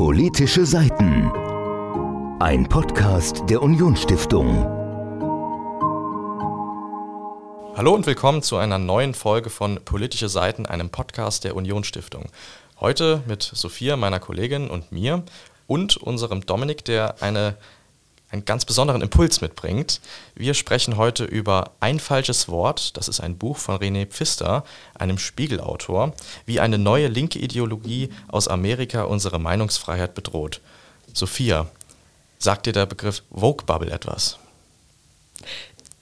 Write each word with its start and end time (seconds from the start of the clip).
Politische 0.00 0.64
Seiten. 0.64 1.30
Ein 2.40 2.66
Podcast 2.70 3.42
der 3.50 3.60
Unionsstiftung. 3.60 4.64
Hallo 7.76 7.92
und 7.92 8.06
willkommen 8.06 8.42
zu 8.42 8.56
einer 8.56 8.78
neuen 8.78 9.12
Folge 9.12 9.50
von 9.50 9.78
Politische 9.84 10.30
Seiten, 10.30 10.64
einem 10.64 10.88
Podcast 10.88 11.44
der 11.44 11.54
Unionsstiftung. 11.54 12.30
Heute 12.80 13.22
mit 13.26 13.42
Sophia, 13.42 13.98
meiner 13.98 14.20
Kollegin, 14.20 14.70
und 14.70 14.90
mir 14.90 15.22
und 15.66 15.98
unserem 15.98 16.46
Dominik, 16.46 16.82
der 16.86 17.22
eine 17.22 17.56
einen 18.30 18.44
ganz 18.44 18.64
besonderen 18.64 19.02
Impuls 19.02 19.40
mitbringt. 19.40 20.00
Wir 20.34 20.54
sprechen 20.54 20.96
heute 20.96 21.24
über 21.24 21.72
Ein 21.80 21.98
falsches 21.98 22.48
Wort. 22.48 22.96
Das 22.96 23.08
ist 23.08 23.20
ein 23.20 23.36
Buch 23.36 23.56
von 23.56 23.76
René 23.76 24.06
Pfister, 24.06 24.64
einem 24.94 25.18
Spiegelautor, 25.18 26.12
wie 26.46 26.60
eine 26.60 26.78
neue 26.78 27.08
linke 27.08 27.38
Ideologie 27.38 28.10
aus 28.28 28.46
Amerika 28.46 29.02
unsere 29.02 29.40
Meinungsfreiheit 29.40 30.14
bedroht. 30.14 30.60
Sophia, 31.12 31.66
sagt 32.38 32.66
dir 32.66 32.72
der 32.72 32.86
Begriff 32.86 33.22
Vogue 33.32 33.66
Bubble 33.66 33.90
etwas? 33.90 34.38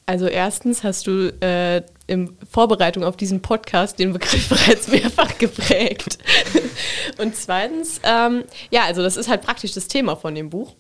Also 0.05 0.27
erstens 0.27 0.85
hast 0.85 1.07
du 1.07 1.29
äh, 1.41 1.83
in 2.07 2.37
Vorbereitung 2.51 3.05
auf 3.05 3.17
diesen 3.17 3.41
Podcast 3.41 3.99
den 3.99 4.13
Begriff 4.13 4.49
bereits 4.51 4.89
mehrfach 4.89 5.39
geprägt. 5.39 6.19
Und 7.19 7.37
zweitens, 7.37 8.01
ähm, 8.05 8.45
ja, 8.71 8.85
also 8.85 9.03
das 9.03 9.17
ist 9.17 9.29
halt 9.29 9.43
praktisch 9.43 9.73
das 9.73 9.89
Thema 9.89 10.17
von 10.17 10.35
dem 10.35 10.51
Buch 10.51 10.75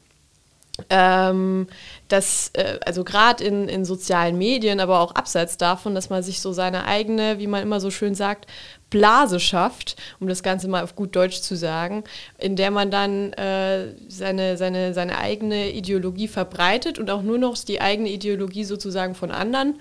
ähm, 0.91 1.66
dass, 2.09 2.50
äh, 2.55 2.78
also 2.84 3.05
gerade 3.05 3.45
in, 3.45 3.69
in 3.69 3.84
sozialen 3.84 4.38
Medien, 4.38 4.80
aber 4.80 5.00
auch 5.00 5.14
abseits 5.14 5.56
davon, 5.56 5.95
dass 5.95 6.10
man 6.10 6.23
sich 6.23 6.41
so 6.41 6.52
seine 6.52 6.84
eigene, 6.86 7.38
wie 7.38 7.46
man 7.46 7.62
immer 7.62 7.80
so 7.80 7.91
schön 7.91 8.14
sagt, 8.14 8.46
Blase 8.91 9.38
schafft, 9.38 9.96
um 10.19 10.28
das 10.28 10.42
Ganze 10.42 10.66
mal 10.69 10.83
auf 10.83 10.96
gut 10.96 11.14
Deutsch 11.14 11.41
zu 11.41 11.56
sagen, 11.56 12.05
in 12.38 12.56
der 12.56 12.70
man 12.70 12.91
dann 12.91 13.33
äh, 13.34 13.95
seine, 14.09 14.56
seine, 14.56 14.95
seine 14.95 15.19
eigene 15.19 15.70
Ideologie 15.72 16.28
verbreitet 16.28 16.98
und 16.98 17.11
auch 17.11 17.22
nur 17.22 17.39
noch 17.39 17.56
die 17.58 17.80
eigene 17.80 18.08
Ideologie 18.08 18.64
sozusagen 18.64 19.14
von 19.14 19.30
anderen 19.30 19.78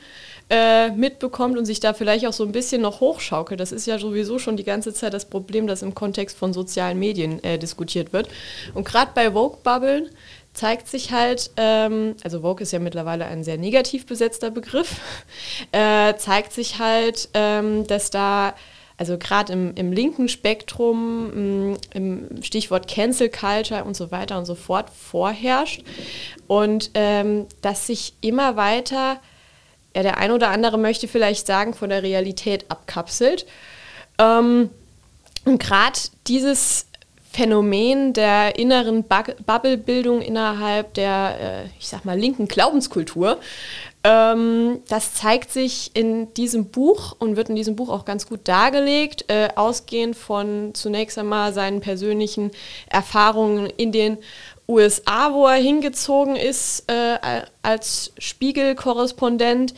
äh, 0.49 0.91
mitbekommt 0.91 1.58
und 1.58 1.66
sich 1.66 1.80
da 1.80 1.93
vielleicht 1.93 2.25
auch 2.25 2.33
so 2.33 2.43
ein 2.43 2.52
bisschen 2.52 2.81
noch 2.81 2.99
hochschaukelt. 2.99 3.59
Das 3.59 3.71
ist 3.71 3.86
ja 3.86 3.99
sowieso 3.99 4.39
schon 4.39 4.58
die 4.58 4.64
ganze 4.64 4.93
Zeit 4.93 5.14
das 5.14 5.25
Problem, 5.25 5.67
das 5.67 5.81
im 5.81 5.95
Kontext 5.95 6.38
von 6.38 6.53
sozialen 6.53 6.99
Medien 6.99 7.43
äh, 7.43 7.58
diskutiert 7.58 8.14
wird. 8.14 8.30
Und 8.73 8.86
gerade 8.86 9.11
bei 9.14 9.31
Vogue-Bubbeln 9.31 10.09
zeigt 10.58 10.88
sich 10.88 11.11
halt, 11.11 11.52
ähm, 11.55 12.16
also 12.23 12.41
Vogue 12.41 12.63
ist 12.63 12.72
ja 12.72 12.80
mittlerweile 12.80 13.25
ein 13.25 13.44
sehr 13.44 13.58
negativ 13.58 14.08
besetzter 14.08 14.50
Begriff, 14.50 14.95
äh, 15.72 16.16
zeigt 16.16 16.52
sich 16.52 16.80
halt, 16.80 17.30
ähm, 17.36 17.86
dass 17.86 18.09
da, 18.09 18.55
also 18.97 19.19
gerade 19.19 19.53
im, 19.53 19.75
im, 19.75 19.91
linken 19.91 20.27
Spektrum, 20.27 21.69
mh, 21.69 21.77
im 21.94 22.41
Stichwort 22.41 22.88
Cancel 22.88 23.30
Culture 23.30 23.83
und 23.83 23.95
so 23.95 24.09
weiter 24.09 24.39
und 24.39 24.45
so 24.45 24.55
fort 24.55 24.89
vorherrscht 24.89 25.83
und 26.47 26.89
ähm, 26.95 27.45
dass 27.61 27.86
sich 27.86 28.14
immer 28.21 28.55
weiter, 28.55 29.19
ja, 29.95 30.02
der 30.02 30.17
ein 30.17 30.31
oder 30.31 30.49
andere 30.49 30.80
möchte 30.80 31.08
vielleicht 31.08 31.45
sagen, 31.45 31.75
von 31.75 31.89
der 31.89 32.02
Realität 32.02 32.66
abkapselt. 32.69 33.45
Ähm, 34.17 34.71
und 35.45 35.59
gerade 35.59 35.99
dieses 36.25 36.88
Phänomen 37.38 38.13
der 38.13 38.57
inneren 38.57 39.03
Bubblebildung 39.03 40.23
innerhalb 40.23 40.95
der, 40.95 41.35
äh, 41.39 41.66
ich 41.80 41.88
sag 41.88 42.03
mal, 42.03 42.17
linken 42.17 42.47
Glaubenskultur. 42.47 43.38
Ähm, 44.03 44.80
das 44.89 45.13
zeigt 45.13 45.52
sich 45.52 45.91
in 45.93 46.33
diesem 46.33 46.65
Buch 46.65 47.15
und 47.19 47.35
wird 47.35 47.49
in 47.49 47.55
diesem 47.55 47.75
Buch 47.75 47.89
auch 47.89 48.05
ganz 48.05 48.27
gut 48.27 48.39
dargelegt, 48.45 49.25
äh, 49.27 49.49
ausgehend 49.55 50.15
von 50.15 50.71
zunächst 50.73 51.19
einmal 51.19 51.53
seinen 51.53 51.80
persönlichen 51.80 52.49
Erfahrungen 52.89 53.67
in 53.67 53.91
den 53.91 54.17
USA, 54.67 55.31
wo 55.31 55.45
er 55.45 55.61
hingezogen 55.61 56.35
ist 56.38 56.85
äh, 56.91 57.19
als 57.61 58.13
Spiegelkorrespondent 58.17 59.75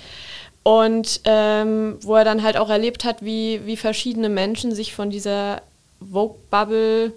und 0.63 1.19
ähm, 1.25 1.97
wo 2.03 2.15
er 2.15 2.23
dann 2.23 2.41
halt 2.41 2.55
auch 2.55 2.69
erlebt 2.69 3.03
hat, 3.03 3.21
wie, 3.21 3.65
wie 3.65 3.75
verschiedene 3.75 4.29
Menschen 4.29 4.73
sich 4.73 4.95
von 4.95 5.09
dieser 5.09 5.61
Vogue-Bubble 5.99 7.11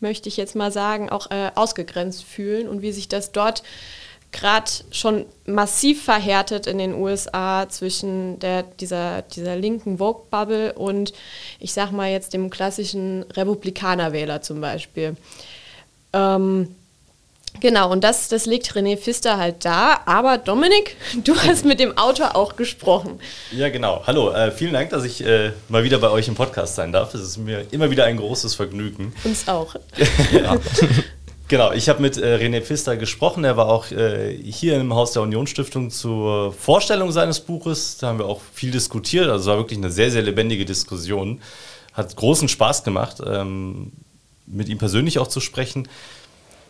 möchte 0.00 0.28
ich 0.28 0.36
jetzt 0.36 0.56
mal 0.56 0.72
sagen, 0.72 1.10
auch 1.10 1.30
äh, 1.30 1.50
ausgegrenzt 1.54 2.24
fühlen 2.24 2.68
und 2.68 2.82
wie 2.82 2.92
sich 2.92 3.08
das 3.08 3.32
dort 3.32 3.62
gerade 4.32 4.70
schon 4.90 5.26
massiv 5.44 6.04
verhärtet 6.04 6.66
in 6.66 6.78
den 6.78 6.94
USA 6.94 7.68
zwischen 7.68 8.38
der, 8.38 8.62
dieser, 8.62 9.22
dieser 9.22 9.56
linken 9.56 9.98
Vogue-Bubble 9.98 10.74
und 10.74 11.12
ich 11.58 11.72
sag 11.72 11.90
mal 11.90 12.10
jetzt 12.10 12.32
dem 12.32 12.48
klassischen 12.48 13.24
Republikanerwähler 13.24 14.40
zum 14.40 14.60
Beispiel. 14.60 15.16
Ähm, 16.12 16.74
Genau, 17.58 17.90
und 17.90 18.04
das, 18.04 18.28
das 18.28 18.46
legt 18.46 18.72
René 18.72 18.96
Pfister 18.96 19.36
halt 19.36 19.64
da. 19.64 20.00
Aber 20.06 20.38
Dominik, 20.38 20.96
du 21.24 21.34
hast 21.36 21.64
mit 21.64 21.80
dem 21.80 21.98
Autor 21.98 22.36
auch 22.36 22.56
gesprochen. 22.56 23.20
Ja, 23.50 23.68
genau. 23.68 24.02
Hallo, 24.06 24.30
äh, 24.30 24.52
vielen 24.52 24.72
Dank, 24.72 24.90
dass 24.90 25.04
ich 25.04 25.24
äh, 25.24 25.52
mal 25.68 25.82
wieder 25.82 25.98
bei 25.98 26.10
euch 26.10 26.28
im 26.28 26.34
Podcast 26.34 26.76
sein 26.76 26.92
darf. 26.92 27.14
Es 27.14 27.22
ist 27.22 27.38
mir 27.38 27.66
immer 27.72 27.90
wieder 27.90 28.04
ein 28.04 28.16
großes 28.16 28.54
Vergnügen. 28.54 29.12
Uns 29.24 29.48
auch. 29.48 29.74
ja. 30.32 30.56
Genau, 31.50 31.72
ich 31.72 31.88
habe 31.88 32.00
mit 32.00 32.16
äh, 32.16 32.36
René 32.36 32.62
Pfister 32.62 32.96
gesprochen. 32.96 33.42
Er 33.42 33.56
war 33.56 33.68
auch 33.68 33.90
äh, 33.90 34.32
hier 34.36 34.76
im 34.76 34.94
Haus 34.94 35.10
der 35.10 35.22
Unionsstiftung 35.22 35.90
zur 35.90 36.52
Vorstellung 36.52 37.10
seines 37.10 37.40
Buches. 37.40 37.98
Da 37.98 38.06
haben 38.06 38.20
wir 38.20 38.26
auch 38.26 38.40
viel 38.54 38.70
diskutiert. 38.70 39.28
Also 39.28 39.40
es 39.40 39.46
war 39.48 39.56
wirklich 39.56 39.78
eine 39.78 39.90
sehr, 39.90 40.12
sehr 40.12 40.22
lebendige 40.22 40.64
Diskussion. 40.64 41.42
Hat 41.92 42.14
großen 42.14 42.46
Spaß 42.46 42.84
gemacht, 42.84 43.16
ähm, 43.26 43.90
mit 44.46 44.68
ihm 44.68 44.78
persönlich 44.78 45.18
auch 45.18 45.26
zu 45.26 45.40
sprechen. 45.40 45.88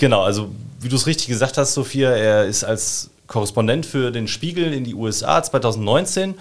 Genau, 0.00 0.22
also 0.22 0.50
wie 0.80 0.88
du 0.88 0.96
es 0.96 1.06
richtig 1.06 1.26
gesagt 1.28 1.58
hast, 1.58 1.74
Sophia, 1.74 2.12
er 2.12 2.46
ist 2.46 2.64
als 2.64 3.10
Korrespondent 3.26 3.84
für 3.84 4.10
den 4.10 4.28
Spiegel 4.28 4.72
in 4.72 4.82
die 4.82 4.94
USA 4.94 5.42
2019, 5.42 6.36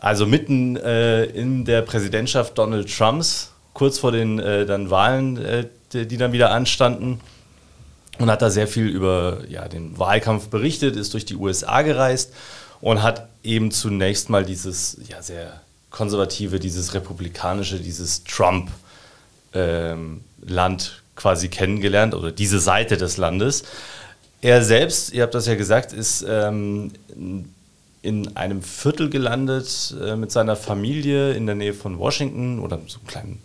also 0.00 0.26
mitten 0.26 0.74
äh, 0.74 1.22
in 1.26 1.64
der 1.64 1.82
Präsidentschaft 1.82 2.58
Donald 2.58 2.92
Trumps, 2.92 3.52
kurz 3.74 4.00
vor 4.00 4.10
den 4.10 4.40
äh, 4.40 4.66
dann 4.66 4.90
Wahlen, 4.90 5.36
äh, 5.36 5.68
die, 5.92 6.16
dann 6.16 6.32
wieder 6.32 6.50
anstanden. 6.50 7.20
Und 8.18 8.28
hat 8.28 8.42
da 8.42 8.50
sehr 8.50 8.66
viel 8.66 8.88
über 8.88 9.42
ja, 9.48 9.68
den 9.68 9.96
Wahlkampf 9.96 10.48
berichtet, 10.48 10.96
ist 10.96 11.14
durch 11.14 11.26
die 11.26 11.36
USA 11.36 11.82
gereist 11.82 12.32
und 12.80 13.04
hat 13.04 13.28
eben 13.44 13.70
zunächst 13.70 14.30
mal 14.30 14.44
dieses 14.44 14.98
ja, 15.06 15.22
sehr 15.22 15.60
konservative, 15.90 16.58
dieses 16.58 16.92
republikanische, 16.92 17.78
dieses 17.78 18.24
Trump-Land 18.24 18.72
ähm, 19.54 20.22
quasi 21.16 21.48
kennengelernt 21.48 22.14
oder 22.14 22.30
diese 22.30 22.60
Seite 22.60 22.96
des 22.96 23.16
Landes. 23.16 23.64
Er 24.42 24.62
selbst, 24.62 25.12
ihr 25.12 25.22
habt 25.22 25.34
das 25.34 25.46
ja 25.46 25.54
gesagt, 25.54 25.92
ist 25.92 26.24
ähm, 26.28 26.92
in 28.02 28.36
einem 28.36 28.62
Viertel 28.62 29.10
gelandet 29.10 29.94
äh, 30.00 30.14
mit 30.14 30.30
seiner 30.30 30.54
Familie 30.54 31.32
in 31.32 31.46
der 31.46 31.56
Nähe 31.56 31.74
von 31.74 31.98
Washington 31.98 32.60
oder 32.60 32.78
so 32.86 32.98
einem 32.98 33.06
kleinen, 33.08 33.42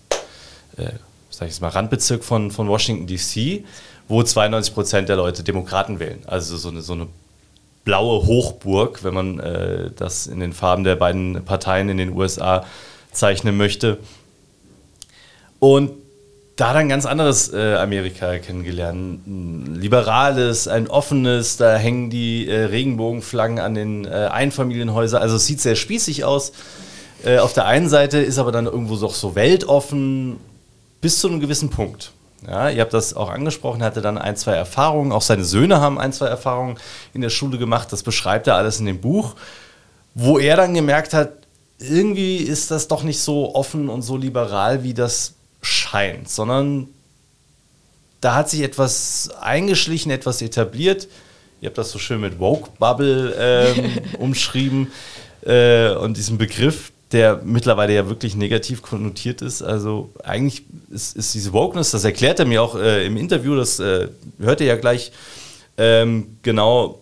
äh, 0.77 0.91
sag 1.31 1.47
ich 1.47 1.53
jetzt 1.53 1.61
mal, 1.61 1.69
Randbezirk 1.69 2.23
von, 2.23 2.51
von 2.51 2.67
Washington 2.67 3.07
DC, 3.07 3.63
wo 4.07 4.21
92 4.21 4.73
Prozent 4.73 5.09
der 5.09 5.15
Leute 5.15 5.43
Demokraten 5.43 5.99
wählen. 5.99 6.19
Also 6.27 6.57
so 6.57 6.69
eine, 6.69 6.81
so 6.81 6.93
eine 6.93 7.07
blaue 7.85 8.27
Hochburg, 8.27 9.03
wenn 9.03 9.13
man 9.13 9.39
äh, 9.39 9.89
das 9.95 10.27
in 10.27 10.39
den 10.39 10.53
Farben 10.53 10.83
der 10.83 10.95
beiden 10.95 11.43
Parteien 11.43 11.89
in 11.89 11.97
den 11.97 12.13
USA 12.15 12.65
zeichnen 13.11 13.57
möchte. 13.57 13.97
Und 15.59 15.91
da 16.61 16.73
dann 16.73 16.89
ganz 16.89 17.07
anderes 17.07 17.51
äh, 17.51 17.73
Amerika 17.73 18.37
kennengelernt. 18.37 19.25
Ein 19.25 19.75
liberales, 19.75 20.67
ein 20.67 20.87
offenes, 20.87 21.57
da 21.57 21.75
hängen 21.75 22.11
die 22.11 22.47
äh, 22.47 22.65
Regenbogenflaggen 22.65 23.57
an 23.57 23.73
den 23.73 24.05
äh, 24.05 24.29
Einfamilienhäusern. 24.31 25.23
Also 25.23 25.37
es 25.37 25.47
sieht 25.47 25.59
sehr 25.59 25.75
spießig 25.75 26.23
aus. 26.23 26.51
Äh, 27.25 27.39
auf 27.39 27.53
der 27.53 27.65
einen 27.65 27.89
Seite 27.89 28.19
ist 28.19 28.37
aber 28.37 28.51
dann 28.51 28.67
irgendwo 28.67 28.95
doch 28.95 29.15
so 29.15 29.33
weltoffen 29.33 30.37
bis 31.01 31.19
zu 31.19 31.29
einem 31.29 31.39
gewissen 31.39 31.71
Punkt. 31.71 32.11
Ja, 32.47 32.69
ihr 32.69 32.81
habt 32.81 32.93
das 32.93 33.15
auch 33.15 33.31
angesprochen, 33.31 33.81
hatte 33.81 34.01
dann 34.01 34.19
ein, 34.19 34.35
zwei 34.35 34.53
Erfahrungen, 34.53 35.11
auch 35.11 35.23
seine 35.23 35.45
Söhne 35.45 35.81
haben 35.81 35.97
ein, 35.97 36.13
zwei 36.13 36.27
Erfahrungen 36.27 36.77
in 37.15 37.21
der 37.21 37.29
Schule 37.29 37.57
gemacht, 37.57 37.91
das 37.91 38.03
beschreibt 38.03 38.45
er 38.45 38.55
alles 38.55 38.79
in 38.79 38.85
dem 38.85 39.01
Buch, 39.01 39.35
wo 40.13 40.37
er 40.37 40.57
dann 40.57 40.75
gemerkt 40.75 41.13
hat, 41.13 41.29
irgendwie 41.79 42.37
ist 42.37 42.69
das 42.69 42.87
doch 42.87 43.01
nicht 43.01 43.19
so 43.19 43.55
offen 43.55 43.89
und 43.89 44.03
so 44.03 44.15
liberal, 44.15 44.83
wie 44.83 44.93
das 44.93 45.33
scheint, 45.61 46.29
sondern 46.29 46.87
da 48.21 48.35
hat 48.35 48.49
sich 48.49 48.61
etwas 48.61 49.29
eingeschlichen, 49.41 50.11
etwas 50.11 50.41
etabliert. 50.41 51.07
Ihr 51.59 51.67
habt 51.67 51.77
das 51.77 51.91
so 51.91 51.99
schön 51.99 52.21
mit 52.21 52.39
Woke-Bubble 52.39 53.35
ähm, 53.37 53.99
umschrieben 54.19 54.91
äh, 55.43 55.91
und 55.93 56.17
diesen 56.17 56.37
Begriff, 56.37 56.91
der 57.11 57.41
mittlerweile 57.43 57.93
ja 57.93 58.07
wirklich 58.07 58.35
negativ 58.35 58.81
konnotiert 58.81 59.41
ist. 59.41 59.61
Also 59.61 60.11
eigentlich 60.23 60.63
ist, 60.89 61.15
ist 61.17 61.33
diese 61.33 61.51
Wokeness, 61.51 61.91
das 61.91 62.03
erklärt 62.03 62.39
er 62.39 62.45
mir 62.45 62.61
auch 62.61 62.75
äh, 62.75 63.05
im 63.05 63.17
Interview, 63.17 63.55
das 63.55 63.79
äh, 63.79 64.07
hört 64.39 64.61
ihr 64.61 64.67
ja 64.67 64.75
gleich, 64.75 65.11
ähm, 65.77 66.37
genau 66.41 67.00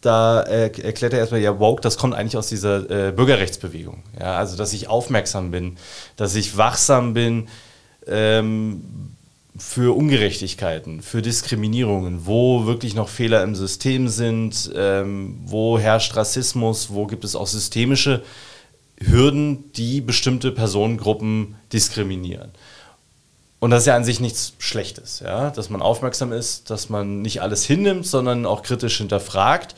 da 0.00 0.42
äh, 0.42 0.70
erklärt 0.80 1.12
er 1.12 1.20
erstmal, 1.20 1.40
ja, 1.40 1.58
woke, 1.58 1.80
das 1.80 1.96
kommt 1.96 2.14
eigentlich 2.14 2.36
aus 2.36 2.48
dieser 2.48 3.08
äh, 3.08 3.12
Bürgerrechtsbewegung. 3.12 4.02
Ja, 4.18 4.36
also, 4.36 4.56
dass 4.56 4.72
ich 4.72 4.88
aufmerksam 4.88 5.50
bin, 5.50 5.76
dass 6.16 6.34
ich 6.34 6.56
wachsam 6.56 7.14
bin, 7.14 7.48
ähm, 8.06 8.82
für 9.58 9.96
Ungerechtigkeiten, 9.96 11.00
für 11.00 11.22
Diskriminierungen, 11.22 12.26
wo 12.26 12.66
wirklich 12.66 12.94
noch 12.94 13.08
Fehler 13.08 13.42
im 13.42 13.54
System 13.54 14.08
sind, 14.08 14.70
ähm, 14.74 15.38
wo 15.46 15.78
herrscht 15.78 16.14
Rassismus, 16.16 16.90
wo 16.90 17.06
gibt 17.06 17.24
es 17.24 17.34
auch 17.34 17.46
systemische 17.46 18.22
Hürden, 18.98 19.72
die 19.72 20.00
bestimmte 20.00 20.52
Personengruppen 20.52 21.56
diskriminieren. 21.72 22.50
Und 23.58 23.70
das 23.70 23.82
ist 23.82 23.86
ja 23.86 23.96
an 23.96 24.04
sich 24.04 24.20
nichts 24.20 24.52
Schlechtes, 24.58 25.20
ja? 25.20 25.50
dass 25.50 25.70
man 25.70 25.80
aufmerksam 25.80 26.32
ist, 26.32 26.68
dass 26.70 26.88
man 26.88 27.22
nicht 27.22 27.40
alles 27.40 27.64
hinnimmt, 27.64 28.06
sondern 28.06 28.44
auch 28.44 28.62
kritisch 28.62 28.98
hinterfragt. 28.98 29.74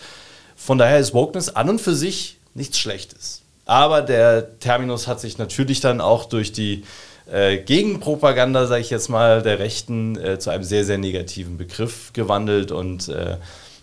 Von 0.56 0.78
daher 0.78 0.98
ist 0.98 1.14
Wokeness 1.14 1.50
an 1.50 1.70
und 1.70 1.80
für 1.80 1.94
sich 1.94 2.38
nichts 2.54 2.78
Schlechtes. 2.78 3.42
Aber 3.64 4.02
der 4.02 4.58
Terminus 4.58 5.06
hat 5.06 5.20
sich 5.20 5.38
natürlich 5.38 5.80
dann 5.80 6.00
auch 6.00 6.24
durch 6.24 6.52
die 6.52 6.84
äh, 7.30 7.58
Gegenpropaganda, 7.58 8.66
sage 8.66 8.80
ich 8.80 8.90
jetzt 8.90 9.08
mal, 9.08 9.42
der 9.42 9.58
Rechten 9.58 10.16
äh, 10.16 10.38
zu 10.38 10.50
einem 10.50 10.64
sehr, 10.64 10.84
sehr 10.84 10.98
negativen 10.98 11.58
Begriff 11.58 12.12
gewandelt. 12.12 12.72
Und 12.72 13.08
äh, 13.08 13.36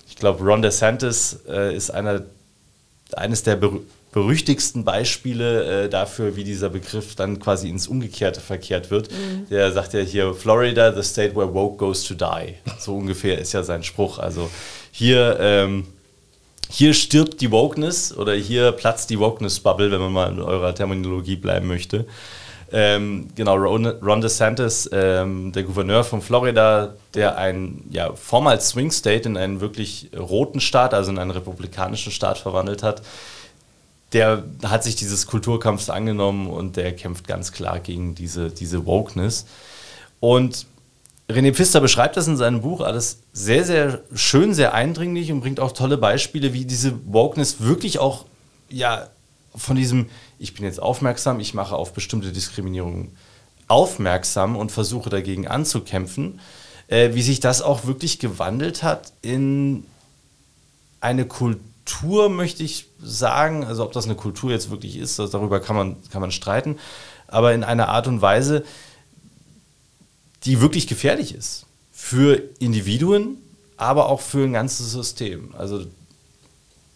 ich 0.07 0.15
glaube, 0.15 0.43
Ron 0.43 0.61
DeSantis 0.61 1.39
äh, 1.47 1.75
ist 1.75 1.91
einer, 1.91 2.23
eines 3.13 3.43
der 3.43 3.55
ber 3.55 3.73
berüchtigsten 4.15 4.85
Beispiele 4.85 5.83
äh, 5.83 5.89
dafür, 5.89 6.37
wie 6.37 6.45
dieser 6.45 6.69
Begriff 6.69 7.15
dann 7.15 7.37
quasi 7.37 7.69
ins 7.69 7.87
Umgekehrte 7.87 8.39
verkehrt 8.39 8.89
wird. 8.89 9.11
Mhm. 9.11 9.49
Der 9.49 9.73
sagt 9.73 9.93
ja 9.93 9.99
hier, 9.99 10.33
Florida, 10.33 10.93
the 10.93 11.03
state 11.03 11.35
where 11.35 11.53
woke 11.53 11.75
goes 11.75 12.03
to 12.05 12.13
die. 12.13 12.55
So 12.79 12.95
ungefähr 12.95 13.37
ist 13.37 13.53
ja 13.53 13.61
sein 13.61 13.83
Spruch. 13.83 14.17
Also 14.17 14.49
hier... 14.91 15.37
Ähm, 15.39 15.85
hier 16.67 16.95
stirbt 16.95 17.41
die 17.41 17.51
Wokeness 17.51 18.17
oder 18.17 18.33
hier 18.33 18.71
platzt 18.71 19.11
die 19.11 19.19
Wokeness-Bubble, 19.19 19.91
wenn 19.91 20.01
man 20.01 20.11
mal 20.11 20.31
in 20.31 20.41
eurer 20.41 20.73
Terminologie 20.73 21.35
bleiben 21.35 21.67
möchte. 21.67 22.05
Ähm, 22.71 23.27
genau, 23.35 23.55
Ron, 23.55 23.85
Ron 23.85 24.19
DeSantis, 24.19 24.89
ähm, 24.91 25.51
der 25.51 25.61
Gouverneur 25.61 26.03
von 26.03 26.23
Florida, 26.23 26.95
der 27.13 27.37
ein 27.37 27.83
ja, 27.91 28.11
vormals 28.13 28.69
Swing 28.69 28.89
State 28.89 29.29
in 29.29 29.37
einen 29.37 29.61
wirklich 29.61 30.09
roten 30.17 30.59
Staat, 30.59 30.95
also 30.95 31.11
in 31.11 31.19
einen 31.19 31.31
republikanischen 31.31 32.11
Staat 32.11 32.39
verwandelt 32.39 32.81
hat, 32.81 33.03
der 34.13 34.43
hat 34.63 34.83
sich 34.83 34.95
dieses 34.95 35.27
Kulturkampfs 35.27 35.89
angenommen 35.89 36.47
und 36.47 36.77
der 36.77 36.95
kämpft 36.95 37.27
ganz 37.27 37.51
klar 37.51 37.79
gegen 37.79 38.15
diese, 38.15 38.49
diese 38.49 38.85
Wokeness. 38.85 39.45
Und 40.19 40.67
René 41.29 41.53
Pfister 41.53 41.81
beschreibt 41.81 42.17
das 42.17 42.27
in 42.27 42.37
seinem 42.37 42.61
Buch 42.61 42.81
alles 42.81 43.19
sehr, 43.33 43.63
sehr 43.63 44.01
schön, 44.13 44.53
sehr 44.53 44.73
eindringlich 44.73 45.31
und 45.31 45.41
bringt 45.41 45.59
auch 45.59 45.71
tolle 45.71 45.97
Beispiele, 45.97 46.53
wie 46.53 46.65
diese 46.65 46.93
Wokeness 47.11 47.61
wirklich 47.61 47.99
auch 47.99 48.25
ja, 48.69 49.07
von 49.55 49.75
diesem, 49.75 50.09
ich 50.37 50.53
bin 50.53 50.65
jetzt 50.65 50.81
aufmerksam, 50.81 51.39
ich 51.39 51.53
mache 51.53 51.75
auf 51.75 51.93
bestimmte 51.93 52.31
Diskriminierungen 52.31 53.15
aufmerksam 53.67 54.55
und 54.55 54.71
versuche 54.71 55.09
dagegen 55.09 55.47
anzukämpfen, 55.47 56.39
äh, 56.87 57.15
wie 57.15 57.23
sich 57.23 57.39
das 57.39 57.63
auch 57.63 57.85
wirklich 57.85 58.19
gewandelt 58.19 58.83
hat 58.83 59.11
in 59.21 59.85
eine 60.99 61.25
Kultur, 61.25 61.61
möchte 62.29 62.63
ich 62.63 62.87
sagen. 63.01 63.63
Also 63.63 63.83
ob 63.83 63.91
das 63.91 64.05
eine 64.05 64.15
Kultur 64.15 64.51
jetzt 64.51 64.69
wirklich 64.69 64.97
ist, 64.97 65.19
darüber 65.19 65.59
kann 65.59 65.75
man, 65.75 65.95
kann 66.11 66.21
man 66.21 66.31
streiten, 66.31 66.77
aber 67.27 67.53
in 67.53 67.63
einer 67.63 67.89
Art 67.89 68.07
und 68.07 68.21
Weise, 68.21 68.63
die 70.43 70.61
wirklich 70.61 70.87
gefährlich 70.87 71.33
ist. 71.33 71.65
Für 71.91 72.41
Individuen, 72.59 73.37
aber 73.77 74.09
auch 74.09 74.21
für 74.21 74.43
ein 74.43 74.53
ganzes 74.53 74.91
System. 74.91 75.53
Also 75.57 75.85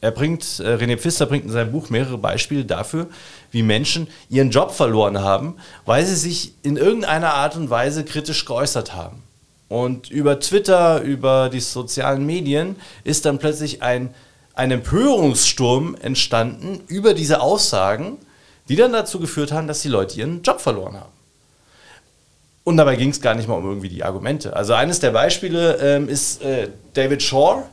er 0.02 0.12
bringt, 0.12 0.60
äh, 0.60 0.76
René 0.76 0.98
Pfister 0.98 1.26
bringt 1.26 1.46
in 1.46 1.52
seinem 1.52 1.72
Buch 1.72 1.90
mehrere 1.90 2.18
Beispiele 2.18 2.64
dafür, 2.64 3.08
wie 3.52 3.64
Menschen 3.64 4.08
ihren 4.30 4.50
Job 4.50 4.72
verloren 4.72 5.20
haben, 5.20 5.56
weil 5.86 6.06
sie 6.06 6.16
sich 6.16 6.54
in 6.64 6.78
irgendeiner 6.78 7.34
Art 7.34 7.56
und 7.56 7.70
Weise 7.70 8.06
kritisch 8.06 8.46
geäußert 8.46 8.94
haben. 8.94 9.24
Und 9.68 10.10
über 10.10 10.40
Twitter, 10.40 11.02
über 11.02 11.50
die 11.50 11.60
sozialen 11.60 12.26
Medien 12.26 12.76
ist 13.04 13.26
dann 13.26 13.40
plötzlich 13.40 13.84
ein, 13.84 14.14
ein 14.60 14.72
Empörungssturm 14.72 15.96
entstanden 15.96 16.84
über 16.88 17.14
diese 17.14 17.40
Aussagen, 17.40 18.18
die 18.68 18.76
dann 18.76 18.92
dazu 18.92 19.20
geführt 19.20 19.54
haben, 19.54 19.68
dass 19.68 19.82
die 19.82 19.88
Leute 19.88 20.20
ihren 20.20 20.42
Job 20.44 20.60
verloren 20.60 20.96
haben. 20.96 21.14
Und 22.66 22.76
dabei 22.76 22.98
ging 22.98 23.10
es 23.10 23.22
gar 23.22 23.36
nicht 23.36 23.48
mal 23.48 23.56
um 23.56 23.66
irgendwie 23.66 23.88
die 23.88 24.04
Argumente. 24.04 24.54
Also 24.54 24.74
eines 24.74 25.00
der 25.00 25.12
Beispiele 25.12 25.78
ähm, 25.78 26.10
ist 26.10 26.44
äh, 26.44 26.68
David 26.94 27.24
Shore, 27.24 27.64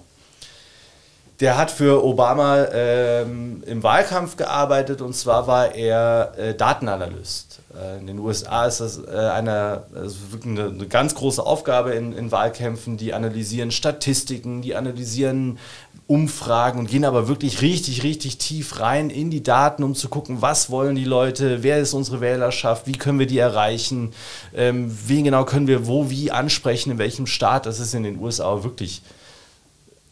der 1.41 1.59
hat 1.59 1.71
für 1.71 2.03
Obama 2.05 2.67
ähm, 2.73 3.63
im 3.67 3.83
Wahlkampf 3.83 4.37
gearbeitet 4.37 5.03
und 5.03 5.15
zwar 5.15 5.47
war 5.47 5.75
er 5.75 6.33
äh, 6.39 6.55
Datenanalyst. 6.55 7.61
Äh, 7.77 7.99
in 7.99 8.07
den 8.07 8.19
USA 8.19 8.67
ist 8.67 8.81
das 8.81 8.99
äh, 8.99 9.11
eine, 9.11 9.83
also 9.95 10.17
wirklich 10.31 10.59
eine, 10.59 10.69
eine, 10.69 10.87
ganz 10.87 11.15
große 11.15 11.45
Aufgabe 11.45 11.93
in, 11.93 12.13
in, 12.13 12.33
Wahlkämpfen. 12.33 12.97
Die 12.97 13.13
analysieren 13.13 13.71
Statistiken, 13.71 14.63
die 14.63 14.75
analysieren 14.75 15.59
Umfragen 16.07 16.79
und 16.79 16.89
gehen 16.89 17.05
aber 17.05 17.27
wirklich 17.27 17.63
richtig, 17.63 18.05
richtig 18.05 18.39
tief 18.39 18.81
rein 18.81 19.11
in 19.11 19.31
die 19.31 19.43
Daten, 19.43 19.83
um 19.83 19.97
zu 19.97 20.09
gucken, 20.09 20.41
was 20.41 20.71
wollen 20.71 20.95
die 20.95 21.05
Leute, 21.05 21.65
wer 21.65 21.81
ist 21.81 21.95
unsere 21.95 22.21
Wählerschaft, 22.21 22.87
wie 22.87 22.93
können 22.93 23.19
wir 23.19 23.27
die 23.27 23.39
erreichen, 23.39 24.13
ähm, 24.55 24.97
wen 25.07 25.25
genau 25.25 25.45
können 25.45 25.67
wir 25.67 25.89
wo, 25.89 26.09
wie 26.09 26.31
ansprechen, 26.31 26.93
in 26.93 26.99
welchem 26.99 27.27
Staat. 27.27 27.67
Das 27.67 27.81
ist 27.81 27.93
in 27.93 28.05
den 28.05 28.21
USA 28.21 28.63
wirklich 28.63 29.03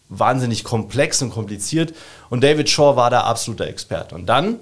wahnsinnig 0.08 0.64
komplex 0.64 1.22
und 1.22 1.30
kompliziert. 1.30 1.94
Und 2.30 2.42
David 2.42 2.68
Shaw 2.68 2.96
war 2.96 3.10
da 3.10 3.22
absoluter 3.22 3.66
Experte. 3.66 4.14
Und 4.14 4.26
dann 4.26 4.58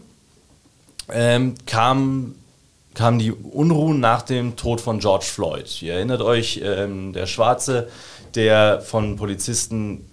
ähm, 1.10 1.54
kam, 1.66 2.34
kamen 2.94 3.18
die 3.18 3.32
Unruhen 3.32 4.00
nach 4.00 4.22
dem 4.22 4.56
Tod 4.56 4.80
von 4.80 4.98
George 4.98 5.26
Floyd. 5.26 5.82
Ihr 5.82 5.94
erinnert 5.94 6.22
euch, 6.22 6.60
ähm, 6.62 7.12
der 7.12 7.26
Schwarze, 7.26 7.88
der 8.34 8.80
von 8.80 9.16
Polizisten 9.16 10.06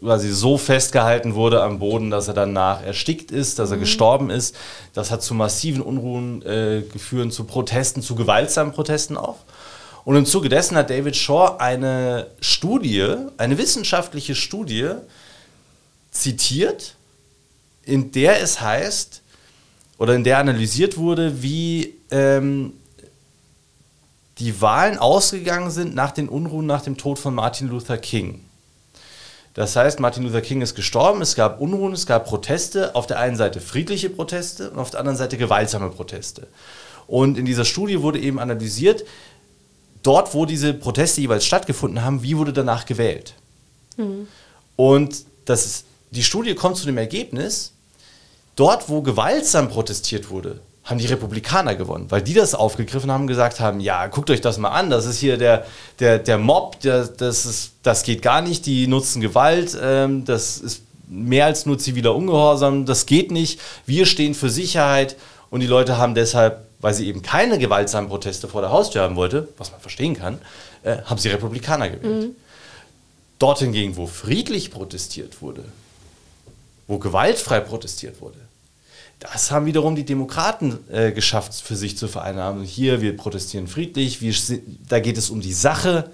quasi 0.00 0.30
so 0.30 0.58
festgehalten 0.58 1.34
wurde 1.34 1.62
am 1.62 1.78
Boden, 1.78 2.10
dass 2.10 2.28
er 2.28 2.34
danach 2.34 2.84
erstickt 2.84 3.30
ist, 3.30 3.58
dass 3.58 3.70
er 3.70 3.78
mhm. 3.78 3.80
gestorben 3.80 4.30
ist. 4.30 4.54
Das 4.92 5.10
hat 5.10 5.22
zu 5.22 5.34
massiven 5.34 5.80
Unruhen 5.80 6.42
äh, 6.42 6.82
geführt, 6.92 7.32
zu 7.32 7.44
Protesten, 7.44 8.02
zu 8.02 8.14
gewaltsamen 8.14 8.74
Protesten 8.74 9.16
auch. 9.16 9.38
Und 10.04 10.16
im 10.16 10.26
Zuge 10.26 10.48
dessen 10.48 10.76
hat 10.76 10.90
David 10.90 11.16
Shaw 11.16 11.56
eine 11.58 12.26
Studie, 12.40 13.14
eine 13.38 13.56
wissenschaftliche 13.56 14.34
Studie 14.34 14.90
zitiert, 16.10 16.94
in 17.84 18.12
der 18.12 18.40
es 18.40 18.60
heißt, 18.60 19.22
oder 19.98 20.14
in 20.14 20.24
der 20.24 20.38
analysiert 20.38 20.96
wurde, 20.96 21.42
wie 21.42 21.94
ähm, 22.10 22.74
die 24.38 24.60
Wahlen 24.60 24.98
ausgegangen 24.98 25.70
sind 25.70 25.94
nach 25.94 26.10
den 26.10 26.28
Unruhen 26.28 26.66
nach 26.66 26.82
dem 26.82 26.96
Tod 26.96 27.18
von 27.18 27.34
Martin 27.34 27.68
Luther 27.68 27.98
King. 27.98 28.40
Das 29.54 29.76
heißt, 29.76 30.00
Martin 30.00 30.24
Luther 30.24 30.40
King 30.40 30.62
ist 30.62 30.74
gestorben, 30.74 31.22
es 31.22 31.36
gab 31.36 31.60
Unruhen, 31.60 31.92
es 31.92 32.06
gab 32.06 32.26
Proteste, 32.26 32.94
auf 32.96 33.06
der 33.06 33.20
einen 33.20 33.36
Seite 33.36 33.60
friedliche 33.60 34.10
Proteste 34.10 34.70
und 34.70 34.78
auf 34.80 34.90
der 34.90 35.00
anderen 35.00 35.16
Seite 35.16 35.36
gewaltsame 35.38 35.90
Proteste. 35.90 36.48
Und 37.06 37.38
in 37.38 37.44
dieser 37.44 37.64
Studie 37.64 38.02
wurde 38.02 38.18
eben 38.18 38.40
analysiert, 38.40 39.04
dort, 40.04 40.34
wo 40.34 40.46
diese 40.46 40.72
Proteste 40.72 41.20
jeweils 41.20 41.44
stattgefunden 41.44 42.04
haben, 42.04 42.22
wie 42.22 42.36
wurde 42.36 42.52
danach 42.52 42.86
gewählt? 42.86 43.34
Mhm. 43.96 44.28
Und 44.76 45.24
das 45.44 45.66
ist, 45.66 45.86
die 46.12 46.22
Studie 46.22 46.54
kommt 46.54 46.76
zu 46.76 46.86
dem 46.86 46.98
Ergebnis, 46.98 47.72
dort, 48.54 48.88
wo 48.88 49.02
gewaltsam 49.02 49.68
protestiert 49.68 50.30
wurde, 50.30 50.60
haben 50.84 50.98
die 50.98 51.06
Republikaner 51.06 51.74
gewonnen, 51.74 52.06
weil 52.10 52.22
die 52.22 52.34
das 52.34 52.54
aufgegriffen 52.54 53.10
haben, 53.10 53.26
gesagt 53.26 53.58
haben, 53.58 53.80
ja, 53.80 54.06
guckt 54.06 54.30
euch 54.30 54.42
das 54.42 54.58
mal 54.58 54.68
an, 54.68 54.90
das 54.90 55.06
ist 55.06 55.18
hier 55.18 55.38
der, 55.38 55.64
der, 55.98 56.18
der 56.18 56.36
Mob, 56.36 56.78
der, 56.80 57.06
das, 57.06 57.46
ist, 57.46 57.72
das 57.82 58.02
geht 58.02 58.20
gar 58.20 58.42
nicht, 58.42 58.66
die 58.66 58.86
nutzen 58.86 59.22
Gewalt, 59.22 59.76
ähm, 59.80 60.24
das 60.26 60.58
ist 60.58 60.82
mehr 61.08 61.46
als 61.46 61.64
nur 61.64 61.78
ziviler 61.78 62.14
Ungehorsam, 62.14 62.84
das 62.84 63.06
geht 63.06 63.30
nicht, 63.30 63.60
wir 63.86 64.04
stehen 64.04 64.34
für 64.34 64.50
Sicherheit 64.50 65.16
und 65.48 65.60
die 65.60 65.66
Leute 65.66 65.96
haben 65.96 66.14
deshalb 66.14 66.66
weil 66.84 66.92
sie 66.92 67.06
eben 67.08 67.22
keine 67.22 67.58
gewaltsamen 67.58 68.10
Proteste 68.10 68.46
vor 68.46 68.60
der 68.60 68.70
Haustür 68.70 69.00
haben 69.00 69.16
wollte, 69.16 69.48
was 69.56 69.72
man 69.72 69.80
verstehen 69.80 70.12
kann, 70.12 70.38
äh, 70.82 70.98
haben 71.04 71.16
sie 71.16 71.30
Republikaner 71.30 71.88
gewählt. 71.88 72.24
Mhm. 72.24 72.36
Dort 73.38 73.60
hingegen, 73.60 73.96
wo 73.96 74.06
friedlich 74.06 74.70
protestiert 74.70 75.40
wurde, 75.40 75.64
wo 76.86 76.98
gewaltfrei 76.98 77.60
protestiert 77.60 78.20
wurde, 78.20 78.36
das 79.18 79.50
haben 79.50 79.64
wiederum 79.64 79.96
die 79.96 80.04
Demokraten 80.04 80.78
äh, 80.92 81.12
geschafft, 81.12 81.54
für 81.54 81.74
sich 81.74 81.96
zu 81.96 82.06
vereinnahmen. 82.06 82.64
Hier, 82.64 83.00
wir 83.00 83.16
protestieren 83.16 83.66
friedlich, 83.66 84.20
wir, 84.20 84.34
da 84.86 85.00
geht 85.00 85.16
es 85.16 85.30
um 85.30 85.40
die 85.40 85.54
Sache, 85.54 86.10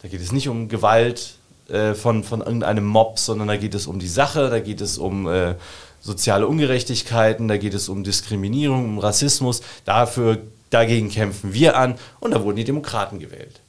da 0.00 0.06
geht 0.06 0.20
es 0.20 0.30
nicht 0.30 0.48
um 0.48 0.68
Gewalt 0.68 1.38
äh, 1.68 1.94
von, 1.94 2.22
von 2.22 2.40
irgendeinem 2.40 2.84
Mob, 2.84 3.18
sondern 3.18 3.48
da 3.48 3.56
geht 3.56 3.74
es 3.74 3.88
um 3.88 3.98
die 3.98 4.06
Sache, 4.06 4.48
da 4.48 4.60
geht 4.60 4.80
es 4.80 4.96
um 4.96 5.26
äh, 5.26 5.56
soziale 6.04 6.46
Ungerechtigkeiten, 6.46 7.48
da 7.48 7.56
geht 7.56 7.74
es 7.74 7.88
um 7.88 8.04
Diskriminierung, 8.04 8.84
um 8.84 8.98
Rassismus. 8.98 9.62
Dafür, 9.86 10.42
dagegen 10.68 11.08
kämpfen 11.08 11.54
wir 11.54 11.78
an 11.78 11.96
und 12.20 12.32
da 12.32 12.42
wurden 12.42 12.56
die 12.56 12.64
Demokraten 12.64 13.18
gewählt. 13.18 13.60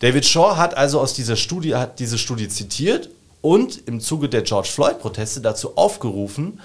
David 0.00 0.26
Shaw 0.26 0.56
hat 0.56 0.76
also 0.76 1.00
aus 1.00 1.14
dieser 1.14 1.36
Studie, 1.36 1.74
hat 1.74 1.98
diese 1.98 2.18
Studie 2.18 2.48
zitiert 2.48 3.08
und 3.40 3.88
im 3.88 4.00
Zuge 4.00 4.28
der 4.28 4.42
George 4.42 4.68
Floyd-Proteste 4.70 5.40
dazu 5.40 5.76
aufgerufen, 5.76 6.60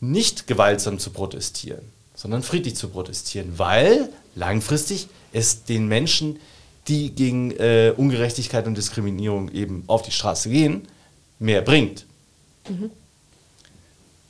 nicht 0.00 0.46
gewaltsam 0.46 0.98
zu 0.98 1.10
protestieren, 1.10 1.82
sondern 2.14 2.42
friedlich 2.42 2.76
zu 2.76 2.88
protestieren, 2.88 3.58
weil 3.58 4.08
langfristig 4.34 5.08
es 5.32 5.64
den 5.64 5.86
Menschen 5.86 6.40
die 6.88 7.10
gegen 7.10 7.52
äh, 7.52 7.92
Ungerechtigkeit 7.96 8.66
und 8.66 8.76
Diskriminierung 8.76 9.50
eben 9.50 9.84
auf 9.86 10.02
die 10.02 10.10
Straße 10.10 10.48
gehen, 10.48 10.88
mehr 11.38 11.62
bringt. 11.62 12.06
Mhm. 12.68 12.90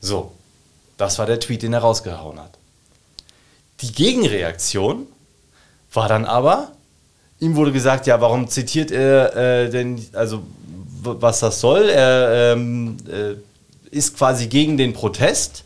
So, 0.02 0.32
das 0.98 1.18
war 1.18 1.26
der 1.26 1.40
Tweet, 1.40 1.62
den 1.62 1.72
er 1.72 1.78
rausgehauen 1.78 2.38
hat. 2.38 2.58
Die 3.80 3.92
Gegenreaktion 3.92 5.06
war 5.92 6.08
dann 6.08 6.26
aber, 6.26 6.72
ihm 7.38 7.54
wurde 7.56 7.72
gesagt, 7.72 8.06
ja, 8.06 8.20
warum 8.20 8.48
zitiert 8.48 8.90
er 8.90 9.36
äh, 9.36 9.70
denn, 9.70 10.04
also 10.12 10.42
was 11.04 11.40
das 11.40 11.60
soll? 11.60 11.88
Er 11.88 12.52
ähm, 12.52 12.96
äh, 13.08 13.34
ist 13.96 14.16
quasi 14.16 14.48
gegen 14.48 14.76
den 14.76 14.92
Protest. 14.92 15.64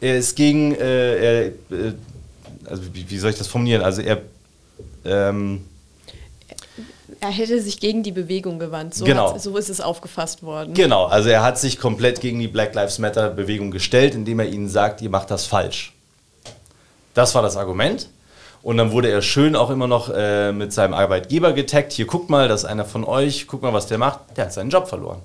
Er 0.00 0.18
ist 0.18 0.36
gegen, 0.36 0.74
äh, 0.74 1.16
er, 1.16 1.46
äh, 1.46 1.92
also 2.64 2.82
wie, 2.92 3.08
wie, 3.08 3.18
soll 3.18 3.30
ich 3.30 3.38
das 3.38 3.48
formulieren? 3.48 3.82
Also 3.82 4.02
er, 4.02 4.22
ähm, 5.04 5.64
er 7.20 7.30
hätte 7.30 7.60
sich 7.60 7.80
gegen 7.80 8.02
die 8.02 8.12
Bewegung 8.12 8.58
gewandt. 8.58 8.94
So, 8.94 9.04
genau. 9.04 9.36
so 9.38 9.56
ist 9.56 9.68
es 9.68 9.80
aufgefasst 9.80 10.42
worden. 10.42 10.74
Genau, 10.74 11.06
also 11.06 11.28
er 11.28 11.42
hat 11.42 11.58
sich 11.58 11.78
komplett 11.78 12.20
gegen 12.20 12.40
die 12.40 12.48
Black 12.48 12.74
Lives 12.74 12.98
Matter 12.98 13.30
Bewegung 13.30 13.70
gestellt, 13.70 14.14
indem 14.14 14.40
er 14.40 14.46
ihnen 14.46 14.68
sagt, 14.68 15.02
ihr 15.02 15.10
macht 15.10 15.30
das 15.30 15.46
falsch. 15.46 15.92
Das 17.14 17.34
war 17.34 17.42
das 17.42 17.56
Argument. 17.56 18.08
Und 18.62 18.76
dann 18.76 18.92
wurde 18.92 19.10
er 19.10 19.22
schön 19.22 19.56
auch 19.56 19.70
immer 19.70 19.86
noch 19.86 20.10
äh, 20.14 20.52
mit 20.52 20.72
seinem 20.72 20.94
Arbeitgeber 20.94 21.52
getaggt. 21.52 21.92
Hier, 21.92 22.06
guckt 22.06 22.28
mal, 22.28 22.48
das 22.48 22.62
ist 22.62 22.68
einer 22.68 22.84
von 22.84 23.04
euch, 23.04 23.46
guck 23.46 23.62
mal, 23.62 23.72
was 23.72 23.86
der 23.86 23.98
macht. 23.98 24.20
Der 24.36 24.44
hat 24.44 24.52
seinen 24.52 24.70
Job 24.70 24.88
verloren. 24.88 25.20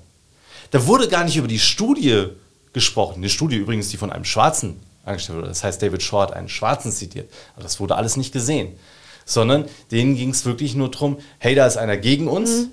Da 0.70 0.86
wurde 0.86 1.08
gar 1.08 1.24
nicht 1.24 1.36
über 1.36 1.48
die 1.48 1.58
Studie 1.58 2.28
gesprochen. 2.72 3.22
Die 3.22 3.28
Studie 3.28 3.56
übrigens, 3.56 3.88
die 3.88 3.98
von 3.98 4.10
einem 4.10 4.24
Schwarzen 4.24 4.80
angestellt 5.04 5.38
wurde. 5.38 5.48
Das 5.48 5.64
heißt, 5.64 5.80
David 5.82 6.02
Short 6.02 6.32
einen 6.32 6.48
Schwarzen 6.48 6.90
zitiert. 6.90 7.30
Aber 7.54 7.62
das 7.62 7.78
wurde 7.78 7.94
alles 7.94 8.16
nicht 8.16 8.32
gesehen. 8.32 8.78
Sondern 9.26 9.66
denen 9.90 10.16
ging 10.16 10.30
es 10.30 10.46
wirklich 10.46 10.74
nur 10.74 10.90
darum, 10.90 11.18
hey, 11.38 11.54
da 11.54 11.66
ist 11.66 11.76
einer 11.76 11.98
gegen 11.98 12.28
uns 12.28 12.50
mhm. 12.50 12.68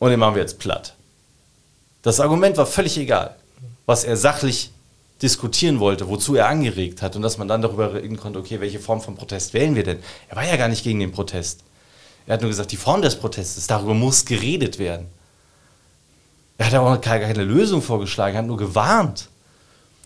und 0.00 0.10
den 0.10 0.20
machen 0.20 0.34
wir 0.34 0.42
jetzt 0.42 0.58
platt. 0.58 0.94
Das 2.02 2.20
Argument 2.20 2.58
war 2.58 2.66
völlig 2.66 2.98
egal, 2.98 3.36
was 3.86 4.04
er 4.04 4.16
sachlich 4.16 4.72
diskutieren 5.22 5.80
wollte, 5.80 6.08
wozu 6.08 6.34
er 6.34 6.48
angeregt 6.48 7.02
hat 7.02 7.14
und 7.14 7.22
dass 7.22 7.38
man 7.38 7.46
dann 7.46 7.62
darüber 7.62 7.94
reden 7.94 8.16
konnte, 8.16 8.38
okay, 8.38 8.60
welche 8.60 8.80
Form 8.80 9.00
von 9.00 9.16
Protest 9.16 9.52
wählen 9.54 9.74
wir 9.74 9.84
denn? 9.84 9.98
Er 10.28 10.36
war 10.36 10.46
ja 10.46 10.56
gar 10.56 10.68
nicht 10.68 10.82
gegen 10.82 11.00
den 11.00 11.12
Protest. 11.12 11.60
Er 12.26 12.34
hat 12.34 12.40
nur 12.40 12.50
gesagt, 12.50 12.72
die 12.72 12.76
Form 12.76 13.02
des 13.02 13.16
Protestes, 13.16 13.66
darüber 13.66 13.94
muss 13.94 14.24
geredet 14.24 14.78
werden. 14.78 15.06
Er 16.58 16.66
hat 16.66 16.74
auch 16.74 17.00
keine 17.00 17.44
Lösung 17.44 17.82
vorgeschlagen, 17.82 18.34
er 18.34 18.38
hat 18.40 18.46
nur 18.46 18.56
gewarnt. 18.56 19.28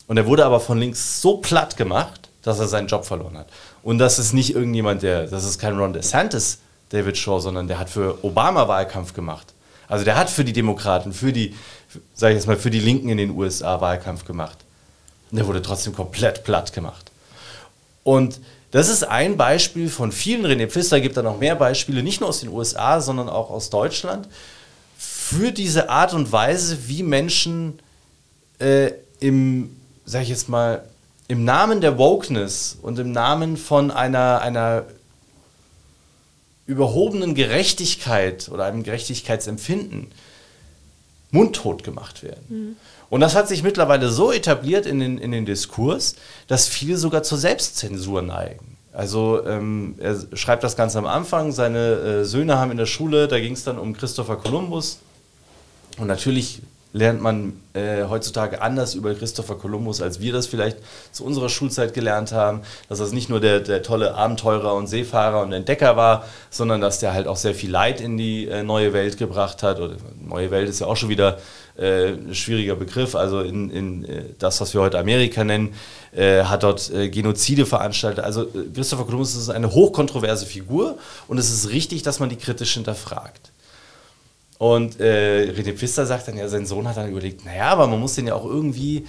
Und 0.06 0.16
er 0.16 0.26
wurde 0.26 0.44
aber 0.44 0.60
von 0.60 0.78
links 0.78 1.20
so 1.20 1.38
platt 1.38 1.76
gemacht, 1.76 2.28
dass 2.42 2.58
er 2.58 2.68
seinen 2.68 2.88
Job 2.88 3.04
verloren 3.04 3.38
hat. 3.38 3.48
Und 3.84 3.98
das 3.98 4.18
ist 4.18 4.32
nicht 4.32 4.54
irgendjemand, 4.54 5.02
der, 5.02 5.26
das 5.26 5.44
ist 5.44 5.58
kein 5.58 5.78
Ron 5.78 5.92
DeSantis, 5.92 6.58
David 6.88 7.18
Shaw, 7.18 7.38
sondern 7.38 7.68
der 7.68 7.78
hat 7.78 7.90
für 7.90 8.24
Obama 8.24 8.66
Wahlkampf 8.66 9.12
gemacht. 9.12 9.52
Also 9.88 10.06
der 10.06 10.16
hat 10.16 10.30
für 10.30 10.42
die 10.42 10.54
Demokraten, 10.54 11.12
für 11.12 11.34
die, 11.34 11.54
sag 12.14 12.30
ich 12.30 12.36
jetzt 12.36 12.46
mal, 12.46 12.56
für 12.56 12.70
die 12.70 12.80
Linken 12.80 13.10
in 13.10 13.18
den 13.18 13.30
USA 13.30 13.82
Wahlkampf 13.82 14.24
gemacht. 14.24 14.56
Und 15.30 15.36
der 15.36 15.46
wurde 15.46 15.60
trotzdem 15.60 15.94
komplett 15.94 16.44
platt 16.44 16.72
gemacht. 16.72 17.10
Und 18.04 18.40
das 18.70 18.88
ist 18.88 19.04
ein 19.04 19.36
Beispiel 19.36 19.90
von 19.90 20.12
vielen. 20.12 20.46
René 20.46 20.66
Pfister 20.66 21.00
gibt 21.00 21.18
da 21.18 21.22
noch 21.22 21.38
mehr 21.38 21.54
Beispiele, 21.54 22.02
nicht 22.02 22.20
nur 22.20 22.30
aus 22.30 22.40
den 22.40 22.48
USA, 22.48 23.02
sondern 23.02 23.28
auch 23.28 23.50
aus 23.50 23.68
Deutschland, 23.68 24.28
für 24.96 25.52
diese 25.52 25.90
Art 25.90 26.14
und 26.14 26.32
Weise, 26.32 26.88
wie 26.88 27.02
Menschen 27.02 27.78
äh, 28.58 28.92
im, 29.20 29.76
sag 30.06 30.22
ich 30.22 30.30
jetzt 30.30 30.48
mal, 30.48 30.82
im 31.28 31.44
Namen 31.44 31.80
der 31.80 31.98
Wokeness 31.98 32.76
und 32.80 32.98
im 32.98 33.12
Namen 33.12 33.56
von 33.56 33.90
einer, 33.90 34.40
einer 34.42 34.84
überhobenen 36.66 37.34
Gerechtigkeit 37.34 38.48
oder 38.48 38.64
einem 38.64 38.82
Gerechtigkeitsempfinden 38.82 40.08
mundtot 41.30 41.82
gemacht 41.82 42.22
werden. 42.22 42.44
Mhm. 42.48 42.76
Und 43.10 43.20
das 43.20 43.34
hat 43.34 43.48
sich 43.48 43.62
mittlerweile 43.62 44.08
so 44.08 44.32
etabliert 44.32 44.86
in 44.86 45.00
den, 45.00 45.18
in 45.18 45.30
den 45.30 45.44
Diskurs, 45.44 46.16
dass 46.46 46.68
viele 46.68 46.96
sogar 46.96 47.22
zur 47.22 47.38
Selbstzensur 47.38 48.22
neigen. 48.22 48.76
Also 48.92 49.44
ähm, 49.44 49.96
er 49.98 50.16
schreibt 50.34 50.62
das 50.62 50.76
ganz 50.76 50.94
am 50.94 51.06
Anfang, 51.06 51.52
seine 51.52 51.94
äh, 51.94 52.24
Söhne 52.24 52.58
haben 52.58 52.70
in 52.70 52.76
der 52.76 52.86
Schule, 52.86 53.28
da 53.28 53.40
ging 53.40 53.52
es 53.52 53.64
dann 53.64 53.78
um 53.78 53.96
Christopher 53.96 54.36
Columbus. 54.36 54.98
Und 55.98 56.06
natürlich 56.06 56.62
lernt 56.94 57.20
man 57.20 57.60
äh, 57.74 58.04
heutzutage 58.08 58.62
anders 58.62 58.94
über 58.94 59.14
Christopher 59.14 59.56
Columbus, 59.56 60.00
als 60.00 60.20
wir 60.20 60.32
das 60.32 60.46
vielleicht 60.46 60.78
zu 61.10 61.24
unserer 61.24 61.48
Schulzeit 61.48 61.92
gelernt 61.92 62.30
haben. 62.30 62.60
Dass 62.88 63.00
das 63.00 63.12
nicht 63.12 63.28
nur 63.28 63.40
der, 63.40 63.58
der 63.60 63.82
tolle 63.82 64.14
Abenteurer 64.14 64.74
und 64.74 64.86
Seefahrer 64.86 65.42
und 65.42 65.52
Entdecker 65.52 65.96
war, 65.96 66.24
sondern 66.50 66.80
dass 66.80 67.00
der 67.00 67.12
halt 67.12 67.26
auch 67.26 67.36
sehr 67.36 67.54
viel 67.54 67.70
Leid 67.70 68.00
in 68.00 68.16
die 68.16 68.46
äh, 68.46 68.62
neue 68.62 68.92
Welt 68.92 69.18
gebracht 69.18 69.64
hat. 69.64 69.80
Oder 69.80 69.96
neue 70.24 70.52
Welt 70.52 70.68
ist 70.68 70.80
ja 70.80 70.86
auch 70.86 70.96
schon 70.96 71.08
wieder 71.08 71.38
äh, 71.76 72.10
ein 72.12 72.34
schwieriger 72.34 72.76
Begriff. 72.76 73.16
Also 73.16 73.40
in, 73.40 73.70
in 73.70 74.04
äh, 74.04 74.22
das, 74.38 74.60
was 74.60 74.72
wir 74.72 74.80
heute 74.80 75.00
Amerika 75.00 75.42
nennen, 75.42 75.74
äh, 76.14 76.44
hat 76.44 76.62
dort 76.62 76.92
äh, 76.92 77.08
Genozide 77.08 77.66
veranstaltet. 77.66 78.24
Also 78.24 78.46
Christopher 78.72 79.04
Columbus 79.04 79.34
ist 79.34 79.50
eine 79.50 79.72
hochkontroverse 79.72 80.46
Figur 80.46 80.96
und 81.26 81.38
es 81.38 81.50
ist 81.50 81.70
richtig, 81.70 82.04
dass 82.04 82.20
man 82.20 82.28
die 82.28 82.36
kritisch 82.36 82.74
hinterfragt. 82.74 83.50
Und 84.64 84.98
äh, 84.98 85.52
René 85.52 85.74
Pfister 85.74 86.06
sagt 86.06 86.26
dann, 86.26 86.38
ja, 86.38 86.48
sein 86.48 86.64
Sohn 86.64 86.88
hat 86.88 86.96
dann 86.96 87.10
überlegt, 87.10 87.44
naja, 87.44 87.66
aber 87.66 87.86
man 87.86 88.00
muss 88.00 88.14
den 88.14 88.28
ja 88.28 88.34
auch 88.34 88.46
irgendwie 88.46 89.06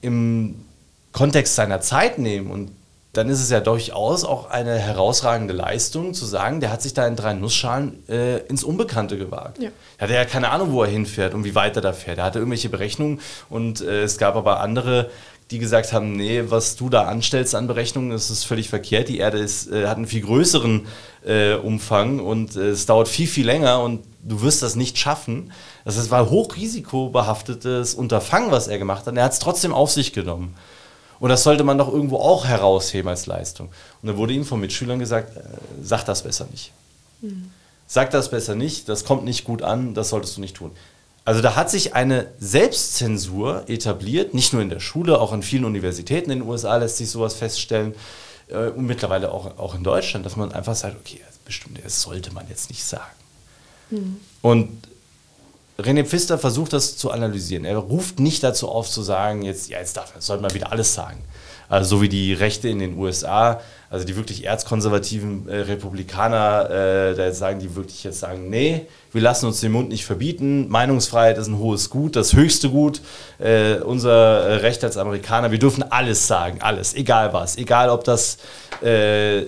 im 0.00 0.64
Kontext 1.10 1.56
seiner 1.56 1.80
Zeit 1.80 2.20
nehmen. 2.20 2.52
Und 2.52 2.70
dann 3.12 3.28
ist 3.28 3.40
es 3.40 3.50
ja 3.50 3.58
durchaus 3.58 4.22
auch 4.22 4.48
eine 4.48 4.78
herausragende 4.78 5.54
Leistung 5.54 6.14
zu 6.14 6.24
sagen, 6.24 6.60
der 6.60 6.70
hat 6.70 6.82
sich 6.82 6.94
da 6.94 7.04
in 7.08 7.16
drei 7.16 7.34
Nussschalen 7.34 8.08
äh, 8.08 8.42
ins 8.46 8.62
Unbekannte 8.62 9.18
gewagt. 9.18 9.60
Ja. 9.60 9.70
Er 9.98 10.04
hatte 10.04 10.14
ja 10.14 10.24
keine 10.24 10.50
Ahnung, 10.50 10.70
wo 10.70 10.84
er 10.84 10.88
hinfährt 10.88 11.34
und 11.34 11.42
wie 11.42 11.56
weit 11.56 11.74
er 11.74 11.82
da 11.82 11.92
fährt. 11.92 12.18
Er 12.18 12.24
hatte 12.26 12.38
irgendwelche 12.38 12.68
Berechnungen 12.68 13.18
und 13.48 13.80
äh, 13.80 14.04
es 14.04 14.18
gab 14.18 14.36
aber 14.36 14.60
andere 14.60 15.10
die 15.50 15.58
gesagt 15.58 15.92
haben, 15.92 16.12
nee, 16.12 16.44
was 16.46 16.76
du 16.76 16.88
da 16.88 17.06
anstellst 17.06 17.56
an 17.56 17.66
Berechnungen, 17.66 18.10
das 18.10 18.30
ist 18.30 18.44
völlig 18.44 18.68
verkehrt. 18.68 19.08
Die 19.08 19.18
Erde 19.18 19.38
ist, 19.38 19.68
äh, 19.72 19.88
hat 19.88 19.96
einen 19.96 20.06
viel 20.06 20.20
größeren 20.20 20.86
äh, 21.26 21.54
Umfang 21.54 22.20
und 22.20 22.54
äh, 22.54 22.68
es 22.68 22.86
dauert 22.86 23.08
viel, 23.08 23.26
viel 23.26 23.46
länger 23.46 23.82
und 23.82 24.04
du 24.22 24.42
wirst 24.42 24.62
das 24.62 24.76
nicht 24.76 24.98
schaffen. 24.98 25.52
Das 25.84 26.10
war 26.10 26.20
ein 26.20 26.30
hochrisikobehaftetes 26.30 27.94
Unterfangen, 27.94 28.50
was 28.50 28.68
er 28.68 28.78
gemacht 28.78 29.06
hat. 29.06 29.16
er 29.16 29.24
hat 29.24 29.32
es 29.32 29.38
trotzdem 29.38 29.74
auf 29.74 29.90
sich 29.90 30.12
genommen. 30.12 30.54
Und 31.18 31.28
das 31.28 31.42
sollte 31.42 31.64
man 31.64 31.76
doch 31.76 31.92
irgendwo 31.92 32.16
auch 32.16 32.46
herausheben 32.46 33.08
als 33.08 33.26
Leistung. 33.26 33.68
Und 34.00 34.08
dann 34.08 34.16
wurde 34.16 34.32
ihm 34.32 34.44
von 34.44 34.60
Mitschülern 34.60 34.98
gesagt, 34.98 35.36
äh, 35.36 35.42
sag 35.82 36.04
das 36.06 36.22
besser 36.22 36.46
nicht. 36.50 36.72
Mhm. 37.20 37.50
Sag 37.86 38.10
das 38.10 38.30
besser 38.30 38.54
nicht, 38.54 38.88
das 38.88 39.04
kommt 39.04 39.24
nicht 39.24 39.44
gut 39.44 39.62
an, 39.62 39.94
das 39.94 40.10
solltest 40.10 40.36
du 40.36 40.40
nicht 40.40 40.56
tun. 40.56 40.70
Also 41.24 41.42
da 41.42 41.56
hat 41.56 41.70
sich 41.70 41.94
eine 41.94 42.28
Selbstzensur 42.38 43.64
etabliert, 43.68 44.32
nicht 44.32 44.52
nur 44.52 44.62
in 44.62 44.70
der 44.70 44.80
Schule, 44.80 45.20
auch 45.20 45.32
an 45.32 45.42
vielen 45.42 45.64
Universitäten 45.64 46.30
in 46.30 46.40
den 46.40 46.48
USA 46.48 46.76
lässt 46.76 46.96
sich 46.96 47.10
sowas 47.10 47.34
feststellen 47.34 47.94
äh, 48.48 48.68
und 48.68 48.86
mittlerweile 48.86 49.32
auch, 49.32 49.58
auch 49.58 49.74
in 49.74 49.84
Deutschland, 49.84 50.24
dass 50.24 50.36
man 50.36 50.52
einfach 50.52 50.74
sagt, 50.74 50.96
okay, 50.98 51.20
bestimmt, 51.44 51.78
das 51.84 52.00
sollte 52.00 52.32
man 52.32 52.48
jetzt 52.48 52.70
nicht 52.70 52.84
sagen. 52.84 53.19
Mhm. 53.90 54.16
Und 54.42 54.68
René 55.78 56.04
Pfister 56.04 56.38
versucht 56.38 56.72
das 56.72 56.96
zu 56.96 57.10
analysieren. 57.10 57.64
Er 57.64 57.78
ruft 57.78 58.20
nicht 58.20 58.42
dazu 58.42 58.68
auf 58.68 58.88
zu 58.88 59.02
sagen, 59.02 59.42
jetzt, 59.42 59.68
ja, 59.68 59.78
jetzt 59.78 59.96
darf, 59.96 60.12
sollte 60.18 60.42
man 60.42 60.54
wieder 60.54 60.72
alles 60.72 60.94
sagen. 60.94 61.18
Also 61.68 61.96
so 61.96 62.02
wie 62.02 62.08
die 62.08 62.34
Rechte 62.34 62.68
in 62.68 62.80
den 62.80 62.98
USA, 62.98 63.60
also 63.90 64.04
die 64.04 64.16
wirklich 64.16 64.44
erzkonservativen 64.44 65.48
äh, 65.48 65.56
Republikaner, 65.60 66.68
äh, 66.68 67.14
da 67.14 67.32
sagen 67.32 67.60
die 67.60 67.76
wirklich 67.76 68.02
jetzt 68.02 68.18
sagen, 68.18 68.50
nee, 68.50 68.86
wir 69.12 69.20
lassen 69.20 69.46
uns 69.46 69.60
den 69.60 69.70
Mund 69.70 69.88
nicht 69.88 70.04
verbieten. 70.04 70.68
Meinungsfreiheit 70.68 71.38
ist 71.38 71.46
ein 71.46 71.58
hohes 71.58 71.88
Gut, 71.88 72.16
das 72.16 72.32
höchste 72.32 72.70
Gut. 72.70 73.00
Äh, 73.38 73.76
unser 73.76 74.10
äh, 74.10 74.54
Recht 74.56 74.82
als 74.82 74.96
Amerikaner, 74.96 75.52
wir 75.52 75.60
dürfen 75.60 75.84
alles 75.90 76.26
sagen, 76.26 76.60
alles, 76.60 76.94
egal 76.94 77.32
was, 77.32 77.56
egal 77.56 77.88
ob 77.88 78.02
das 78.02 78.38
äh, 78.82 79.42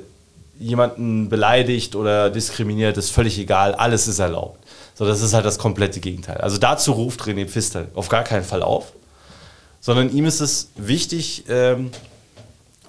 jemanden 0.63 1.29
beleidigt 1.29 1.97
oder 1.97 2.31
diskriminiert, 2.31 2.97
ist 2.97 3.11
völlig 3.11 3.39
egal, 3.39 3.75
alles 3.75 4.09
ist 4.09 4.19
erlaubt. 4.19 4.61
So, 4.95 5.07
das 5.07 5.23
ist 5.23 5.35
halt 5.35 5.45
das 5.45 5.59
komplette 5.59 6.01
Gegenteil. 6.01 6.39
Also 6.39 6.59
dazu 6.59 6.93
ruft 6.93 7.23
René 7.23 7.47
Pfister 7.47 7.87
auf 7.95 8.09
gar 8.09 8.25
keinen 8.25 8.45
Fall 8.45 8.63
auf, 8.63 8.93
sondern 9.81 10.15
ihm 10.15 10.25
ist 10.27 10.41
es 10.41 10.69
wichtig, 10.77 11.45
ähm, 11.49 11.91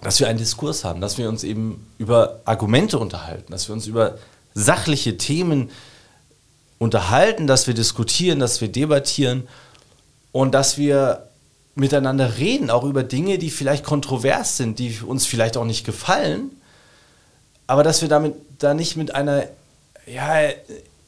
dass 0.01 0.20
wir 0.20 0.27
einen 0.27 0.38
Diskurs 0.38 0.84
haben, 0.84 1.01
dass 1.01 1.18
wir 1.18 1.30
uns 1.30 1.44
eben 1.44 1.88
über 1.98 2.42
Argumente 2.46 3.00
unterhalten, 3.00 3.51
dass 3.51 3.70
wir 3.70 3.74
uns 3.74 3.88
über 3.88 4.18
sachliche 4.53 5.18
Themen 5.18 5.70
unterhalten, 6.77 7.48
dass 7.48 7.68
wir 7.68 7.74
diskutieren, 7.74 8.39
dass 8.39 8.60
wir 8.60 8.68
debattieren 8.68 9.48
und 10.32 10.53
dass 10.53 10.77
wir 10.77 11.30
miteinander 11.75 12.38
reden, 12.38 12.70
auch 12.70 12.84
über 12.84 13.03
Dinge, 13.03 13.38
die 13.38 13.50
vielleicht 13.50 13.84
kontrovers 13.84 14.58
sind, 14.58 14.77
die 14.77 15.00
uns 15.00 15.25
vielleicht 15.25 15.58
auch 15.58 15.65
nicht 15.65 15.86
gefallen, 15.86 16.51
aber 17.74 17.82
dass 17.82 18.03
wir 18.03 18.08
damit 18.08 18.36
da 18.60 18.75
nicht 18.75 18.98
mit 18.98 19.15
einer 19.15 19.46
ja, 20.06 20.48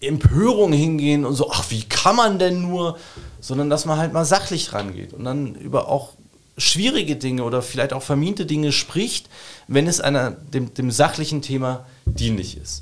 Empörung 0.02 0.74
hingehen 0.74 1.24
und 1.24 1.36
so, 1.36 1.52
ach, 1.52 1.66
wie 1.70 1.84
kann 1.84 2.16
man 2.16 2.40
denn 2.40 2.60
nur, 2.64 2.98
sondern 3.40 3.70
dass 3.70 3.86
man 3.86 4.00
halt 4.00 4.14
mal 4.14 4.26
sachlich 4.26 4.74
rangeht 4.74 5.14
und 5.14 5.26
dann 5.26 5.54
über 5.54 5.90
auch 5.90 6.14
schwierige 6.58 7.18
Dinge 7.18 7.44
oder 7.44 7.62
vielleicht 7.62 7.94
auch 7.94 8.02
vermiente 8.02 8.48
Dinge 8.48 8.72
spricht, 8.72 9.30
wenn 9.68 9.86
es 9.86 10.02
einer, 10.02 10.32
dem, 10.32 10.74
dem 10.74 10.90
sachlichen 10.90 11.44
Thema 11.44 11.86
dienlich 12.08 12.58
ist. 12.58 12.82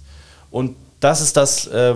Und 0.49 0.77
das 1.01 1.19
ist 1.19 1.35
das, 1.35 1.67
äh, 1.67 1.93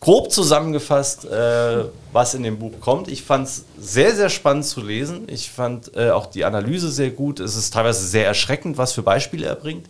grob 0.00 0.30
zusammengefasst, 0.30 1.24
äh, 1.24 1.84
was 2.12 2.34
in 2.34 2.42
dem 2.42 2.58
Buch 2.58 2.80
kommt. 2.82 3.08
Ich 3.08 3.22
fand 3.22 3.48
es 3.48 3.64
sehr, 3.80 4.14
sehr 4.14 4.28
spannend 4.28 4.66
zu 4.66 4.82
lesen. 4.82 5.22
Ich 5.28 5.50
fand 5.50 5.96
äh, 5.96 6.10
auch 6.10 6.26
die 6.26 6.44
Analyse 6.44 6.90
sehr 6.90 7.08
gut. 7.08 7.40
Es 7.40 7.56
ist 7.56 7.72
teilweise 7.72 8.06
sehr 8.06 8.26
erschreckend, 8.26 8.76
was 8.76 8.92
für 8.92 9.02
Beispiele 9.02 9.46
er 9.46 9.54
bringt. 9.54 9.86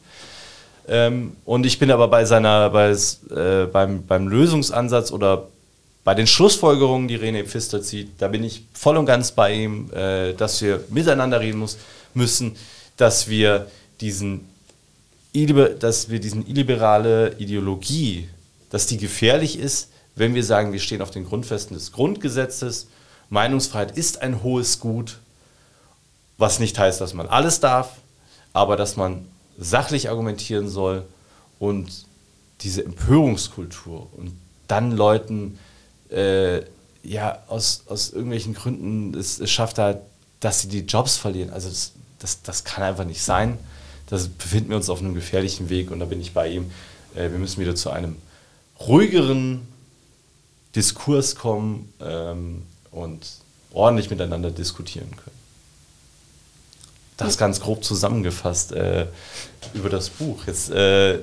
Ähm, 0.88 1.36
und 1.44 1.64
ich 1.66 1.78
bin 1.78 1.90
aber 1.90 2.08
bei 2.08 2.24
seiner, 2.24 2.70
bei, 2.70 2.90
äh, 2.90 3.66
beim, 3.66 4.06
beim 4.06 4.28
Lösungsansatz 4.28 5.12
oder 5.12 5.48
bei 6.04 6.14
den 6.14 6.26
Schlussfolgerungen, 6.26 7.08
die 7.08 7.18
René 7.18 7.44
Pfister 7.44 7.82
zieht, 7.82 8.10
da 8.18 8.28
bin 8.28 8.44
ich 8.44 8.64
voll 8.74 8.98
und 8.98 9.06
ganz 9.06 9.32
bei 9.32 9.54
ihm, 9.54 9.90
äh, 9.92 10.34
dass 10.34 10.60
wir 10.60 10.84
miteinander 10.90 11.40
reden 11.40 11.58
muss, 11.58 11.78
müssen, 12.12 12.56
dass 12.96 13.28
wir 13.28 13.66
diesen 14.00 14.48
dass 15.80 16.10
wir 16.10 16.20
diesen 16.20 16.46
illiberale 16.46 17.34
Ideologie, 17.38 18.28
dass 18.70 18.86
die 18.86 18.98
gefährlich 18.98 19.58
ist, 19.58 19.90
wenn 20.14 20.34
wir 20.34 20.44
sagen, 20.44 20.72
wir 20.72 20.78
stehen 20.78 21.02
auf 21.02 21.10
den 21.10 21.26
Grundfesten 21.26 21.74
des 21.74 21.90
Grundgesetzes. 21.90 22.86
Meinungsfreiheit 23.30 23.96
ist 23.96 24.22
ein 24.22 24.44
hohes 24.44 24.78
Gut, 24.78 25.18
was 26.38 26.60
nicht 26.60 26.78
heißt, 26.78 27.00
dass 27.00 27.14
man 27.14 27.26
alles 27.26 27.58
darf, 27.58 27.96
aber 28.52 28.76
dass 28.76 28.96
man 28.96 29.26
sachlich 29.58 30.08
argumentieren 30.08 30.68
soll 30.68 31.04
und 31.58 32.06
diese 32.60 32.84
Empörungskultur 32.84 34.08
und 34.16 34.32
dann 34.68 34.92
Leuten 34.92 35.58
äh, 36.10 36.62
ja 37.02 37.38
aus, 37.48 37.84
aus 37.88 38.10
irgendwelchen 38.10 38.54
Gründen 38.54 39.14
es, 39.18 39.38
es 39.38 39.50
schafft 39.50 39.78
halt, 39.78 39.98
dass 40.40 40.62
sie 40.62 40.68
die 40.68 40.80
Jobs 40.80 41.16
verlieren. 41.16 41.50
Also 41.50 41.68
das, 41.68 41.92
das, 42.18 42.42
das 42.42 42.64
kann 42.64 42.84
einfach 42.84 43.04
nicht 43.04 43.22
sein. 43.22 43.58
Da 44.08 44.18
befinden 44.38 44.70
wir 44.70 44.76
uns 44.76 44.90
auf 44.90 45.00
einem 45.00 45.14
gefährlichen 45.14 45.68
Weg 45.70 45.90
und 45.90 46.00
da 46.00 46.06
bin 46.06 46.20
ich 46.20 46.32
bei 46.32 46.48
ihm. 46.48 46.70
Äh, 47.14 47.30
wir 47.30 47.38
müssen 47.38 47.60
wieder 47.60 47.74
zu 47.74 47.90
einem 47.90 48.16
ruhigeren 48.80 49.66
Diskurs 50.74 51.36
kommen 51.36 51.92
ähm, 52.00 52.62
und 52.90 53.26
ordentlich 53.72 54.10
miteinander 54.10 54.50
diskutieren 54.50 55.10
können. 55.16 55.33
Das 57.16 57.38
ganz 57.38 57.60
grob 57.60 57.84
zusammengefasst 57.84 58.72
äh, 58.72 59.06
über 59.72 59.88
das 59.88 60.10
Buch. 60.10 60.46
Jetzt 60.46 60.70
äh, 60.70 61.20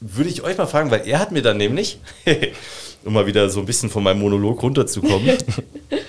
würde 0.00 0.30
ich 0.30 0.42
euch 0.42 0.56
mal 0.56 0.66
fragen, 0.66 0.90
weil 0.90 1.06
er 1.06 1.18
hat 1.18 1.32
mir 1.32 1.42
dann 1.42 1.56
nämlich, 1.56 1.98
um 3.04 3.12
mal 3.12 3.26
wieder 3.26 3.50
so 3.50 3.60
ein 3.60 3.66
bisschen 3.66 3.90
von 3.90 4.02
meinem 4.02 4.20
Monolog 4.20 4.62
runterzukommen, 4.62 5.36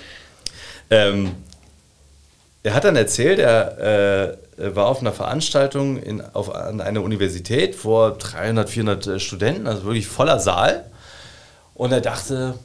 ähm, 0.90 1.32
er 2.64 2.74
hat 2.74 2.84
dann 2.84 2.96
erzählt, 2.96 3.40
er 3.40 4.38
äh, 4.58 4.76
war 4.76 4.88
auf 4.88 5.00
einer 5.00 5.14
Veranstaltung 5.14 5.98
in, 5.98 6.22
auf, 6.22 6.54
an 6.54 6.82
einer 6.82 7.02
Universität 7.02 7.76
vor 7.76 8.18
300, 8.18 8.70
400 8.70 9.08
äh, 9.08 9.20
Studenten, 9.20 9.68
also 9.68 9.86
wirklich 9.86 10.08
voller 10.08 10.40
Saal. 10.40 10.86
Und 11.76 11.92
er 11.92 12.02
dachte, 12.02 12.56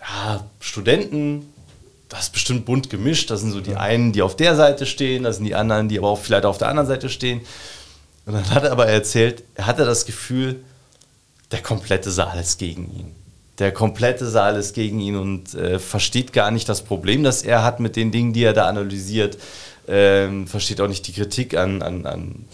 ja, 0.00 0.44
Studenten, 0.60 1.52
das 2.08 2.24
ist 2.24 2.32
bestimmt 2.32 2.64
bunt 2.64 2.90
gemischt. 2.90 3.30
Das 3.30 3.40
sind 3.40 3.52
so 3.52 3.60
die 3.60 3.76
einen, 3.76 4.12
die 4.12 4.22
auf 4.22 4.36
der 4.36 4.56
Seite 4.56 4.86
stehen, 4.86 5.24
das 5.24 5.36
sind 5.36 5.44
die 5.44 5.54
anderen, 5.54 5.88
die 5.88 5.98
aber 5.98 6.08
auch 6.08 6.20
vielleicht 6.20 6.44
auf 6.44 6.58
der 6.58 6.68
anderen 6.68 6.86
Seite 6.86 7.08
stehen. 7.08 7.40
Und 8.26 8.34
dann 8.34 8.50
hat 8.50 8.64
er 8.64 8.72
aber 8.72 8.86
erzählt, 8.86 9.44
er 9.54 9.66
hatte 9.66 9.84
das 9.84 10.04
Gefühl, 10.04 10.56
der 11.52 11.62
komplette 11.62 12.10
Saal 12.10 12.38
ist 12.38 12.58
gegen 12.58 12.84
ihn. 12.84 13.12
Der 13.58 13.72
komplette 13.72 14.26
Saal 14.26 14.56
ist 14.56 14.74
gegen 14.74 15.00
ihn 15.00 15.16
und 15.16 15.54
äh, 15.54 15.78
versteht 15.78 16.32
gar 16.32 16.50
nicht 16.50 16.68
das 16.68 16.82
Problem, 16.82 17.22
das 17.22 17.42
er 17.42 17.62
hat 17.62 17.80
mit 17.80 17.96
den 17.96 18.10
Dingen, 18.10 18.32
die 18.32 18.44
er 18.44 18.52
da 18.52 18.66
analysiert. 18.66 19.38
Ähm, 19.88 20.46
versteht 20.46 20.80
auch 20.80 20.88
nicht 20.88 21.06
die 21.06 21.12
Kritik 21.12 21.56
an, 21.56 21.80
an, 21.80 22.06
an 22.06 22.44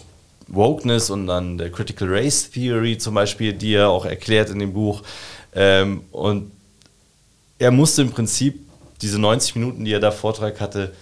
Wokeness 0.47 1.09
und 1.09 1.29
an 1.29 1.57
der 1.57 1.71
Critical 1.71 2.07
Race 2.07 2.51
Theory 2.51 2.97
zum 2.97 3.15
Beispiel, 3.15 3.53
die 3.53 3.73
er 3.73 3.89
auch 3.89 4.05
erklärt 4.05 4.49
in 4.49 4.59
dem 4.59 4.73
Buch. 4.73 5.01
Ähm, 5.55 6.03
und 6.11 6.51
er 7.57 7.71
musste 7.71 8.03
im 8.03 8.11
Prinzip 8.11 8.62
diese 9.03 9.19
90 9.19 9.55
Minuten, 9.55 9.85
die 9.85 9.93
er 9.93 9.99
da 9.99 10.11
Vortrag 10.11 10.59
hatte, 10.59 10.93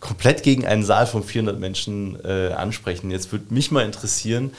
komplett 0.00 0.42
gegen 0.42 0.66
einen 0.66 0.84
Saal 0.84 1.06
von 1.06 1.22
400 1.22 1.60
Menschen 1.60 2.18
äh, 2.24 2.52
ansprechen. 2.52 3.10
Jetzt 3.10 3.30
würde 3.30 3.54
mich 3.54 3.70
mal 3.70 3.84
interessieren, 3.84 4.52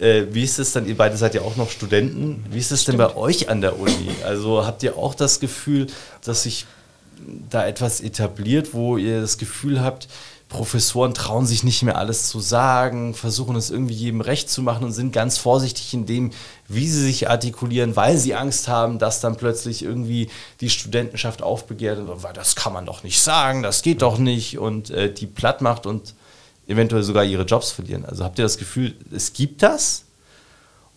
äh, 0.00 0.24
wie 0.32 0.42
ist 0.42 0.58
es 0.58 0.72
dann, 0.72 0.86
ihr 0.86 0.96
beide 0.96 1.16
seid 1.16 1.34
ja 1.34 1.42
auch 1.42 1.56
noch 1.56 1.70
Studenten, 1.70 2.44
wie 2.50 2.58
ist 2.58 2.72
es 2.72 2.84
denn 2.84 2.96
bei 2.96 3.14
euch 3.14 3.48
an 3.48 3.60
der 3.60 3.78
Uni? 3.78 4.10
Also 4.24 4.66
habt 4.66 4.82
ihr 4.82 4.96
auch 4.96 5.14
das 5.14 5.38
Gefühl, 5.38 5.86
dass 6.24 6.42
sich 6.42 6.66
da 7.50 7.66
etwas 7.66 8.00
etabliert, 8.00 8.72
wo 8.72 8.96
ihr 8.96 9.20
das 9.20 9.38
Gefühl 9.38 9.80
habt, 9.80 10.08
Professoren 10.50 11.14
trauen 11.14 11.46
sich 11.46 11.62
nicht 11.62 11.84
mehr 11.84 11.96
alles 11.96 12.28
zu 12.28 12.40
sagen, 12.40 13.14
versuchen 13.14 13.54
es 13.54 13.70
irgendwie 13.70 13.94
jedem 13.94 14.20
recht 14.20 14.50
zu 14.50 14.62
machen 14.62 14.82
und 14.82 14.92
sind 14.92 15.12
ganz 15.12 15.38
vorsichtig 15.38 15.94
in 15.94 16.06
dem, 16.06 16.32
wie 16.66 16.88
sie 16.88 17.02
sich 17.04 17.30
artikulieren, 17.30 17.94
weil 17.94 18.18
sie 18.18 18.34
Angst 18.34 18.66
haben, 18.66 18.98
dass 18.98 19.20
dann 19.20 19.36
plötzlich 19.36 19.84
irgendwie 19.84 20.28
die 20.60 20.68
Studentenschaft 20.68 21.42
aufbegehrt 21.42 22.00
das 22.34 22.56
kann 22.56 22.72
man 22.72 22.84
doch 22.84 23.04
nicht 23.04 23.20
sagen, 23.20 23.62
das 23.62 23.82
geht 23.82 24.02
doch 24.02 24.18
nicht 24.18 24.58
und 24.58 24.90
äh, 24.90 25.14
die 25.14 25.26
platt 25.26 25.60
macht 25.60 25.86
und 25.86 26.14
eventuell 26.66 27.04
sogar 27.04 27.24
ihre 27.24 27.44
Jobs 27.44 27.70
verlieren. 27.70 28.04
Also 28.04 28.24
habt 28.24 28.38
ihr 28.40 28.44
das 28.44 28.58
Gefühl, 28.58 28.96
es 29.12 29.32
gibt 29.32 29.62
das? 29.62 30.04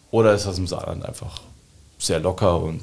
Oder 0.09 0.33
ist 0.33 0.47
das 0.47 0.57
im 0.57 0.65
Saarland 0.65 1.05
einfach 1.05 1.41
sehr 1.99 2.19
locker 2.19 2.59
und 2.59 2.81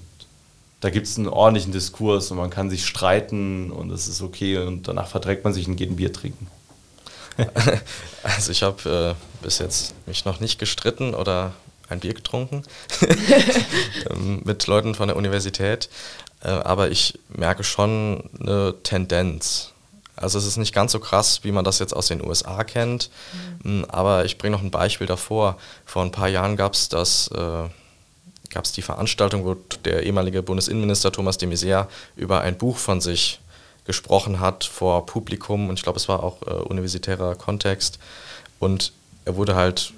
da 0.81 0.89
gibt 0.89 1.09
es 1.09 1.19
einen 1.19 1.29
ordentlichen 1.29 1.73
Diskurs 1.73 2.31
und 2.31 2.39
man 2.39 2.49
kann 2.49 2.71
sich 2.71 2.87
streiten 2.87 3.73
und 3.73 3.91
es 3.91 4.07
ist 4.07 4.23
okay 4.23 4.59
und 4.59 4.87
danach 4.87 5.09
verträgt 5.09 5.43
man 5.43 5.53
sich 5.53 5.67
und 5.67 5.75
geht 5.75 5.91
ein 5.91 5.97
Bier 5.97 6.13
trinken? 6.13 6.47
Also 8.23 8.53
ich 8.53 8.63
habe 8.63 9.17
äh, 9.17 9.43
bis 9.43 9.59
jetzt 9.59 9.95
mich 10.07 10.25
noch 10.25 10.41
nicht 10.41 10.59
gestritten 10.59 11.15
oder 11.15 11.53
ein 11.89 12.01
Bier 12.01 12.15
getrunken 12.15 12.65
ähm, 14.11 14.43
mit 14.45 14.67
Leuten 14.67 14.95
von 14.95 15.09
der 15.09 15.17
Universität, 15.17 15.89
äh, 16.43 16.49
aber 16.49 16.91
ich 16.91 17.19
merke 17.29 17.65
schon 17.65 18.29
eine 18.39 18.75
Tendenz. 18.83 19.73
Also 20.17 20.39
es 20.39 20.47
ist 20.47 20.59
nicht 20.59 20.75
ganz 20.75 20.93
so 20.93 21.01
krass, 21.01 21.41
wie 21.45 21.53
man 21.53 21.65
das 21.65 21.79
jetzt 21.79 21.97
aus 21.97 22.09
den 22.09 22.23
USA 22.23 22.63
kennt, 22.63 23.11
mhm. 23.63 23.87
aber 23.89 24.27
ich 24.27 24.37
bringe 24.37 24.55
noch 24.55 24.63
ein 24.63 24.71
Beispiel 24.71 25.07
davor. 25.07 25.57
Vor 25.87 26.03
ein 26.03 26.13
paar 26.13 26.29
Jahren 26.29 26.57
gab 26.57 26.75
es 26.75 26.89
das... 26.89 27.29
Äh, 27.29 27.69
gab 28.53 28.65
es 28.65 28.73
die 28.73 28.83
Veranstaltung, 28.83 29.45
wo 29.45 29.55
der 29.85 30.03
ehemalige 30.03 30.43
Bundesinnenminister 30.43 31.13
Thomas 31.13 31.39
de 31.39 31.49
Maizière 31.49 31.87
über 32.17 32.41
ein 32.41 32.59
Buch 32.59 32.79
von 32.79 33.01
sich 33.01 33.39
gesprochen 33.91 34.39
hat 34.39 34.63
vor 34.63 35.05
Publikum 35.05 35.69
und 35.69 35.75
ich 35.77 35.83
glaube, 35.83 35.99
es 35.99 36.09
war 36.09 36.23
auch 36.23 36.43
äh, 36.43 36.51
universitärer 36.51 37.35
Kontext 37.35 37.99
und 38.61 38.93
er 39.25 39.35
wurde 39.35 39.57
halt 39.57 39.93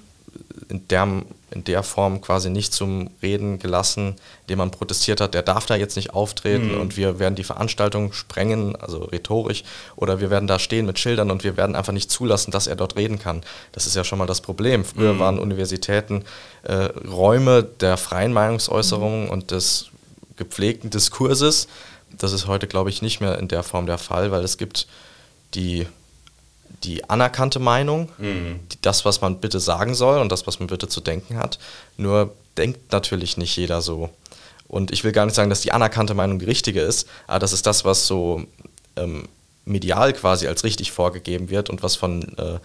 in 0.67 0.87
der, 0.87 1.07
in 1.51 1.63
der 1.63 1.83
Form 1.83 2.21
quasi 2.21 2.49
nicht 2.49 2.73
zum 2.73 3.11
Reden 3.21 3.59
gelassen, 3.59 4.15
indem 4.41 4.57
man 4.57 4.71
protestiert 4.71 5.21
hat, 5.21 5.35
der 5.35 5.43
darf 5.43 5.67
da 5.67 5.75
jetzt 5.75 5.95
nicht 5.95 6.15
auftreten 6.15 6.73
mhm. 6.73 6.81
und 6.81 6.97
wir 6.97 7.19
werden 7.19 7.35
die 7.35 7.43
Veranstaltung 7.43 8.13
sprengen, 8.13 8.75
also 8.77 9.03
rhetorisch, 9.03 9.63
oder 9.95 10.19
wir 10.19 10.31
werden 10.31 10.47
da 10.47 10.57
stehen 10.57 10.87
mit 10.87 10.97
Schildern 10.97 11.29
und 11.29 11.43
wir 11.43 11.55
werden 11.55 11.75
einfach 11.75 11.93
nicht 11.93 12.09
zulassen, 12.09 12.49
dass 12.49 12.65
er 12.65 12.75
dort 12.75 12.95
reden 12.95 13.19
kann. 13.19 13.41
Das 13.73 13.85
ist 13.85 13.95
ja 13.95 14.03
schon 14.03 14.17
mal 14.17 14.25
das 14.25 14.41
Problem. 14.41 14.83
Früher 14.85 15.13
mhm. 15.13 15.19
waren 15.19 15.37
Universitäten 15.37 16.23
äh, 16.63 16.89
Räume 17.07 17.61
der 17.61 17.97
freien 17.97 18.33
Meinungsäußerung 18.33 19.25
mhm. 19.25 19.29
und 19.29 19.51
des 19.51 19.91
gepflegten 20.35 20.89
Diskurses 20.89 21.67
das 22.17 22.33
ist 22.33 22.47
heute, 22.47 22.67
glaube 22.67 22.89
ich, 22.89 23.01
nicht 23.01 23.19
mehr 23.19 23.37
in 23.39 23.47
der 23.47 23.63
Form 23.63 23.85
der 23.85 23.97
Fall, 23.97 24.31
weil 24.31 24.43
es 24.43 24.57
gibt 24.57 24.87
die, 25.55 25.87
die 26.83 27.09
anerkannte 27.09 27.59
Meinung, 27.59 28.09
mhm. 28.17 28.59
die, 28.71 28.81
das, 28.81 29.05
was 29.05 29.21
man 29.21 29.39
bitte 29.39 29.59
sagen 29.59 29.95
soll 29.95 30.19
und 30.19 30.31
das, 30.31 30.47
was 30.47 30.59
man 30.59 30.67
bitte 30.67 30.87
zu 30.87 31.01
denken 31.01 31.37
hat. 31.37 31.59
Nur 31.97 32.33
denkt 32.57 32.91
natürlich 32.91 33.37
nicht 33.37 33.55
jeder 33.55 33.81
so. 33.81 34.09
Und 34.67 34.91
ich 34.91 35.03
will 35.03 35.11
gar 35.11 35.25
nicht 35.25 35.35
sagen, 35.35 35.49
dass 35.49 35.61
die 35.61 35.71
anerkannte 35.71 36.13
Meinung 36.13 36.39
die 36.39 36.45
richtige 36.45 36.81
ist, 36.81 37.07
aber 37.27 37.39
das 37.39 37.53
ist 37.53 37.65
das, 37.65 37.85
was 37.85 38.07
so 38.07 38.43
ähm, 38.95 39.27
medial 39.65 40.13
quasi 40.13 40.47
als 40.47 40.63
richtig 40.63 40.91
vorgegeben 40.91 41.49
wird 41.49 41.69
und 41.69 41.83
was 41.83 41.95
von 41.95 42.37
äh, 42.37 42.55
äh 42.55 42.59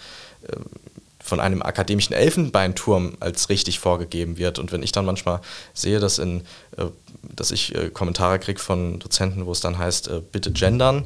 von 1.28 1.40
einem 1.40 1.62
akademischen 1.62 2.14
Elfenbeinturm 2.14 3.16
als 3.20 3.48
richtig 3.48 3.78
vorgegeben 3.78 4.38
wird. 4.38 4.58
Und 4.58 4.72
wenn 4.72 4.82
ich 4.82 4.92
dann 4.92 5.04
manchmal 5.04 5.40
sehe, 5.74 6.00
dass, 6.00 6.18
in, 6.18 6.40
äh, 6.76 6.86
dass 7.22 7.50
ich 7.50 7.74
äh, 7.74 7.90
Kommentare 7.90 8.38
kriege 8.38 8.58
von 8.58 8.98
Dozenten, 8.98 9.46
wo 9.46 9.52
es 9.52 9.60
dann 9.60 9.78
heißt, 9.78 10.08
äh, 10.08 10.20
bitte 10.32 10.50
gendern 10.50 11.04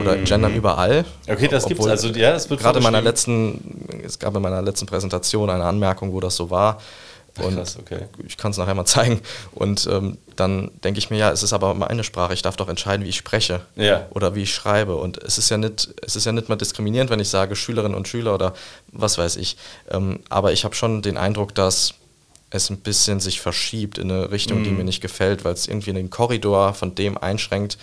oder 0.00 0.16
mhm. 0.16 0.24
gendern 0.24 0.54
überall. 0.54 1.04
Okay, 1.28 1.48
das 1.48 1.66
gibt 1.66 1.80
es 1.80 1.86
also, 1.86 2.08
ja, 2.08 2.32
das 2.32 2.48
wird 2.48 2.60
Gerade 2.60 2.78
in 2.78 2.82
meiner 2.82 3.02
letzten, 3.02 4.02
es 4.04 4.18
gab 4.18 4.34
in 4.34 4.42
meiner 4.42 4.62
letzten 4.62 4.86
Präsentation 4.86 5.50
eine 5.50 5.64
Anmerkung, 5.64 6.12
wo 6.12 6.20
das 6.20 6.34
so 6.34 6.50
war. 6.50 6.80
Und 7.38 7.56
Krass, 7.56 7.78
okay. 7.78 8.06
ich 8.26 8.36
kann 8.36 8.50
es 8.50 8.56
nachher 8.56 8.74
mal 8.74 8.84
zeigen. 8.84 9.20
Und 9.52 9.88
ähm, 9.90 10.18
dann 10.36 10.70
denke 10.84 10.98
ich 10.98 11.10
mir, 11.10 11.18
ja, 11.18 11.30
es 11.30 11.42
ist 11.42 11.52
aber 11.52 11.74
meine 11.74 12.04
Sprache. 12.04 12.34
Ich 12.34 12.42
darf 12.42 12.56
doch 12.56 12.68
entscheiden, 12.68 13.04
wie 13.04 13.10
ich 13.10 13.16
spreche 13.16 13.62
ja. 13.76 14.06
oder 14.10 14.34
wie 14.34 14.42
ich 14.42 14.54
schreibe. 14.54 14.96
Und 14.96 15.18
es 15.18 15.38
ist 15.38 15.50
ja 15.50 15.58
nicht, 15.58 15.88
es 16.02 16.16
ist 16.16 16.24
ja 16.26 16.32
nicht 16.32 16.48
mal 16.48 16.56
diskriminierend, 16.56 17.10
wenn 17.10 17.20
ich 17.20 17.28
sage 17.28 17.56
Schülerinnen 17.56 17.96
und 17.96 18.08
Schüler 18.08 18.34
oder 18.34 18.54
was 18.92 19.18
weiß 19.18 19.36
ich. 19.36 19.56
Ähm, 19.90 20.20
aber 20.28 20.52
ich 20.52 20.64
habe 20.64 20.74
schon 20.74 21.02
den 21.02 21.16
Eindruck, 21.16 21.54
dass 21.54 21.94
es 22.50 22.70
ein 22.70 22.78
bisschen 22.78 23.20
sich 23.20 23.40
verschiebt 23.40 23.98
in 23.98 24.10
eine 24.10 24.30
Richtung, 24.30 24.60
mhm. 24.60 24.64
die 24.64 24.70
mir 24.70 24.84
nicht 24.84 25.00
gefällt, 25.00 25.44
weil 25.44 25.52
es 25.52 25.68
irgendwie 25.68 25.92
den 25.92 26.10
Korridor 26.10 26.74
von 26.74 26.94
dem 26.94 27.18
einschränkt, 27.18 27.78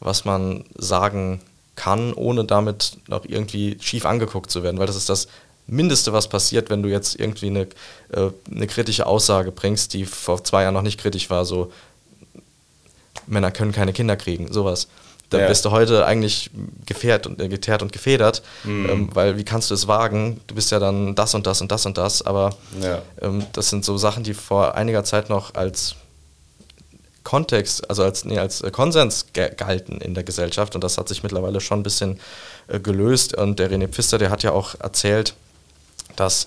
was 0.00 0.24
man 0.24 0.64
sagen 0.76 1.40
kann, 1.74 2.14
ohne 2.14 2.44
damit 2.44 2.98
noch 3.06 3.24
irgendwie 3.26 3.76
schief 3.80 4.06
angeguckt 4.06 4.50
zu 4.50 4.62
werden. 4.62 4.78
Weil 4.78 4.86
das 4.86 4.96
ist 4.96 5.08
das 5.08 5.28
Mindeste, 5.68 6.12
was 6.12 6.28
passiert, 6.28 6.70
wenn 6.70 6.82
du 6.82 6.88
jetzt 6.88 7.18
irgendwie 7.18 7.46
eine, 7.46 7.62
äh, 8.12 8.30
eine 8.54 8.66
kritische 8.66 9.06
Aussage 9.06 9.50
bringst, 9.52 9.94
die 9.94 10.04
vor 10.04 10.42
zwei 10.44 10.62
Jahren 10.62 10.74
noch 10.74 10.82
nicht 10.82 11.00
kritisch 11.00 11.28
war, 11.30 11.44
so 11.44 11.72
Männer 13.26 13.50
können 13.50 13.72
keine 13.72 13.92
Kinder 13.92 14.16
kriegen, 14.16 14.52
sowas. 14.52 14.86
Da 15.30 15.40
Ja. 15.40 15.48
bist 15.48 15.64
du 15.64 15.72
heute 15.72 16.06
eigentlich 16.06 16.50
gefährt 16.86 17.26
und, 17.26 17.40
äh, 17.40 17.48
geteert 17.48 17.82
und 17.82 17.92
gefedert, 17.92 18.42
Mhm. 18.62 18.86
ähm, 18.88 19.08
weil 19.12 19.36
wie 19.36 19.44
kannst 19.44 19.70
du 19.70 19.74
es 19.74 19.88
wagen? 19.88 20.40
Du 20.46 20.54
bist 20.54 20.70
ja 20.70 20.78
dann 20.78 21.16
das 21.16 21.34
und 21.34 21.48
das 21.48 21.60
und 21.60 21.72
das 21.72 21.84
und 21.84 21.98
das, 21.98 22.22
aber 22.22 22.50
Ja. 22.80 23.02
ähm, 23.20 23.44
das 23.52 23.70
sind 23.70 23.84
so 23.84 23.98
Sachen, 23.98 24.22
die 24.22 24.34
vor 24.34 24.76
einiger 24.76 25.02
Zeit 25.02 25.28
noch 25.28 25.54
als 25.56 25.96
Kontext, 27.24 27.90
also 27.90 28.04
als, 28.04 28.24
nee, 28.24 28.38
als 28.38 28.60
äh, 28.60 28.70
Konsens 28.70 29.26
galten 29.32 30.00
in 30.00 30.14
der 30.14 30.22
Gesellschaft 30.22 30.76
und 30.76 30.84
das 30.84 30.96
hat 30.96 31.08
sich 31.08 31.24
mittlerweile 31.24 31.60
schon 31.60 31.80
ein 31.80 31.82
bisschen 31.82 32.20
äh, 32.68 32.78
gelöst 32.78 33.34
und 33.36 33.58
der 33.58 33.68
René 33.68 33.88
Pfister, 33.88 34.18
der 34.18 34.30
hat 34.30 34.44
ja 34.44 34.52
auch 34.52 34.76
erzählt, 34.78 35.34
dass 36.20 36.46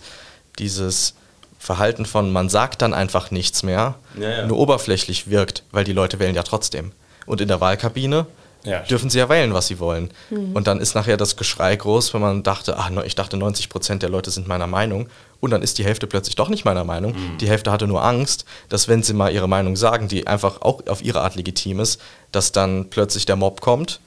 dieses 0.58 1.14
Verhalten 1.58 2.06
von 2.06 2.32
man 2.32 2.50
sagt 2.50 2.82
dann 2.82 2.94
einfach 2.94 3.32
nichts 3.32 3.64
mehr 3.64 3.96
Ja, 4.20 4.30
ja. 4.30 4.46
nur 4.46 4.58
oberflächlich 4.58 5.30
wirkt, 5.30 5.64
weil 5.72 5.84
die 5.84 5.94
Leute 5.94 6.20
wählen 6.20 6.36
ja 6.36 6.44
trotzdem. 6.44 6.92
Und 7.26 7.42
in 7.42 7.48
der 7.48 7.60
Wahlkabine 7.62 8.26
Ja, 8.64 8.80
dürfen 8.80 9.10
sie 9.10 9.20
ja 9.20 9.30
wählen, 9.30 9.54
was 9.54 9.68
sie 9.68 9.80
wollen. 9.80 10.10
Und 10.54 10.68
dann 10.68 10.80
ist 10.80 10.96
nachher 10.96 11.16
das 11.18 11.36
Geschrei 11.38 11.76
groß, 11.76 12.14
wenn 12.14 12.22
man 12.22 12.44
dachte, 12.44 12.78
ach, 12.78 12.90
ne, 12.90 13.06
ich 13.06 13.16
dachte 13.16 13.38
90 13.38 13.70
Prozent 13.70 14.04
der 14.04 14.10
Leute 14.10 14.32
sind 14.32 14.48
meiner 14.48 14.68
Meinung. 14.68 15.10
Und 15.42 15.52
dann 15.52 15.62
ist 15.62 15.78
die 15.78 15.86
Hälfte 15.86 16.08
plötzlich 16.08 16.36
doch 16.36 16.50
nicht 16.50 16.66
meiner 16.66 16.84
Meinung. 16.84 17.16
Die 17.40 17.48
Hälfte 17.48 17.72
hatte 17.72 17.88
nur 17.88 18.04
Angst, 18.04 18.44
dass 18.68 18.88
wenn 18.90 19.04
sie 19.04 19.14
mal 19.14 19.32
ihre 19.32 19.48
Meinung 19.48 19.76
sagen, 19.78 20.08
die 20.10 20.28
einfach 20.28 20.62
auch 20.62 20.86
auf 20.88 21.02
ihre 21.02 21.22
Art 21.22 21.36
legitim 21.36 21.80
ist, 21.80 22.02
dass 22.34 22.52
dann 22.52 22.90
plötzlich 22.90 23.26
der 23.26 23.38
Mob 23.38 23.62
kommt 23.62 24.00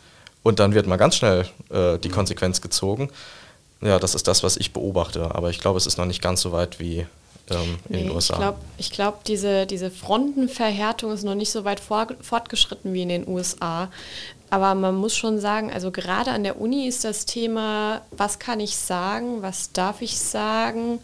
und 0.43 0.59
dann 0.59 0.75
wird 0.75 0.87
mal 0.87 0.97
ganz 0.99 1.17
schnell 1.17 1.47
äh, 1.71 1.99
die 1.99 2.11
Konsequenz 2.11 2.61
gezogen. 2.61 3.09
Ja, 3.83 3.99
das 3.99 4.15
ist 4.15 4.29
das, 4.29 4.43
was 4.43 4.57
ich 4.57 4.73
beobachte. 4.73 5.35
Aber 5.35 5.51
ich 5.51 5.61
glaube, 5.61 5.77
es 5.77 5.87
ist 5.87 5.99
noch 5.99 6.07
nicht 6.07 6.23
ganz 6.23 6.41
so 6.41 6.53
weit 6.53 6.79
wie 6.79 7.07
ähm, 7.51 7.79
in 7.89 7.97
Nee, 7.97 8.03
den 8.05 8.13
USA. 8.13 8.35
Ich 8.35 8.41
glaube, 8.41 8.59
ich 8.79 8.91
glaub, 8.91 9.25
diese, 9.25 9.67
diese 9.67 9.91
Frontenverhärtung 9.91 11.13
ist 11.13 11.25
noch 11.25 11.35
nicht 11.35 11.51
so 11.51 11.65
weit 11.65 11.81
vor, 11.81 12.07
fortgeschritten 12.21 12.93
wie 12.93 13.03
in 13.03 13.09
den 13.09 13.29
USA. 13.29 13.89
Aber 14.51 14.75
man 14.75 14.95
muss 14.95 15.17
schon 15.17 15.41
sagen, 15.41 15.73
also 15.73 15.91
gerade 15.91 16.31
an 16.31 16.45
der 16.45 16.61
Uni 16.61 16.87
ist 16.87 17.05
das 17.05 17.25
Thema, 17.25 18.03
was 18.11 18.39
kann 18.39 18.61
ich 18.61 18.77
sagen, 18.77 19.43
was 19.43 19.73
darf 19.73 20.03
ich 20.03 20.19
sagen, 20.19 21.01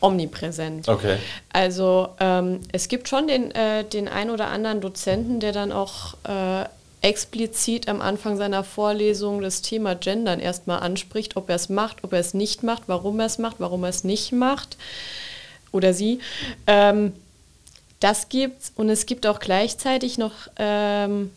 omnipräsent. 0.00 0.88
Okay. 0.88 1.18
Also 1.52 2.08
ähm, 2.18 2.60
es 2.72 2.88
gibt 2.88 3.08
schon 3.08 3.28
den, 3.28 3.52
äh, 3.52 3.84
den 3.84 4.08
ein 4.08 4.30
oder 4.30 4.48
anderen 4.48 4.80
Dozenten, 4.80 5.38
der 5.38 5.52
dann 5.52 5.70
auch 5.70 6.14
äh, 6.24 6.64
explizit 7.02 7.88
am 7.88 8.00
Anfang 8.00 8.36
seiner 8.36 8.64
Vorlesung 8.64 9.42
das 9.42 9.60
Thema 9.60 9.94
Gendern 9.94 10.40
erstmal 10.40 10.80
anspricht, 10.80 11.36
ob 11.36 11.48
er 11.48 11.56
es 11.56 11.68
macht, 11.68 12.04
ob 12.04 12.12
er 12.12 12.20
es 12.20 12.32
nicht 12.32 12.62
macht, 12.62 12.84
warum 12.86 13.20
er 13.20 13.26
es 13.26 13.38
macht, 13.38 13.56
warum 13.58 13.82
er 13.82 13.90
es 13.90 14.04
nicht 14.04 14.32
macht 14.32 14.76
oder 15.72 15.92
sie. 15.92 16.20
Ähm, 16.66 17.12
das 18.00 18.28
gibt's 18.28 18.72
und 18.76 18.88
es 18.88 19.06
gibt 19.06 19.26
auch 19.26 19.40
gleichzeitig 19.40 20.16
noch 20.16 20.32
ähm, 20.56 21.30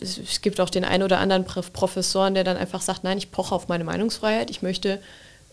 es, 0.00 0.40
gibt 0.40 0.60
auch 0.60 0.70
den 0.70 0.84
einen 0.84 1.02
oder 1.02 1.18
anderen 1.18 1.44
Prof- 1.44 1.72
Professoren, 1.72 2.34
der 2.34 2.44
dann 2.44 2.56
einfach 2.56 2.80
sagt, 2.80 3.04
nein, 3.04 3.18
ich 3.18 3.30
poche 3.30 3.54
auf 3.54 3.68
meine 3.68 3.84
Meinungsfreiheit, 3.84 4.50
ich 4.50 4.62
möchte 4.62 5.00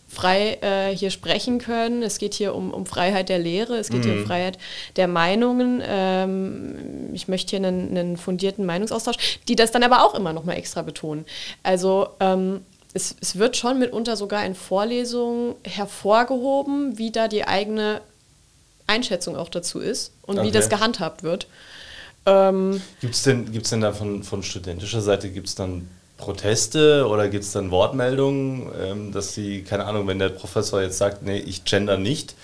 frei 0.07 0.57
äh, 0.61 0.95
hier 0.95 1.09
sprechen 1.11 1.59
können. 1.59 2.03
Es 2.03 2.17
geht 2.17 2.33
hier 2.33 2.55
um, 2.55 2.73
um 2.73 2.85
Freiheit 2.85 3.29
der 3.29 3.39
Lehre, 3.39 3.77
es 3.77 3.89
geht 3.89 4.05
hier 4.05 4.13
um 4.13 4.25
Freiheit 4.25 4.57
der 4.95 5.07
Meinungen. 5.07 5.81
Ähm, 5.85 7.09
ich 7.13 7.27
möchte 7.27 7.57
hier 7.57 7.67
einen, 7.67 7.97
einen 7.97 8.17
fundierten 8.17 8.65
Meinungsaustausch, 8.65 9.39
die 9.47 9.55
das 9.55 9.71
dann 9.71 9.83
aber 9.83 10.05
auch 10.05 10.15
immer 10.15 10.33
noch 10.33 10.43
mal 10.43 10.53
extra 10.53 10.81
betonen. 10.81 11.25
Also 11.63 12.09
ähm, 12.19 12.61
es, 12.93 13.15
es 13.19 13.37
wird 13.37 13.57
schon 13.57 13.79
mitunter 13.79 14.15
sogar 14.15 14.45
in 14.45 14.55
Vorlesungen 14.55 15.55
hervorgehoben, 15.63 16.97
wie 16.97 17.11
da 17.11 17.27
die 17.27 17.45
eigene 17.45 18.01
Einschätzung 18.87 19.35
auch 19.35 19.49
dazu 19.49 19.79
ist 19.79 20.11
und 20.21 20.37
Okay. 20.37 20.47
wie 20.47 20.51
das 20.51 20.69
gehandhabt 20.69 21.23
wird. 21.23 21.47
Ähm, 22.25 22.81
Gibt 23.01 23.15
es 23.15 23.23
denn, 23.23 23.51
gibt's 23.51 23.69
denn 23.69 23.81
da 23.81 23.91
von, 23.93 24.23
von 24.23 24.43
studentischer 24.43 25.01
Seite, 25.01 25.29
gibt 25.29 25.47
es 25.47 25.55
dann 25.55 25.89
Proteste 26.17 27.07
oder 27.07 27.27
gibt 27.27 27.43
es 27.43 27.51
dann 27.51 27.71
Wortmeldungen, 27.71 28.69
ähm, 28.81 29.11
dass 29.11 29.33
sie, 29.33 29.63
keine 29.63 29.85
Ahnung, 29.85 30.07
wenn 30.07 30.19
der 30.19 30.29
Professor 30.29 30.81
jetzt 30.81 30.97
sagt, 30.97 31.23
nee, 31.23 31.37
ich 31.37 31.65
gender 31.65 31.97
nicht 31.97 32.35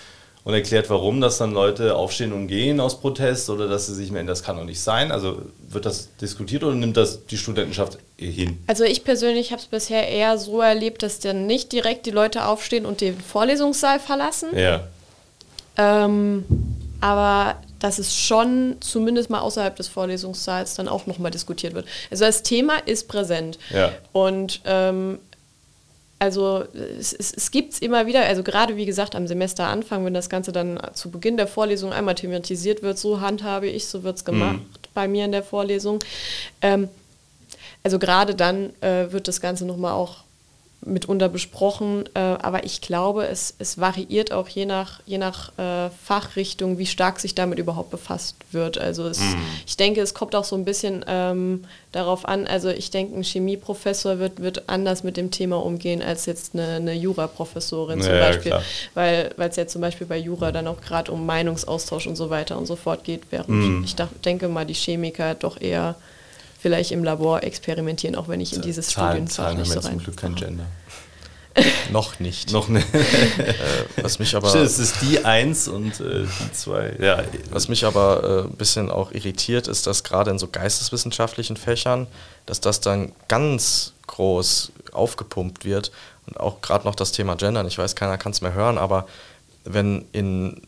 und 0.44 0.54
erklärt, 0.54 0.90
warum, 0.90 1.22
dass 1.22 1.38
dann 1.38 1.52
Leute 1.52 1.96
aufstehen 1.96 2.34
und 2.34 2.48
gehen 2.48 2.80
aus 2.80 3.00
Protest 3.00 3.50
oder 3.50 3.68
dass 3.68 3.88
sie 3.88 3.94
sich 3.94 4.12
meinen, 4.12 4.28
das 4.28 4.44
kann 4.44 4.58
doch 4.58 4.66
nicht 4.66 4.82
sein. 4.82 5.12
Also 5.12 5.44
wird 5.70 5.86
das 5.86 6.10
diskutiert 6.18 6.64
oder 6.64 6.76
nimmt 6.76 6.98
das 6.98 7.26
die 7.28 7.38
Studentenschaft 7.38 8.00
hin? 8.18 8.58
Also 8.68 8.84
ich 8.84 9.04
persönlich 9.04 9.52
habe 9.52 9.62
es 9.62 9.68
bisher 9.68 10.08
eher 10.08 10.38
so 10.38 10.62
erlebt, 10.62 11.04
dass 11.04 11.20
dann 11.20 11.46
nicht 11.46 11.72
direkt 11.72 12.06
die 12.08 12.12
Leute 12.12 12.46
aufstehen 12.46 12.86
und 12.86 13.02
den 13.02 13.20
Vorlesungssaal 13.20 14.00
verlassen. 14.00 14.50
Ja. 14.58 14.82
Ähm, 15.78 16.44
aber 17.02 17.56
dass 17.82 18.00
es 18.00 18.15
schon 18.15 18.78
zumindest 18.80 19.30
mal 19.30 19.39
außerhalb 19.39 19.76
des 19.76 19.89
Vorlesungssaals 19.89 20.76
dann 20.76 20.88
auch 20.88 21.08
nochmal 21.08 21.32
diskutiert 21.32 21.74
wird. 21.74 21.86
Also 22.10 22.24
das 22.24 22.44
Thema 22.44 22.78
ist 22.86 23.08
präsent. 23.10 23.60
Ja. 23.72 23.91
Und 24.13 24.62
ähm, 24.65 25.20
also 26.20 26.63
es, 27.00 27.13
es, 27.13 27.34
es 27.34 27.50
gibt 27.50 27.74
es 27.74 27.80
immer 27.80 28.06
wieder, 28.06 28.24
also 28.24 28.44
gerade 28.44 28.78
wie 28.78 28.86
gesagt 28.86 29.15
am 29.15 29.26
Semesteranfang, 29.26 30.06
wenn 30.06 30.13
das 30.13 30.30
Ganze 30.30 30.52
dann 30.52 30.80
zu 30.94 31.10
Beginn 31.10 31.36
der 31.36 31.48
Vorlesung 31.48 31.91
einmal 31.91 32.13
thematisiert 32.13 32.84
wird, 32.84 33.00
so 33.00 33.20
handhabe 33.20 33.67
ich, 33.67 33.88
so 33.88 34.04
wird 34.04 34.17
es 34.17 34.24
gemacht 34.24 34.60
bei 34.94 35.08
mir 35.08 35.26
in 35.26 35.32
der 35.32 35.44
Vorlesung. 35.44 36.00
Ähm, 36.62 36.89
also 37.84 37.98
gerade 37.98 38.36
dann 38.36 38.72
äh, 38.82 39.12
wird 39.12 39.28
das 39.28 39.41
Ganze 39.41 39.65
nochmal 39.65 39.94
auch 39.94 40.17
mitunter 40.84 41.30
besprochen, 41.30 42.06
äh, 42.15 42.20
aber 42.20 42.63
ich 42.63 42.82
glaube, 42.82 43.28
es, 43.28 43.54
es 43.60 43.80
variiert 43.80 44.32
auch 44.32 44.48
je 44.48 44.65
nach, 44.65 45.00
je 45.06 45.20
nach 45.20 45.52
äh, 45.60 45.89
Fachrichtung, 46.04 46.80
wie 46.80 46.88
stark 46.88 47.20
sich 47.20 47.36
damit 47.36 47.60
überhaupt 47.60 47.91
befasst 47.91 48.36
wird. 48.52 48.80
Also 48.80 49.08
es, 49.08 49.22
ich 49.67 49.78
denke, 49.78 50.02
es 50.02 50.13
kommt 50.15 50.36
auch 50.36 50.44
so 50.44 50.56
ein 50.56 50.65
bisschen 50.65 51.06
ähm, 51.08 51.65
darauf 51.91 52.28
an, 52.28 52.48
also 52.48 52.70
ich 52.70 52.89
denke, 52.89 53.15
ein 53.15 53.24
Chemieprofessor 53.24 54.17
wird, 54.17 54.41
wird 54.41 54.70
anders 54.70 55.04
mit 55.04 55.17
dem 55.17 55.30
Thema 55.30 55.63
umgehen 55.63 56.02
als 56.02 56.26
jetzt 56.26 56.56
eine, 56.56 56.67
eine 56.78 56.94
Juraprofessorin 56.94 58.02
zum 58.02 58.12
Ja, 58.13 58.17
ja, 58.20 58.26
Beispiel, 58.28 58.52
klar. 58.52 58.63
weil 58.96 59.32
weil 59.38 59.50
es 59.50 59.56
ja 59.58 59.67
zum 59.67 59.82
Beispiel 59.82 60.08
bei 60.08 60.17
Jura 60.17 60.52
dann 60.52 60.67
auch 60.67 60.82
gerade 60.82 61.12
um 61.12 61.26
Meinungsaustausch 61.26 62.08
und 62.08 62.15
so 62.15 62.30
weiter 62.30 62.58
und 62.58 62.65
so 62.65 62.76
fort 62.76 63.04
geht, 63.04 63.24
während 63.30 63.86
ich 63.86 63.96
dach, 63.96 64.10
denke 64.26 64.48
mal, 64.48 64.65
die 64.65 64.74
Chemiker 64.74 65.36
doch 65.36 65.62
eher 65.62 65.96
vielleicht 66.62 66.91
im 66.91 67.04
Labor 67.04 67.43
experimentieren, 67.43 68.15
auch 68.15 68.28
wenn 68.28 68.39
ich 68.39 68.54
in 68.54 68.62
dieses 68.62 68.88
Zahlen, 68.88 69.28
Studienfach 69.28 69.36
Zahlen 69.36 69.50
haben 69.50 69.60
nicht 69.60 69.69
so 69.69 69.76
jetzt 69.76 69.84
zum 69.84 69.91
rein. 69.91 70.04
Glück 70.04 70.17
kein 70.17 70.36
Gender. 70.36 70.65
Noch 71.91 72.19
nicht. 72.19 72.52
Noch 72.52 72.69
ne. 72.69 72.82
Was 74.02 74.19
mich 74.19 74.36
aber 74.36 74.50
Stimmt, 74.50 74.65
es 74.65 74.80
ist 74.80 75.02
die 75.02 75.26
Eins 75.26 75.67
und 75.67 76.00
äh, 76.00 76.24
die 76.24 76.52
Zwei. 76.54 76.95
Ja, 77.00 77.24
Was 77.50 77.67
mich 77.67 77.84
aber 77.84 78.24
äh, 78.24 78.50
ein 78.50 78.56
bisschen 78.56 78.89
auch 78.89 79.12
irritiert, 79.12 79.67
ist, 79.67 79.86
dass 79.86 80.04
gerade 80.04 80.32
in 80.32 80.39
so 80.39 80.47
geisteswissenschaftlichen 80.47 81.58
Fächern, 81.58 82.08
dass 82.45 82.62
das 82.62 82.80
dann 82.80 83.12
ganz 83.28 83.93
groß 84.08 84.71
aufgepumpt 84.93 85.65
wird. 85.65 85.91
Und 86.28 86.39
auch 86.39 86.62
gerade 86.62 86.86
noch 86.86 86.95
das 86.95 87.12
Thema 87.12 87.36
Gendern. 87.36 87.67
Ich 87.67 87.78
weiß, 87.78 87.95
keiner 87.95 88.17
kann 88.17 88.32
es 88.32 88.41
mehr 88.41 88.54
hören, 88.54 88.78
aber 88.78 89.08
wenn 89.65 90.06
in 90.13 90.62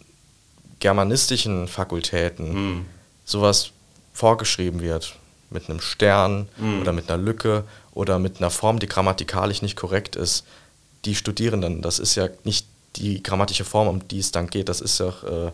germanistischen 0.80 1.70
Fakultäten 1.70 2.86
sowas 3.24 3.70
vorgeschrieben 4.12 4.82
wird, 4.82 5.16
mit 5.54 5.70
einem 5.70 5.80
Stern 5.80 6.48
oder 6.82 6.92
mit 6.94 7.10
einer 7.10 7.22
Lücke 7.22 7.64
oder 7.94 8.20
mit 8.20 8.38
einer 8.38 8.50
Form, 8.50 8.80
die 8.80 8.88
grammatikalisch 8.88 9.62
nicht 9.62 9.76
korrekt 9.76 10.16
ist, 10.16 10.46
die 11.06 11.16
Studierenden, 11.16 11.82
das 11.82 12.00
ist 12.00 12.16
ja 12.16 12.28
nicht 12.44 12.66
die 12.96 13.22
grammatische 13.24 13.66
Form, 13.66 13.88
um 13.88 14.08
die 14.08 14.20
es 14.20 14.32
dann 14.32 14.48
geht, 14.48 14.70
das 14.70 14.82
ist 14.82 15.00
ja, 15.00 15.08
äh, 15.10 15.52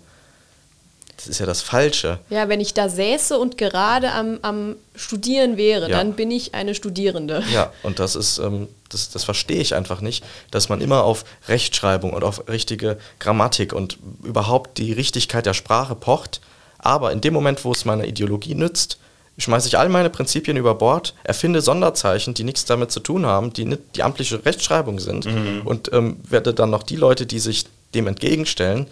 das 1.17 1.27
ist 1.27 1.39
ja 1.39 1.45
das 1.45 1.61
Falsche. 1.61 2.19
Ja, 2.29 2.47
wenn 2.47 2.61
ich 2.61 2.73
da 2.73 2.87
säße 2.87 3.37
und 3.37 3.57
gerade 3.57 4.11
am, 4.13 4.39
am 4.41 4.75
Studieren 4.95 5.57
wäre, 5.57 5.89
Ja. 5.89 5.97
dann 5.97 6.13
bin 6.13 6.31
ich 6.31 6.53
eine 6.55 6.75
Studierende. 6.75 7.43
Ja, 7.51 7.73
und 7.83 7.99
das 7.99 8.15
ist, 8.15 8.37
ähm, 8.39 8.67
das, 8.89 9.09
das 9.09 9.23
verstehe 9.25 9.59
ich 9.61 9.75
einfach 9.75 9.99
nicht, 10.01 10.23
dass 10.51 10.69
man 10.69 10.79
immer 10.81 11.03
auf 11.03 11.25
Rechtschreibung 11.47 12.13
und 12.13 12.23
auf 12.23 12.47
richtige 12.47 12.97
Grammatik 13.19 13.73
und 13.73 13.97
überhaupt 14.23 14.77
die 14.77 14.93
Richtigkeit 14.93 15.45
der 15.45 15.53
Sprache 15.53 15.95
pocht, 15.95 16.39
aber 16.77 17.11
in 17.11 17.19
dem 17.21 17.33
Moment, 17.33 17.65
wo 17.65 17.71
es 17.73 17.83
meiner 17.85 18.05
Ideologie 18.05 18.55
nützt, 18.55 18.97
schmeiße 19.39 19.67
ich 19.67 19.77
all 19.77 19.89
meine 19.89 20.09
Prinzipien 20.09 20.57
über 20.57 20.75
Bord, 20.75 21.15
erfinde 21.23 21.61
Sonderzeichen, 21.61 22.33
die 22.33 22.43
nichts 22.43 22.65
damit 22.65 22.91
zu 22.91 22.99
tun 22.99 23.25
haben, 23.25 23.53
die 23.53 23.65
nicht 23.65 23.81
die 23.95 24.03
amtliche 24.03 24.45
Rechtschreibung 24.45 24.99
sind 24.99 25.27
und 25.65 25.91
ähm, 25.93 26.17
werde 26.29 26.53
dann 26.53 26.69
noch 26.69 26.83
die 26.83 26.95
Leute, 26.95 27.25
die 27.25 27.39
sich 27.39 27.65
dem 27.95 28.07
entgegenstellen, 28.07 28.87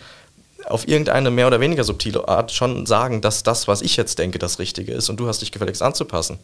auf 0.66 0.88
irgendeine 0.88 1.32
mehr 1.32 1.48
oder 1.48 1.60
weniger 1.62 1.84
subtile 1.84 2.28
Art 2.28 2.52
schon 2.52 2.86
sagen, 2.86 3.22
dass 3.22 3.44
das, 3.44 3.68
was 3.68 3.82
ich 3.82 3.96
jetzt 3.96 4.20
denke, 4.20 4.38
das 4.38 4.60
Richtige 4.60 4.92
ist 4.92 5.10
und 5.10 5.18
du 5.18 5.28
hast 5.28 5.42
dich 5.42 5.52
gefälligst 5.52 5.82
anzupassen. 5.82 6.40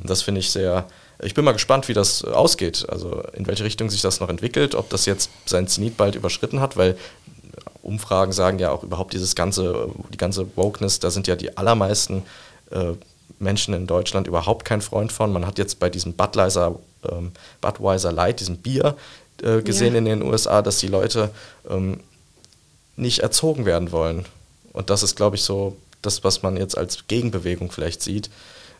Und 0.00 0.10
das 0.10 0.22
finde 0.22 0.40
ich 0.40 0.50
sehr, 0.50 0.86
ich 1.22 1.32
bin 1.34 1.44
mal 1.44 1.52
gespannt, 1.52 1.88
wie 1.88 1.94
das 1.94 2.22
ausgeht, 2.24 2.86
also 2.88 3.22
in 3.32 3.46
welche 3.46 3.64
Richtung 3.64 3.88
sich 3.88 4.02
das 4.02 4.20
noch 4.20 4.28
entwickelt, 4.28 4.74
ob 4.74 4.90
das 4.90 5.06
jetzt 5.06 5.30
seinen 5.46 5.68
Zenit 5.68 5.96
bald 5.96 6.16
überschritten 6.16 6.60
hat, 6.60 6.76
weil 6.76 6.98
Umfragen 7.82 8.32
sagen 8.32 8.58
ja 8.58 8.70
auch 8.70 8.82
überhaupt 8.82 9.14
dieses 9.14 9.34
ganze, 9.34 9.88
die 10.12 10.18
ganze 10.18 10.46
Wokeness, 10.56 11.00
da 11.00 11.10
sind 11.10 11.26
ja 11.26 11.36
die 11.36 11.56
allermeisten 11.56 12.22
äh, 12.70 12.92
Menschen 13.38 13.74
in 13.74 13.86
Deutschland 13.86 14.26
überhaupt 14.26 14.64
kein 14.64 14.80
Freund 14.82 15.12
von. 15.12 15.32
Man 15.32 15.46
hat 15.46 15.58
jetzt 15.58 15.78
bei 15.78 15.90
diesem 15.90 16.14
Budweiser, 16.14 16.78
ähm, 17.10 17.32
Budweiser 17.60 18.12
Light, 18.12 18.40
diesem 18.40 18.58
Bier, 18.58 18.96
äh, 19.42 19.62
gesehen 19.62 19.94
Ja. 19.94 19.98
in 19.98 20.04
den 20.04 20.22
USA, 20.22 20.62
dass 20.62 20.78
die 20.78 20.88
Leute 20.88 21.30
ähm, 21.68 22.00
nicht 22.96 23.20
erzogen 23.20 23.64
werden 23.64 23.92
wollen. 23.92 24.26
Und 24.72 24.90
das 24.90 25.02
ist, 25.02 25.16
glaube 25.16 25.36
ich, 25.36 25.42
so 25.42 25.76
das, 26.02 26.24
was 26.24 26.42
man 26.42 26.56
jetzt 26.56 26.76
als 26.76 27.06
Gegenbewegung 27.06 27.70
vielleicht 27.70 28.02
sieht, 28.02 28.30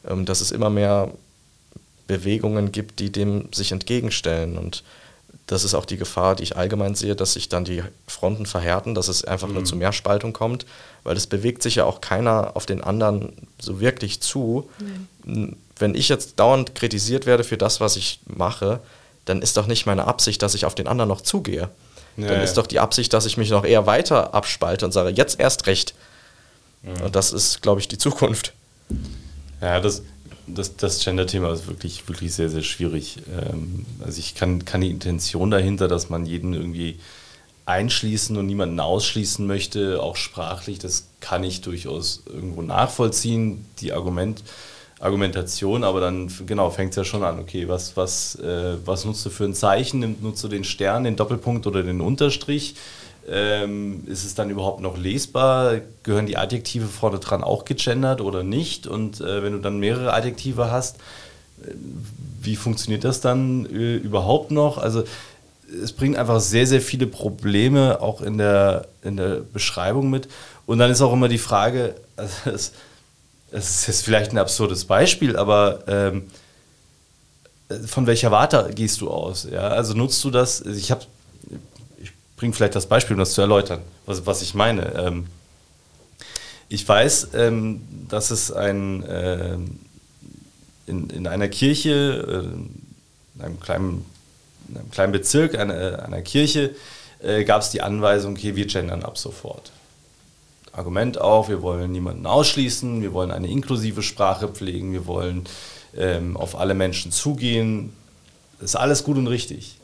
ähm, 0.08 0.24
dass 0.24 0.40
es 0.40 0.50
immer 0.50 0.70
mehr 0.70 1.10
Bewegungen 2.06 2.72
gibt, 2.72 2.98
die 3.00 3.10
dem 3.10 3.48
sich 3.52 3.72
entgegenstellen. 3.72 4.58
Und 4.58 4.82
das 5.46 5.64
ist 5.64 5.74
auch 5.74 5.84
die 5.84 5.96
Gefahr, 5.96 6.36
die 6.36 6.44
ich 6.44 6.56
allgemein 6.56 6.94
sehe, 6.94 7.16
dass 7.16 7.34
sich 7.34 7.48
dann 7.48 7.64
die 7.64 7.82
Fronten 8.06 8.46
verhärten, 8.46 8.94
dass 8.94 9.08
es 9.08 9.24
einfach 9.24 9.48
mhm. 9.48 9.54
nur 9.54 9.64
zu 9.64 9.76
mehr 9.76 9.92
Spaltung 9.92 10.32
kommt, 10.32 10.66
weil 11.04 11.16
es 11.16 11.26
bewegt 11.26 11.62
sich 11.62 11.76
ja 11.76 11.84
auch 11.84 12.00
keiner 12.00 12.52
auf 12.54 12.66
den 12.66 12.82
anderen 12.82 13.32
so 13.60 13.80
wirklich 13.80 14.20
zu. 14.20 14.70
Nee. 15.24 15.54
Wenn 15.76 15.94
ich 15.94 16.08
jetzt 16.08 16.38
dauernd 16.38 16.74
kritisiert 16.74 17.26
werde 17.26 17.44
für 17.44 17.58
das, 17.58 17.80
was 17.80 17.96
ich 17.96 18.20
mache, 18.26 18.80
dann 19.24 19.42
ist 19.42 19.56
doch 19.56 19.66
nicht 19.66 19.86
meine 19.86 20.06
Absicht, 20.06 20.42
dass 20.42 20.54
ich 20.54 20.64
auf 20.64 20.74
den 20.74 20.86
anderen 20.86 21.08
noch 21.08 21.20
zugehe. 21.20 21.68
Ja, 22.16 22.28
dann 22.28 22.40
ist 22.42 22.54
doch 22.54 22.66
die 22.66 22.78
Absicht, 22.78 23.12
dass 23.12 23.24
ich 23.24 23.36
mich 23.36 23.50
noch 23.50 23.64
eher 23.64 23.86
weiter 23.86 24.34
abspalte 24.34 24.84
und 24.84 24.92
sage, 24.92 25.10
jetzt 25.10 25.40
erst 25.40 25.66
recht. 25.66 25.94
Mhm. 26.82 27.06
Und 27.06 27.16
das 27.16 27.32
ist, 27.32 27.62
glaube 27.62 27.80
ich, 27.80 27.88
die 27.88 27.98
Zukunft. 27.98 28.52
Ja, 29.60 29.80
das, 29.80 30.02
das, 30.46 30.76
das 30.76 31.02
Gender-Thema 31.04 31.52
ist 31.52 31.66
wirklich, 31.66 32.08
wirklich 32.08 32.34
sehr, 32.34 32.48
sehr 32.48 32.62
schwierig. 32.62 33.18
Ähm, 33.30 33.86
also 34.04 34.18
ich 34.18 34.34
kann, 34.34 34.64
kann 34.64 34.80
die 34.80 34.90
Intention 34.90 35.50
dahinter, 35.50 35.88
dass 35.88 36.10
man 36.10 36.26
jeden 36.26 36.54
irgendwie 36.54 36.98
einschließen 37.64 38.36
und 38.36 38.46
niemanden 38.46 38.80
ausschließen 38.80 39.46
möchte, 39.46 40.02
auch 40.02 40.16
sprachlich, 40.16 40.78
das 40.78 41.06
kann 41.20 41.44
ich 41.44 41.60
durchaus 41.60 42.24
irgendwo 42.26 42.62
nachvollziehen, 42.62 43.64
die 43.78 43.92
Argument, 43.92 44.42
Argumentation, 44.98 45.82
aber 45.82 46.00
dann 46.00 46.30
genau 46.46 46.70
fängt 46.70 46.90
es 46.90 46.96
ja 46.96 47.04
schon 47.04 47.24
an, 47.24 47.40
okay, 47.40 47.68
was, 47.68 47.96
was, 47.96 48.36
äh, 48.36 48.76
was 48.84 49.04
nutzt 49.04 49.26
du 49.26 49.30
für 49.30 49.44
ein 49.44 49.54
Zeichen? 49.54 50.16
Nutzt 50.20 50.44
du 50.44 50.48
den 50.48 50.62
Stern, 50.62 51.02
den 51.04 51.16
Doppelpunkt 51.16 51.66
oder 51.66 51.82
den 51.82 52.00
Unterstrich? 52.00 52.76
Ähm, 53.28 54.02
ist 54.06 54.24
es 54.24 54.34
dann 54.34 54.50
überhaupt 54.50 54.80
noch 54.80 54.96
lesbar? 54.96 55.76
Gehören 56.02 56.26
die 56.26 56.36
Adjektive 56.36 56.86
vorne 56.86 57.18
dran 57.18 57.44
auch 57.44 57.64
gegendert 57.64 58.20
oder 58.20 58.42
nicht? 58.42 58.86
Und 58.86 59.20
äh, 59.20 59.42
wenn 59.42 59.52
du 59.52 59.58
dann 59.58 59.78
mehrere 59.78 60.12
Adjektive 60.12 60.70
hast, 60.70 60.96
äh, 61.62 61.70
wie 62.40 62.56
funktioniert 62.56 63.04
das 63.04 63.20
dann 63.20 63.66
äh, 63.66 63.96
überhaupt 63.96 64.50
noch? 64.50 64.78
Also 64.78 65.04
es 65.82 65.92
bringt 65.92 66.16
einfach 66.16 66.40
sehr, 66.40 66.66
sehr 66.66 66.80
viele 66.80 67.06
Probleme 67.06 68.00
auch 68.00 68.20
in 68.20 68.38
der, 68.38 68.88
in 69.02 69.16
der 69.16 69.36
Beschreibung 69.52 70.10
mit. 70.10 70.28
Und 70.66 70.78
dann 70.78 70.90
ist 70.90 71.00
auch 71.00 71.12
immer 71.12 71.28
die 71.28 71.38
Frage, 71.38 71.94
also 72.16 72.50
es, 72.50 72.72
es 73.52 73.70
ist 73.70 73.86
jetzt 73.86 74.04
vielleicht 74.04 74.32
ein 74.32 74.38
absurdes 74.38 74.84
Beispiel, 74.84 75.36
aber 75.36 75.84
ähm, 75.86 76.30
von 77.86 78.06
welcher 78.06 78.30
Warte 78.30 78.70
gehst 78.74 79.00
du 79.00 79.10
aus? 79.10 79.46
Ja? 79.50 79.68
Also 79.68 79.94
nutzt 79.94 80.22
du 80.24 80.30
das? 80.30 80.60
Ich 80.62 80.90
habe 80.90 81.04
bringe 82.42 82.54
vielleicht 82.54 82.74
das 82.74 82.86
Beispiel, 82.86 83.14
um 83.14 83.20
das 83.20 83.34
zu 83.34 83.40
erläutern, 83.40 83.82
was, 84.04 84.26
was 84.26 84.42
ich 84.42 84.52
meine. 84.52 84.96
Ähm, 84.96 85.26
ich 86.68 86.88
weiß, 86.88 87.28
ähm, 87.34 87.82
dass 88.08 88.32
es 88.32 88.50
ein, 88.50 89.04
äh, 89.04 89.58
in, 90.88 91.08
in 91.10 91.28
einer 91.28 91.46
Kirche, 91.46 91.92
äh, 91.92 93.36
in, 93.36 93.42
einem 93.44 93.60
kleinen, 93.60 94.04
in 94.68 94.76
einem 94.76 94.90
kleinen 94.90 95.12
Bezirk 95.12 95.56
einer, 95.56 96.04
einer 96.04 96.22
Kirche, 96.22 96.74
äh, 97.22 97.44
gab 97.44 97.62
es 97.62 97.70
die 97.70 97.80
Anweisung, 97.80 98.32
okay, 98.32 98.56
wir 98.56 98.66
gendern 98.66 99.04
ab 99.04 99.18
sofort. 99.18 99.70
Argument 100.72 101.20
auch, 101.20 101.48
wir 101.48 101.62
wollen 101.62 101.92
niemanden 101.92 102.26
ausschließen, 102.26 103.02
wir 103.02 103.12
wollen 103.12 103.30
eine 103.30 103.48
inklusive 103.48 104.02
Sprache 104.02 104.48
pflegen, 104.48 104.92
wir 104.92 105.06
wollen 105.06 105.44
ähm, 105.96 106.36
auf 106.36 106.58
alle 106.58 106.74
Menschen 106.74 107.12
zugehen. 107.12 107.92
Ist 108.62 108.76
alles 108.76 109.04
gut 109.04 109.16
und 109.16 109.26
richtig. 109.26 109.76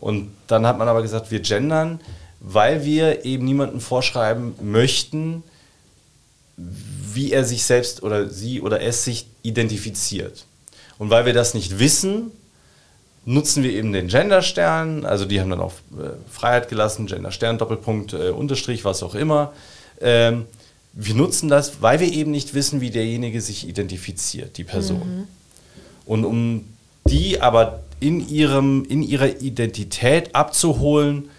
Und 0.00 0.30
dann 0.46 0.66
hat 0.66 0.78
man 0.78 0.88
aber 0.88 1.02
gesagt, 1.02 1.30
wir 1.30 1.40
gendern, 1.40 2.00
weil 2.40 2.84
wir 2.84 3.24
eben 3.24 3.44
niemandem 3.44 3.80
vorschreiben 3.80 4.54
möchten, 4.62 5.42
wie 6.56 7.32
er 7.32 7.44
sich 7.44 7.64
selbst 7.64 8.02
oder 8.02 8.28
sie 8.28 8.60
oder 8.60 8.80
es 8.80 9.04
sich 9.04 9.26
identifiziert. 9.42 10.46
Und 10.98 11.10
weil 11.10 11.26
wir 11.26 11.32
das 11.32 11.54
nicht 11.54 11.78
wissen, 11.78 12.30
nutzen 13.24 13.62
wir 13.62 13.72
eben 13.72 13.92
den 13.92 14.08
Genderstern, 14.08 15.04
also 15.04 15.24
die 15.24 15.40
haben 15.40 15.50
dann 15.50 15.60
auch 15.60 15.72
äh, 15.98 16.10
Freiheit 16.30 16.68
gelassen, 16.68 17.06
Genderstern, 17.06 17.58
Doppelpunkt, 17.58 18.12
äh, 18.12 18.30
Unterstrich, 18.30 18.84
was 18.84 19.02
auch 19.02 19.14
immer. 19.14 19.52
Ähm, 20.00 20.46
wir 20.92 21.14
nutzen 21.14 21.48
das, 21.48 21.82
weil 21.82 22.00
wir 22.00 22.12
eben 22.12 22.30
nicht 22.30 22.54
wissen, 22.54 22.80
wie 22.80 22.90
derjenige 22.90 23.40
sich 23.40 23.66
identifiziert, 23.66 24.56
die 24.58 24.64
Person. 24.64 24.98
Mhm. 24.98 25.28
Und 26.06 26.24
um 26.24 26.64
die 27.06 27.40
aber 27.40 27.82
in, 28.00 28.26
ihrem, 28.28 28.84
in 28.84 29.02
ihrer 29.02 29.40
Identität 29.40 30.34
abzuholen, 30.34 31.30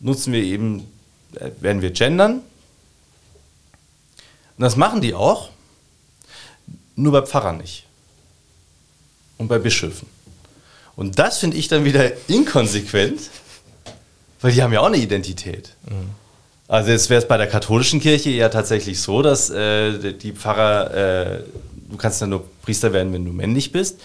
nutzen 0.00 0.32
wir 0.32 0.42
eben, 0.42 0.86
äh, 1.34 1.50
werden 1.60 1.82
wir 1.82 1.90
gendern. 1.90 2.42
Und 4.56 4.62
das 4.62 4.76
machen 4.76 5.00
die 5.00 5.14
auch, 5.14 5.50
nur 6.96 7.12
bei 7.12 7.22
Pfarrern 7.22 7.58
nicht. 7.58 7.86
Und 9.38 9.48
bei 9.48 9.58
Bischöfen. 9.58 10.06
Und 10.96 11.18
das 11.18 11.38
finde 11.38 11.56
ich 11.56 11.68
dann 11.68 11.84
wieder 11.84 12.12
inkonsequent, 12.28 13.30
weil 14.42 14.52
die 14.52 14.62
haben 14.62 14.72
ja 14.72 14.80
auch 14.80 14.86
eine 14.86 14.98
Identität. 14.98 15.74
Mhm. 15.88 16.10
Also 16.68 16.90
jetzt 16.90 17.08
wäre 17.10 17.20
es 17.20 17.26
bei 17.26 17.36
der 17.36 17.46
katholischen 17.46 18.00
Kirche 18.00 18.30
ja 18.30 18.48
tatsächlich 18.48 19.00
so, 19.00 19.22
dass 19.22 19.50
äh, 19.50 20.12
die 20.12 20.32
Pfarrer, 20.32 20.94
äh, 20.94 21.42
du 21.90 21.96
kannst 21.96 22.20
ja 22.20 22.26
nur 22.26 22.44
Priester 22.62 22.92
werden, 22.92 23.12
wenn 23.12 23.24
du 23.24 23.32
männlich 23.32 23.72
bist 23.72 23.98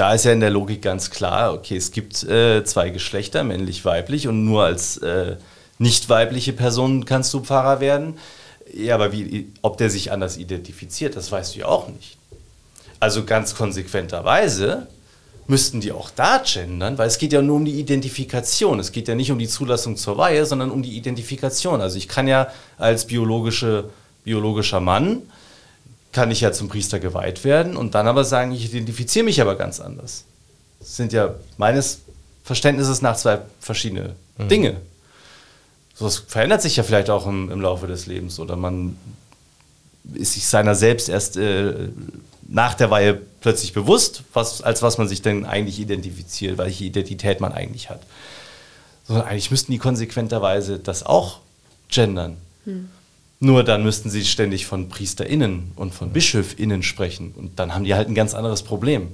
da 0.00 0.14
ist 0.14 0.24
ja 0.24 0.32
in 0.32 0.40
der 0.40 0.48
Logik 0.48 0.80
ganz 0.80 1.10
klar, 1.10 1.52
okay, 1.52 1.76
es 1.76 1.90
gibt 1.90 2.22
äh, 2.22 2.64
zwei 2.64 2.88
Geschlechter, 2.88 3.44
männlich, 3.44 3.84
weiblich, 3.84 4.28
und 4.28 4.46
nur 4.46 4.64
als 4.64 4.96
äh, 4.96 5.36
nicht 5.76 6.08
weibliche 6.08 6.54
Person 6.54 7.04
kannst 7.04 7.34
du 7.34 7.40
Pfarrer 7.40 7.80
werden. 7.80 8.16
Ja, 8.72 8.94
aber 8.94 9.12
wie, 9.12 9.52
ob 9.60 9.76
der 9.76 9.90
sich 9.90 10.10
anders 10.10 10.38
identifiziert, 10.38 11.16
das 11.16 11.30
weißt 11.30 11.54
du 11.54 11.58
ja 11.58 11.66
auch 11.66 11.88
nicht. 11.88 12.16
Also 12.98 13.24
ganz 13.26 13.54
konsequenterweise 13.54 14.86
müssten 15.46 15.82
die 15.82 15.92
auch 15.92 16.08
da 16.08 16.42
gendern, 16.46 16.96
weil 16.96 17.08
es 17.08 17.18
geht 17.18 17.34
ja 17.34 17.42
nur 17.42 17.56
um 17.56 17.66
die 17.66 17.78
Identifikation. 17.78 18.80
Es 18.80 18.92
geht 18.92 19.06
ja 19.06 19.14
nicht 19.14 19.30
um 19.30 19.38
die 19.38 19.48
Zulassung 19.48 19.98
zur 19.98 20.16
Weihe, 20.16 20.46
sondern 20.46 20.70
um 20.70 20.82
die 20.82 20.96
Identifikation. 20.96 21.82
Also 21.82 21.98
ich 21.98 22.08
kann 22.08 22.26
ja 22.26 22.46
als 22.78 23.06
biologische, 23.06 23.90
biologischer 24.24 24.80
Mann 24.80 25.24
kann 26.12 26.30
ich 26.30 26.40
ja 26.40 26.52
zum 26.52 26.68
Priester 26.68 26.98
geweiht 26.98 27.44
werden 27.44 27.76
und 27.76 27.94
dann 27.94 28.06
aber 28.06 28.24
sagen, 28.24 28.52
ich 28.52 28.72
identifiziere 28.72 29.24
mich 29.24 29.40
aber 29.40 29.56
ganz 29.56 29.80
anders. 29.80 30.24
Das 30.80 30.96
sind 30.96 31.12
ja 31.12 31.34
meines 31.56 32.00
Verständnisses 32.42 33.02
nach 33.02 33.16
zwei 33.16 33.40
verschiedene 33.60 34.14
mhm. 34.38 34.48
Dinge. 34.48 34.76
So, 35.94 36.06
das 36.06 36.16
verändert 36.16 36.62
sich 36.62 36.76
ja 36.76 36.82
vielleicht 36.82 37.10
auch 37.10 37.26
im, 37.26 37.50
im, 37.50 37.60
Laufe 37.60 37.86
des 37.86 38.06
Lebens 38.06 38.40
oder 38.40 38.56
man 38.56 38.96
ist 40.14 40.32
sich 40.32 40.46
seiner 40.46 40.74
selbst 40.74 41.08
erst 41.08 41.36
äh, 41.36 41.74
nach 42.48 42.74
der 42.74 42.90
Weihe 42.90 43.20
plötzlich 43.40 43.72
bewusst, 43.72 44.24
was, 44.32 44.62
als 44.62 44.82
was 44.82 44.98
man 44.98 45.06
sich 45.06 45.22
denn 45.22 45.44
eigentlich 45.44 45.78
identifiziert, 45.78 46.58
welche 46.58 46.84
Identität 46.84 47.40
man 47.40 47.52
eigentlich 47.52 47.90
hat. 47.90 48.00
Sondern 49.06 49.26
eigentlich 49.26 49.50
müssten 49.50 49.72
die 49.72 49.78
konsequenterweise 49.78 50.78
das 50.78 51.04
auch 51.04 51.40
gendern. 51.88 52.36
Mhm. 52.64 52.88
Nur 53.42 53.64
dann 53.64 53.82
müssten 53.82 54.10
sie 54.10 54.24
ständig 54.26 54.66
von 54.66 54.90
PriesterInnen 54.90 55.72
und 55.74 55.94
von 55.94 56.10
BischöfInnen 56.10 56.82
sprechen. 56.82 57.32
Und 57.34 57.58
dann 57.58 57.74
haben 57.74 57.84
die 57.84 57.94
halt 57.94 58.08
ein 58.08 58.14
ganz 58.14 58.34
anderes 58.34 58.62
Problem. 58.62 59.04
Mhm. 59.04 59.08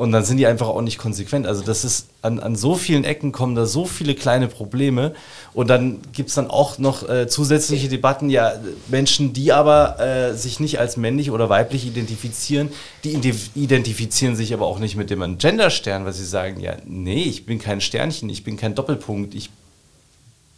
Und 0.00 0.12
dann 0.12 0.24
sind 0.24 0.38
die 0.38 0.46
einfach 0.46 0.68
auch 0.68 0.80
nicht 0.80 0.96
konsequent. 0.96 1.46
Also 1.46 1.62
das 1.62 1.84
ist, 1.84 2.06
an, 2.22 2.40
an 2.40 2.56
so 2.56 2.74
vielen 2.74 3.04
Ecken 3.04 3.32
kommen 3.32 3.54
da 3.54 3.66
so 3.66 3.84
viele 3.84 4.14
kleine 4.14 4.48
Probleme. 4.48 5.12
Und 5.52 5.68
dann 5.68 5.98
gibt 6.14 6.30
es 6.30 6.36
dann 6.36 6.48
auch 6.48 6.78
noch 6.78 7.06
äh, 7.06 7.28
zusätzliche 7.28 7.90
Debatten, 7.90 8.30
ja, 8.30 8.54
Menschen, 8.88 9.34
die 9.34 9.52
aber 9.52 10.00
äh, 10.00 10.34
sich 10.34 10.58
nicht 10.58 10.80
als 10.80 10.96
männlich 10.96 11.30
oder 11.30 11.50
weiblich 11.50 11.86
identifizieren, 11.86 12.70
die 13.04 13.10
identifizieren 13.54 14.36
sich 14.36 14.54
aber 14.54 14.64
auch 14.64 14.78
nicht 14.78 14.96
mit 14.96 15.10
dem 15.10 15.36
Genderstern, 15.36 16.06
weil 16.06 16.14
sie 16.14 16.24
sagen, 16.24 16.60
ja, 16.60 16.76
nee, 16.86 17.24
ich 17.24 17.44
bin 17.44 17.58
kein 17.58 17.82
Sternchen, 17.82 18.30
ich 18.30 18.42
bin 18.42 18.56
kein 18.56 18.74
Doppelpunkt, 18.74 19.34
ich 19.34 19.50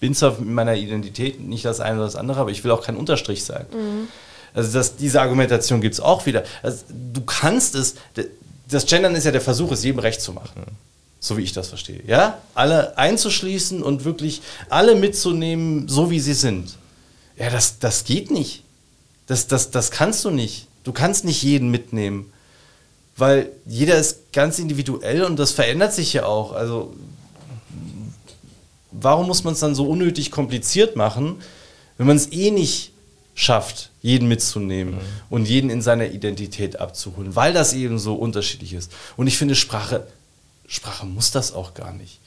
bin 0.03 0.17
zwar 0.17 0.37
in 0.41 0.53
meiner 0.53 0.75
Identität 0.75 1.41
nicht 1.41 1.65
das 1.65 1.79
eine 1.79 1.95
oder 1.95 2.07
das 2.07 2.17
andere, 2.17 2.41
aber 2.41 2.51
ich 2.51 2.65
will 2.65 2.73
auch 2.73 2.83
kein 2.83 2.97
Unterstrich 2.97 3.45
sein. 3.45 3.67
Mhm. 3.73 4.09
Also 4.53 4.73
das, 4.77 4.97
diese 4.97 5.21
Argumentation 5.21 5.81
gibt 5.81 5.95
es 5.95 6.01
auch 6.01 6.27
wieder. 6.27 6.43
Also 6.61 6.79
du 6.91 7.21
kannst 7.21 7.77
es, 7.77 7.95
das 8.69 8.87
Gendern 8.87 9.15
ist 9.15 9.27
ja 9.27 9.31
der 9.31 9.41
Versuch, 9.41 9.71
es 9.71 9.85
jedem 9.85 10.01
recht 10.01 10.21
zu 10.21 10.33
machen. 10.33 10.65
So 11.21 11.37
wie 11.37 11.43
ich 11.43 11.53
das 11.53 11.69
verstehe. 11.69 12.03
Ja? 12.05 12.39
Alle 12.57 12.99
einzuschließen 12.99 13.81
und 13.81 14.05
wirklich 14.05 14.43
alle 14.69 14.97
mitzunehmen, 14.97 15.87
so 15.87 16.11
wie 16.11 16.19
sie 16.19 16.35
sind. 16.35 16.77
Ja, 17.37 17.49
das, 17.51 17.79
das 17.79 18.03
geht 18.03 18.33
nicht. 18.33 18.65
Das, 19.29 19.47
das, 19.47 19.71
das 19.71 19.93
kannst 19.93 20.25
du 20.25 20.31
nicht. 20.31 20.67
Du 20.83 20.93
kannst 20.93 21.25
nicht 21.25 21.45
jeden 21.45 21.71
mitnehmen. 21.71 22.33
Weil 23.17 23.51
jeder 23.67 23.99
ist 23.99 24.33
ganz 24.33 24.59
individuell 24.59 25.23
und 25.23 25.39
das 25.39 25.53
verändert 25.53 25.95
sich 25.95 26.13
ja 26.13 26.27
auch. 26.27 26.51
Also 26.51 26.93
warum 28.93 29.27
muss 29.27 29.45
man 29.45 29.55
es 29.55 29.61
dann 29.61 29.75
so 29.75 29.87
unnötig 29.87 30.31
kompliziert 30.31 30.97
machen, 30.97 31.37
wenn 31.99 32.07
man 32.07 32.17
es 32.17 32.33
eh 32.33 32.51
nicht 32.51 32.93
schafft, 33.35 33.91
jeden 34.03 34.29
mitzunehmen 34.29 34.95
mhm. 34.95 35.01
und 35.31 35.49
jeden 35.49 35.71
in 35.71 35.81
seiner 35.81 36.11
Identität 36.11 36.81
abzuholen, 36.81 37.35
weil 37.35 37.53
das 37.53 37.73
eben 37.73 37.99
so 37.99 38.15
unterschiedlich 38.15 38.75
ist. 38.75 38.93
Und 39.17 39.27
ich 39.27 39.39
finde, 39.39 39.55
Sprache, 39.55 40.07
Sprache 40.67 41.07
muss 41.07 41.31
das 41.31 41.53
auch 41.53 41.75
gar 41.75 41.93
nicht. 41.93 42.19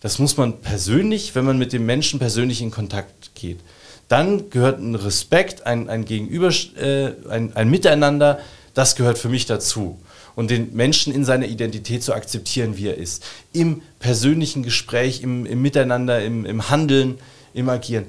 Das 0.00 0.18
muss 0.18 0.36
man 0.36 0.60
persönlich, 0.60 1.34
wenn 1.34 1.44
man 1.44 1.58
mit 1.58 1.72
dem 1.72 1.86
Menschen 1.86 2.18
persönlich 2.18 2.60
in 2.60 2.70
Kontakt 2.70 3.34
geht. 3.34 3.60
dann 4.08 4.50
gehört 4.50 4.78
ein 4.78 4.94
Respekt, 4.94 5.66
ein, 5.66 5.88
ein 5.88 6.04
Gegenüber, 6.04 6.50
äh, 6.76 7.12
ein, 7.30 7.56
ein 7.56 7.70
Miteinander, 7.70 8.38
das 8.74 8.96
gehört 8.96 9.16
für 9.18 9.30
mich 9.30 9.46
dazu. 9.46 9.98
Und 10.36 10.50
den 10.50 10.74
Menschen 10.74 11.14
in 11.14 11.24
seiner 11.24 11.46
Identität 11.46 12.02
zu 12.02 12.12
akzeptieren, 12.12 12.76
wie 12.76 12.88
er 12.88 12.98
ist. 12.98 13.24
Im 13.52 13.82
persönlichen 14.00 14.62
Gespräch, 14.62 15.22
im, 15.22 15.46
im 15.46 15.62
Miteinander, 15.62 16.24
im, 16.24 16.44
im 16.44 16.70
Handeln, 16.70 17.18
im 17.52 17.68
Agieren. 17.68 18.06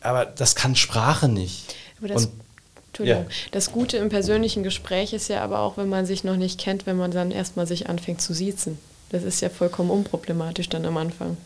Aber 0.00 0.24
das 0.24 0.54
kann 0.56 0.74
Sprache 0.74 1.28
nicht. 1.28 1.74
Aber 1.98 2.08
das, 2.08 2.26
Und 2.26 2.32
Entschuldigung. 2.88 3.24
Ja. 3.24 3.48
Das 3.52 3.72
Gute 3.72 3.96
im 3.98 4.08
persönlichen 4.08 4.62
Gespräch 4.62 5.12
ist 5.12 5.28
ja 5.28 5.42
aber 5.42 5.60
auch, 5.60 5.76
wenn 5.76 5.88
man 5.88 6.06
sich 6.06 6.24
noch 6.24 6.36
nicht 6.36 6.58
kennt, 6.58 6.86
wenn 6.86 6.96
man 6.96 7.10
dann 7.10 7.30
erstmal 7.30 7.66
sich 7.66 7.88
anfängt 7.88 8.20
zu 8.20 8.34
siezen. 8.34 8.78
Das 9.10 9.24
ist 9.24 9.40
ja 9.40 9.48
vollkommen 9.48 9.90
unproblematisch 9.90 10.68
dann 10.68 10.86
am 10.86 10.96
Anfang. 10.96 11.36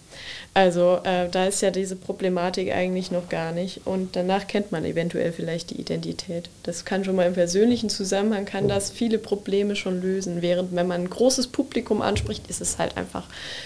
Also 0.52 1.00
äh, 1.04 1.28
da 1.30 1.46
ist 1.46 1.62
ja 1.62 1.70
diese 1.70 1.96
Problematik 1.96 2.72
eigentlich 2.72 3.10
noch 3.10 3.28
gar 3.28 3.52
nicht. 3.52 3.80
Und 3.86 4.14
danach 4.16 4.46
kennt 4.46 4.70
man 4.70 4.84
eventuell 4.84 5.32
vielleicht 5.32 5.70
die 5.70 5.80
Identität. 5.80 6.48
Das 6.62 6.84
kann 6.84 7.04
schon 7.04 7.16
mal 7.16 7.26
im 7.26 7.32
persönlichen 7.34 7.88
Zusammenhang, 7.88 8.44
kann 8.44 8.68
das 8.68 8.90
viele 8.90 9.18
Probleme 9.18 9.76
schon 9.76 10.00
lösen. 10.02 10.42
Während 10.42 10.74
wenn 10.76 10.86
man 10.86 11.02
ein 11.02 11.10
großes 11.10 11.48
Publikum 11.48 12.02
anspricht, 12.02 12.46
ist 12.48 12.60
es 12.60 12.78
halt 12.78 12.96
einfach 12.96 13.24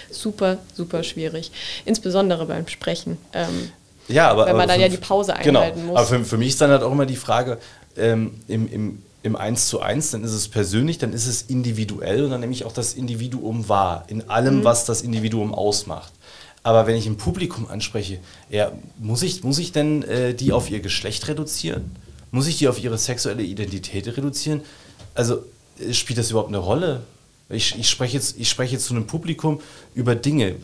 super, 0.09 0.57
super 0.73 1.03
schwierig. 1.03 1.51
Insbesondere 1.85 2.45
beim 2.45 2.67
Sprechen. 2.67 3.17
Ähm, 3.33 3.71
Ja, 4.07 4.29
aber, 4.31 4.47
Wenn 4.47 4.53
man 4.55 4.61
aber 4.61 4.67
dann 4.67 4.75
für- 4.77 4.81
ja 4.83 4.89
die 4.89 4.97
Pause 4.97 5.35
einhalten 5.35 5.75
genau. 5.81 5.87
muss. 5.91 5.97
Aber 5.97 6.07
für, 6.07 6.25
für 6.25 6.37
mich 6.37 6.49
ist 6.49 6.61
dann 6.61 6.71
halt 6.71 6.81
auch 6.81 6.91
immer 6.91 7.05
die 7.05 7.15
Frage, 7.17 7.59
ähm, 7.97 8.39
im, 8.47 8.71
im, 8.71 9.03
im 9.23 9.35
1 9.35 9.67
zu 9.67 9.81
1, 9.81 10.11
dann 10.11 10.23
ist 10.23 10.31
es 10.33 10.47
persönlich, 10.47 10.97
dann 10.97 11.13
ist 11.13 11.27
es 11.27 11.41
individuell 11.43 12.23
und 12.23 12.31
dann 12.31 12.39
nehme 12.39 12.53
ich 12.53 12.65
auch 12.65 12.71
das 12.71 12.93
Individuum 12.93 13.67
wahr, 13.67 14.05
in 14.07 14.29
allem, 14.29 14.59
Mhm. 14.59 14.63
was 14.63 14.85
das 14.85 15.01
Individuum 15.01 15.53
ausmacht. 15.53 16.13
Aber 16.63 16.87
wenn 16.87 16.95
ich 16.95 17.05
ein 17.05 17.17
Publikum 17.17 17.67
anspreche, 17.69 18.19
ja, 18.49 18.71
muss, 18.97 19.21
ich, 19.23 19.43
muss 19.43 19.59
ich 19.59 19.71
denn 19.71 20.03
äh, 20.03 20.33
die 20.33 20.51
auf 20.51 20.69
ihr 20.69 20.79
Geschlecht 20.81 21.27
reduzieren? 21.27 21.91
Muss 22.31 22.47
ich 22.47 22.57
die 22.57 22.67
auf 22.67 22.81
ihre 22.81 22.97
sexuelle 22.97 23.43
Identität 23.43 24.07
reduzieren? 24.07 24.61
Also 25.15 25.43
äh, 25.79 25.93
spielt 25.93 26.19
das 26.19 26.31
überhaupt 26.31 26.49
eine 26.49 26.57
Rolle? 26.57 27.01
Ich, 27.49 27.77
ich, 27.79 27.89
spreche 27.89 28.17
jetzt, 28.17 28.37
ich 28.37 28.49
spreche 28.49 28.73
jetzt 28.73 28.85
zu 28.85 28.93
einem 28.93 29.07
Publikum 29.07 29.59
über 29.95 30.15
Dinge. 30.15 30.55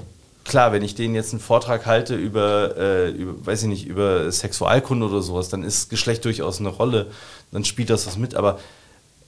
Klar, 0.46 0.72
wenn 0.72 0.84
ich 0.84 0.94
denen 0.94 1.16
jetzt 1.16 1.34
einen 1.34 1.42
Vortrag 1.42 1.88
halte 1.88 2.16
über, 2.16 2.78
äh, 2.78 3.10
über, 3.10 3.46
weiß 3.46 3.64
ich 3.64 3.68
nicht, 3.68 3.88
über 3.88 4.32
Sexualkunde 4.32 5.08
oder 5.08 5.22
sowas, 5.22 5.50
dann 5.50 5.64
ist 5.64 5.90
Geschlecht 5.90 6.24
durchaus 6.24 6.60
eine 6.60 6.70
Rolle, 6.70 7.08
dann 7.52 7.66
spielt 7.66 7.90
das 7.90 8.06
was 8.06 8.16
mit. 8.16 8.36
Aber 8.36 8.60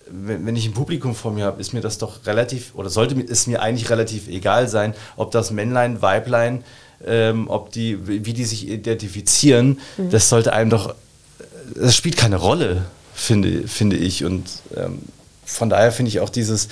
wenn, 0.10 0.46
wenn 0.46 0.56
ich 0.56 0.68
ein 0.68 0.74
Publikum 0.74 1.16
vor 1.16 1.32
mir 1.32 1.46
habe, 1.46 1.60
ist 1.60 1.74
mir 1.74 1.82
das 1.82 1.98
doch 1.98 2.26
relativ, 2.28 2.76
oder 2.76 2.90
sollte 2.90 3.20
es 3.20 3.48
mir 3.48 3.64
eigentlich 3.64 3.90
relativ 3.90 4.28
egal 4.28 4.68
sein, 4.68 4.94
ob 5.16 5.32
das 5.32 5.50
Männlein, 5.50 6.04
Weiblein, 6.04 6.64
ähm, 7.06 7.50
ob 7.50 7.72
die, 7.72 8.08
wie 8.08 8.34
die 8.34 8.46
sich 8.46 8.68
identifizieren, 8.68 9.80
das 9.98 10.30
sollte 10.30 10.54
einem 10.54 10.70
doch, 10.70 10.96
das 11.76 11.96
spielt 11.96 12.18
keine 12.18 12.38
Rolle, 12.38 12.86
finde, 13.14 13.68
finde 13.68 13.98
ich. 13.98 14.24
Und 14.24 14.48
ähm, 14.76 15.00
von 15.46 15.70
daher 15.70 15.92
finde 15.92 16.10
ich 16.10 16.20
auch 16.20 16.30
dieses, 16.30 16.70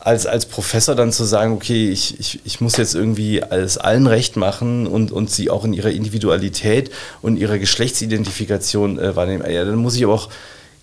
als, 0.00 0.26
als 0.26 0.46
Professor 0.46 0.94
dann 0.94 1.12
zu 1.12 1.24
sagen, 1.24 1.52
okay, 1.52 1.90
ich, 1.90 2.18
ich, 2.18 2.40
ich 2.44 2.60
muss 2.60 2.76
jetzt 2.78 2.94
irgendwie 2.94 3.42
alles 3.42 3.78
allen 3.78 4.06
recht 4.06 4.36
machen 4.36 4.86
und, 4.86 5.12
und 5.12 5.30
sie 5.30 5.50
auch 5.50 5.64
in 5.64 5.74
ihrer 5.74 5.90
Individualität 5.90 6.90
und 7.20 7.36
ihrer 7.36 7.58
Geschlechtsidentifikation 7.58 8.98
äh, 8.98 9.14
wahrnehmen, 9.14 9.44
ja, 9.50 9.64
dann 9.64 9.76
muss 9.76 9.96
ich 9.96 10.04
aber 10.04 10.14
auch, 10.14 10.30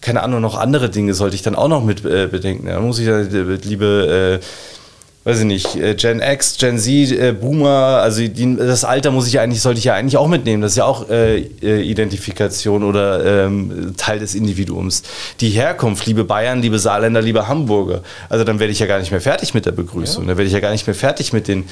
keine 0.02 0.22
Ahnung, 0.22 0.42
noch 0.42 0.56
andere 0.56 0.92
Dinge 0.92 1.16
sollte 1.16 1.36
ich 1.36 1.42
dann 1.42 1.56
auch 1.56 1.68
noch 1.68 1.84
mit 1.84 2.06
äh, 2.06 2.28
bedenken. 2.28 2.68
Dann 2.68 2.86
muss 2.86 3.00
ich 3.00 3.08
äh, 3.08 3.24
liebe, 3.24 4.40
äh, 4.40 4.46
weiß 5.28 5.40
ich 5.40 5.46
nicht, 5.46 5.76
äh, 5.76 5.94
Gen 5.96 6.22
X, 6.22 6.56
Gen 6.58 6.80
Z, 6.80 7.12
äh, 7.12 7.34
Boomer, 7.34 8.00
also 8.02 8.26
die, 8.26 8.56
das 8.56 8.86
Alter 8.86 9.12
muss 9.12 9.28
ich 9.28 9.34
ja 9.34 9.42
eigentlich, 9.42 9.62
sollte 9.62 9.78
ich 9.78 9.84
ja 9.84 9.94
eigentlich 9.94 10.16
auch 10.16 10.30
mitnehmen. 10.30 10.62
Das 10.62 10.72
ist 10.72 10.78
ja 10.78 10.86
auch 10.86 11.10
äh, 11.10 11.40
äh, 11.62 11.82
Identifikation 11.82 12.82
oder 12.82 13.46
ähm, 13.46 13.94
Teil 13.98 14.20
des 14.20 14.36
Individuums. 14.36 15.04
Die 15.42 15.50
Herkunft, 15.50 16.06
liebe 16.06 16.24
Bayern, 16.24 16.62
liebe 16.62 16.80
Saarländer, 16.80 17.22
liebe 17.22 17.46
Hamburger. 17.50 18.04
Also 18.30 18.46
dann 18.46 18.60
werde 18.60 18.72
ich 18.72 18.80
ja 18.80 18.86
gar 18.86 19.00
nicht 19.00 19.12
mehr 19.12 19.20
fertig 19.20 19.54
mit 19.54 19.66
der 19.66 19.74
Begrüßung. 19.74 20.26
Dann 20.28 20.38
werde 20.38 20.48
ich 20.48 20.54
ja 20.54 20.62
gar 20.62 20.72
nicht 20.72 20.88
mehr 20.88 20.96
fertig 20.96 21.34
mit 21.34 21.50
den 21.50 21.66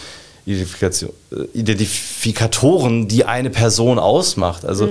Identifikation, 0.45 1.11
Identifikatoren, 1.53 3.07
die 3.07 3.23
eine 3.23 3.51
Person 3.51 3.99
ausmacht. 3.99 4.65
Also 4.65 4.89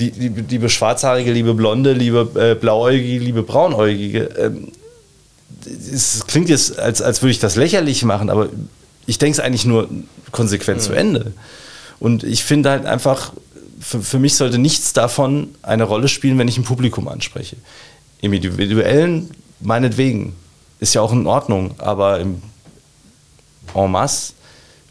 die, 0.00 0.10
die, 0.10 0.28
liebe 0.28 0.70
Schwarzhaarige, 0.70 1.32
liebe 1.32 1.52
Blonde, 1.52 1.92
liebe 1.92 2.28
äh, 2.34 2.54
Blauäugige, 2.54 3.22
liebe 3.22 3.42
Braunäugige. 3.42 4.30
Ähm, 4.38 4.72
es 5.66 6.26
klingt 6.26 6.48
jetzt, 6.48 6.78
als, 6.78 7.02
als 7.02 7.22
würde 7.22 7.32
ich 7.32 7.38
das 7.38 7.56
lächerlich 7.56 8.04
machen, 8.04 8.30
aber 8.30 8.48
ich 9.06 9.18
denke 9.18 9.38
es 9.38 9.44
eigentlich 9.44 9.64
nur 9.64 9.88
konsequent 10.32 10.82
zu 10.82 10.92
Ende. 10.92 11.32
Und 12.00 12.24
ich 12.24 12.44
finde 12.44 12.70
halt 12.70 12.86
einfach, 12.86 13.32
für, 13.80 14.00
für 14.00 14.18
mich 14.18 14.36
sollte 14.36 14.58
nichts 14.58 14.92
davon 14.92 15.48
eine 15.62 15.84
Rolle 15.84 16.08
spielen, 16.08 16.38
wenn 16.38 16.48
ich 16.48 16.58
ein 16.58 16.64
Publikum 16.64 17.08
anspreche. 17.08 17.56
Im 18.20 18.32
Individuellen, 18.32 19.30
meinetwegen, 19.60 20.34
ist 20.80 20.94
ja 20.94 21.02
auch 21.02 21.12
in 21.12 21.26
Ordnung, 21.26 21.74
aber 21.78 22.20
im 22.20 22.42
en 23.74 23.90
masse 23.90 24.34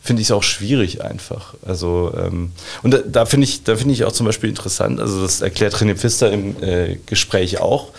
finde 0.01 0.21
ich 0.21 0.27
es 0.27 0.31
auch 0.31 0.43
schwierig 0.43 1.01
einfach. 1.03 1.53
Also, 1.65 2.13
ähm, 2.17 2.51
und 2.81 2.93
da, 2.93 2.97
da 2.97 3.25
finde 3.25 3.45
ich, 3.45 3.63
da 3.63 3.75
finde 3.77 3.93
ich 3.93 4.03
auch 4.03 4.11
zum 4.11 4.25
Beispiel 4.25 4.49
interessant, 4.49 4.99
also 4.99 5.21
das 5.21 5.41
erklärt 5.41 5.75
René 5.75 5.95
Pfister 5.95 6.31
im 6.31 6.61
äh, 6.61 6.97
Gespräch 7.05 7.59
auch, 7.59 7.91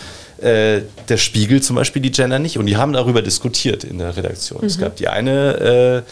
äh, 0.44 0.82
der 1.08 1.16
Spiegel 1.16 1.62
zum 1.62 1.76
Beispiel 1.76 2.02
die 2.02 2.10
Gender 2.10 2.38
nicht 2.38 2.58
und 2.58 2.66
die 2.66 2.76
haben 2.76 2.92
darüber 2.92 3.22
diskutiert 3.22 3.82
in 3.84 3.98
der 3.98 4.16
Redaktion. 4.16 4.64
Es 4.64 4.78
gab 4.78 4.96
die 4.96 5.08
eine 5.08 6.04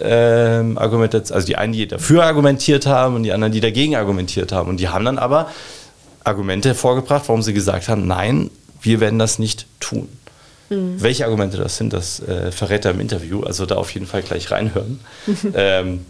äh, 0.00 0.60
ähm, 0.60 0.76
Argumentation, 0.78 1.34
also 1.34 1.46
die 1.46 1.56
einen, 1.56 1.72
die 1.72 1.86
dafür 1.86 2.24
argumentiert 2.24 2.86
haben 2.86 3.14
und 3.14 3.22
die 3.22 3.32
anderen, 3.32 3.52
die 3.52 3.60
dagegen 3.60 3.94
argumentiert 3.96 4.52
haben. 4.52 4.68
Und 4.68 4.78
die 4.78 4.88
haben 4.88 5.04
dann 5.04 5.18
aber 5.18 5.50
Argumente 6.24 6.70
hervorgebracht, 6.70 7.28
warum 7.28 7.42
sie 7.42 7.54
gesagt 7.54 7.88
haben, 7.88 8.06
nein, 8.06 8.50
wir 8.82 9.00
werden 9.00 9.18
das 9.18 9.38
nicht 9.38 9.66
tun. 9.80 10.08
Welche 10.70 11.24
Argumente 11.24 11.56
das 11.56 11.78
sind, 11.78 11.94
das 11.94 12.20
äh, 12.20 12.52
verrät 12.52 12.84
er 12.84 12.90
im 12.90 13.00
Interview. 13.00 13.42
Also 13.42 13.64
da 13.64 13.76
auf 13.76 13.94
jeden 13.94 14.06
Fall 14.06 14.22
gleich 14.22 14.50
reinhören. 14.50 15.00
ähm, 15.54 16.04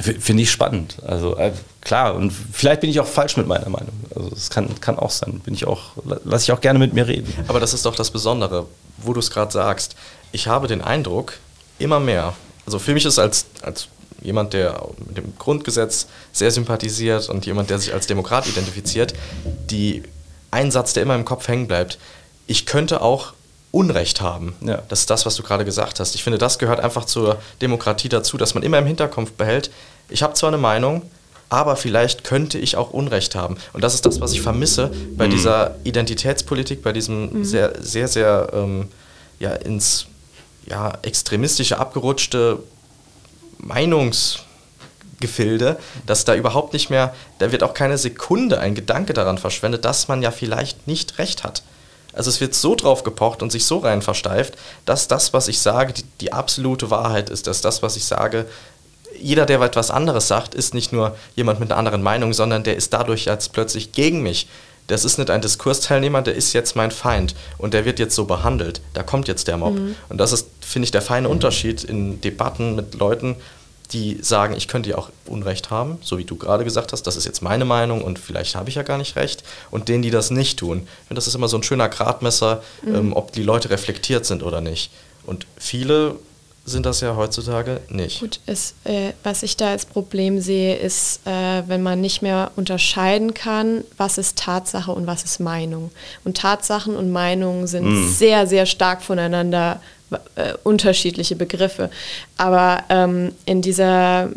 Finde 0.00 0.42
ich 0.42 0.50
spannend. 0.50 0.96
Also 1.06 1.36
äh, 1.36 1.52
klar, 1.80 2.14
und 2.14 2.30
vielleicht 2.30 2.80
bin 2.80 2.90
ich 2.90 3.00
auch 3.00 3.06
falsch 3.06 3.36
mit 3.36 3.46
meiner 3.46 3.68
Meinung. 3.68 3.92
Also 4.14 4.30
das 4.30 4.50
kann, 4.50 4.80
kann 4.80 4.98
auch 4.98 5.10
sein. 5.10 5.40
Bin 5.44 5.54
ich 5.54 5.66
auch, 5.66 5.92
lasse 6.24 6.44
ich 6.44 6.52
auch 6.52 6.60
gerne 6.60 6.78
mit 6.78 6.92
mir 6.92 7.06
reden. 7.06 7.32
Aber 7.48 7.60
das 7.60 7.74
ist 7.74 7.84
doch 7.86 7.94
das 7.94 8.10
Besondere, 8.10 8.66
wo 8.98 9.12
du 9.12 9.20
es 9.20 9.30
gerade 9.30 9.52
sagst. 9.52 9.96
Ich 10.32 10.46
habe 10.46 10.68
den 10.68 10.80
Eindruck, 10.80 11.34
immer 11.78 12.00
mehr, 12.00 12.34
also 12.66 12.78
für 12.78 12.92
mich 12.92 13.04
ist 13.04 13.18
als, 13.18 13.46
als 13.62 13.88
jemand, 14.22 14.52
der 14.52 14.80
mit 15.06 15.16
dem 15.16 15.32
Grundgesetz 15.38 16.06
sehr 16.32 16.50
sympathisiert 16.50 17.28
und 17.28 17.46
jemand, 17.46 17.70
der 17.70 17.78
sich 17.78 17.92
als 17.92 18.06
Demokrat 18.06 18.46
identifiziert, 18.46 19.14
die 19.44 20.02
ein 20.50 20.70
Satz, 20.70 20.92
der 20.92 21.02
immer 21.02 21.14
im 21.14 21.24
Kopf 21.24 21.48
hängen 21.48 21.66
bleibt, 21.66 21.98
ich 22.46 22.66
könnte 22.66 23.00
auch 23.00 23.32
Unrecht 23.72 24.20
haben. 24.20 24.54
Ja. 24.62 24.82
Das 24.88 25.00
ist 25.00 25.10
das, 25.10 25.26
was 25.26 25.36
du 25.36 25.42
gerade 25.42 25.64
gesagt 25.64 26.00
hast. 26.00 26.14
Ich 26.14 26.24
finde, 26.24 26.38
das 26.38 26.58
gehört 26.58 26.80
einfach 26.80 27.04
zur 27.04 27.38
Demokratie 27.60 28.08
dazu, 28.08 28.36
dass 28.36 28.54
man 28.54 28.62
immer 28.62 28.78
im 28.78 28.86
Hinterkopf 28.86 29.32
behält, 29.32 29.70
ich 30.08 30.22
habe 30.22 30.34
zwar 30.34 30.48
eine 30.48 30.58
Meinung, 30.58 31.02
aber 31.50 31.76
vielleicht 31.76 32.24
könnte 32.24 32.58
ich 32.58 32.76
auch 32.76 32.90
Unrecht 32.90 33.34
haben. 33.34 33.58
Und 33.72 33.82
das 33.82 33.94
ist 33.94 34.06
das, 34.06 34.20
was 34.20 34.32
ich 34.32 34.40
vermisse 34.40 34.90
bei 35.16 35.28
dieser 35.28 35.76
Identitätspolitik, 35.84 36.82
bei 36.82 36.92
diesem 36.92 37.44
sehr, 37.44 37.82
sehr, 37.82 38.08
sehr 38.08 38.50
ähm, 38.52 38.88
ja, 39.40 39.52
ins 39.52 40.06
ja, 40.66 40.92
extremistische, 41.02 41.78
abgerutschte 41.78 42.62
Meinungsgefilde, 43.58 45.76
dass 46.06 46.24
da 46.24 46.36
überhaupt 46.36 46.72
nicht 46.72 46.88
mehr, 46.88 47.12
da 47.38 47.50
wird 47.50 47.64
auch 47.64 47.74
keine 47.74 47.98
Sekunde 47.98 48.60
ein 48.60 48.76
Gedanke 48.76 49.12
daran 49.12 49.38
verschwendet, 49.38 49.84
dass 49.84 50.08
man 50.08 50.22
ja 50.22 50.30
vielleicht 50.30 50.86
nicht 50.86 51.18
recht 51.18 51.42
hat. 51.42 51.64
Also 52.12 52.30
es 52.30 52.40
wird 52.40 52.54
so 52.54 52.74
drauf 52.74 53.02
gepocht 53.02 53.42
und 53.42 53.52
sich 53.52 53.64
so 53.64 53.78
rein 53.78 54.02
versteift, 54.02 54.54
dass 54.84 55.08
das, 55.08 55.32
was 55.32 55.48
ich 55.48 55.60
sage, 55.60 55.92
die, 55.92 56.04
die 56.20 56.32
absolute 56.32 56.90
Wahrheit 56.90 57.30
ist, 57.30 57.46
dass 57.46 57.60
das, 57.60 57.82
was 57.82 57.96
ich 57.96 58.04
sage, 58.04 58.46
jeder, 59.18 59.46
der 59.46 59.60
etwas 59.60 59.90
anderes 59.90 60.28
sagt, 60.28 60.54
ist 60.54 60.74
nicht 60.74 60.92
nur 60.92 61.16
jemand 61.36 61.60
mit 61.60 61.70
einer 61.70 61.78
anderen 61.78 62.02
Meinung, 62.02 62.32
sondern 62.32 62.62
der 62.62 62.76
ist 62.76 62.92
dadurch 62.92 63.26
jetzt 63.26 63.52
plötzlich 63.52 63.92
gegen 63.92 64.22
mich. 64.22 64.48
Das 64.86 65.04
ist 65.04 65.18
nicht 65.18 65.30
ein 65.30 65.40
Diskursteilnehmer, 65.40 66.22
der 66.22 66.34
ist 66.34 66.52
jetzt 66.52 66.74
mein 66.74 66.90
Feind 66.90 67.36
und 67.58 67.74
der 67.74 67.84
wird 67.84 68.00
jetzt 68.00 68.14
so 68.14 68.24
behandelt. 68.24 68.80
Da 68.92 69.04
kommt 69.04 69.28
jetzt 69.28 69.46
der 69.46 69.56
Mob. 69.56 69.76
Und 70.08 70.18
das 70.18 70.32
ist, 70.32 70.48
finde 70.60 70.84
ich, 70.84 70.90
der 70.90 71.02
feine 71.02 71.28
Unterschied 71.28 71.84
in 71.84 72.20
Debatten 72.20 72.74
mit 72.74 72.94
Leuten, 72.94 73.36
die 73.92 74.18
sagen, 74.22 74.54
ich 74.56 74.68
könnte 74.68 74.90
ja 74.90 74.98
auch 74.98 75.10
Unrecht 75.26 75.70
haben, 75.70 75.98
so 76.02 76.18
wie 76.18 76.24
du 76.24 76.36
gerade 76.36 76.64
gesagt 76.64 76.92
hast, 76.92 77.02
das 77.06 77.16
ist 77.16 77.24
jetzt 77.24 77.42
meine 77.42 77.64
Meinung 77.64 78.02
und 78.02 78.18
vielleicht 78.18 78.54
habe 78.54 78.68
ich 78.68 78.76
ja 78.76 78.82
gar 78.82 78.98
nicht 78.98 79.16
recht. 79.16 79.42
Und 79.70 79.88
denen, 79.88 80.02
die 80.02 80.10
das 80.10 80.30
nicht 80.30 80.58
tun. 80.58 80.86
Und 81.08 81.16
das 81.16 81.26
ist 81.26 81.34
immer 81.34 81.48
so 81.48 81.56
ein 81.56 81.62
schöner 81.62 81.88
Gradmesser, 81.88 82.62
ähm, 82.86 83.12
ob 83.12 83.32
die 83.32 83.42
Leute 83.42 83.70
reflektiert 83.70 84.26
sind 84.26 84.42
oder 84.42 84.60
nicht. 84.60 84.90
Und 85.26 85.46
viele 85.56 86.16
sind 86.64 86.86
das 86.86 87.00
ja 87.00 87.16
heutzutage 87.16 87.80
nicht. 87.88 88.20
Gut, 88.20 88.40
es, 88.46 88.74
äh, 88.84 89.12
was 89.22 89.42
ich 89.42 89.56
da 89.56 89.70
als 89.70 89.86
Problem 89.86 90.40
sehe, 90.40 90.76
ist, 90.76 91.26
äh, 91.26 91.62
wenn 91.66 91.82
man 91.82 92.00
nicht 92.00 92.22
mehr 92.22 92.52
unterscheiden 92.56 93.34
kann, 93.34 93.84
was 93.96 94.18
ist 94.18 94.38
Tatsache 94.38 94.92
und 94.92 95.06
was 95.06 95.24
ist 95.24 95.40
Meinung. 95.40 95.90
Und 96.24 96.36
Tatsachen 96.36 96.96
und 96.96 97.10
Meinungen 97.10 97.66
sind 97.66 98.08
sehr, 98.08 98.46
sehr 98.46 98.66
stark 98.66 99.02
voneinander 99.02 99.80
äh, 100.34 100.54
unterschiedliche 100.64 101.36
Begriffe. 101.36 101.90
Aber 102.36 102.84
ähm, 102.88 103.32
in 103.46 103.62
dieser 103.62 104.30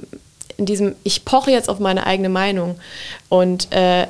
in 0.58 0.66
diesem, 0.66 0.96
ich 1.04 1.26
poche 1.26 1.52
jetzt 1.52 1.68
auf 1.68 1.80
meine 1.80 2.06
eigene 2.06 2.30
Meinung 2.30 2.80
und 3.30 3.72
äh, 3.72 4.08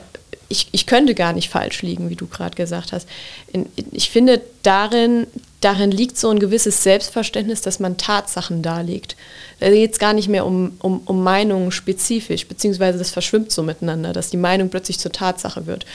ich, 0.49 0.67
ich 0.71 0.85
könnte 0.85 1.15
gar 1.15 1.33
nicht 1.33 1.49
falsch 1.49 1.81
liegen, 1.81 2.09
wie 2.09 2.15
du 2.15 2.27
gerade 2.27 2.55
gesagt 2.55 2.91
hast. 2.91 3.07
In, 3.51 3.65
ich 3.91 4.09
finde, 4.09 4.41
darin, 4.61 5.25
darin 5.61 5.89
liegt 5.89 6.17
so 6.17 6.29
ein 6.29 6.39
gewisses 6.39 6.83
Selbstverständnis, 6.83 7.61
dass 7.61 7.79
man 7.79 7.97
Tatsachen 7.97 8.61
darlegt. 8.61 9.15
Da 9.59 9.69
geht 9.69 9.93
es 9.93 9.99
gar 9.99 10.13
nicht 10.13 10.27
mehr 10.27 10.45
um, 10.45 10.73
um, 10.79 11.01
um 11.05 11.23
Meinungen 11.23 11.71
spezifisch, 11.71 12.47
beziehungsweise 12.47 12.99
das 12.99 13.09
verschwimmt 13.09 13.51
so 13.51 13.63
miteinander, 13.63 14.13
dass 14.13 14.29
die 14.29 14.37
Meinung 14.37 14.69
plötzlich 14.69 14.99
zur 14.99 15.11
Tatsache 15.11 15.65
wird. 15.65 15.85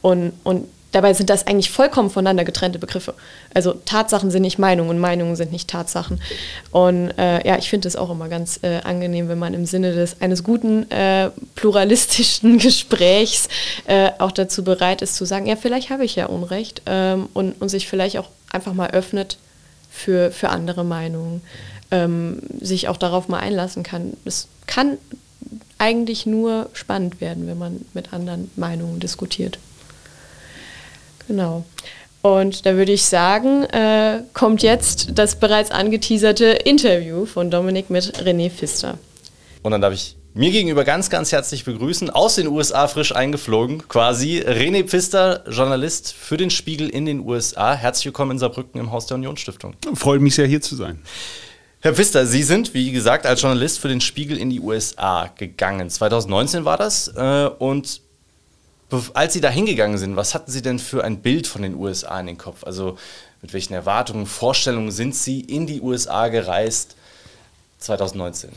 Und, 0.00 0.32
und 0.44 0.68
Dabei 0.94 1.12
sind 1.12 1.28
das 1.28 1.48
eigentlich 1.48 1.72
vollkommen 1.72 2.08
voneinander 2.08 2.44
getrennte 2.44 2.78
Begriffe. 2.78 3.14
Also 3.52 3.72
Tatsachen 3.72 4.30
sind 4.30 4.42
nicht 4.42 4.60
Meinungen 4.60 4.90
und 4.90 5.00
Meinungen 5.00 5.34
sind 5.34 5.50
nicht 5.50 5.68
Tatsachen. 5.68 6.20
Und 6.70 7.10
äh, 7.18 7.44
ja, 7.44 7.58
ich 7.58 7.68
finde 7.68 7.88
es 7.88 7.96
auch 7.96 8.10
immer 8.10 8.28
ganz 8.28 8.60
äh, 8.62 8.78
angenehm, 8.84 9.28
wenn 9.28 9.40
man 9.40 9.54
im 9.54 9.66
Sinne 9.66 9.92
des 9.92 10.20
eines 10.20 10.44
guten 10.44 10.88
äh, 10.92 11.30
pluralistischen 11.56 12.58
Gesprächs 12.58 13.48
äh, 13.86 14.10
auch 14.20 14.30
dazu 14.30 14.62
bereit 14.62 15.02
ist 15.02 15.16
zu 15.16 15.24
sagen, 15.24 15.46
ja, 15.46 15.56
vielleicht 15.56 15.90
habe 15.90 16.04
ich 16.04 16.14
ja 16.14 16.26
Unrecht 16.26 16.82
ähm, 16.86 17.28
und, 17.34 17.60
und 17.60 17.70
sich 17.70 17.88
vielleicht 17.88 18.16
auch 18.18 18.28
einfach 18.52 18.72
mal 18.72 18.92
öffnet 18.92 19.36
für, 19.90 20.30
für 20.30 20.50
andere 20.50 20.84
Meinungen, 20.84 21.42
ähm, 21.90 22.38
sich 22.60 22.86
auch 22.86 22.98
darauf 22.98 23.26
mal 23.26 23.40
einlassen 23.40 23.82
kann. 23.82 24.12
Es 24.24 24.46
kann 24.68 24.98
eigentlich 25.78 26.24
nur 26.24 26.70
spannend 26.72 27.20
werden, 27.20 27.48
wenn 27.48 27.58
man 27.58 27.84
mit 27.94 28.12
anderen 28.12 28.48
Meinungen 28.54 29.00
diskutiert. 29.00 29.58
Genau. 31.28 31.64
Und 32.22 32.64
da 32.64 32.76
würde 32.76 32.92
ich 32.92 33.04
sagen, 33.04 33.64
äh, 33.64 34.22
kommt 34.32 34.62
jetzt 34.62 35.10
das 35.14 35.36
bereits 35.36 35.70
angeteaserte 35.70 36.46
Interview 36.46 37.26
von 37.26 37.50
Dominik 37.50 37.90
mit 37.90 38.18
René 38.18 38.50
Pfister. 38.50 38.98
Und 39.62 39.72
dann 39.72 39.82
darf 39.82 39.92
ich 39.92 40.16
mir 40.32 40.50
gegenüber 40.50 40.84
ganz, 40.84 41.10
ganz 41.10 41.32
herzlich 41.32 41.64
begrüßen, 41.64 42.10
aus 42.10 42.36
den 42.36 42.48
USA 42.48 42.88
frisch 42.88 43.14
eingeflogen, 43.14 43.86
quasi 43.88 44.40
René 44.40 44.84
Pfister, 44.84 45.44
Journalist 45.48 46.12
für 46.12 46.36
den 46.36 46.50
Spiegel 46.50 46.88
in 46.88 47.06
den 47.06 47.20
USA. 47.20 47.74
Herzlich 47.74 48.06
willkommen 48.06 48.32
in 48.32 48.38
Saarbrücken 48.38 48.80
im 48.80 48.90
Haus 48.90 49.06
der 49.06 49.16
Unionsstiftung. 49.16 49.74
Freut 49.94 50.20
mich 50.20 50.34
sehr, 50.34 50.46
hier 50.46 50.60
zu 50.60 50.76
sein. 50.76 51.00
Herr 51.80 51.94
Pfister, 51.94 52.26
Sie 52.26 52.42
sind, 52.42 52.72
wie 52.72 52.90
gesagt, 52.92 53.26
als 53.26 53.42
Journalist 53.42 53.78
für 53.78 53.88
den 53.88 54.00
Spiegel 54.00 54.38
in 54.38 54.48
die 54.48 54.60
USA 54.60 55.30
gegangen. 55.36 55.90
2019 55.90 56.64
war 56.64 56.78
das. 56.78 57.08
Äh, 57.08 57.50
und 57.58 58.00
als 59.14 59.32
Sie 59.32 59.40
da 59.40 59.50
hingegangen 59.50 59.98
sind, 59.98 60.16
was 60.16 60.34
hatten 60.34 60.50
Sie 60.50 60.62
denn 60.62 60.78
für 60.78 61.04
ein 61.04 61.20
Bild 61.20 61.46
von 61.46 61.62
den 61.62 61.74
USA 61.74 62.18
in 62.20 62.26
den 62.26 62.38
Kopf? 62.38 62.64
Also 62.64 62.98
mit 63.42 63.52
welchen 63.52 63.74
Erwartungen, 63.74 64.26
Vorstellungen 64.26 64.90
sind 64.90 65.14
Sie 65.14 65.40
in 65.40 65.66
die 65.66 65.80
USA 65.80 66.28
gereist 66.28 66.96
2019? 67.78 68.50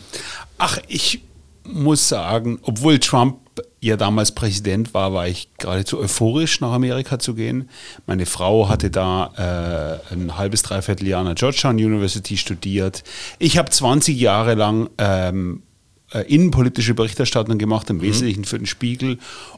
Ach, 0.57 0.79
ich 0.87 1.21
muss 1.63 2.07
sagen, 2.07 2.59
obwohl 2.63 2.99
Trump 2.99 3.39
ja 3.81 3.97
damals 3.97 4.31
Präsident 4.31 4.93
war, 4.93 5.13
war 5.13 5.27
ich 5.27 5.49
geradezu 5.57 5.99
euphorisch, 5.99 6.61
nach 6.61 6.71
Amerika 6.71 7.19
zu 7.19 7.33
gehen. 7.35 7.69
Meine 8.05 8.25
Frau 8.25 8.69
hatte 8.69 8.89
da 8.89 10.01
äh, 10.09 10.13
ein 10.13 10.37
halbes, 10.37 10.63
dreiviertel 10.63 11.07
Jahr 11.07 11.21
an 11.21 11.27
der 11.27 11.35
Georgetown 11.35 11.75
University 11.75 12.37
studiert. 12.37 13.03
Ich 13.39 13.57
habe 13.57 13.69
20 13.69 14.17
Jahre 14.17 14.55
lang 14.55 14.89
ähm, 14.97 15.63
äh, 15.63 15.66
innenpolitische 16.27 16.93
Berichterstattung 16.93 17.57
gemacht, 17.57 17.89
im 17.89 17.97
mhm. 17.97 18.01
Wesentlichen 18.01 18.45
für 18.45 18.57
den 18.57 18.65
Spiegel 18.65 19.17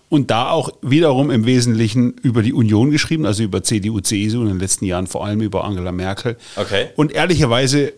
und 0.09 0.31
da 0.31 0.49
auch 0.49 0.71
wiederum 0.81 1.29
im 1.29 1.45
Wesentlichen 1.45 2.13
über 2.23 2.41
die 2.41 2.53
Union 2.53 2.91
geschrieben, 2.91 3.25
also 3.25 3.43
über 3.43 3.63
CDU, 3.63 3.99
CSU 3.99 4.41
in 4.41 4.47
den 4.47 4.59
letzten 4.59 4.85
Jahren 4.85 5.07
vor 5.07 5.25
allem 5.25 5.41
über 5.41 5.63
Angela 5.63 5.91
Merkel. 5.91 6.37
Okay. 6.55 6.87
Und 6.95 7.11
ehrlicherweise 7.11 7.93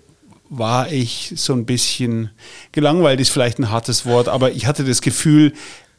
war 0.49 0.91
ich 0.91 1.31
so 1.37 1.53
ein 1.53 1.65
bisschen 1.65 2.29
gelangweilt, 2.73 3.21
ist 3.21 3.29
vielleicht 3.29 3.57
ein 3.57 3.71
hartes 3.71 4.05
Wort, 4.05 4.27
aber 4.27 4.51
ich 4.51 4.65
hatte 4.65 4.83
das 4.83 5.01
Gefühl, 5.01 5.53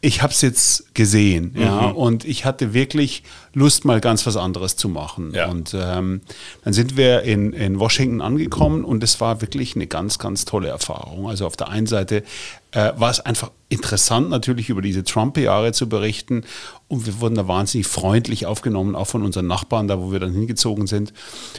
ich 0.04 0.20
habe 0.20 0.32
es 0.32 0.40
jetzt 0.40 0.96
gesehen, 0.96 1.52
mhm. 1.54 1.62
ja, 1.62 1.86
und 1.86 2.24
ich 2.24 2.44
hatte 2.44 2.74
wirklich 2.74 3.22
Lust, 3.54 3.84
mal 3.84 4.00
ganz 4.00 4.26
was 4.26 4.36
anderes 4.36 4.74
zu 4.74 4.88
machen. 4.88 5.32
Ja. 5.32 5.48
Und 5.48 5.76
ähm, 5.78 6.22
dann 6.64 6.72
sind 6.72 6.96
wir 6.96 7.22
in, 7.22 7.52
in 7.52 7.78
Washington 7.78 8.20
angekommen 8.20 8.84
und 8.84 9.04
es 9.04 9.20
war 9.20 9.40
wirklich 9.40 9.76
eine 9.76 9.86
ganz, 9.86 10.18
ganz 10.18 10.44
tolle 10.44 10.68
Erfahrung. 10.68 11.28
Also 11.28 11.46
auf 11.46 11.56
der 11.56 11.68
einen 11.68 11.86
Seite 11.86 12.24
äh, 12.72 12.92
war 12.96 13.10
es 13.10 13.20
einfach 13.20 13.52
interessant, 13.68 14.28
natürlich 14.28 14.70
über 14.70 14.82
diese 14.82 15.04
Trump-Jahre 15.04 15.72
zu 15.72 15.88
berichten 15.88 16.42
und 16.88 17.06
wir 17.06 17.20
wurden 17.20 17.36
da 17.36 17.46
wahnsinnig 17.46 17.86
freundlich 17.86 18.44
aufgenommen, 18.46 18.96
auch 18.96 19.06
von 19.06 19.22
unseren 19.22 19.46
Nachbarn, 19.46 19.86
da 19.86 20.00
wo 20.00 20.10
wir 20.10 20.18
dann 20.18 20.32
hingezogen 20.32 20.88
sind. 20.88 21.12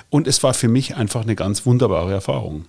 Und 0.09 0.27
es 0.27 0.43
war 0.43 0.53
für 0.53 0.67
mich 0.67 0.97
einfach 0.97 1.21
eine 1.21 1.35
ganz 1.35 1.65
wunderbare 1.65 2.11
Erfahrung. 2.11 2.65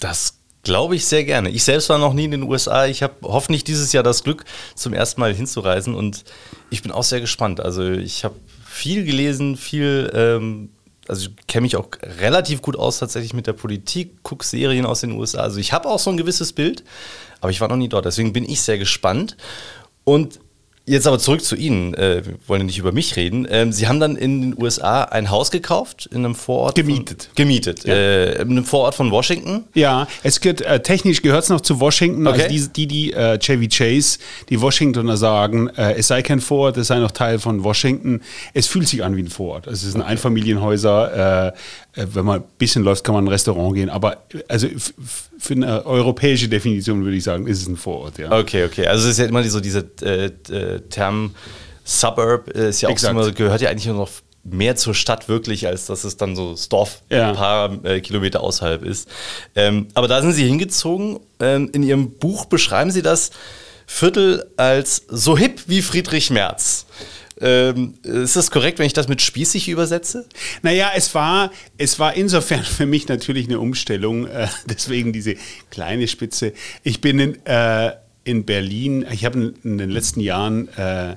Das 0.00 0.34
Glaube 0.66 0.96
ich 0.96 1.06
sehr 1.06 1.22
gerne. 1.22 1.48
Ich 1.50 1.62
selbst 1.62 1.88
war 1.90 1.98
noch 1.98 2.12
nie 2.12 2.24
in 2.24 2.32
den 2.32 2.42
USA. 2.42 2.86
Ich 2.86 3.00
habe 3.04 3.14
hoffentlich 3.22 3.62
dieses 3.62 3.92
Jahr 3.92 4.02
das 4.02 4.24
Glück, 4.24 4.44
zum 4.74 4.94
ersten 4.94 5.20
Mal 5.20 5.32
hinzureisen 5.32 5.94
und 5.94 6.24
ich 6.70 6.82
bin 6.82 6.90
auch 6.90 7.04
sehr 7.04 7.20
gespannt. 7.20 7.60
Also 7.60 7.88
ich 7.88 8.24
habe 8.24 8.34
viel 8.66 9.04
gelesen, 9.04 9.56
viel, 9.56 10.10
ähm, 10.12 10.70
also 11.06 11.28
ich 11.28 11.46
kenne 11.46 11.62
mich 11.62 11.76
auch 11.76 11.86
relativ 12.18 12.62
gut 12.62 12.76
aus 12.76 12.98
tatsächlich 12.98 13.32
mit 13.32 13.46
der 13.46 13.52
Politik, 13.52 14.24
gucke 14.24 14.44
Serien 14.44 14.86
aus 14.86 15.02
den 15.02 15.12
USA. 15.12 15.38
Also 15.38 15.60
ich 15.60 15.72
habe 15.72 15.88
auch 15.88 16.00
so 16.00 16.10
ein 16.10 16.16
gewisses 16.16 16.52
Bild, 16.52 16.82
aber 17.40 17.52
ich 17.52 17.60
war 17.60 17.68
noch 17.68 17.76
nie 17.76 17.88
dort. 17.88 18.04
Deswegen 18.04 18.32
bin 18.32 18.42
ich 18.42 18.60
sehr 18.60 18.76
gespannt. 18.76 19.36
Und 20.02 20.40
Jetzt 20.88 21.08
aber 21.08 21.18
zurück 21.18 21.42
zu 21.42 21.56
Ihnen. 21.56 21.94
Äh, 21.94 22.24
wir 22.24 22.34
wollen 22.46 22.60
ja 22.60 22.66
nicht 22.66 22.78
über 22.78 22.92
mich 22.92 23.16
reden. 23.16 23.44
Ähm, 23.50 23.72
Sie 23.72 23.88
haben 23.88 23.98
dann 23.98 24.14
in 24.14 24.40
den 24.40 24.62
USA 24.62 25.02
ein 25.02 25.30
Haus 25.30 25.50
gekauft, 25.50 26.08
in 26.12 26.24
einem 26.24 26.36
Vorort. 26.36 26.76
Gemietet. 26.76 27.24
Von, 27.24 27.34
gemietet. 27.34 27.84
Ja. 27.84 27.94
Äh, 27.94 28.42
in 28.42 28.50
einem 28.52 28.64
Vorort 28.64 28.94
von 28.94 29.10
Washington. 29.10 29.64
Ja, 29.74 30.06
es 30.22 30.40
gehört, 30.40 30.60
äh, 30.60 30.80
technisch 30.80 31.22
gehört 31.22 31.42
es 31.42 31.50
noch 31.50 31.60
zu 31.60 31.80
Washington. 31.80 32.24
Also 32.28 32.40
okay. 32.40 32.52
Also 32.52 32.68
die, 32.68 32.86
die, 32.86 33.10
die 33.10 33.12
äh, 33.14 33.36
Chevy 33.40 33.66
Chase, 33.66 34.20
die 34.48 34.60
Washingtoner 34.60 35.16
sagen, 35.16 35.68
äh, 35.70 35.94
es 35.94 36.06
sei 36.06 36.22
kein 36.22 36.40
Vorort, 36.40 36.76
es 36.76 36.86
sei 36.86 37.00
noch 37.00 37.10
Teil 37.10 37.40
von 37.40 37.64
Washington. 37.64 38.20
Es 38.54 38.68
fühlt 38.68 38.86
sich 38.86 39.02
an 39.02 39.16
wie 39.16 39.22
ein 39.24 39.28
Vorort. 39.28 39.66
Es 39.66 39.80
sind 39.80 40.00
okay. 40.00 40.10
Einfamilienhäuser. 40.10 41.52
Äh, 41.96 42.06
wenn 42.12 42.24
man 42.24 42.40
ein 42.42 42.44
bisschen 42.58 42.84
läuft, 42.84 43.02
kann 43.04 43.14
man 43.14 43.24
in 43.24 43.28
ein 43.28 43.32
Restaurant 43.32 43.74
gehen. 43.74 43.90
Aber 43.90 44.22
also 44.48 44.68
für 45.38 45.54
eine 45.54 45.84
europäische 45.84 46.48
Definition 46.48 47.04
würde 47.04 47.16
ich 47.16 47.24
sagen, 47.24 47.46
ist 47.46 47.62
es 47.62 47.66
ein 47.66 47.76
Vorort. 47.76 48.18
Ja. 48.18 48.30
Okay, 48.38 48.64
okay. 48.64 48.86
Also 48.86 49.06
es 49.06 49.12
ist 49.12 49.18
ja 49.18 49.26
immer 49.26 49.42
so 49.44 49.60
diese 49.60 49.84
Term 50.88 51.34
Suburb 51.84 52.48
ist 52.48 52.80
ja 52.80 52.88
auch 52.88 52.98
so 52.98 53.08
immer, 53.08 53.30
gehört 53.30 53.60
ja 53.60 53.70
eigentlich 53.70 53.86
nur 53.86 53.94
noch 53.94 54.10
mehr 54.42 54.76
zur 54.76 54.94
Stadt 54.94 55.28
wirklich, 55.28 55.66
als 55.66 55.86
dass 55.86 56.04
es 56.04 56.16
dann 56.16 56.36
so 56.36 56.52
das 56.52 56.68
Dorf 56.68 57.02
ja. 57.10 57.30
ein 57.30 57.36
paar 57.36 57.84
äh, 57.84 58.00
Kilometer 58.00 58.40
außerhalb 58.40 58.82
ist. 58.82 59.08
Ähm, 59.54 59.88
aber 59.94 60.08
da 60.08 60.20
sind 60.20 60.32
Sie 60.32 60.46
hingezogen. 60.46 61.20
Ähm, 61.40 61.70
in 61.72 61.82
Ihrem 61.82 62.10
Buch 62.12 62.46
beschreiben 62.46 62.90
Sie 62.90 63.02
das 63.02 63.30
Viertel 63.86 64.46
als 64.56 65.04
so 65.08 65.36
hip 65.38 65.62
wie 65.66 65.82
Friedrich 65.82 66.30
Merz. 66.30 66.86
Ähm, 67.40 67.94
ist 68.02 68.36
das 68.36 68.50
korrekt, 68.50 68.78
wenn 68.78 68.86
ich 68.86 68.94
das 68.94 69.08
mit 69.08 69.20
spießig 69.20 69.68
übersetze? 69.68 70.26
Naja, 70.62 70.90
es 70.94 71.14
war, 71.14 71.52
es 71.76 71.98
war 71.98 72.14
insofern 72.14 72.64
für 72.64 72.86
mich 72.86 73.08
natürlich 73.08 73.46
eine 73.46 73.60
Umstellung, 73.60 74.26
äh, 74.26 74.48
deswegen 74.68 75.12
diese 75.12 75.36
kleine 75.70 76.08
Spitze. 76.08 76.52
Ich 76.82 77.00
bin 77.00 77.18
in, 77.18 77.46
äh, 77.46 77.92
in 78.24 78.44
Berlin, 78.44 79.06
ich 79.10 79.24
habe 79.24 79.54
in 79.62 79.78
den 79.78 79.90
letzten 79.90 80.20
Jahren 80.20 80.68
äh, 80.76 81.16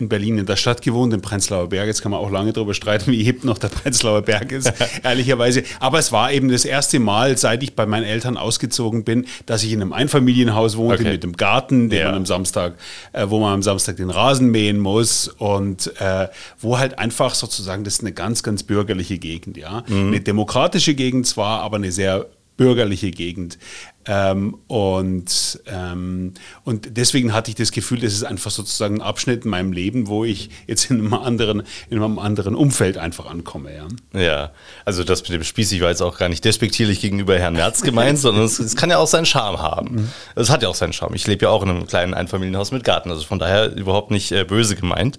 in 0.00 0.08
Berlin 0.08 0.38
in 0.38 0.46
der 0.46 0.56
Stadt 0.56 0.82
gewohnt, 0.82 1.12
im 1.12 1.20
Prenzlauer 1.20 1.68
Berg. 1.68 1.86
Jetzt 1.86 2.02
kann 2.02 2.12
man 2.12 2.20
auch 2.20 2.30
lange 2.30 2.52
darüber 2.52 2.74
streiten, 2.74 3.10
wie 3.10 3.22
hip 3.22 3.44
noch 3.44 3.58
der 3.58 3.68
Prenzlauer 3.68 4.22
Berg 4.22 4.52
ist, 4.52 4.72
ehrlicherweise. 5.02 5.62
Aber 5.80 5.98
es 5.98 6.12
war 6.12 6.32
eben 6.32 6.48
das 6.48 6.64
erste 6.64 6.98
Mal, 6.98 7.36
seit 7.36 7.62
ich 7.62 7.74
bei 7.74 7.86
meinen 7.86 8.04
Eltern 8.04 8.36
ausgezogen 8.36 9.04
bin, 9.04 9.26
dass 9.46 9.64
ich 9.64 9.72
in 9.72 9.82
einem 9.82 9.92
Einfamilienhaus 9.92 10.76
wohnte 10.76 11.02
okay. 11.02 11.12
mit 11.12 11.22
dem 11.22 11.32
Garten, 11.32 11.90
den 11.90 12.00
ja. 12.00 12.06
man 12.06 12.16
am 12.16 12.26
Samstag, 12.26 12.74
äh, 13.12 13.26
wo 13.28 13.40
man 13.40 13.54
am 13.54 13.62
Samstag 13.62 13.96
den 13.96 14.10
Rasen 14.10 14.50
mähen 14.50 14.78
muss 14.78 15.28
und 15.28 15.92
äh, 16.00 16.28
wo 16.60 16.78
halt 16.78 16.98
einfach 16.98 17.34
sozusagen, 17.34 17.84
das 17.84 17.94
ist 17.94 18.00
eine 18.00 18.12
ganz, 18.12 18.42
ganz 18.42 18.62
bürgerliche 18.62 19.18
Gegend, 19.18 19.56
ja. 19.56 19.84
Mhm. 19.88 20.08
Eine 20.08 20.20
demokratische 20.20 20.94
Gegend 20.94 21.26
zwar, 21.26 21.60
aber 21.60 21.76
eine 21.76 21.92
sehr 21.92 22.26
bürgerliche 22.58 23.10
Gegend. 23.10 23.56
Ähm, 24.04 24.58
und, 24.66 25.60
ähm, 25.66 26.34
und 26.64 26.96
deswegen 26.96 27.32
hatte 27.32 27.50
ich 27.50 27.54
das 27.54 27.72
Gefühl, 27.72 28.00
das 28.00 28.14
ist 28.14 28.24
einfach 28.24 28.50
sozusagen 28.50 28.96
ein 28.96 29.00
Abschnitt 29.02 29.44
in 29.44 29.50
meinem 29.50 29.70
Leben, 29.70 30.08
wo 30.08 30.24
ich 30.24 30.50
jetzt 30.66 30.90
in 30.90 30.98
einem 30.98 31.14
anderen, 31.14 31.62
in 31.88 32.02
einem 32.02 32.18
anderen 32.18 32.54
Umfeld 32.54 32.98
einfach 32.98 33.26
ankomme. 33.26 33.70
Ja, 33.74 34.20
ja 34.20 34.52
also 34.84 35.04
das 35.04 35.22
mit 35.22 35.32
dem 35.32 35.44
Spießig 35.44 35.82
war 35.82 35.90
jetzt 35.90 36.02
auch 36.02 36.18
gar 36.18 36.28
nicht 36.28 36.44
despektierlich 36.44 37.00
gegenüber 37.00 37.38
Herrn 37.38 37.54
Merz 37.54 37.82
gemeint, 37.82 38.18
sondern 38.18 38.44
es, 38.44 38.58
es, 38.58 38.76
kann 38.76 38.90
ja 38.90 38.98
auch 38.98 39.06
seinen 39.06 39.26
Charme 39.26 39.60
haben. 39.60 39.94
Mhm. 39.94 40.08
Es 40.34 40.50
hat 40.50 40.62
ja 40.62 40.68
auch 40.68 40.74
seinen 40.74 40.92
Charme. 40.92 41.14
Ich 41.14 41.26
lebe 41.26 41.44
ja 41.44 41.50
auch 41.50 41.62
in 41.62 41.70
einem 41.70 41.86
kleinen 41.86 42.14
Einfamilienhaus 42.14 42.72
mit 42.72 42.84
Garten, 42.84 43.10
also 43.10 43.24
von 43.24 43.38
daher 43.38 43.76
überhaupt 43.76 44.10
nicht 44.10 44.32
äh, 44.32 44.44
böse 44.44 44.74
gemeint. 44.74 45.18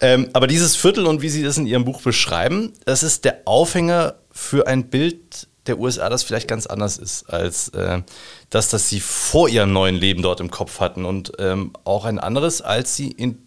Ähm, 0.00 0.28
aber 0.32 0.48
dieses 0.48 0.76
Viertel 0.76 1.06
und 1.06 1.22
wie 1.22 1.28
Sie 1.28 1.42
das 1.42 1.56
in 1.56 1.66
Ihrem 1.66 1.84
Buch 1.84 2.02
beschreiben, 2.02 2.72
das 2.84 3.02
ist 3.02 3.24
der 3.24 3.42
Aufhänger 3.44 4.16
für 4.32 4.66
ein 4.66 4.90
Bild 4.90 5.46
der 5.66 5.78
USA 5.78 6.08
das 6.08 6.22
vielleicht 6.22 6.48
ganz 6.48 6.66
anders 6.66 6.98
ist, 6.98 7.24
als 7.30 7.68
äh, 7.70 8.02
das, 8.50 8.68
das 8.68 8.88
sie 8.88 9.00
vor 9.00 9.48
ihrem 9.48 9.72
neuen 9.72 9.94
Leben 9.94 10.22
dort 10.22 10.40
im 10.40 10.50
Kopf 10.50 10.80
hatten 10.80 11.04
und 11.04 11.32
ähm, 11.38 11.72
auch 11.84 12.04
ein 12.04 12.18
anderes, 12.18 12.60
als 12.60 12.96
sie 12.96 13.10
in, 13.10 13.38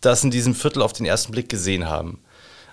das 0.00 0.24
in 0.24 0.30
diesem 0.30 0.54
Viertel 0.54 0.82
auf 0.82 0.92
den 0.92 1.06
ersten 1.06 1.32
Blick 1.32 1.48
gesehen 1.48 1.88
haben. 1.88 2.20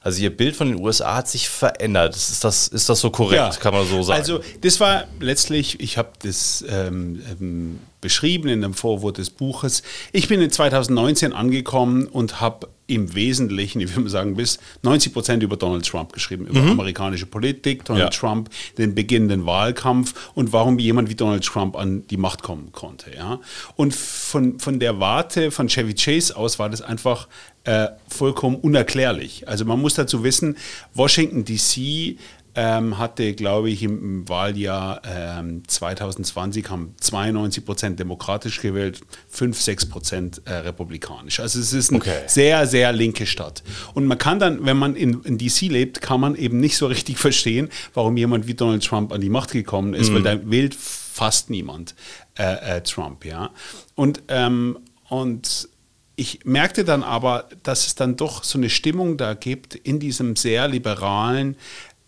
Also 0.01 0.21
Ihr 0.21 0.35
Bild 0.35 0.55
von 0.55 0.67
den 0.67 0.79
USA 0.79 1.15
hat 1.15 1.27
sich 1.27 1.49
verändert. 1.49 2.15
Ist 2.15 2.43
das, 2.43 2.67
ist 2.67 2.87
das 2.89 2.99
so 2.99 3.09
korrekt, 3.09 3.59
kann 3.59 3.73
man 3.73 3.87
so 3.87 4.03
sagen? 4.03 4.19
Also 4.19 4.39
das 4.61 4.79
war 4.79 5.05
letztlich, 5.19 5.79
ich 5.79 5.97
habe 5.97 6.11
das 6.21 6.63
ähm, 6.69 7.23
ähm, 7.41 7.79
beschrieben 8.05 8.49
in 8.49 8.61
dem 8.61 8.75
Vorwort 8.75 9.17
des 9.17 9.31
Buches. 9.31 9.81
Ich 10.11 10.27
bin 10.27 10.39
in 10.39 10.51
2019 10.51 11.33
angekommen 11.33 12.05
und 12.05 12.39
habe 12.39 12.69
im 12.85 13.15
Wesentlichen, 13.15 13.81
ich 13.81 13.95
würde 13.95 14.11
sagen, 14.11 14.35
bis 14.35 14.59
90 14.83 15.11
Prozent 15.11 15.41
über 15.41 15.57
Donald 15.57 15.87
Trump 15.87 16.13
geschrieben, 16.13 16.45
über 16.45 16.59
amerikanische 16.61 17.25
Politik, 17.25 17.83
Donald 17.83 18.13
Ja. 18.13 18.19
Trump, 18.19 18.51
den 18.77 18.93
beginnenden 18.93 19.47
Wahlkampf 19.47 20.31
und 20.35 20.53
warum 20.53 20.77
jemand 20.77 21.09
wie 21.09 21.15
Donald 21.15 21.43
Trump 21.43 21.75
an 21.75 22.05
die 22.05 22.17
Macht 22.17 22.43
kommen 22.43 22.71
konnte. 22.73 23.09
Ja? 23.15 23.39
Und 23.75 23.95
von, 23.95 24.59
von 24.59 24.79
der 24.79 24.99
Warte 24.99 25.49
von 25.49 25.67
Chevy 25.67 25.95
Chase 25.95 26.37
aus 26.37 26.59
war 26.59 26.69
das 26.69 26.83
einfach 26.83 27.27
äh, 27.63 27.87
vollkommen 28.07 28.57
unerklärlich. 28.57 29.47
Also 29.47 29.65
man 29.65 29.81
muss 29.81 29.95
dazu 29.95 30.23
wissen, 30.23 30.55
Washington 30.93 31.43
DC 31.43 32.19
ähm, 32.55 32.97
hatte, 32.97 33.33
glaube 33.33 33.69
ich, 33.69 33.83
im, 33.83 34.27
Wahljahr 34.29 35.01
ähm, 35.05 35.63
2020 35.67 36.69
haben 36.69 36.95
92 36.99 37.65
Prozent 37.65 37.99
demokratisch 37.99 38.61
gewählt, 38.61 39.01
5, 39.29 39.59
6 39.59 39.85
Prozent 39.87 40.41
äh, 40.45 40.53
republikanisch. 40.53 41.39
Also 41.39 41.59
es 41.59 41.73
ist 41.73 41.89
eine 41.89 41.99
Okay. 41.99 42.23
sehr, 42.27 42.65
sehr 42.67 42.93
linke 42.93 43.25
Stadt. 43.25 43.63
Und 43.93 44.05
man 44.05 44.17
kann 44.17 44.39
dann, 44.39 44.65
wenn 44.65 44.77
man 44.77 44.95
in, 44.95 45.21
in 45.23 45.37
DC 45.37 45.61
lebt, 45.63 46.01
kann 46.01 46.19
man 46.21 46.35
eben 46.35 46.59
nicht 46.59 46.77
so 46.77 46.87
richtig 46.95 47.17
verstehen, 47.17 47.69
warum 47.93 48.15
jemand 48.17 48.47
wie 48.47 48.53
Donald 48.53 48.83
Trump 48.83 49.11
an 49.11 49.21
die 49.21 49.29
Macht 49.29 49.51
gekommen 49.51 49.93
ist, 49.93 50.13
weil 50.13 50.23
da 50.23 50.49
wählt 50.49 50.75
fast 50.75 51.49
niemand 51.49 51.95
äh, 52.37 52.77
äh, 52.77 52.81
Trump, 52.81 53.25
ja. 53.25 53.51
Und, 53.95 54.23
ähm, 54.27 54.79
und 55.09 55.69
ich 56.17 56.45
merkte 56.45 56.83
dann 56.85 57.03
aber, 57.03 57.49
dass 57.63 57.87
es 57.87 57.95
dann 57.95 58.15
doch 58.15 58.43
so 58.43 58.57
eine 58.57 58.69
Stimmung 58.69 59.17
da 59.17 59.33
gibt 59.33 59.75
in 59.75 59.99
diesem 59.99 60.35
sehr 60.35 60.67
liberalen 60.67 61.57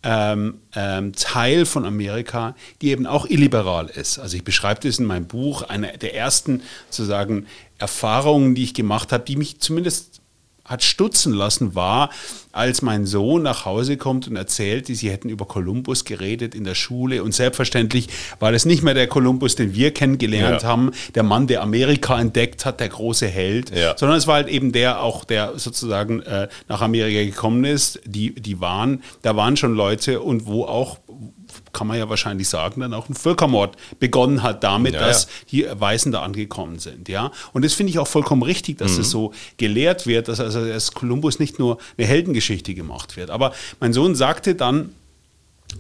ähm, 0.10 0.62
ähm, 0.74 1.12
Teil 1.12 1.66
von 1.66 1.86
Amerika, 1.86 2.56
die 2.82 2.92
eben 2.92 3.06
auch 3.06 3.26
illiberal 3.26 3.88
ist. 3.88 4.20
Also 4.20 4.38
ich 4.38 4.46
beschreibe 4.46 4.80
das 4.80 5.00
in 5.00 5.06
meinem 5.06 5.28
Buch, 5.28 5.64
eine 5.64 5.98
der 5.98 6.16
ersten 6.16 6.62
sozusagen 6.90 7.46
Erfahrungen, 7.78 8.56
die 8.56 8.64
ich 8.64 8.74
gemacht 8.74 9.12
habe, 9.12 9.26
die 9.26 9.36
mich 9.36 9.60
zumindest 9.60 10.17
hat 10.68 10.84
stutzen 10.84 11.34
lassen, 11.34 11.74
war, 11.76 12.12
als 12.52 12.82
mein 12.82 13.06
Sohn 13.06 13.42
nach 13.44 13.66
Hause 13.66 13.98
kommt 13.98 14.28
und 14.28 14.36
erzählte, 14.36 14.94
sie 14.96 15.10
hätten 15.10 15.30
über 15.30 15.46
Kolumbus 15.46 16.06
geredet 16.06 16.54
in 16.56 16.64
der 16.64 16.76
Schule 16.76 17.24
und 17.24 17.34
selbstverständlich 17.34 18.10
war 18.40 18.52
das 18.52 18.66
nicht 18.66 18.84
mehr 18.84 18.94
der 18.94 19.08
Kolumbus, 19.08 19.56
den 19.56 19.74
wir 19.74 19.92
kennengelernt 19.94 20.64
Ja. 20.64 20.68
haben, 20.68 20.92
der 21.16 21.24
Mann, 21.24 21.48
der 21.48 21.62
Amerika 21.64 22.20
entdeckt 22.20 22.66
hat, 22.66 22.80
der 22.80 22.90
große 22.90 23.28
Held, 23.28 23.72
Ja. 23.76 23.98
sondern 23.98 24.18
es 24.18 24.28
war 24.28 24.36
halt 24.36 24.48
eben 24.50 24.72
der 24.72 25.02
auch, 25.02 25.24
der 25.24 25.58
sozusagen 25.58 26.22
äh, 26.22 26.48
nach 26.68 26.82
Amerika 26.82 27.24
gekommen 27.24 27.64
ist. 27.64 28.00
Die, 28.06 28.36
die 28.36 28.60
waren, 28.60 29.02
da 29.22 29.36
waren 29.36 29.56
schon 29.58 29.74
Leute 29.76 30.20
und 30.22 30.46
wo 30.48 30.66
auch 30.66 30.98
kann 31.74 31.88
man 31.88 31.98
ja 31.98 32.10
wahrscheinlich 32.10 32.50
sagen, 32.50 32.82
dann 32.82 32.94
auch 32.94 33.10
ein 33.10 33.16
Völkermord 33.16 33.76
begonnen 34.00 34.44
hat 34.44 34.64
damit, 34.64 34.94
Ja, 34.94 35.00
dass 35.00 35.28
ja. 35.50 35.68
die 35.74 35.80
Weißen 35.80 36.12
da 36.12 36.22
angekommen 36.22 36.80
sind. 36.80 37.10
Ja? 37.10 37.32
Und 37.54 37.66
das 37.66 37.74
finde 37.74 37.92
ich 37.92 38.00
auch 38.00 38.08
vollkommen 38.08 38.44
richtig, 38.44 38.78
dass 38.78 38.98
es 38.98 39.10
so 39.10 39.34
gelehrt 39.58 40.08
wird, 40.08 40.28
dass 40.28 40.40
also 40.40 40.60
als 40.60 40.92
Kolumbus 40.94 41.40
nicht 41.40 41.60
nur 41.60 41.78
eine 41.98 42.08
Heldengeschichte 42.08 42.74
gemacht 42.74 43.18
wird. 43.18 43.30
Aber 43.30 43.54
mein 43.80 43.94
Sohn 43.94 44.16
sagte 44.16 44.56
dann 44.56 44.90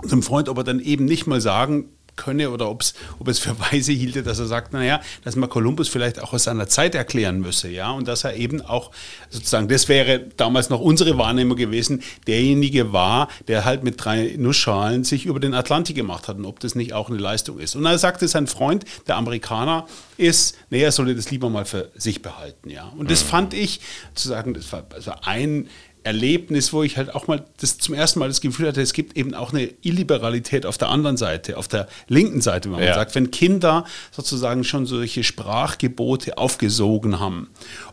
unserem 0.01 0.23
Freund, 0.23 0.49
ob 0.49 0.57
er 0.57 0.63
dann 0.63 0.79
eben 0.79 1.05
nicht 1.05 1.27
mal 1.27 1.41
sagen 1.41 1.85
könne 2.17 2.51
oder 2.51 2.69
ob's, 2.69 2.93
ob 3.19 3.29
es 3.29 3.39
für 3.39 3.57
weise 3.71 3.93
hielte, 3.93 4.23
dass 4.23 4.39
er 4.39 4.47
sagt, 4.47 4.73
naja, 4.73 4.99
dass 5.23 5.37
man 5.37 5.49
Kolumbus 5.49 5.87
vielleicht 5.87 6.19
auch 6.19 6.33
aus 6.33 6.43
seiner 6.43 6.67
Zeit 6.67 6.95
erklären 6.95 7.39
müsse, 7.39 7.69
ja, 7.69 7.91
und 7.91 8.07
dass 8.07 8.25
er 8.25 8.35
eben 8.35 8.61
auch 8.61 8.91
sozusagen, 9.29 9.69
das 9.69 9.87
wäre 9.87 10.19
damals 10.35 10.69
noch 10.69 10.81
unsere 10.81 11.17
Wahrnehmung 11.17 11.57
gewesen, 11.57 12.03
derjenige 12.27 12.91
war, 12.91 13.29
der 13.47 13.63
halt 13.63 13.83
mit 13.83 14.03
drei 14.03 14.35
Nussschalen 14.37 15.05
sich 15.05 15.25
über 15.25 15.39
den 15.39 15.53
Atlantik 15.53 15.95
gemacht 15.95 16.27
hat 16.27 16.37
und 16.37 16.45
ob 16.45 16.59
das 16.59 16.75
nicht 16.75 16.93
auch 16.93 17.09
eine 17.09 17.19
Leistung 17.19 17.59
ist. 17.59 17.75
Und 17.75 17.83
dann 17.83 17.97
sagte 17.97 18.27
sein 18.27 18.47
Freund, 18.47 18.83
der 19.07 19.15
Amerikaner, 19.15 19.85
ist, 20.17 20.57
nee, 20.69 20.81
er 20.81 20.91
solle 20.91 21.15
das 21.15 21.29
lieber 21.31 21.49
mal 21.49 21.65
für 21.65 21.91
sich 21.95 22.21
behalten, 22.21 22.69
ja. 22.69 22.91
Und 22.97 23.11
das 23.11 23.21
fand 23.21 23.53
ich, 23.53 23.79
zu 24.15 24.27
sagen, 24.27 24.53
das 24.53 24.71
war 24.73 24.85
also 24.93 25.11
ein 25.23 25.69
Erlebnis, 26.07 26.71
wo 26.73 26.83
ich 26.83 26.95
halt 26.97 27.13
auch 27.13 27.27
mal 27.27 27.43
das 27.59 27.77
zum 27.77 27.93
ersten 27.93 28.19
Mal 28.19 28.29
das 28.29 28.39
Gefühl 28.41 28.67
hatte, 28.69 28.81
es 28.81 28.93
gibt 28.93 29.17
eben 29.17 29.33
auch 29.33 29.51
eine 29.53 29.69
Illiberalität 29.81 30.65
auf 30.65 30.77
der 30.77 30.87
anderen 30.89 31.17
Seite, 31.17 31.57
auf 31.57 31.67
der 31.67 31.87
linken 32.07 32.39
Seite, 32.41 32.69
wenn 32.71 32.77
man 32.79 32.87
Ja. 32.87 32.93
sagt, 32.95 33.13
wenn 33.13 33.29
Kinder 33.29 33.83
sozusagen 34.11 34.63
schon 34.63 34.85
solche 34.85 35.23
Sprachgebote 35.23 36.37
aufgesogen 36.37 37.19
haben 37.19 37.49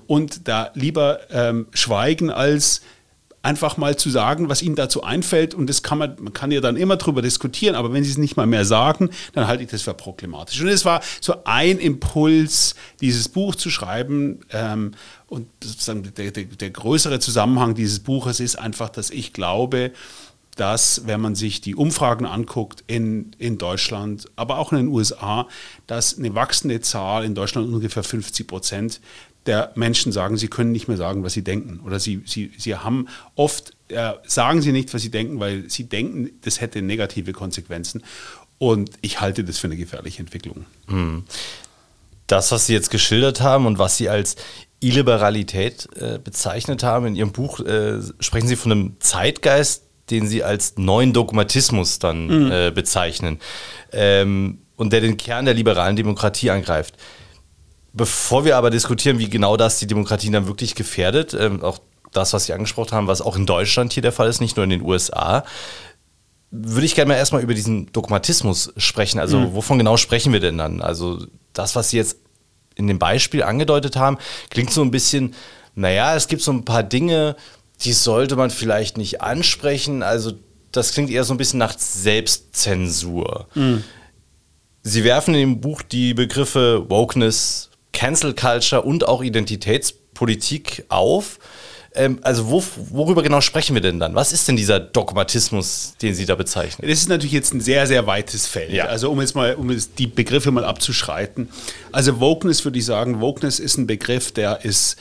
und 0.07 0.47
da 0.49 0.71
lieber 0.75 1.19
ähm, 1.31 1.67
schweigen 1.75 2.31
als 2.31 2.83
einfach 3.43 3.77
mal 3.77 3.95
zu 3.97 4.09
sagen, 4.09 4.49
was 4.49 4.63
ihnen 4.63 4.75
dazu 4.75 5.03
einfällt 5.03 5.53
und 5.55 5.69
das 5.69 5.83
kann 5.83 5.99
man, 5.99 6.17
man 6.19 6.33
kann 6.33 6.51
ja 6.51 6.63
dann 6.63 6.77
immer 6.77 6.97
drüber 6.97 7.21
diskutieren, 7.21 7.75
aber 7.75 7.93
wenn 7.93 8.03
sie 8.03 8.11
es 8.11 8.17
nicht 8.17 8.39
mal 8.39 8.47
mehr 8.47 8.65
sagen, 8.65 9.11
dann 9.35 9.47
halte 9.47 9.63
ich 9.63 9.69
das 9.69 9.83
für 9.83 9.93
problematisch. 9.93 10.63
Und 10.63 10.69
es 10.69 10.87
war 10.87 11.03
so 11.21 11.35
ein 11.45 11.79
Impuls, 11.79 12.75
dieses 13.03 13.29
Buch 13.29 13.55
zu 13.55 13.69
schreiben 13.69 14.41
ähm, 14.51 14.93
und 15.35 15.49
sozusagen 15.63 16.03
der, 16.15 16.31
der, 16.31 16.45
der 16.45 16.71
größere 16.71 17.19
Zusammenhang 17.19 17.75
dieses 17.75 17.99
Buches 18.01 18.41
ist 18.41 18.57
einfach, 18.57 18.89
dass 18.89 19.11
ich 19.11 19.33
glaube, 19.33 19.93
dass, 20.55 21.07
wenn 21.07 21.21
man 21.21 21.35
sich 21.35 21.61
die 21.61 21.75
Umfragen 21.75 22.25
anguckt 22.25 22.85
in, 22.87 23.33
in 23.39 23.59
Deutschland, 23.59 24.27
aber 24.37 24.59
auch 24.59 24.71
in 24.71 24.79
den 24.79 24.89
USA, 24.89 25.49
dass 25.89 26.17
eine 26.17 26.35
wachsende 26.37 26.81
Zahl 26.81 27.25
in 27.25 27.35
Deutschland 27.35 27.67
ungefähr 27.67 28.05
50 28.05 28.47
Prozent 28.47 29.01
der 29.47 29.73
Menschen 29.75 30.13
sagen, 30.13 30.37
sie 30.37 30.49
können 30.49 30.73
nicht 30.73 30.87
mehr 30.87 30.97
sagen, 30.97 31.25
was 31.25 31.33
sie 31.33 31.43
denken. 31.43 31.81
Oder 31.85 31.99
sie, 31.99 32.23
sie, 32.25 32.53
sie 32.57 32.77
haben 32.77 33.09
oft, 33.35 33.73
äh, 33.89 34.13
sagen 34.27 34.63
sie 34.63 34.73
nicht, 34.73 34.95
was 34.95 35.03
sie 35.03 35.11
denken, 35.11 35.41
weil 35.41 35.69
sie 35.69 35.85
denken, 35.85 36.31
das 36.43 36.61
hätte 36.61 36.81
negative 36.81 37.33
Konsequenzen. 37.33 38.05
Und 38.59 38.93
ich 39.03 39.21
halte 39.21 39.43
das 39.43 39.59
für 39.59 39.67
eine 39.67 39.77
gefährliche 39.77 40.21
Entwicklung. 40.21 40.65
das, 42.27 42.51
was 42.53 42.67
Sie 42.67 42.73
jetzt 42.73 42.91
geschildert 42.91 43.41
haben 43.41 43.67
und 43.67 43.79
was 43.79 43.97
Sie 43.97 44.09
als 44.09 44.37
Illiberalität 44.87 45.89
äh, 45.97 46.19
bezeichnet 46.19 46.83
haben 46.83 47.07
in 47.07 47.17
Ihrem 47.17 47.33
Buch, 47.33 47.61
äh, 47.61 48.01
sprechen 48.21 48.49
Sie 48.49 48.57
von 48.57 48.73
einem 48.73 48.97
Zeitgeist, 49.01 49.85
den 50.11 50.27
Sie 50.27 50.45
als 50.45 50.75
neuen 50.77 51.13
Dogmatismus 51.13 51.99
dann 51.99 52.51
äh, 52.51 52.73
bezeichnen 52.75 53.41
ähm, 53.93 54.59
und 54.77 54.93
der 54.93 55.01
den 55.01 55.17
Kern 55.17 55.47
der 55.47 55.55
liberalen 55.55 55.97
Demokratie 55.97 56.51
angreift. 56.51 56.97
Bevor 57.93 58.45
wir 58.45 58.57
aber 58.57 58.71
diskutieren, 58.71 59.19
wie 59.19 59.29
genau 59.29 59.57
das 59.57 59.79
die 59.79 59.87
Demokratie 59.87 60.31
dann 60.31 60.47
wirklich 60.47 60.75
gefährdet, 60.75 61.35
ähm, 61.39 61.63
auch 61.63 61.79
das, 62.13 62.33
was 62.33 62.47
Sie 62.47 62.53
angesprochen 62.53 62.93
haben, 62.93 63.07
was 63.07 63.23
auch 63.23 63.37
in 63.37 63.47
Deutschland 63.47 63.93
hier 63.93 64.03
der 64.03 64.13
Fall 64.13 64.29
ist, 64.29 64.41
nicht 64.41 64.57
nur 64.57 64.65
in 64.65 64.71
den 64.71 64.83
USA, 64.83 65.45
würde 66.51 66.87
ich 66.87 66.95
gerne 66.95 67.09
mal 67.09 67.17
erstmal 67.17 67.43
über 67.43 67.55
diesen 67.55 67.91
Dogmatismus 67.93 68.73
sprechen. 68.77 69.19
Also, 69.19 69.55
wovon 69.55 69.79
genau 69.79 69.97
sprechen 69.97 70.33
wir 70.33 70.41
denn 70.41 70.57
dann? 70.59 70.81
Also, 70.83 71.27
das, 71.53 71.75
was 71.75 71.91
Sie 71.91 71.97
jetzt 71.97 72.19
in 72.75 72.87
dem 72.87 72.99
Beispiel 72.99 73.43
angedeutet 73.43 73.97
haben, 73.97 74.19
klingt 74.51 74.71
so 74.71 74.83
ein 74.83 74.91
bisschen, 74.91 75.35
naja, 75.75 76.15
es 76.17 76.29
gibt 76.29 76.43
so 76.43 76.53
ein 76.53 76.65
paar 76.65 76.83
Dinge, 76.83 77.37
die 77.83 77.93
sollte 77.93 78.37
man 78.37 78.51
vielleicht 78.51 78.97
nicht 78.97 79.21
ansprechen. 79.21 80.03
Also, 80.03 80.33
das 80.73 80.93
klingt 80.93 81.11
eher 81.11 81.25
so 81.25 81.35
ein 81.35 81.39
bisschen 81.39 81.59
nach 81.59 81.79
Selbstzensur. 81.79 83.47
Sie 84.83 85.05
werfen 85.05 85.35
in 85.35 85.41
dem 85.41 85.61
Buch 85.61 85.83
die 85.83 86.15
Begriffe 86.15 86.89
Wokeness, 86.91 87.71
Cancel 87.93 88.35
Culture 88.35 88.83
und 88.83 89.07
auch 89.07 89.23
Identitätspolitik 89.23 90.85
auf. 90.89 91.39
Ähm, 91.95 92.19
also 92.23 92.51
wo, 92.51 92.63
worüber 92.91 93.23
genau 93.23 93.41
sprechen 93.41 93.75
wir 93.75 93.81
denn 93.81 94.01
dann? 94.01 94.15
Was 94.15 94.33
ist 94.33 94.49
denn 94.49 94.57
dieser 94.57 94.81
Dogmatismus, 94.81 95.95
den 96.03 96.15
Sie 96.15 96.27
da 96.27 96.35
bezeichnen? 96.35 96.89
Das 96.89 96.99
ist 96.99 97.09
natürlich 97.09 97.33
jetzt 97.33 97.55
ein 97.55 97.61
sehr, 97.61 97.87
sehr 97.87 98.07
weites 98.07 98.47
Feld. 98.47 98.73
Ja. 98.73 98.87
Also 98.87 99.11
um 99.11 99.21
jetzt 99.21 99.35
mal, 99.35 99.55
um 99.55 99.71
jetzt 99.71 99.99
die 99.99 100.09
Begriffe 100.09 100.51
mal 100.51 100.65
abzuschreiten. 100.65 101.49
Also 101.93 102.19
Wokeness 102.21 102.65
würde 102.65 102.79
ich 102.79 102.85
sagen, 102.85 103.21
Wokeness 103.21 103.61
ist 103.61 103.79
ein 103.79 103.87
Begriff, 103.87 104.33
der 104.33 104.65
ist 104.65 104.97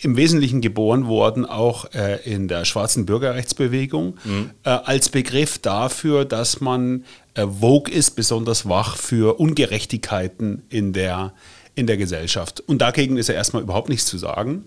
im 0.00 0.16
Wesentlichen 0.16 0.60
geboren 0.60 1.06
worden, 1.06 1.44
auch 1.46 1.92
äh, 1.94 2.18
in 2.24 2.48
der 2.48 2.64
schwarzen 2.64 3.06
Bürgerrechtsbewegung, 3.06 4.16
äh, 4.64 4.70
als 4.70 5.10
Begriff 5.10 5.58
dafür, 5.58 6.24
dass 6.24 6.60
man 6.60 7.04
äh, 7.34 7.46
Vogue 7.46 7.92
ist, 7.92 8.12
besonders 8.12 8.68
wach 8.68 8.96
für 8.96 9.38
Ungerechtigkeiten 9.38 10.62
in 10.70 10.92
der, 10.92 11.34
in 11.74 11.86
der 11.86 11.98
Gesellschaft. 11.98 12.60
Und 12.60 12.78
dagegen 12.78 13.16
ist 13.16 13.28
ja 13.28 13.34
erstmal 13.34 13.62
überhaupt 13.62 13.90
nichts 13.90 14.06
zu 14.06 14.18
sagen. 14.18 14.64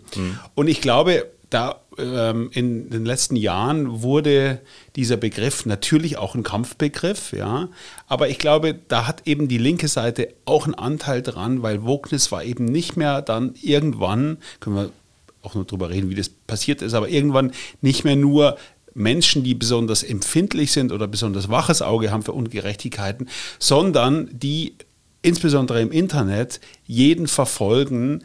Und 0.54 0.68
ich 0.68 0.80
glaube, 0.80 1.26
da 1.56 1.80
ähm, 1.98 2.50
in 2.52 2.90
den 2.90 3.06
letzten 3.06 3.38
Jahren 3.38 4.02
wurde 4.02 4.60
dieser 4.98 5.16
Begriff 5.16 5.66
natürlich 5.66 6.18
auch 6.18 6.36
ein 6.36 6.44
Kampfbegriff, 6.44 7.32
ja. 7.32 7.70
Aber 8.08 8.28
ich 8.28 8.40
glaube, 8.40 8.76
da 8.90 9.08
hat 9.08 9.26
eben 9.26 9.48
die 9.48 9.58
linke 9.58 9.88
Seite 9.88 10.34
auch 10.44 10.66
einen 10.66 10.76
Anteil 10.76 11.22
dran, 11.22 11.64
weil 11.64 11.86
Wokeness 11.86 12.30
war 12.34 12.44
eben 12.44 12.66
nicht 12.66 12.98
mehr 12.98 13.22
dann 13.22 13.56
irgendwann, 13.62 14.38
können 14.60 14.76
wir 14.76 14.90
auch 15.44 15.56
nur 15.56 15.64
drüber 15.64 15.90
reden, 15.90 16.10
wie 16.10 16.16
das 16.16 16.28
passiert 16.28 16.82
ist, 16.82 16.94
aber 16.94 17.08
irgendwann 17.08 17.54
nicht 17.82 18.04
mehr 18.04 18.18
nur 18.18 18.58
Menschen, 18.94 19.46
die 19.46 19.56
besonders 19.56 20.04
empfindlich 20.04 20.74
sind 20.74 20.92
oder 20.92 21.08
besonders 21.08 21.50
waches 21.50 21.82
Auge 21.82 22.12
haben 22.12 22.24
für 22.24 22.34
Ungerechtigkeiten, 22.34 23.30
sondern 23.60 24.30
die 24.34 24.76
insbesondere 25.22 25.82
im 25.82 25.92
Internet 25.92 26.60
jeden 26.86 27.28
verfolgen, 27.28 28.24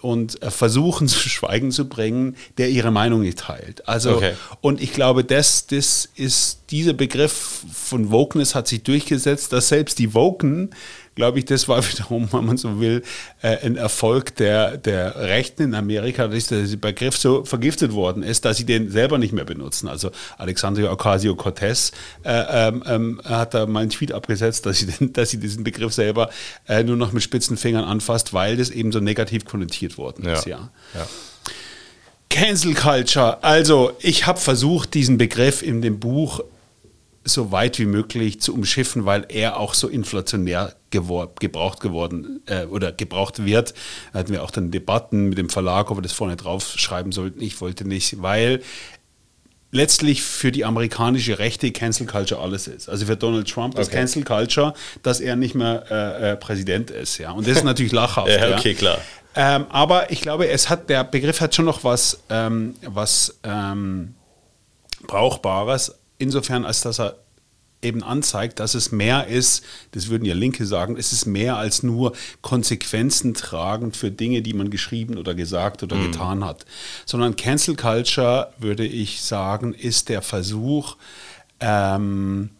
und 0.00 0.42
äh, 0.42 0.50
versuchen 0.50 1.08
zu 1.08 1.18
Schweigen 1.28 1.70
zu 1.70 1.88
bringen, 1.88 2.36
der 2.58 2.70
ihre 2.70 2.90
Meinung 2.90 3.20
nicht 3.22 3.38
teilt. 3.38 3.86
Also, 3.88 4.16
Okay. 4.16 4.32
und 4.60 4.80
ich 4.80 4.92
glaube, 4.92 5.24
das, 5.24 5.66
das 5.66 6.08
ist, 6.14 6.60
dieser 6.70 6.94
Begriff 6.94 7.62
von 7.72 8.10
Wokeness 8.10 8.54
hat 8.54 8.66
sich 8.68 8.82
durchgesetzt, 8.82 9.52
dass 9.52 9.68
selbst 9.68 9.98
die 9.98 10.14
Woken, 10.14 10.70
glaube 11.14 11.38
ich, 11.38 11.44
das 11.44 11.68
war 11.68 11.82
wiederum, 11.92 12.28
wenn 12.32 12.44
man 12.44 12.56
so 12.56 12.80
will, 12.80 13.02
äh, 13.42 13.58
ein 13.64 13.76
Erfolg 13.76 14.36
der, 14.36 14.76
der 14.76 15.16
Rechten 15.16 15.62
in 15.62 15.74
Amerika, 15.74 16.28
dass 16.28 16.46
dieser 16.46 16.76
Begriff 16.76 17.16
so 17.16 17.44
vergiftet 17.44 17.92
worden 17.92 18.22
ist, 18.22 18.44
dass 18.44 18.56
sie 18.56 18.64
den 18.64 18.90
selber 18.90 19.18
nicht 19.18 19.32
mehr 19.32 19.44
benutzen. 19.44 19.88
Also 19.88 20.10
Alexandria 20.38 20.90
Ocasio-Cortez 20.92 21.92
äh, 22.24 22.68
ähm, 22.68 22.82
ähm, 22.86 23.20
hat 23.24 23.54
da 23.54 23.66
mal 23.66 23.80
einen 23.80 23.90
Tweet 23.90 24.12
abgesetzt, 24.12 24.66
dass 24.66 24.78
sie, 24.78 24.86
den, 24.86 25.12
dass 25.12 25.30
sie 25.30 25.38
diesen 25.38 25.64
Begriff 25.64 25.92
selber 25.92 26.30
äh, 26.68 26.82
nur 26.82 26.96
noch 26.96 27.12
mit 27.12 27.22
spitzen 27.22 27.56
Fingern 27.56 27.84
anfasst, 27.84 28.32
weil 28.32 28.56
das 28.56 28.70
eben 28.70 28.92
so 28.92 29.00
negativ 29.00 29.44
konnotiert 29.44 29.98
worden 29.98 30.26
ist. 30.26 30.46
Ja. 30.46 30.70
ja. 30.94 31.06
Cancel 32.32 32.72
Culture. 32.72 33.44
Also, 33.44 33.92
ich 34.00 34.26
habe 34.26 34.40
versucht, 34.40 34.94
diesen 34.94 35.18
Begriff 35.18 35.62
in 35.62 35.82
dem 35.82 36.00
Buch 36.00 36.40
so 37.24 37.52
weit 37.52 37.78
wie 37.78 37.86
möglich 37.86 38.40
zu 38.40 38.54
umschiffen, 38.54 39.04
weil 39.04 39.26
er 39.28 39.58
auch 39.58 39.74
so 39.74 39.88
inflationär 39.88 40.74
gewor 40.90 41.34
gebraucht 41.38 41.80
geworden 41.80 42.42
äh, 42.46 42.64
oder 42.66 42.92
gebraucht 42.92 43.44
wird. 43.44 43.74
Da 44.12 44.20
hatten 44.20 44.32
wir 44.32 44.42
auch 44.42 44.50
dann 44.50 44.70
Debatten 44.70 45.28
mit 45.28 45.38
dem 45.38 45.48
Verlag, 45.48 45.90
ob 45.90 45.98
wir 45.98 46.02
das 46.02 46.12
vorne 46.12 46.36
drauf 46.36 46.74
schreiben 46.76 47.12
sollten. 47.12 47.40
Ich 47.40 47.60
wollte 47.60 47.86
nicht, 47.86 48.22
weil 48.22 48.60
letztlich 49.72 50.22
für 50.22 50.52
die 50.52 50.64
amerikanische 50.64 51.38
Rechte 51.38 51.72
Cancel 51.72 52.06
Culture 52.06 52.40
alles 52.40 52.68
ist. 52.68 52.88
Also 52.88 53.06
für 53.06 53.16
Donald 53.16 53.48
Trump 53.48 53.78
ist 53.78 53.88
Okay. 53.88 53.96
Cancel 53.98 54.22
Culture, 54.22 54.74
dass 55.02 55.20
er 55.20 55.34
nicht 55.34 55.54
mehr 55.54 55.84
äh, 55.90 56.32
äh, 56.32 56.36
Präsident 56.36 56.90
ist. 56.90 57.18
Ja. 57.18 57.32
Und 57.32 57.48
das 57.48 57.58
ist 57.58 57.64
natürlich 57.64 57.92
lachhaft. 57.92 58.28
Ja, 58.32 58.56
okay, 58.56 58.74
klar. 58.74 58.98
Ähm, 59.34 59.64
aber 59.70 60.10
ich 60.10 60.20
glaube, 60.20 60.48
es 60.48 60.68
hat, 60.68 60.90
der 60.90 61.04
Begriff 61.04 61.40
hat 61.40 61.54
schon 61.54 61.64
noch 61.64 61.84
was, 61.84 62.20
ähm, 62.28 62.74
was 62.84 63.38
ähm, 63.44 64.14
Brauchbares, 65.06 65.94
insofern 66.22 66.64
als 66.64 66.80
dass 66.80 66.98
er 66.98 67.18
eben 67.82 68.02
anzeigt, 68.04 68.60
dass 68.60 68.74
es 68.74 68.92
mehr 68.92 69.26
ist, 69.26 69.64
das 69.90 70.08
würden 70.08 70.24
ja 70.24 70.34
Linke 70.34 70.64
sagen, 70.66 70.96
es 70.96 71.12
ist 71.12 71.26
mehr 71.26 71.56
als 71.56 71.82
nur 71.82 72.12
Konsequenzen 72.40 73.34
tragen 73.34 73.92
für 73.92 74.12
Dinge, 74.12 74.40
die 74.40 74.54
man 74.54 74.70
geschrieben 74.70 75.18
oder 75.18 75.34
gesagt 75.34 75.82
oder 75.82 75.96
getan 75.98 76.44
hat. 76.44 76.64
Sondern 77.06 77.34
Cancel 77.34 77.74
Culture, 77.74 78.52
würde 78.58 78.86
ich 78.86 79.20
sagen, 79.22 79.74
ist 79.74 80.08
der 80.08 80.22
Versuch, 80.22 80.96
ähm, 81.58 82.50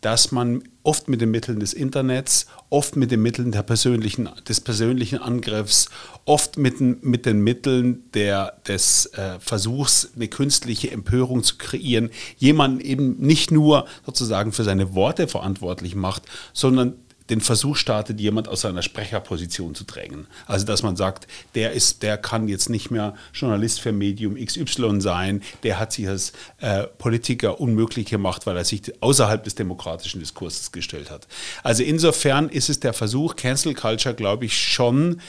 dass 0.00 0.30
man 0.30 0.62
oft 0.82 1.08
mit 1.08 1.20
den 1.20 1.30
Mitteln 1.30 1.60
des 1.60 1.72
Internets, 1.72 2.46
oft 2.70 2.96
mit 2.96 3.10
den 3.10 3.22
Mitteln 3.22 3.52
der 3.52 3.62
persönlichen, 3.62 4.28
des 4.48 4.60
persönlichen 4.60 5.18
Angriffs, 5.18 5.88
oft 6.24 6.56
mit, 6.56 6.80
den- 6.80 6.98
mit 7.02 7.26
den 7.26 7.40
Mitteln 7.40 8.04
der, 8.14 8.54
des 8.66 9.06
äh, 9.06 9.38
Versuchs, 9.40 10.10
eine 10.16 10.28
künstliche 10.28 10.90
Empörung 10.90 11.42
zu 11.42 11.56
kreieren, 11.58 12.10
jemanden 12.38 12.80
eben 12.80 13.16
nicht 13.18 13.50
nur 13.50 13.86
sozusagen 14.06 14.52
für 14.52 14.64
seine 14.64 14.94
Worte 14.94 15.28
verantwortlich 15.28 15.94
macht, 15.94 16.22
sondern 16.52 16.94
den 17.30 17.40
Versuch 17.40 17.76
startet, 17.76 18.20
jemand 18.20 18.48
aus 18.48 18.62
seiner 18.62 18.82
Sprecherposition 18.82 19.74
zu 19.74 19.84
drängen. 19.84 20.26
Also 20.46 20.66
dass 20.66 20.82
man 20.82 20.96
sagt, 20.96 21.26
der 21.54 21.72
ist, 21.72 22.02
der 22.02 22.18
kann 22.18 22.48
jetzt 22.48 22.68
nicht 22.68 22.90
mehr 22.90 23.14
Journalist 23.32 23.80
für 23.80 23.92
Medium 23.92 24.34
XY 24.34 25.00
sein, 25.00 25.42
der 25.62 25.78
hat 25.78 25.92
sich 25.92 26.08
als 26.08 26.32
äh, 26.58 26.84
Politiker 26.98 27.60
unmöglich 27.60 28.06
gemacht, 28.06 28.46
weil 28.46 28.56
er 28.56 28.64
sich 28.64 28.82
außerhalb 29.00 29.44
des 29.44 29.54
demokratischen 29.54 30.20
Diskurses 30.20 30.72
gestellt 30.72 31.10
hat. 31.10 31.26
Also 31.62 31.82
insofern 31.82 32.48
ist 32.48 32.68
es 32.68 32.80
der 32.80 32.92
Versuch, 32.92 33.36
Cancel 33.36 33.74
Culture, 33.74 34.14
glaube 34.14 34.44
ich, 34.44 34.58
schon 34.58 35.20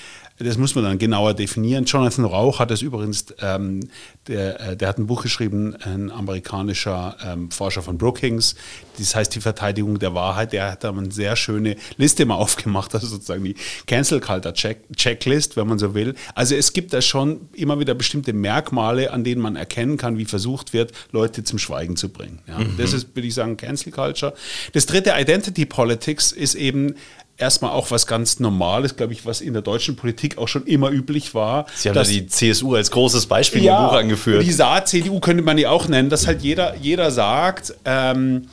das 0.43 0.57
muss 0.57 0.75
man 0.75 0.83
dann 0.83 0.97
genauer 0.97 1.33
definieren. 1.33 1.85
Jonathan 1.85 2.25
Rauch 2.25 2.59
hat 2.59 2.71
das 2.71 2.81
übrigens, 2.81 3.25
ähm, 3.41 3.81
der, 4.27 4.59
äh, 4.59 4.77
der 4.77 4.87
hat 4.89 4.97
ein 4.97 5.07
Buch 5.07 5.23
geschrieben, 5.23 5.75
ein 5.75 6.11
amerikanischer 6.11 7.15
ähm, 7.25 7.51
Forscher 7.51 7.81
von 7.81 7.97
Brookings, 7.97 8.55
das 8.97 9.15
heißt 9.15 9.33
die 9.35 9.41
Verteidigung 9.41 9.99
der 9.99 10.13
Wahrheit. 10.13 10.53
Der 10.53 10.71
hat 10.71 10.83
da 10.83 10.89
eine 10.89 11.11
sehr 11.11 11.35
schöne 11.35 11.75
Liste 11.97 12.25
mal 12.25 12.35
aufgemacht, 12.41 12.93
also 12.93 13.07
sozusagen 13.07 13.43
die 13.43 13.55
Cancel 13.87 14.19
Culture 14.19 14.53
Check 14.53 14.79
Checklist, 14.95 15.57
wenn 15.57 15.67
man 15.67 15.79
so 15.79 15.93
will. 15.93 16.15
Also 16.35 16.55
es 16.55 16.73
gibt 16.73 16.93
da 16.93 17.01
schon 17.01 17.49
immer 17.53 17.79
wieder 17.79 17.93
bestimmte 17.93 18.33
Merkmale, 18.33 19.11
an 19.11 19.23
denen 19.23 19.41
man 19.41 19.55
erkennen 19.55 19.97
kann, 19.97 20.17
wie 20.17 20.25
versucht 20.25 20.73
wird, 20.73 20.91
Leute 21.11 21.43
zum 21.43 21.59
Schweigen 21.59 21.95
zu 21.95 22.09
bringen. 22.09 22.39
Ja, 22.47 22.59
Das 22.77 22.93
ist, 22.93 23.15
würde 23.15 23.27
ich 23.27 23.33
sagen, 23.33 23.57
Cancel 23.57 23.91
Culture. 23.91 24.33
Das 24.73 24.85
dritte, 24.85 25.13
Identity 25.17 25.65
Politics, 25.65 26.31
ist 26.31 26.55
eben 26.55 26.95
erstmal 27.41 27.71
auch 27.71 27.91
was 27.91 28.07
ganz 28.07 28.39
Normales, 28.39 28.95
glaube 28.95 29.13
ich, 29.13 29.25
was 29.25 29.41
in 29.41 29.53
der 29.53 29.61
deutschen 29.61 29.95
Politik 29.95 30.37
auch 30.37 30.47
schon 30.47 30.65
immer 30.65 30.89
üblich 30.91 31.33
war. 31.35 31.65
Sie 31.75 31.89
haben 31.89 31.95
da 31.95 32.01
dass- 32.01 32.09
die 32.09 32.27
CSU 32.27 32.75
als 32.75 32.91
großes 32.91 33.25
Beispiel 33.25 33.63
ja, 33.63 33.77
im 33.83 33.89
Buch 33.89 33.97
angeführt. 33.97 34.43
Die 34.43 34.51
Saat-CDU 34.51 35.19
könnte 35.19 35.43
man 35.43 35.57
die 35.57 35.67
auch 35.67 35.87
nennen, 35.87 36.09
dass 36.09 36.27
halt 36.27 36.41
jeder, 36.41 36.75
jeder 36.77 37.11
sagt, 37.11 37.73
ähm, 37.85 38.47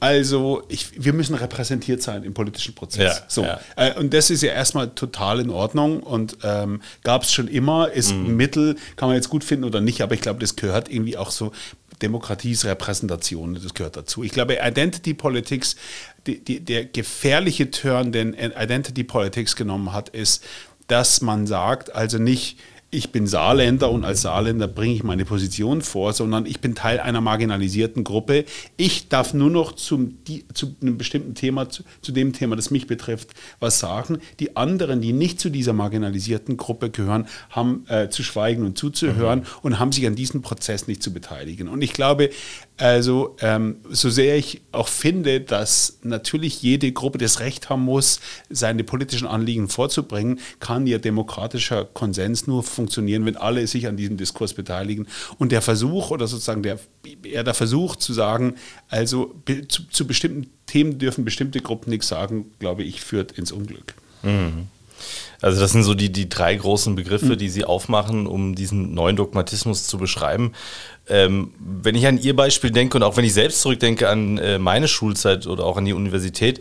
also 0.00 0.64
ich, 0.68 0.88
wir 1.04 1.12
müssen 1.12 1.36
repräsentiert 1.36 2.02
sein 2.02 2.24
im 2.24 2.34
politischen 2.34 2.74
Prozess. 2.74 3.18
Ja, 3.18 3.24
so. 3.28 3.44
ja. 3.44 3.60
Äh, 3.76 3.94
und 3.98 4.12
das 4.12 4.30
ist 4.30 4.42
ja 4.42 4.50
erstmal 4.52 4.88
total 4.90 5.38
in 5.38 5.48
Ordnung 5.50 6.00
und 6.02 6.38
ähm, 6.42 6.82
gab 7.04 7.22
es 7.22 7.32
schon 7.32 7.46
immer, 7.46 7.92
ist 7.92 8.12
Mhm. 8.12 8.26
ein 8.26 8.36
Mittel, 8.36 8.76
kann 8.96 9.08
man 9.08 9.14
jetzt 9.16 9.28
gut 9.28 9.44
finden 9.44 9.64
oder 9.64 9.80
nicht, 9.80 10.02
aber 10.02 10.14
ich 10.14 10.20
glaube, 10.20 10.40
das 10.40 10.56
gehört 10.56 10.90
irgendwie 10.90 11.16
auch 11.16 11.30
so, 11.30 11.52
Demokratie 12.00 12.50
ist 12.50 12.64
Repräsentation, 12.64 13.54
das 13.62 13.74
gehört 13.74 13.96
dazu. 13.96 14.24
Ich 14.24 14.32
glaube, 14.32 14.58
Identity 14.60 15.14
Politics, 15.14 15.76
die, 16.26 16.38
die, 16.42 16.60
der 16.60 16.84
gefährliche 16.84 17.70
Turn, 17.70 18.12
den 18.12 18.34
Identity 18.34 19.04
Politics 19.04 19.56
genommen 19.56 19.92
hat, 19.92 20.08
ist, 20.10 20.44
dass 20.86 21.20
man 21.20 21.46
sagt, 21.46 21.94
also 21.94 22.18
nicht, 22.18 22.58
ich 22.94 23.10
bin 23.10 23.26
Saarländer 23.26 23.90
und 23.90 24.04
als 24.04 24.20
Saarländer 24.20 24.68
bringe 24.68 24.94
ich 24.94 25.02
meine 25.02 25.24
Position 25.24 25.80
vor, 25.80 26.12
sondern 26.12 26.44
ich 26.44 26.60
bin 26.60 26.74
Teil 26.74 27.00
einer 27.00 27.22
marginalisierten 27.22 28.04
Gruppe. 28.04 28.44
Ich 28.76 29.08
darf 29.08 29.32
nur 29.32 29.48
noch 29.48 29.72
zum, 29.72 30.22
die, 30.24 30.44
zu 30.52 30.76
einem 30.82 30.98
bestimmten 30.98 31.34
Thema, 31.34 31.70
zu, 31.70 31.84
zu 32.02 32.12
dem 32.12 32.34
Thema, 32.34 32.54
das 32.54 32.70
mich 32.70 32.86
betrifft, 32.86 33.30
was 33.60 33.78
sagen. 33.78 34.18
Die 34.40 34.56
anderen, 34.56 35.00
die 35.00 35.14
nicht 35.14 35.40
zu 35.40 35.48
dieser 35.48 35.72
marginalisierten 35.72 36.58
Gruppe 36.58 36.90
gehören, 36.90 37.26
haben 37.48 37.86
äh, 37.88 38.10
zu 38.10 38.22
schweigen 38.22 38.62
und 38.62 38.76
zuzuhören 38.76 39.46
und 39.62 39.78
haben 39.78 39.92
sich 39.92 40.06
an 40.06 40.14
diesem 40.14 40.42
Prozess 40.42 40.86
nicht 40.86 41.02
zu 41.02 41.14
beteiligen. 41.14 41.68
Und 41.68 41.80
ich 41.80 41.94
glaube, 41.94 42.28
also 42.78 43.36
ähm, 43.40 43.76
so 43.90 44.10
sehr 44.10 44.36
ich 44.36 44.62
auch 44.72 44.88
finde, 44.88 45.40
dass 45.40 45.98
natürlich 46.02 46.62
jede 46.62 46.90
Gruppe 46.90 47.18
das 47.18 47.40
Recht 47.40 47.68
haben 47.68 47.82
muss, 47.82 48.20
seine 48.48 48.82
politischen 48.82 49.26
Anliegen 49.26 49.68
vorzubringen, 49.68 50.40
kann 50.58 50.86
ja 50.86 50.98
demokratischer 50.98 51.84
Konsens 51.84 52.46
nur 52.46 52.62
funktionieren, 52.62 53.24
wenn 53.26 53.36
alle 53.36 53.66
sich 53.66 53.86
an 53.86 53.96
diesem 53.96 54.16
Diskurs 54.16 54.54
beteiligen. 54.54 55.06
Und 55.38 55.52
der 55.52 55.62
Versuch 55.62 56.10
oder 56.10 56.26
sozusagen 56.26 56.62
der, 56.62 56.78
eher 57.22 57.44
der 57.44 57.54
Versuch 57.54 57.96
zu 57.96 58.12
sagen, 58.12 58.54
also 58.88 59.34
zu, 59.68 59.88
zu 59.88 60.06
bestimmten 60.06 60.50
Themen 60.66 60.98
dürfen 60.98 61.24
bestimmte 61.24 61.60
Gruppen 61.60 61.90
nichts 61.90 62.08
sagen, 62.08 62.52
glaube 62.58 62.82
ich, 62.82 63.02
führt 63.02 63.32
ins 63.32 63.52
Unglück. 63.52 63.94
Also 65.40 65.60
das 65.60 65.72
sind 65.72 65.82
so 65.82 65.94
die, 65.94 66.10
die 66.10 66.28
drei 66.28 66.54
großen 66.54 66.92
Mhm. 66.92 66.96
Begriffe, 66.96 67.36
die 67.36 67.48
Sie 67.48 67.64
aufmachen, 67.64 68.26
um 68.26 68.54
diesen 68.54 68.94
neuen 68.94 69.16
Dogmatismus 69.16 69.86
zu 69.86 69.98
beschreiben. 69.98 70.52
Ähm, 71.12 71.52
wenn 71.58 71.94
ich 71.94 72.06
an 72.06 72.18
Ihr 72.18 72.34
Beispiel 72.34 72.70
denke 72.70 72.96
und 72.96 73.02
auch 73.02 73.18
wenn 73.18 73.24
ich 73.24 73.34
selbst 73.34 73.60
zurückdenke 73.60 74.08
an 74.08 74.38
äh, 74.38 74.58
meine 74.58 74.88
Schulzeit 74.88 75.46
oder 75.46 75.66
auch 75.66 75.76
an 75.76 75.84
die 75.84 75.92
Universität, 75.92 76.60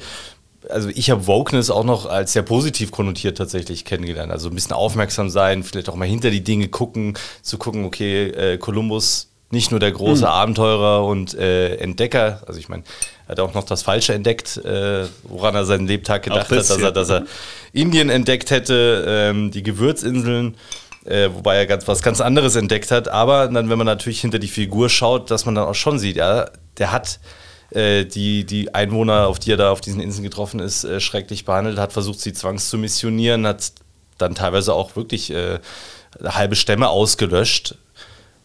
also 0.69 0.89
ich 0.89 1.09
habe 1.09 1.25
Wokeness 1.25 1.69
auch 1.69 1.85
noch 1.85 2.05
als 2.05 2.33
sehr 2.33 2.43
positiv 2.43 2.91
konnotiert 2.91 3.37
tatsächlich 3.37 3.85
kennengelernt. 3.85 4.29
Also 4.29 4.49
ein 4.49 4.55
bisschen 4.55 4.73
aufmerksam 4.73 5.29
sein, 5.29 5.63
vielleicht 5.63 5.87
auch 5.87 5.95
mal 5.95 6.07
hinter 6.07 6.31
die 6.31 6.43
Dinge 6.43 6.67
gucken, 6.67 7.17
zu 7.41 7.57
gucken, 7.57 7.85
okay, 7.85 8.27
äh, 8.27 8.57
Kolumbus 8.57 9.29
nicht 9.51 9.71
nur 9.71 9.79
der 9.79 9.91
große 9.91 10.27
Abenteurer 10.27 11.05
und 11.05 11.33
äh, 11.33 11.75
Entdecker, 11.75 12.41
also 12.47 12.59
ich 12.59 12.69
meine, 12.69 12.83
er 13.27 13.31
hat 13.33 13.39
auch 13.39 13.53
noch 13.53 13.65
das 13.65 13.83
Falsche 13.83 14.13
entdeckt, 14.13 14.57
äh, 14.57 15.05
woran 15.23 15.55
er 15.55 15.65
seinen 15.65 15.87
Lebtag 15.87 16.23
gedacht 16.23 16.51
das, 16.51 16.69
hat, 16.69 16.77
dass 16.77 16.81
ja. 16.81 16.87
er, 16.87 16.91
dass 16.91 17.09
er 17.09 17.25
Indien 17.73 18.09
entdeckt 18.09 18.51
hätte, 18.51 19.05
ähm, 19.07 19.51
die 19.51 19.63
Gewürzinseln, 19.63 20.55
äh, 21.05 21.29
wobei 21.33 21.57
er 21.57 21.65
ganz, 21.65 21.87
was 21.87 22.01
ganz 22.01 22.21
anderes 22.21 22.55
entdeckt 22.55 22.91
hat. 22.91 23.07
Aber 23.07 23.47
dann, 23.47 23.69
wenn 23.69 23.77
man 23.77 23.87
natürlich 23.87 24.21
hinter 24.21 24.39
die 24.39 24.47
Figur 24.47 24.89
schaut, 24.89 25.31
dass 25.31 25.45
man 25.45 25.55
dann 25.55 25.67
auch 25.67 25.75
schon 25.75 25.99
sieht, 25.99 26.15
ja, 26.15 26.49
der 26.77 26.91
hat 26.91 27.19
äh, 27.71 28.05
die, 28.05 28.45
die 28.45 28.73
Einwohner, 28.73 29.27
auf 29.27 29.39
die 29.39 29.51
er 29.51 29.57
da 29.57 29.71
auf 29.71 29.81
diesen 29.81 30.01
Inseln 30.01 30.23
getroffen 30.23 30.59
ist, 30.59 30.83
äh, 30.83 30.99
schrecklich 30.99 31.45
behandelt, 31.45 31.77
hat 31.77 31.93
versucht, 31.93 32.19
sie 32.19 32.33
zwangs 32.33 32.69
zu 32.69 32.77
missionieren, 32.77 33.47
hat 33.47 33.73
dann 34.17 34.35
teilweise 34.35 34.73
auch 34.73 34.95
wirklich 34.95 35.31
äh, 35.31 35.59
halbe 36.23 36.55
Stämme 36.55 36.89
ausgelöscht. 36.89 37.75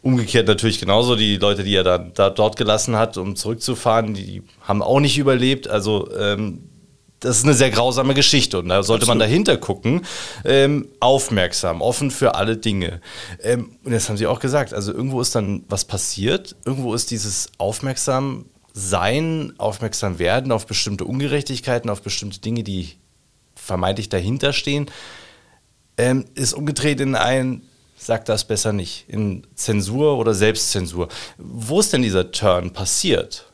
Umgekehrt 0.03 0.47
natürlich 0.47 0.79
genauso. 0.79 1.17
Die 1.17 1.37
Leute, 1.37 1.65
die 1.65 1.75
er 1.75 1.83
dann 1.83 2.13
da, 2.15 2.31
dort 2.31 2.57
gelassen 2.57 2.97
hat, 2.97 3.17
um 3.17 3.35
zurückzufahren, 3.35 4.15
die 4.15 4.43
haben 4.61 4.83
auch 4.83 5.01
nicht 5.01 5.19
überlebt. 5.19 5.67
Also 5.67 6.09
ähm, 6.17 6.69
das 7.27 7.39
ist 7.39 7.45
eine 7.45 7.55
sehr 7.55 7.71
grausame 7.71 8.15
Geschichte 8.15 8.59
und 8.59 8.69
da 8.69 8.83
sollte 8.83 9.07
man 9.07 9.19
dahinter 9.19 9.57
gucken. 9.57 10.03
Ähm, 10.45 10.89
aufmerksam, 11.01 11.83
offen 11.83 12.11
für 12.11 12.37
alle 12.37 12.57
Dinge. 12.57 13.01
Ähm, 13.43 13.77
und 13.85 13.93
das 13.93 14.09
haben 14.09 14.17
Sie 14.17 14.27
auch 14.27 14.39
gesagt. 14.39 14.73
Also 14.73 14.93
irgendwo 14.93 15.21
ist 15.21 15.35
dann 15.35 15.65
was 15.69 15.85
passiert. 15.85 16.55
Irgendwo 16.65 16.95
ist 16.95 17.11
dieses 17.11 17.51
aufmerksam 17.59 18.47
sein, 18.73 19.55
aufmerksam 19.59 20.19
werden 20.19 20.53
auf 20.53 20.67
bestimmte 20.67 21.05
Ungerechtigkeiten, 21.05 21.91
auf 21.91 22.03
bestimmte 22.03 22.41
Dinge, 22.41 22.63
die 22.63 22.93
vermeintlich 23.55 24.09
dahinter 24.09 24.53
stehen, 24.53 24.87
ähm, 25.97 26.27
ist 26.35 26.53
umgedreht 26.53 27.01
in 27.01 27.17
ein, 27.17 27.63
sag 27.97 28.27
das 28.27 28.47
besser 28.47 28.73
nicht, 28.73 29.07
in 29.09 29.47
Zensur 29.55 30.19
oder 30.19 30.35
Selbstzensur. 30.35 31.09
Wo 31.39 31.81
ist 31.81 31.93
denn 31.93 32.03
dieser 32.03 32.31
Turn 32.31 32.73
passiert? 32.73 33.47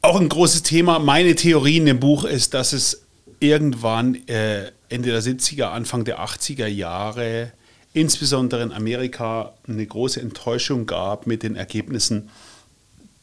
Auch 0.00 0.20
ein 0.20 0.28
großes 0.28 0.62
Thema. 0.62 0.98
Meine 0.98 1.34
Theorie 1.34 1.78
in 1.78 1.86
dem 1.86 2.00
Buch 2.00 2.24
ist, 2.24 2.54
dass 2.54 2.72
es 2.72 3.02
irgendwann 3.40 4.14
äh, 4.28 4.70
Ende 4.88 5.10
der 5.10 5.22
70er, 5.22 5.64
Anfang 5.64 6.04
der 6.04 6.20
80er 6.20 6.66
Jahre, 6.66 7.52
insbesondere 7.92 8.62
in 8.62 8.72
Amerika, 8.72 9.54
eine 9.66 9.84
große 9.86 10.20
Enttäuschung 10.20 10.86
gab 10.86 11.26
mit 11.26 11.42
den 11.42 11.56
Ergebnissen 11.56 12.30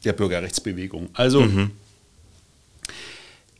der 0.04 0.14
Bürgerrechtsbewegung. 0.14 1.10
Also 1.14 1.42
mhm. 1.42 1.72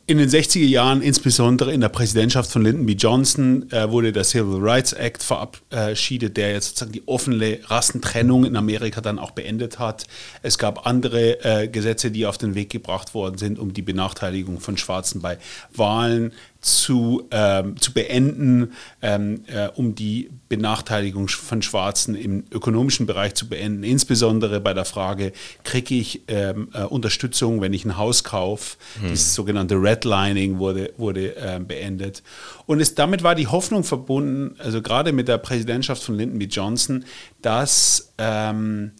In 0.08 0.18
den 0.18 0.28
60er 0.28 0.64
Jahren, 0.64 1.02
insbesondere 1.02 1.72
in 1.72 1.80
der 1.80 1.88
Präsidentschaft 1.88 2.52
von 2.52 2.62
Lyndon 2.62 2.86
B. 2.86 2.92
Johnson, 2.92 3.68
äh, 3.72 3.90
wurde 3.90 4.12
der 4.12 4.22
Civil 4.22 4.58
Rights 4.60 4.92
Act 4.92 5.22
verabschiedet, 5.22 6.36
der 6.36 6.52
jetzt 6.52 6.68
sozusagen 6.68 6.92
die 6.92 7.06
offene 7.08 7.58
Rassentrennung 7.64 8.44
in 8.44 8.54
Amerika 8.54 9.00
dann 9.00 9.18
auch 9.18 9.32
beendet 9.32 9.80
hat. 9.80 10.06
Es 10.42 10.58
gab 10.58 10.86
andere 10.86 11.44
äh, 11.44 11.66
Gesetze, 11.66 12.12
die 12.12 12.24
auf 12.24 12.38
den 12.38 12.54
Weg 12.54 12.70
gebracht 12.70 13.14
worden 13.14 13.36
sind, 13.36 13.58
um 13.58 13.74
die 13.74 13.82
Benachteiligung 13.82 14.60
von 14.60 14.76
Schwarzen 14.76 15.20
bei 15.20 15.38
Wahlen 15.74 16.32
zu, 16.66 17.28
ähm, 17.30 17.80
zu 17.80 17.92
beenden, 17.92 18.72
ähm, 19.00 19.44
äh, 19.46 19.68
um 19.68 19.94
die 19.94 20.30
Benachteiligung 20.48 21.28
von 21.28 21.62
Schwarzen 21.62 22.16
im 22.16 22.44
ökonomischen 22.50 23.06
Bereich 23.06 23.34
zu 23.34 23.48
beenden, 23.48 23.84
insbesondere 23.84 24.60
bei 24.60 24.74
der 24.74 24.84
Frage, 24.84 25.32
kriege 25.62 25.94
ich 25.94 26.22
ähm, 26.26 26.68
äh, 26.74 26.82
Unterstützung, 26.82 27.60
wenn 27.60 27.72
ich 27.72 27.84
ein 27.84 27.96
Haus 27.96 28.24
kaufe. 28.24 28.78
Hm. 29.00 29.10
Dieses 29.10 29.34
sogenannte 29.34 29.76
Redlining 29.76 30.58
wurde, 30.58 30.92
wurde 30.96 31.36
äh, 31.36 31.60
beendet. 31.60 32.24
Und 32.66 32.80
es, 32.80 32.96
damit 32.96 33.22
war 33.22 33.36
die 33.36 33.46
Hoffnung 33.46 33.84
verbunden, 33.84 34.56
also 34.58 34.82
gerade 34.82 35.12
mit 35.12 35.28
der 35.28 35.38
Präsidentschaft 35.38 36.02
von 36.02 36.16
Lyndon 36.16 36.40
B. 36.40 36.46
Johnson, 36.46 37.04
dass 37.42 38.12
ähm, 38.18 38.90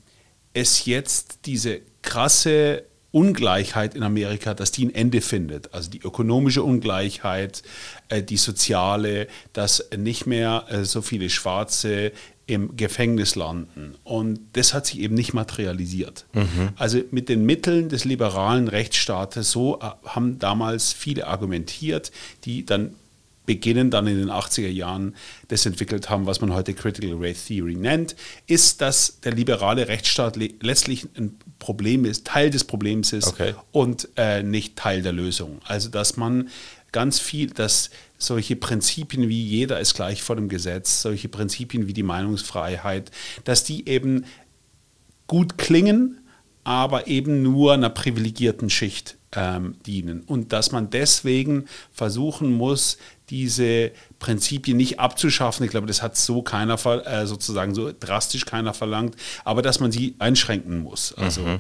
es 0.54 0.84
jetzt 0.84 1.40
diese 1.46 1.80
krasse 2.02 2.84
Ungleichheit 3.12 3.94
in 3.94 4.02
Amerika, 4.02 4.54
dass 4.54 4.72
die 4.72 4.86
ein 4.86 4.94
Ende 4.94 5.20
findet. 5.20 5.72
Also 5.72 5.90
die 5.90 6.00
ökonomische 6.00 6.62
Ungleichheit, 6.62 7.62
äh, 8.08 8.22
die 8.22 8.36
soziale, 8.36 9.28
dass 9.52 9.88
nicht 9.96 10.26
mehr 10.26 10.64
äh, 10.68 10.84
so 10.84 11.02
viele 11.02 11.30
Schwarze 11.30 12.12
im 12.46 12.76
Gefängnis 12.76 13.34
landen. 13.34 13.96
Und 14.04 14.38
das 14.52 14.72
hat 14.72 14.86
sich 14.86 15.00
eben 15.00 15.14
nicht 15.14 15.34
materialisiert. 15.34 16.26
Mhm. 16.32 16.70
Also 16.76 17.00
mit 17.10 17.28
den 17.28 17.44
Mitteln 17.44 17.88
des 17.88 18.04
liberalen 18.04 18.68
Rechtsstaates, 18.68 19.50
so 19.50 19.80
äh, 19.80 19.90
haben 20.08 20.38
damals 20.38 20.92
viele 20.92 21.26
argumentiert, 21.26 22.12
die 22.44 22.64
dann 22.64 22.94
beginnen 23.46 23.90
dann 23.90 24.06
in 24.06 24.18
den 24.18 24.30
80er 24.30 24.68
Jahren 24.68 25.14
das 25.48 25.64
entwickelt 25.64 26.10
haben, 26.10 26.26
was 26.26 26.40
man 26.40 26.52
heute 26.52 26.74
Critical 26.74 27.16
Race 27.18 27.46
Theory 27.46 27.76
nennt, 27.76 28.16
ist, 28.46 28.80
dass 28.80 29.20
der 29.20 29.32
liberale 29.32 29.88
Rechtsstaat 29.88 30.36
letztlich 30.36 31.06
ein 31.16 31.38
Problem 31.58 32.04
ist, 32.04 32.26
Teil 32.26 32.50
des 32.50 32.64
Problems 32.64 33.12
ist 33.12 33.28
okay. 33.28 33.54
und 33.72 34.08
äh, 34.16 34.42
nicht 34.42 34.76
Teil 34.76 35.02
der 35.02 35.12
Lösung. 35.12 35.60
Also 35.64 35.88
dass 35.88 36.16
man 36.16 36.50
ganz 36.92 37.18
viel, 37.18 37.50
dass 37.50 37.90
solche 38.18 38.56
Prinzipien 38.56 39.28
wie 39.28 39.44
jeder 39.44 39.80
ist 39.80 39.94
gleich 39.94 40.22
vor 40.22 40.36
dem 40.36 40.48
Gesetz, 40.48 41.02
solche 41.02 41.28
Prinzipien 41.28 41.86
wie 41.86 41.92
die 41.92 42.02
Meinungsfreiheit, 42.02 43.10
dass 43.44 43.64
die 43.64 43.88
eben 43.88 44.24
gut 45.26 45.58
klingen, 45.58 46.20
aber 46.64 47.06
eben 47.06 47.42
nur 47.42 47.74
einer 47.74 47.90
privilegierten 47.90 48.70
Schicht 48.70 49.16
ähm, 49.32 49.76
dienen. 49.84 50.22
Und 50.22 50.52
dass 50.52 50.72
man 50.72 50.90
deswegen 50.90 51.66
versuchen 51.92 52.52
muss, 52.52 52.98
diese 53.30 53.90
Prinzipien 54.18 54.76
nicht 54.76 55.00
abzuschaffen. 55.00 55.64
Ich 55.64 55.70
glaube, 55.70 55.86
das 55.86 56.02
hat 56.02 56.16
so 56.16 56.42
keiner 56.42 56.74
äh, 57.06 57.26
sozusagen 57.26 57.74
so 57.74 57.92
drastisch 57.98 58.44
keiner 58.44 58.74
verlangt, 58.74 59.16
aber 59.44 59.62
dass 59.62 59.80
man 59.80 59.92
sie 59.92 60.14
einschränken 60.18 60.78
muss. 60.78 61.12
Also 61.14 61.42
mhm. 61.42 61.58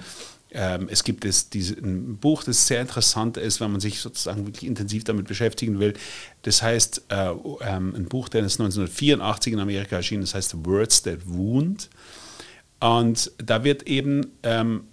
ähm, 0.52 0.88
es 0.90 1.02
gibt 1.02 1.24
es 1.24 1.50
diese, 1.50 1.74
ein 1.74 2.18
Buch, 2.18 2.44
das 2.44 2.66
sehr 2.66 2.80
interessant 2.80 3.36
ist, 3.36 3.60
wenn 3.60 3.72
man 3.72 3.80
sich 3.80 4.00
sozusagen 4.00 4.46
wirklich 4.46 4.66
intensiv 4.66 5.04
damit 5.04 5.26
beschäftigen 5.26 5.80
will. 5.80 5.94
Das 6.42 6.62
heißt, 6.62 7.06
äh, 7.08 7.30
ähm, 7.62 7.94
ein 7.94 8.06
Buch, 8.06 8.28
das 8.28 8.46
ist 8.46 8.60
1984 8.60 9.52
in 9.52 9.58
Amerika 9.58 9.96
erschienen, 9.96 10.22
das 10.22 10.34
heißt 10.34 10.64
Words 10.64 11.02
That 11.02 11.20
Wound. 11.26 11.90
Und 12.78 13.32
da 13.38 13.64
wird 13.64 13.84
eben 13.84 14.32
ähm, 14.42 14.84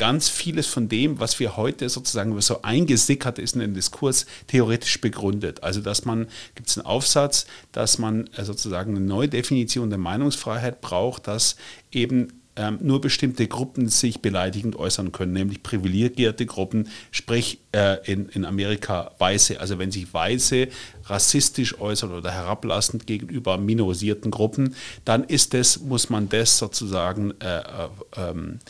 ganz 0.00 0.30
vieles 0.30 0.66
von 0.66 0.88
dem, 0.88 1.20
was 1.20 1.38
wir 1.40 1.58
heute 1.58 1.90
sozusagen 1.90 2.40
so 2.40 2.62
eingesickert 2.62 3.38
ist 3.38 3.54
in 3.54 3.60
den 3.60 3.74
Diskurs, 3.74 4.24
theoretisch 4.46 4.98
begründet. 5.02 5.62
Also 5.62 5.82
dass 5.82 6.06
man, 6.06 6.26
gibt 6.54 6.70
es 6.70 6.78
einen 6.78 6.86
Aufsatz, 6.86 7.44
dass 7.72 7.98
man 7.98 8.26
äh, 8.28 8.46
sozusagen 8.46 8.96
eine 8.96 9.04
neue 9.04 9.28
Definition 9.28 9.90
der 9.90 9.98
Meinungsfreiheit 9.98 10.80
braucht, 10.80 11.26
dass 11.26 11.56
eben 11.92 12.28
ähm, 12.56 12.78
nur 12.80 13.02
bestimmte 13.02 13.46
Gruppen 13.46 13.90
sich 13.90 14.22
beleidigend 14.22 14.74
äußern 14.74 15.12
können, 15.12 15.34
nämlich 15.34 15.62
privilegierte 15.62 16.46
Gruppen, 16.46 16.88
sprich 17.10 17.58
äh, 17.72 17.98
in, 18.10 18.30
in 18.30 18.46
Amerika 18.46 19.12
Weiße. 19.18 19.60
Also 19.60 19.78
wenn 19.78 19.90
sich 19.90 20.14
Weiße 20.14 20.68
rassistisch 21.04 21.78
äußern 21.78 22.10
oder 22.10 22.30
herablassend 22.30 23.06
gegenüber 23.06 23.58
minorisierten 23.58 24.30
Gruppen, 24.30 24.74
dann 25.04 25.24
ist 25.24 25.52
das, 25.52 25.80
muss 25.80 26.08
man 26.08 26.30
das 26.30 26.56
sozusagen 26.56 27.32
äh, 27.42 27.58
äh, 27.58 27.88
ähm, 28.16 28.60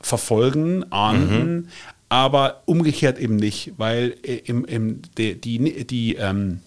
verfolgen, 0.00 0.90
ahnden, 0.92 1.54
mhm. 1.54 1.68
aber 2.08 2.62
umgekehrt 2.66 3.18
eben 3.18 3.36
nicht, 3.36 3.72
weil 3.76 4.16
äh, 4.22 4.36
im, 4.36 4.64
im, 4.64 5.02
die, 5.16 5.40
die, 5.40 5.86
die 5.86 6.14
ähm, 6.16 6.60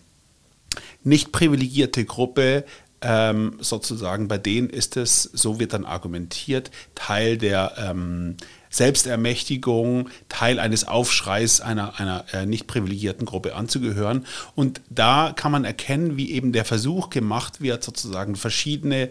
nicht 1.04 1.32
privilegierte 1.32 2.06
Gruppe 2.06 2.66
ähm, 3.02 3.58
sozusagen, 3.60 4.28
bei 4.28 4.38
denen 4.38 4.70
ist 4.70 4.96
es, 4.96 5.24
so 5.24 5.60
wird 5.60 5.74
dann 5.74 5.86
argumentiert, 5.86 6.70
Teil 6.94 7.38
der 7.38 7.74
ähm, 7.78 8.38
Selbstermächtigung, 8.70 10.10
Teil 10.30 10.60
eines 10.60 10.88
Aufschreis 10.88 11.60
einer, 11.62 12.00
einer 12.00 12.26
äh, 12.32 12.46
nicht 12.46 12.68
privilegierten 12.68 13.26
Gruppe 13.26 13.56
anzugehören. 13.56 14.26
Und 14.56 14.82
da 14.90 15.34
kann 15.36 15.52
man 15.52 15.66
erkennen, 15.66 16.16
wie 16.16 16.32
eben 16.32 16.54
der 16.54 16.64
Versuch 16.64 17.10
gemacht 17.10 17.60
wird, 17.60 17.84
sozusagen 17.84 18.36
verschiedene 18.36 19.10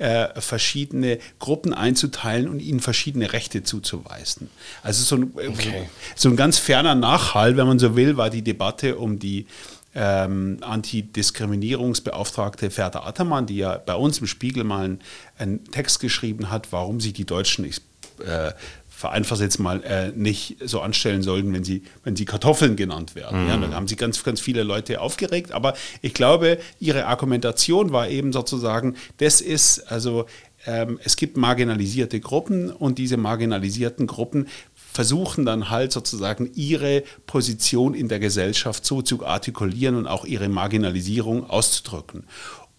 äh, 0.00 0.40
verschiedene 0.40 1.18
Gruppen 1.38 1.72
einzuteilen 1.74 2.48
und 2.48 2.60
ihnen 2.60 2.80
verschiedene 2.80 3.34
Rechte 3.34 3.62
zuzuweisen. 3.62 4.48
Also 4.82 5.04
so 5.04 5.16
ein, 5.16 5.32
okay. 5.34 5.90
so 6.16 6.30
ein 6.30 6.36
ganz 6.36 6.56
ferner 6.58 6.94
Nachhall, 6.94 7.58
wenn 7.58 7.66
man 7.66 7.78
so 7.78 7.96
will, 7.96 8.16
war 8.16 8.30
die 8.30 8.40
Debatte 8.42 8.96
um 8.96 9.18
die 9.18 9.46
ähm, 9.94 10.56
Antidiskriminierungsbeauftragte 10.62 12.70
Ferda 12.70 13.00
Attermann, 13.00 13.44
die 13.46 13.58
ja 13.58 13.76
bei 13.76 13.94
uns 13.94 14.20
im 14.20 14.26
Spiegel 14.26 14.64
mal 14.64 14.84
einen, 14.84 15.00
einen 15.36 15.64
Text 15.64 16.00
geschrieben 16.00 16.50
hat, 16.50 16.72
warum 16.72 17.00
sie 17.00 17.12
die 17.12 17.26
Deutschen 17.26 17.66
nicht 17.66 17.82
äh, 18.24 18.52
vereinfacht 19.00 19.40
jetzt 19.40 19.58
mal, 19.58 19.82
äh, 19.82 20.12
nicht 20.14 20.58
so 20.62 20.82
anstellen 20.82 21.22
sollten, 21.22 21.54
wenn 21.54 21.64
sie, 21.64 21.82
wenn 22.04 22.16
sie 22.16 22.26
Kartoffeln 22.26 22.76
genannt 22.76 23.14
werden. 23.14 23.44
Mhm. 23.44 23.48
Ja, 23.48 23.56
dann 23.56 23.74
haben 23.74 23.88
sie 23.88 23.96
ganz, 23.96 24.22
ganz 24.22 24.40
viele 24.40 24.62
Leute 24.62 25.00
aufgeregt. 25.00 25.52
Aber 25.52 25.74
ich 26.02 26.12
glaube, 26.12 26.58
ihre 26.80 27.06
Argumentation 27.06 27.92
war 27.92 28.08
eben 28.08 28.30
sozusagen, 28.32 28.96
das 29.16 29.40
ist, 29.40 29.90
also 29.90 30.26
ähm, 30.66 31.00
es 31.02 31.16
gibt 31.16 31.38
marginalisierte 31.38 32.20
Gruppen 32.20 32.70
und 32.70 32.98
diese 32.98 33.16
marginalisierten 33.16 34.06
Gruppen 34.06 34.48
versuchen 34.74 35.46
dann 35.46 35.70
halt 35.70 35.92
sozusagen 35.92 36.50
ihre 36.54 37.02
Position 37.26 37.94
in 37.94 38.08
der 38.08 38.18
Gesellschaft 38.18 38.84
so 38.84 39.00
zu 39.00 39.24
artikulieren 39.24 39.96
und 39.96 40.06
auch 40.06 40.26
ihre 40.26 40.48
Marginalisierung 40.48 41.48
auszudrücken. 41.48 42.24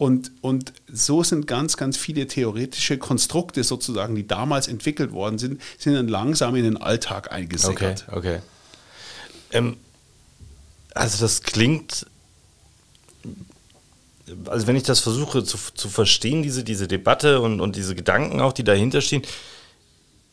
Und, 0.02 0.32
und 0.42 0.74
so 0.92 1.22
sind 1.22 1.46
ganz, 1.46 1.78
ganz 1.78 1.96
viele 1.96 2.26
theoretische 2.26 2.98
Konstrukte 2.98 3.64
sozusagen, 3.64 4.16
die 4.16 4.26
damals 4.26 4.68
entwickelt 4.68 5.12
worden 5.12 5.38
sind, 5.38 5.62
sind 5.78 5.94
dann 5.94 6.08
langsam 6.08 6.56
in 6.56 6.64
den 6.64 6.78
Alltag 6.78 7.32
eingesickert. 7.32 8.06
Okay, 8.08 8.18
okay. 8.18 8.40
Ähm, 9.52 9.78
also 10.96 11.24
das 11.24 11.44
klingt, 11.44 12.08
also 14.48 14.66
wenn 14.66 14.76
ich 14.76 14.82
das 14.82 15.02
versuche 15.02 15.44
zu, 15.44 15.60
zu 15.72 15.88
verstehen, 15.88 16.42
diese, 16.42 16.64
diese 16.64 16.88
Debatte 16.88 17.40
und, 17.40 17.62
und 17.62 17.76
diese 17.76 17.94
Gedanken 17.94 18.42
auch, 18.42 18.54
die 18.54 18.64
dahinter 18.64 19.02
stehen, 19.02 19.22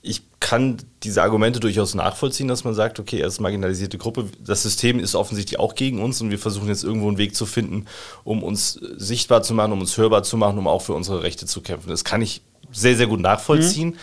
ich 0.01 0.23
kann 0.41 0.79
diese 1.03 1.23
Argumente 1.23 1.61
durchaus 1.61 1.95
nachvollziehen, 1.95 2.49
dass 2.49 2.65
man 2.65 2.75
sagt, 2.75 3.01
okay, 3.01 3.21
er 3.21 3.27
ist 3.27 3.41
marginalisierte 3.41 3.99
Gruppe, 3.99 4.27
das 4.43 4.63
System 4.63 5.01
ist 5.01 5.15
offensichtlich 5.15 5.59
auch 5.59 5.75
gegen 5.75 6.01
uns 6.01 6.21
und 6.21 6.31
wir 6.31 6.39
versuchen 6.39 6.69
jetzt 6.69 6.85
irgendwo 6.85 7.09
einen 7.09 7.19
Weg 7.19 7.35
zu 7.35 7.47
finden, 7.47 7.87
um 8.25 8.43
uns 8.43 8.81
sichtbar 8.97 9.43
zu 9.43 9.55
machen, 9.55 9.73
um 9.73 9.81
uns 9.81 9.97
hörbar 9.97 10.23
zu 10.23 10.37
machen, 10.37 10.59
um 10.59 10.69
auch 10.69 10.83
für 10.83 10.95
unsere 10.95 11.23
Rechte 11.23 11.47
zu 11.47 11.61
kämpfen. 11.61 11.91
Das 11.91 12.05
kann 12.05 12.23
ich 12.23 12.43
sehr, 12.73 12.97
sehr 12.97 13.07
gut 13.07 13.21
nachvollziehen. 13.21 13.91
Mhm. 13.91 13.97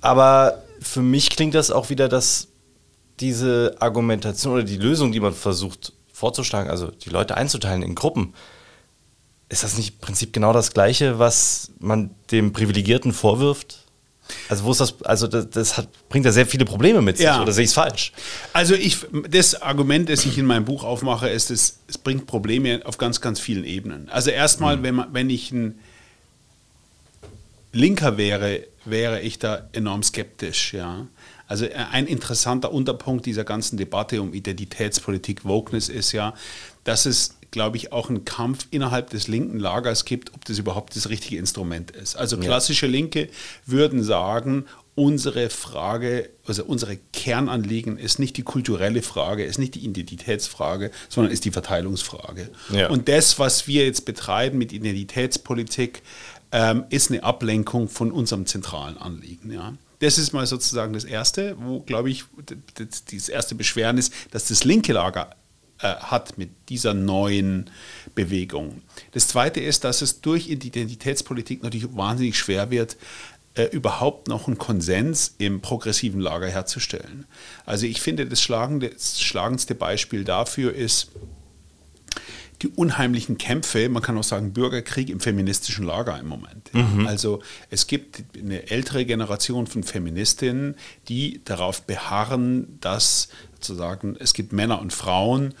Aber 0.00 0.62
für 0.80 1.02
mich 1.02 1.30
klingt 1.30 1.54
das 1.54 1.70
auch 1.70 1.90
wieder, 1.90 2.08
dass 2.08 2.48
diese 3.20 3.76
Argumentation 3.78 4.54
oder 4.54 4.64
die 4.64 4.76
Lösung, 4.76 5.12
die 5.12 5.20
man 5.20 5.32
versucht 5.32 5.92
vorzuschlagen, 6.12 6.70
also 6.70 6.88
die 6.88 7.10
Leute 7.10 7.36
einzuteilen 7.36 7.82
in 7.82 7.94
Gruppen, 7.94 8.34
ist 9.48 9.64
das 9.64 9.76
nicht 9.76 9.94
im 9.94 10.00
Prinzip 10.00 10.32
genau 10.32 10.52
das 10.52 10.72
Gleiche, 10.72 11.18
was 11.18 11.72
man 11.78 12.10
dem 12.30 12.52
Privilegierten 12.52 13.12
vorwirft? 13.12 13.81
Also 14.48 14.64
wo 14.64 14.70
ist 14.70 14.80
das, 14.80 15.02
also 15.02 15.26
das, 15.26 15.50
das 15.50 15.76
hat, 15.76 15.88
bringt 16.08 16.24
ja 16.24 16.32
sehr 16.32 16.46
viele 16.46 16.64
Probleme 16.64 17.02
mit 17.02 17.16
sich, 17.16 17.26
Ja. 17.26 17.42
oder 17.42 17.52
sehe 17.52 17.64
ich 17.64 17.70
es 17.70 17.74
falsch? 17.74 18.12
Also 18.52 18.74
ich, 18.74 18.98
das 19.28 19.60
Argument, 19.60 20.08
das 20.08 20.24
ich 20.24 20.38
in 20.38 20.46
meinem 20.46 20.64
Buch 20.64 20.84
aufmache, 20.84 21.28
ist, 21.28 21.50
es, 21.50 21.78
es 21.88 21.98
bringt 21.98 22.26
Probleme 22.26 22.80
auf 22.84 22.98
ganz, 22.98 23.20
ganz 23.20 23.40
vielen 23.40 23.64
Ebenen. 23.64 24.08
Also 24.08 24.30
erstmal, 24.30 24.82
wenn, 24.82 24.94
man, 24.94 25.12
wenn 25.12 25.28
ich 25.28 25.50
ein 25.52 25.78
Linker 27.72 28.16
wäre, 28.16 28.64
wäre 28.84 29.20
ich 29.20 29.38
da 29.38 29.68
enorm 29.72 30.02
skeptisch. 30.02 30.74
Ja. 30.74 31.06
Also 31.46 31.66
ein 31.90 32.06
interessanter 32.06 32.72
Unterpunkt 32.72 33.26
dieser 33.26 33.44
ganzen 33.44 33.76
Debatte 33.76 34.22
um 34.22 34.32
Identitätspolitik, 34.32 35.44
Wokeness 35.44 35.88
ist 35.88 36.12
ja, 36.12 36.34
dass 36.84 37.06
es, 37.06 37.36
glaube 37.52 37.76
ich, 37.76 37.92
auch 37.92 38.08
einen 38.08 38.24
Kampf 38.24 38.66
innerhalb 38.70 39.10
des 39.10 39.28
linken 39.28 39.60
Lagers 39.60 40.04
gibt, 40.04 40.34
ob 40.34 40.44
das 40.46 40.58
überhaupt 40.58 40.96
das 40.96 41.08
richtige 41.08 41.36
Instrument 41.36 41.92
ist. 41.92 42.16
Also 42.16 42.38
klassische 42.38 42.88
Linke 42.88 43.28
würden 43.66 44.02
sagen, 44.02 44.64
unsere 44.94 45.48
Frage, 45.50 46.30
also 46.46 46.64
unsere 46.64 46.96
Kernanliegen 47.12 47.98
ist 47.98 48.18
nicht 48.18 48.36
die 48.36 48.42
kulturelle 48.42 49.02
Frage, 49.02 49.44
ist 49.44 49.58
nicht 49.58 49.74
die 49.74 49.84
Identitätsfrage, 49.84 50.90
sondern 51.08 51.32
ist 51.32 51.44
die 51.44 51.50
Verteilungsfrage. 51.50 52.50
Ja. 52.72 52.88
Und 52.88 53.08
das, 53.08 53.38
was 53.38 53.66
wir 53.66 53.84
jetzt 53.84 54.04
betreiben 54.04 54.58
mit 54.58 54.72
Identitätspolitik, 54.72 56.02
ähm, 56.52 56.84
ist 56.90 57.10
eine 57.10 57.22
Ablenkung 57.22 57.88
von 57.88 58.12
unserem 58.12 58.46
zentralen 58.46 58.98
Anliegen. 58.98 59.52
Ja. 59.52 59.74
Das 60.00 60.18
ist 60.18 60.32
mal 60.32 60.46
sozusagen 60.46 60.92
das 60.92 61.04
Erste, 61.04 61.56
wo, 61.60 61.80
glaube 61.80 62.10
ich, 62.10 62.24
das 63.14 63.28
erste 63.28 63.54
Beschweren 63.54 63.98
ist, 63.98 64.12
dass 64.32 64.48
das 64.48 64.64
linke 64.64 64.92
Lager 64.92 65.36
äh, 65.82 65.96
hat 65.96 66.38
mit 66.38 66.50
dieser 66.68 66.94
neuen 66.94 67.70
Bewegung. 68.14 68.82
Das 69.12 69.28
Zweite 69.28 69.60
ist, 69.60 69.84
dass 69.84 70.00
es 70.00 70.20
durch 70.20 70.44
die 70.44 70.52
Identitätspolitik 70.52 71.62
natürlich 71.62 71.94
wahnsinnig 71.96 72.38
schwer 72.38 72.70
wird, 72.70 72.96
äh, 73.54 73.64
überhaupt 73.64 74.28
noch 74.28 74.46
einen 74.46 74.58
Konsens 74.58 75.34
im 75.38 75.60
progressiven 75.60 76.20
Lager 76.20 76.48
herzustellen. 76.48 77.26
Also 77.66 77.86
ich 77.86 78.00
finde, 78.00 78.26
das, 78.26 78.40
schlagende, 78.40 78.88
das 78.90 79.20
schlagendste 79.20 79.74
Beispiel 79.74 80.24
dafür 80.24 80.74
ist, 80.74 81.10
die 82.62 82.68
unheimlichen 82.68 83.38
Kämpfe, 83.38 83.88
man 83.88 84.02
kann 84.02 84.16
auch 84.16 84.24
sagen 84.24 84.52
Bürgerkrieg 84.52 85.10
im 85.10 85.20
feministischen 85.20 85.84
Lager 85.84 86.18
im 86.18 86.28
Moment. 86.28 86.70
Ja. 86.72 86.86
Also 87.06 87.42
es 87.70 87.86
gibt 87.86 88.22
eine 88.38 88.70
ältere 88.70 89.04
Generation 89.04 89.66
von 89.66 89.82
Feministinnen, 89.82 90.76
die 91.08 91.40
darauf 91.44 91.82
beharren, 91.82 92.78
dass 92.80 93.28
sozusagen 93.64 94.16
es 94.18 94.34
gibt 94.34 94.52
Männer 94.52 94.80
und 94.80 94.92
Frauen 94.92 95.54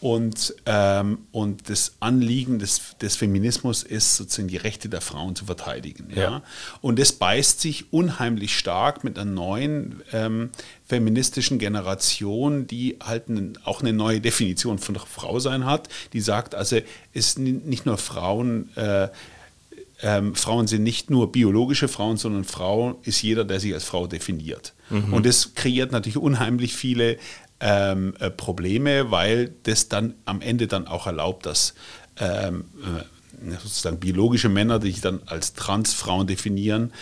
und, 0.00 0.54
ähm, 0.66 1.18
und 1.32 1.70
das 1.70 1.94
Anliegen 2.00 2.58
des, 2.58 2.96
des 3.00 3.16
Feminismus 3.16 3.82
ist, 3.82 4.16
sozusagen 4.16 4.48
die 4.48 4.58
Rechte 4.58 4.90
der 4.90 5.00
Frauen 5.00 5.34
zu 5.34 5.46
verteidigen. 5.46 6.10
Ja? 6.14 6.22
Ja. 6.22 6.42
Und 6.82 6.98
das 6.98 7.12
beißt 7.12 7.60
sich 7.60 7.92
unheimlich 7.92 8.56
stark 8.56 9.04
mit 9.04 9.18
einer 9.18 9.30
neuen 9.30 10.02
ähm, 10.12 10.50
feministischen 10.86 11.58
Generation, 11.58 12.66
die 12.66 12.98
halt 13.02 13.24
auch 13.64 13.80
eine 13.80 13.94
neue 13.94 14.20
Definition 14.20 14.78
von 14.78 14.96
Frau 14.96 15.40
sein 15.40 15.64
hat, 15.64 15.88
die 16.12 16.20
sagt, 16.20 16.54
also 16.54 16.78
es 17.14 17.32
sind 17.32 17.66
nicht 17.66 17.86
nur 17.86 17.96
Frauen, 17.96 18.76
äh, 18.76 19.08
ähm, 20.02 20.34
Frauen 20.34 20.66
sind 20.66 20.82
nicht 20.82 21.08
nur 21.08 21.32
biologische 21.32 21.88
Frauen, 21.88 22.18
sondern 22.18 22.44
Frau 22.44 22.98
ist 23.04 23.22
jeder, 23.22 23.46
der 23.46 23.60
sich 23.60 23.72
als 23.72 23.84
Frau 23.84 24.06
definiert. 24.06 24.74
Und 25.10 25.26
das 25.26 25.54
kreiert 25.54 25.90
natürlich 25.90 26.18
unheimlich 26.18 26.76
viele 26.76 27.16
ähm, 27.60 28.14
äh, 28.18 28.30
Probleme, 28.30 29.10
weil 29.10 29.52
das 29.62 29.88
dann 29.88 30.14
am 30.24 30.40
Ende 30.40 30.66
dann 30.66 30.86
auch 30.86 31.06
erlaubt, 31.06 31.46
dass 31.46 31.74
ähm, 32.18 32.64
äh, 32.82 33.50
sozusagen 33.62 33.98
biologische 33.98 34.48
Männer, 34.48 34.78
die 34.78 34.92
sich 34.92 35.00
dann 35.00 35.20
als 35.26 35.54
Transfrauen 35.54 36.26
definieren, 36.26 36.92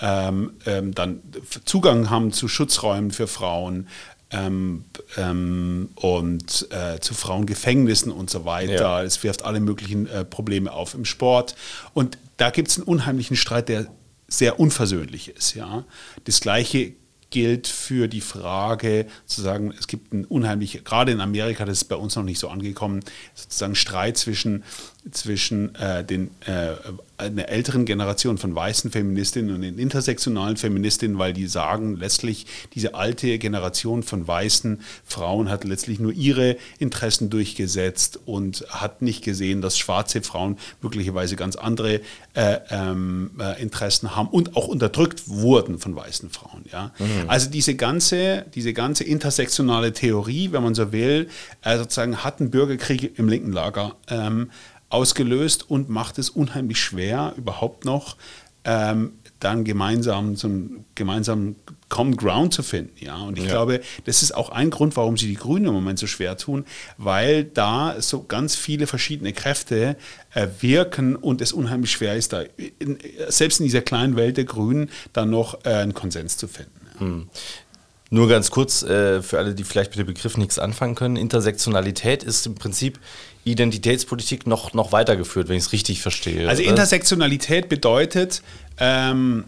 ähm, 0.00 0.54
ähm, 0.66 0.94
dann 0.94 1.20
Zugang 1.64 2.10
haben 2.10 2.32
zu 2.32 2.48
Schutzräumen 2.48 3.10
für 3.10 3.26
Frauen 3.26 3.88
ähm, 4.30 4.84
ähm, 5.16 5.90
und 5.94 6.68
äh, 6.70 6.98
zu 7.00 7.14
Frauengefängnissen 7.14 8.10
und 8.10 8.30
so 8.30 8.44
weiter. 8.44 8.72
Ja. 8.72 9.02
Es 9.02 9.22
wirft 9.22 9.44
alle 9.44 9.60
möglichen 9.60 10.06
äh, 10.06 10.24
Probleme 10.24 10.72
auf 10.72 10.94
im 10.94 11.04
Sport. 11.04 11.54
Und 11.94 12.18
da 12.36 12.50
gibt 12.50 12.68
es 12.68 12.78
einen 12.78 12.86
unheimlichen 12.86 13.36
Streit, 13.36 13.68
der 13.68 13.86
sehr 14.26 14.58
unversöhnlich 14.58 15.28
ist. 15.28 15.54
Ja? 15.54 15.84
Das 16.24 16.40
Gleiche 16.40 16.94
gilt 17.32 17.66
für 17.66 18.06
die 18.06 18.20
Frage, 18.20 19.06
sozusagen, 19.26 19.74
es 19.76 19.88
gibt 19.88 20.12
einen 20.12 20.24
unheimlich, 20.24 20.84
gerade 20.84 21.10
in 21.10 21.20
Amerika, 21.20 21.64
das 21.64 21.78
ist 21.78 21.84
bei 21.84 21.96
uns 21.96 22.14
noch 22.14 22.22
nicht 22.22 22.38
so 22.38 22.48
angekommen, 22.48 23.00
sozusagen 23.34 23.74
Streit 23.74 24.16
zwischen, 24.16 24.62
zwischen 25.10 25.74
äh, 25.74 26.04
den, 26.04 26.30
äh, 26.46 26.74
einer 27.18 27.48
älteren 27.48 27.84
Generation 27.84 28.38
von 28.38 28.54
weißen 28.54 28.90
Feministinnen 28.90 29.54
und 29.54 29.62
den 29.62 29.78
intersektionalen 29.78 30.56
Feministinnen, 30.56 31.18
weil 31.18 31.32
die 31.32 31.46
sagen, 31.46 31.96
letztlich 31.96 32.46
diese 32.74 32.94
alte 32.94 33.38
Generation 33.38 34.02
von 34.02 34.26
weißen 34.26 34.80
Frauen 35.04 35.50
hat 35.50 35.64
letztlich 35.64 35.98
nur 35.98 36.12
ihre 36.12 36.56
Interessen 36.78 37.30
durchgesetzt 37.30 38.20
und 38.26 38.64
hat 38.68 39.02
nicht 39.02 39.24
gesehen, 39.24 39.60
dass 39.60 39.76
schwarze 39.76 40.22
Frauen 40.22 40.56
möglicherweise 40.80 41.36
ganz 41.36 41.56
andere 41.56 42.00
äh, 42.34 42.58
ähm, 42.70 43.32
äh, 43.40 43.60
Interessen 43.60 44.14
haben 44.14 44.28
und 44.28 44.56
auch 44.56 44.68
unterdrückt 44.68 45.28
wurden 45.28 45.78
von 45.78 45.96
weißen 45.96 46.30
Frauen. 46.30 46.64
Ja? 46.70 46.92
Also 47.26 47.50
diese 47.50 47.74
ganze, 47.74 48.46
diese 48.54 48.72
ganze 48.72 49.04
intersektionale 49.04 49.92
Theorie, 49.92 50.52
wenn 50.52 50.62
man 50.62 50.74
so 50.74 50.92
will, 50.92 51.28
äh, 51.62 51.76
sozusagen 51.76 52.18
hat 52.24 52.40
einen 52.40 52.50
Bürgerkrieg 52.50 53.18
im 53.18 53.28
linken 53.28 53.52
Lager 53.52 53.96
ähm, 54.08 54.50
ausgelöst 54.92 55.68
und 55.70 55.88
macht 55.88 56.18
es 56.18 56.30
unheimlich 56.30 56.80
schwer, 56.80 57.34
überhaupt 57.36 57.84
noch 57.84 58.16
ähm, 58.64 59.12
dann 59.40 59.64
gemeinsam 59.64 60.36
zum 60.36 60.84
gemeinsamen 60.94 61.56
Common 61.88 62.16
Ground 62.16 62.54
zu 62.54 62.62
finden. 62.62 62.92
Ja? 63.04 63.16
Und 63.16 63.36
ich 63.36 63.44
Ja. 63.44 63.50
glaube, 63.50 63.80
das 64.04 64.22
ist 64.22 64.32
auch 64.36 64.50
ein 64.50 64.70
Grund, 64.70 64.96
warum 64.96 65.16
sie 65.16 65.26
die 65.26 65.34
Grünen 65.34 65.66
im 65.66 65.74
Moment 65.74 65.98
so 65.98 66.06
schwer 66.06 66.36
tun, 66.36 66.64
weil 66.96 67.42
da 67.42 67.96
so 68.00 68.22
ganz 68.22 68.54
viele 68.54 68.86
verschiedene 68.86 69.32
Kräfte 69.32 69.96
äh, 70.32 70.46
wirken 70.60 71.16
und 71.16 71.40
es 71.40 71.52
unheimlich 71.52 71.90
schwer 71.90 72.14
ist, 72.14 72.32
da 72.32 72.44
in, 72.78 72.98
selbst 73.28 73.58
in 73.58 73.64
dieser 73.64 73.80
kleinen 73.82 74.14
Welt 74.14 74.36
der 74.36 74.44
Grünen 74.44 74.90
dann 75.12 75.30
noch 75.30 75.64
äh, 75.64 75.70
einen 75.70 75.92
Konsens 75.94 76.36
zu 76.36 76.46
finden. 76.46 76.70
Ja. 77.00 77.40
Nur 78.10 78.28
ganz 78.28 78.50
kurz, 78.50 78.82
äh, 78.82 79.22
für 79.22 79.38
alle, 79.38 79.54
die 79.54 79.64
vielleicht 79.64 79.90
mit 79.92 79.98
dem 79.98 80.06
Begriff 80.06 80.36
nichts 80.36 80.58
anfangen 80.58 80.94
können, 80.94 81.16
Intersektionalität 81.16 82.22
ist 82.22 82.46
im 82.46 82.54
Prinzip 82.54 83.00
Identitätspolitik 83.44 84.46
noch, 84.46 84.72
noch 84.72 84.92
weitergeführt, 84.92 85.48
wenn 85.48 85.56
ich 85.56 85.64
es 85.64 85.72
richtig 85.72 86.00
verstehe. 86.00 86.48
Also? 86.48 86.62
Intersektionalität 86.62 87.68
bedeutet, 87.68 88.42
ähm, 88.78 89.44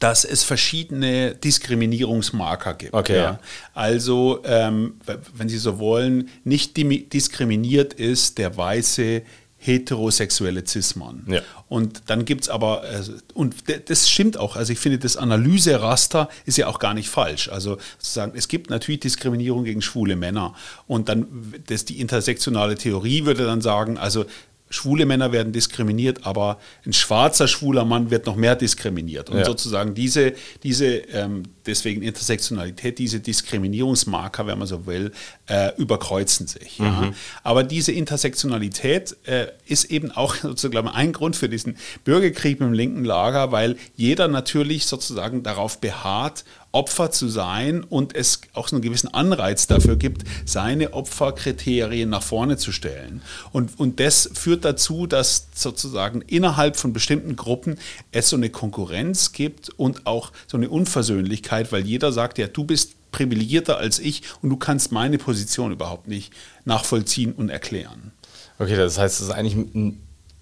dass 0.00 0.24
es 0.24 0.44
verschiedene 0.44 1.34
Diskriminierungsmarker 1.34 2.74
gibt. 2.74 2.94
Okay, 2.94 3.16
ja. 3.16 3.38
Also, 3.74 4.42
ähm, 4.44 4.94
wenn 5.34 5.48
Sie 5.48 5.58
so 5.58 5.78
wollen, 5.78 6.28
nicht 6.44 6.76
diskriminiert 6.76 7.94
ist 7.94 8.38
der 8.38 8.56
weiße 8.56 9.22
heterosexuelle 9.64 10.66
Cis-Mann. 10.66 11.24
Ja. 11.26 11.40
Und 11.68 12.02
dann 12.06 12.26
gibt 12.26 12.42
es 12.42 12.48
aber, 12.50 12.82
also, 12.82 13.12
und 13.32 13.54
das 13.86 14.10
stimmt 14.10 14.36
auch, 14.36 14.56
also 14.56 14.72
ich 14.72 14.78
finde, 14.78 14.98
das 14.98 15.16
Analyseraster 15.16 16.28
ist 16.44 16.58
ja 16.58 16.66
auch 16.66 16.78
gar 16.78 16.92
nicht 16.92 17.08
falsch. 17.08 17.48
Also 17.48 17.78
sozusagen, 17.98 18.36
es 18.36 18.48
gibt 18.48 18.68
natürlich 18.68 19.00
Diskriminierung 19.00 19.64
gegen 19.64 19.80
schwule 19.80 20.16
Männer. 20.16 20.54
Und 20.86 21.08
dann, 21.08 21.54
das, 21.66 21.86
die 21.86 22.00
intersektionale 22.00 22.74
Theorie 22.74 23.24
würde 23.24 23.46
dann 23.46 23.62
sagen, 23.62 23.96
also 23.96 24.26
schwule 24.70 25.06
Männer 25.06 25.30
werden 25.30 25.52
diskriminiert, 25.52 26.26
aber 26.26 26.58
ein 26.84 26.92
schwarzer 26.92 27.46
schwuler 27.48 27.84
Mann 27.84 28.10
wird 28.10 28.26
noch 28.26 28.34
mehr 28.34 28.56
diskriminiert. 28.56 29.30
Und 29.30 29.38
Ja. 29.38 29.44
sozusagen 29.44 29.94
diese, 29.94 30.32
diese 30.62 30.86
ähm, 30.86 31.44
deswegen 31.66 32.02
Intersektionalität, 32.02 32.98
diese 32.98 33.20
Diskriminierungsmarker, 33.20 34.46
wenn 34.46 34.58
man 34.58 34.66
so 34.66 34.86
will, 34.86 35.12
äh, 35.46 35.70
überkreuzen 35.76 36.46
sich. 36.46 36.78
Ja. 36.78 37.12
Aber 37.42 37.62
diese 37.62 37.92
Intersektionalität 37.92 39.16
äh, 39.24 39.46
ist 39.66 39.84
eben 39.84 40.10
auch 40.10 40.34
sozusagen 40.42 40.88
ein 40.88 41.12
Grund 41.12 41.36
für 41.36 41.48
diesen 41.48 41.76
Bürgerkrieg 42.04 42.60
im 42.60 42.72
linken 42.72 43.04
Lager, 43.04 43.52
weil 43.52 43.76
jeder 43.96 44.28
natürlich 44.28 44.86
sozusagen 44.86 45.42
darauf 45.42 45.80
beharrt, 45.80 46.44
Opfer 46.74 47.10
zu 47.10 47.28
sein 47.28 47.84
und 47.84 48.14
es 48.14 48.40
auch 48.52 48.68
so 48.68 48.76
einen 48.76 48.82
gewissen 48.82 49.12
Anreiz 49.14 49.66
dafür 49.66 49.96
gibt, 49.96 50.24
seine 50.44 50.92
Opferkriterien 50.92 52.10
nach 52.10 52.22
vorne 52.22 52.56
zu 52.56 52.72
stellen. 52.72 53.22
Und, 53.52 53.78
und 53.78 54.00
das 54.00 54.28
führt 54.34 54.64
dazu, 54.64 55.06
dass 55.06 55.46
sozusagen 55.54 56.20
innerhalb 56.22 56.76
von 56.76 56.92
bestimmten 56.92 57.36
Gruppen 57.36 57.78
es 58.10 58.28
so 58.28 58.36
eine 58.36 58.50
Konkurrenz 58.50 59.32
gibt 59.32 59.70
und 59.70 60.06
auch 60.06 60.32
so 60.46 60.56
eine 60.56 60.68
Unversöhnlichkeit, 60.68 61.70
weil 61.70 61.86
jeder 61.86 62.12
sagt, 62.12 62.38
ja, 62.38 62.48
du 62.48 62.64
bist 62.64 62.94
privilegierter 63.12 63.78
als 63.78 64.00
ich 64.00 64.22
und 64.42 64.50
du 64.50 64.56
kannst 64.56 64.90
meine 64.90 65.18
Position 65.18 65.70
überhaupt 65.70 66.08
nicht 66.08 66.32
nachvollziehen 66.64 67.32
und 67.32 67.48
erklären. 67.48 68.10
Okay, 68.58 68.76
das 68.76 68.98
heißt, 68.98 69.20
es 69.20 69.28
ist 69.28 69.32
eigentlich, 69.32 69.56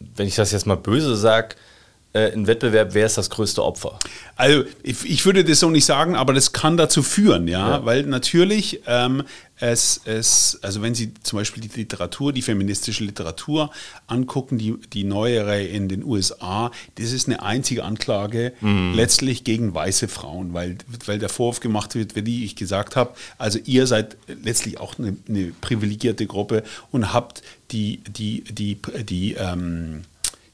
wenn 0.01 0.26
ich 0.26 0.35
das 0.35 0.53
jetzt 0.53 0.66
mal 0.66 0.76
böse 0.76 1.16
sage, 1.16 1.57
äh, 2.15 2.31
ein 2.33 2.47
Wettbewerb, 2.47 2.95
wer 2.95 3.07
ist 3.07 3.17
das 3.19 3.31
größte 3.31 3.63
Opfer? 3.65 3.99
Also 4.37 4.65
ich, 4.83 5.05
ich 5.05 5.25
würde 5.25 5.45
das 5.45 5.61
so 5.61 5.71
nicht 5.71 5.85
sagen, 5.85 6.15
aber 6.17 6.33
das 6.35 6.53
kann 6.53 6.77
dazu 6.77 7.03
führen, 7.03 7.49
ja, 7.49 7.71
Ja. 7.71 7.85
weil 7.85 8.03
natürlich 8.05 8.81
ähm, 8.87 9.23
es, 9.59 10.01
es, 10.07 10.59
also 10.63 10.83
wenn 10.83 10.95
Sie 10.95 11.13
zum 11.23 11.39
Beispiel 11.39 11.63
die 11.63 11.69
Literatur, 11.81 12.33
die 12.33 12.43
feministische 12.43 13.05
Literatur 13.05 13.71
angucken, 14.09 14.59
die, 14.59 14.75
die 14.93 15.05
neuere 15.05 15.63
in 15.63 15.89
den 15.89 16.03
USA, 16.05 16.73
das 16.97 17.13
ist 17.13 17.29
eine 17.29 17.43
einzige 17.43 17.85
Anklage 17.85 18.53
letztlich 18.61 19.45
gegen 19.45 19.73
weiße 19.73 20.09
Frauen, 20.09 20.53
weil, 20.53 20.79
weil 21.07 21.19
der 21.21 21.29
Vorwurf 21.29 21.61
gemacht 21.61 21.95
wird, 21.95 22.17
wie 22.27 22.45
ich 22.45 22.57
gesagt 22.57 22.97
habe, 22.97 23.15
also 23.39 23.59
ihr 23.65 23.87
seid 23.87 24.17
letztlich 24.43 24.79
auch 24.81 24.99
eine, 24.99 25.17
eine 25.29 25.53
privilegierte 25.61 26.27
Gruppe 26.27 26.65
und 26.91 27.13
habt 27.13 27.43
die, 27.71 27.99
die, 28.09 28.43
die, 28.51 28.79
die, 29.09 29.35
ähm, 29.35 30.03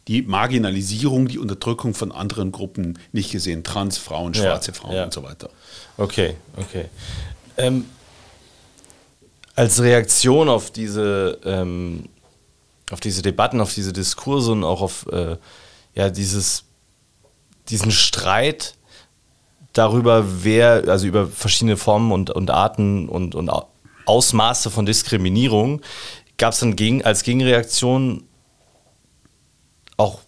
die 0.09 0.23
Marginalisierung, 0.23 1.29
die 1.29 1.39
Unterdrückung 1.39 1.95
von 1.95 2.11
anderen 2.13 2.51
Gruppen 2.51 2.99
nicht 3.13 3.31
gesehen. 3.31 3.63
Transfrauen, 3.63 4.33
Ja, 4.33 4.43
schwarze 4.43 4.73
Frauen 4.73 4.97
ja. 4.97 5.05
und 5.05 5.13
so 5.13 5.23
weiter. 5.23 5.51
Okay, 5.99 6.35
okay. 6.57 6.87
Ähm, 7.59 7.85
als 9.55 9.83
Reaktion 9.83 10.49
auf 10.49 10.71
diese, 10.71 11.39
ähm, 11.45 12.05
auf 12.91 13.01
diese 13.01 13.23
Debatten, 13.23 13.61
auf 13.61 13.75
diese 13.75 13.93
Diskurse 13.93 14.53
und 14.53 14.65
auch 14.65 14.81
auf 14.81 15.07
äh, 15.13 15.37
ja, 15.95 16.09
dieses, 16.11 16.65
diesen 17.69 17.91
Streit 17.91 18.75
darüber, 19.73 20.25
wer, 20.45 20.85
also 20.89 21.07
über 21.07 21.27
verschiedene 21.27 21.77
Formen 21.77 22.13
und, 22.13 22.31
und 22.31 22.51
Arten 22.51 23.09
und, 23.09 23.35
und 23.35 23.51
Au- 23.51 23.69
Ausmaße 24.07 24.71
von 24.71 24.87
Diskriminierung, 24.87 25.83
gab 26.39 26.53
es 26.53 26.61
dann 26.61 26.77
gegen, 26.77 27.05
als 27.05 27.25
Gegenreaktion 27.25 28.25
auch 29.99 30.21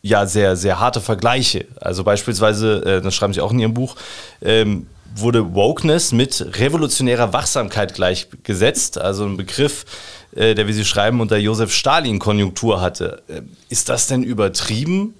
ja 0.00 0.24
sehr, 0.24 0.56
sehr 0.56 0.80
harte 0.80 1.02
Vergleiche. 1.02 1.66
Also 1.80 2.04
beispielsweise, 2.04 2.82
äh, 2.84 3.02
das 3.02 3.14
schreiben 3.14 3.34
Sie 3.34 3.42
auch 3.42 3.52
in 3.52 3.58
Ihrem 3.58 3.74
Buch, 3.74 3.96
ähm, 4.40 4.86
wurde 5.14 5.54
Wokeness 5.54 6.12
mit 6.12 6.58
revolutionärer 6.58 7.32
Wachsamkeit 7.32 7.94
gleichgesetzt. 7.94 8.98
Also 8.98 9.26
ein 9.26 9.36
Begriff, 9.36 9.84
äh, 10.34 10.54
der, 10.54 10.66
wie 10.68 10.72
Sie 10.72 10.84
schreiben, 10.84 11.20
unter 11.20 11.36
Josef 11.36 11.72
Stalin 11.72 12.18
Konjunktur 12.18 12.80
hatte. 12.80 13.22
Äh, 13.28 13.42
ist 13.68 13.88
das 13.88 14.06
denn 14.06 14.22
übertrieben, 14.22 15.14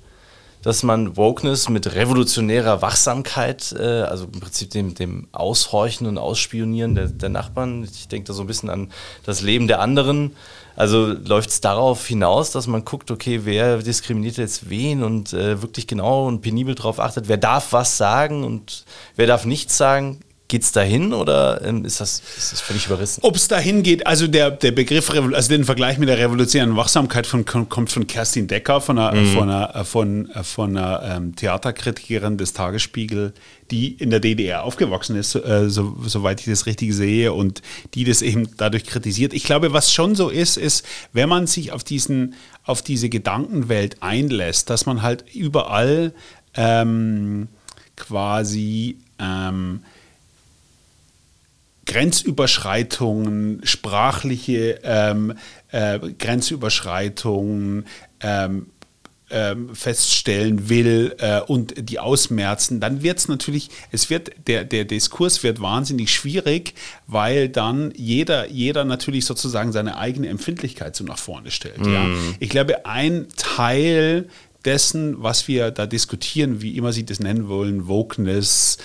dass 0.69 0.83
man 0.83 1.16
Wokeness 1.16 1.71
mit 1.71 1.95
revolutionärer 1.95 2.83
Wachsamkeit, 2.83 3.73
äh, 3.73 4.03
also 4.03 4.27
im 4.27 4.39
Prinzip 4.39 4.69
dem, 4.69 4.95
dem 4.95 5.27
Aushorchen 5.33 6.07
und 6.07 6.19
Ausspionieren 6.19 6.95
der, 6.95 7.07
der 7.07 7.31
Nachbarn, 7.31 7.85
ich 7.85 8.07
denke 8.07 8.27
da 8.27 8.35
so 8.35 8.43
ein 8.43 8.47
bisschen 8.47 8.69
an 8.69 8.93
das 9.25 9.41
Leben 9.41 9.66
der 9.66 9.81
anderen, 9.81 10.37
also 10.77 11.07
läuft 11.07 11.49
es 11.49 11.62
darauf 11.62 12.07
hinaus, 12.07 12.51
dass 12.51 12.66
man 12.66 12.85
guckt, 12.85 13.11
okay, 13.11 13.41
wer 13.45 13.79
diskriminiert 13.79 14.37
jetzt 14.37 14.69
wen 14.69 15.03
und 15.03 15.33
äh, 15.33 15.62
wirklich 15.62 15.87
genau 15.87 16.27
und 16.27 16.43
penibel 16.43 16.75
darauf 16.75 17.01
achtet, 17.01 17.29
wer 17.29 17.39
darf 17.39 17.73
was 17.73 17.97
sagen 17.97 18.45
und 18.45 18.85
wer 19.16 19.27
darf 19.27 19.47
nichts 19.47 19.79
sagen. 19.79 20.21
Geht 20.51 20.63
es 20.63 20.73
dahin 20.73 21.13
oder 21.13 21.63
ähm, 21.63 21.85
ist, 21.85 22.01
das, 22.01 22.23
ist 22.39 22.53
das 22.53 22.61
völlig 22.63 22.87
überrissen? 22.87 23.21
Ob 23.23 23.37
es 23.37 23.49
dahin 23.49 23.83
geht, 23.83 24.07
also 24.07 24.27
der, 24.27 24.51
der 24.51 24.73
Begriff, 24.73 25.11
also 25.11 25.49
den 25.51 25.65
Vergleich 25.65 25.99
mit 25.99 26.09
der 26.09 26.17
revolutionären 26.17 26.75
Wachsamkeit 26.75 27.27
von, 27.27 27.45
kommt 27.45 27.93
von 27.93 28.07
Kerstin 28.07 28.47
Decker, 28.47 28.81
von 28.81 28.99
einer, 28.99 29.27
von 29.27 29.51
einer, 29.51 29.85
von, 29.85 30.31
von 30.43 30.75
einer 30.75 31.03
ähm, 31.05 31.37
Theaterkritikerin 31.37 32.39
des 32.39 32.55
Tagesspiegel, 32.55 33.35
die 33.71 33.93
in 33.93 34.09
der 34.09 34.21
DDR 34.21 34.65
aufgewachsen 34.65 35.17
ist, 35.17 35.35
äh, 35.35 35.69
so, 35.69 35.99
soweit 36.07 36.41
ich 36.41 36.47
das 36.47 36.65
richtig 36.65 36.95
sehe, 36.95 37.35
und 37.35 37.61
die 37.93 38.05
das 38.05 38.23
eben 38.23 38.49
dadurch 38.57 38.85
kritisiert. 38.85 39.35
Ich 39.35 39.45
glaube, 39.45 39.75
was 39.75 39.93
schon 39.93 40.15
so 40.15 40.31
ist, 40.31 40.57
ist, 40.57 40.83
wenn 41.13 41.29
man 41.29 41.47
sich 41.47 41.73
auf, 41.73 41.85
diesen, 41.85 42.37
auf 42.65 42.81
diese 42.81 43.11
Gedankenwelt 43.11 44.03
einlässt, 44.03 44.71
dass 44.71 44.87
man 44.87 45.03
halt 45.03 45.27
überall 45.35 46.15
ähm, 46.55 47.49
quasi 47.97 48.97
ähm, 49.19 49.83
Grenzüberschreitungen, 51.89 53.61
sprachliche 53.64 54.78
ähm, 54.84 55.34
äh, 55.72 55.99
Grenzüberschreitungen 55.99 57.86
ähm, 58.20 58.66
ähm, 59.30 59.74
feststellen 59.74 60.68
will 60.68 61.14
äh, 61.18 61.41
und 61.41 61.74
die 61.89 61.99
ausmerzen, 61.99 62.80
dann 62.80 63.03
wird 63.03 63.18
es 63.18 63.28
natürlich, 63.28 63.68
es 63.91 64.09
wird, 64.11 64.30
der, 64.47 64.64
der 64.64 64.84
Diskurs 64.84 65.43
wird 65.43 65.61
wahnsinnig 65.61 66.12
schwierig, 66.14 66.74
weil 67.07 67.49
dann 67.49 67.93
jeder, 67.97 68.49
jeder 68.49 68.84
natürlich 68.84 69.24
sozusagen 69.24 69.72
seine 69.72 69.99
eigene 69.99 70.28
Empfindlichkeit 70.28 70.97
so 70.97 71.05
nach 71.05 71.18
vorne 71.18 71.51
stellt. 71.51 71.86
Ja? 71.86 72.07
Ich 72.39 72.49
glaube, 72.49 72.86
ein 72.86 73.26
Teil 73.36 74.28
dessen, 74.64 75.22
was 75.22 75.49
wir 75.49 75.70
da 75.70 75.86
diskutieren, 75.86 76.62
wie 76.62 76.76
immer 76.76 76.93
Sie 76.93 77.05
das 77.05 77.20
nennen 77.20 77.49
wollen, 77.49 77.86
Wokeness, 77.86 78.78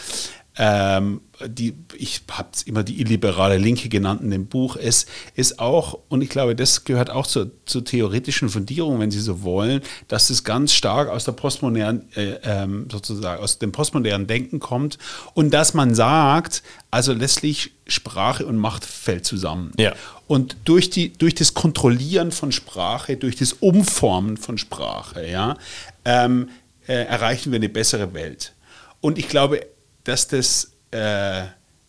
ähm, 0.58 1.22
die, 1.48 1.74
ich 1.98 2.22
habe 2.30 2.50
es 2.54 2.64
immer 2.64 2.84
die 2.84 3.02
illiberale 3.02 3.58
Linke 3.58 3.90
genannt 3.90 4.22
in 4.22 4.30
dem 4.30 4.46
Buch, 4.46 4.76
ist, 4.76 5.10
ist 5.36 5.60
auch, 5.60 6.00
und 6.10 6.22
ich 6.22 6.30
glaube, 6.30 6.56
das 6.56 6.84
gehört 6.84 7.10
auch 7.10 7.26
zur, 7.26 7.52
zur 7.66 7.84
theoretischen 7.84 8.50
Fundierung, 8.50 9.00
wenn 9.00 9.10
Sie 9.10 9.20
so 9.20 9.42
wollen, 9.42 9.82
dass 10.08 10.30
es 10.30 10.44
ganz 10.44 10.74
stark 10.74 11.10
aus 11.10 11.26
der 11.26 11.32
postmodernen, 11.32 12.08
äh, 12.16 12.38
ähm, 12.44 12.88
sozusagen 12.92 13.42
aus 13.42 13.58
dem 13.58 13.72
postmodernen 13.72 14.28
Denken 14.28 14.60
kommt 14.60 15.00
und 15.34 15.54
dass 15.54 15.74
man 15.74 15.96
sagt, 15.96 16.62
also 16.92 17.14
letztlich 17.14 17.72
Sprache 17.88 18.46
und 18.46 18.58
Macht 18.58 18.86
fällt 18.86 19.26
zusammen. 19.26 19.72
Ja. 19.80 19.94
Und 20.28 20.56
durch, 20.66 20.90
die, 20.92 21.14
durch 21.14 21.34
das 21.34 21.56
Kontrollieren 21.56 22.32
von 22.32 22.52
Sprache, 22.52 23.18
durch 23.18 23.36
das 23.36 23.54
Umformen 23.54 24.38
von 24.38 24.58
Sprache, 24.60 25.28
ja, 25.28 25.58
ähm, 26.06 26.50
äh, 26.88 26.94
erreichen 26.94 27.52
wir 27.52 27.58
eine 27.58 27.70
bessere 27.70 28.14
Welt. 28.14 28.54
Und 29.02 29.18
ich 29.18 29.28
glaube, 29.28 29.66
dass 30.04 30.28
das 30.28 30.74
äh, 30.92 31.44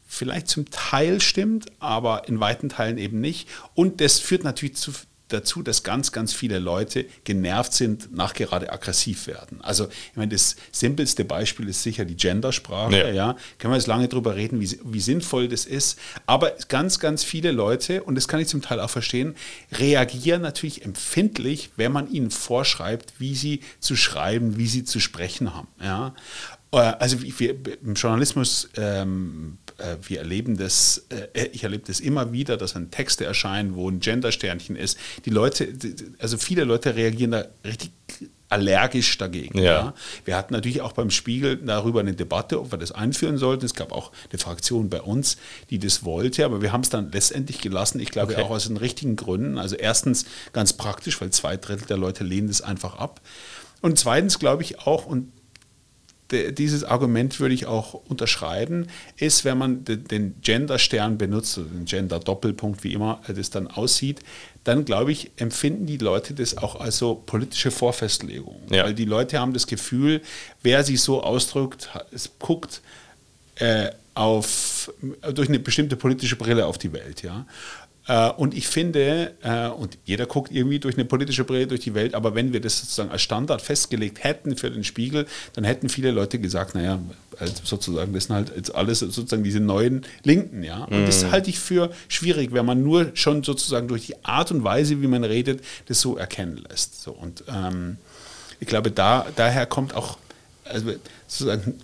vielleicht 0.06 0.48
zum 0.48 0.70
Teil 0.70 1.20
stimmt, 1.20 1.66
aber 1.80 2.28
in 2.28 2.40
weiten 2.40 2.68
Teilen 2.68 2.98
eben 2.98 3.20
nicht. 3.20 3.48
Und 3.74 4.00
das 4.00 4.20
führt 4.20 4.44
natürlich 4.44 4.76
zu, 4.76 4.92
dazu, 5.28 5.62
dass 5.62 5.82
ganz, 5.82 6.12
ganz 6.12 6.32
viele 6.32 6.58
Leute 6.58 7.06
genervt 7.24 7.72
sind, 7.72 8.14
nachgerade 8.14 8.72
aggressiv 8.72 9.26
werden. 9.26 9.60
Also, 9.62 9.88
ich 9.88 10.16
meine, 10.16 10.32
das 10.32 10.56
simpelste 10.70 11.24
Beispiel 11.24 11.68
ist 11.68 11.82
sicher 11.82 12.04
die 12.04 12.16
Gendersprache. 12.16 12.96
Ja. 12.96 13.10
Ja. 13.10 13.36
Können 13.58 13.72
wir 13.72 13.76
jetzt 13.76 13.86
lange 13.86 14.08
drüber 14.08 14.36
reden, 14.36 14.60
wie, 14.60 14.78
wie 14.84 15.00
sinnvoll 15.00 15.48
das 15.48 15.66
ist. 15.66 15.98
Aber 16.26 16.52
ganz, 16.68 17.00
ganz 17.00 17.24
viele 17.24 17.50
Leute, 17.50 18.02
und 18.02 18.14
das 18.14 18.28
kann 18.28 18.40
ich 18.40 18.48
zum 18.48 18.62
Teil 18.62 18.80
auch 18.80 18.90
verstehen, 18.90 19.34
reagieren 19.72 20.42
natürlich 20.42 20.84
empfindlich, 20.84 21.70
wenn 21.76 21.92
man 21.92 22.10
ihnen 22.10 22.30
vorschreibt, 22.30 23.14
wie 23.18 23.34
sie 23.34 23.60
zu 23.80 23.96
schreiben, 23.96 24.56
wie 24.56 24.66
sie 24.66 24.84
zu 24.84 25.00
sprechen 25.00 25.54
haben. 25.54 25.68
Ja. 25.82 26.14
Äh, 26.74 26.94
Also 26.98 27.22
wir, 27.22 27.56
im 27.82 27.94
Journalismus, 27.94 28.68
ähm, 28.76 29.58
äh, 29.78 29.96
wir 30.02 30.18
erleben 30.18 30.56
das, 30.56 31.06
äh, 31.08 31.46
ich 31.52 31.64
erlebe 31.64 31.84
das 31.86 32.00
immer 32.00 32.32
wieder, 32.32 32.56
dass 32.56 32.74
dann 32.74 32.90
Texte 32.90 33.24
erscheinen, 33.24 33.74
wo 33.74 33.88
ein 33.88 34.00
Gendersternchen 34.00 34.76
ist. 34.76 34.98
Die 35.24 35.30
Leute, 35.30 35.68
also 36.18 36.38
viele 36.38 36.64
Leute 36.64 36.94
reagieren 36.94 37.32
da 37.32 37.44
richtig 37.64 37.92
allergisch 38.50 39.18
dagegen. 39.18 39.58
Ja. 39.58 39.94
Wir 40.24 40.36
hatten 40.36 40.52
natürlich 40.52 40.80
auch 40.80 40.92
beim 40.92 41.10
Spiegel 41.10 41.56
darüber 41.56 42.00
eine 42.00 42.14
Debatte, 42.14 42.60
ob 42.60 42.70
wir 42.72 42.78
das 42.78 42.92
einführen 42.92 43.36
sollten. 43.36 43.64
Es 43.64 43.74
gab 43.74 43.90
auch 43.90 44.12
eine 44.30 44.38
Fraktion 44.38 44.90
bei 44.90 45.00
uns, 45.02 45.38
die 45.70 45.78
das 45.80 46.04
wollte, 46.04 46.44
aber 46.44 46.62
wir 46.62 46.70
haben 46.70 46.82
es 46.82 46.90
dann 46.90 47.10
letztendlich 47.10 47.60
gelassen. 47.60 47.98
Ich 47.98 48.10
glaube 48.10 48.34
Okay. 48.34 48.42
auch 48.42 48.50
aus 48.50 48.68
den 48.68 48.76
richtigen 48.76 49.16
Gründen. 49.16 49.58
Also 49.58 49.74
erstens 49.76 50.26
ganz 50.52 50.72
praktisch, 50.74 51.20
weil 51.20 51.30
zwei 51.30 51.56
Drittel 51.56 51.86
der 51.86 51.96
Leute 51.96 52.22
lehnen 52.22 52.46
das 52.46 52.60
einfach 52.60 52.96
ab. 52.96 53.20
Und 53.80 53.98
zweitens 53.98 54.38
glaube 54.38 54.62
ich 54.62 54.78
auch, 54.80 55.04
und 55.06 55.32
de- 56.34 56.52
dieses 56.52 56.84
Argument 56.84 57.38
würde 57.40 57.54
ich 57.54 57.66
auch 57.66 57.94
unterschreiben, 57.94 58.88
ist, 59.16 59.44
wenn 59.44 59.56
man 59.58 59.84
de- 59.84 59.96
den 59.96 60.34
Gender-Stern 60.42 61.16
benutzt, 61.16 61.56
oder 61.58 61.68
den 61.68 61.84
Gender-Doppelpunkt, 61.84 62.84
wie 62.84 62.92
immer 62.92 63.20
das 63.28 63.50
dann 63.50 63.66
aussieht, 63.68 64.20
dann 64.64 64.84
glaube 64.84 65.12
ich, 65.12 65.30
empfinden 65.36 65.86
die 65.86 65.98
Leute 65.98 66.34
das 66.34 66.56
auch 66.56 66.80
als 66.80 66.98
so 66.98 67.14
politische 67.14 67.70
Vorfestlegung. 67.70 68.60
Ja. 68.70 68.84
Weil 68.84 68.94
die 68.94 69.04
Leute 69.04 69.38
haben 69.38 69.52
das 69.52 69.66
Gefühl, 69.66 70.20
wer 70.62 70.82
sich 70.84 71.00
so 71.00 71.22
ausdrückt, 71.22 71.88
es 72.12 72.30
guckt 72.38 72.80
äh, 73.56 73.90
auf, 74.14 74.92
durch 75.34 75.48
eine 75.48 75.58
bestimmte 75.58 75.96
politische 75.96 76.36
Brille 76.36 76.66
auf 76.66 76.78
die 76.78 76.92
Welt. 76.92 77.22
Ja? 77.22 77.46
Äh, 78.06 78.30
und 78.30 78.54
ich 78.54 78.66
finde, 78.68 79.34
äh, 79.42 79.68
und 79.68 79.98
jeder 80.04 80.26
guckt 80.26 80.52
irgendwie 80.52 80.78
durch 80.78 80.96
eine 80.96 81.04
politische 81.04 81.44
Brille 81.44 81.66
durch 81.66 81.80
die 81.80 81.94
Welt, 81.94 82.14
aber 82.14 82.34
wenn 82.34 82.52
wir 82.52 82.60
das 82.60 82.80
sozusagen 82.80 83.10
als 83.10 83.22
Standard 83.22 83.62
festgelegt 83.62 84.22
hätten 84.22 84.56
für 84.56 84.70
den 84.70 84.84
Spiegel, 84.84 85.26
dann 85.54 85.64
hätten 85.64 85.88
viele 85.88 86.10
Leute 86.10 86.38
gesagt, 86.38 86.74
naja, 86.74 87.00
also 87.38 87.54
sozusagen, 87.64 88.12
das 88.12 88.24
sind 88.24 88.36
halt 88.36 88.52
jetzt 88.54 88.74
alles 88.74 89.00
sozusagen 89.00 89.42
diese 89.42 89.60
neuen 89.60 90.02
Linken. 90.22 90.62
Ja? 90.62 90.84
Und 90.84 91.06
das 91.06 91.30
halte 91.30 91.50
ich 91.50 91.58
für 91.58 91.90
schwierig, 92.08 92.52
wenn 92.52 92.66
man 92.66 92.82
nur 92.82 93.10
schon 93.14 93.42
sozusagen 93.42 93.88
durch 93.88 94.06
die 94.06 94.24
Art 94.24 94.50
und 94.50 94.64
Weise, 94.64 95.00
wie 95.00 95.06
man 95.06 95.24
redet, 95.24 95.64
das 95.86 96.00
so 96.00 96.16
erkennen 96.16 96.62
lässt. 96.68 97.02
So, 97.02 97.12
und 97.12 97.44
ähm, 97.48 97.96
ich 98.60 98.68
glaube, 98.68 98.90
da, 98.90 99.26
daher 99.36 99.66
kommt 99.66 99.94
auch, 99.94 100.18
also 100.64 100.92
sozusagen, 101.26 101.80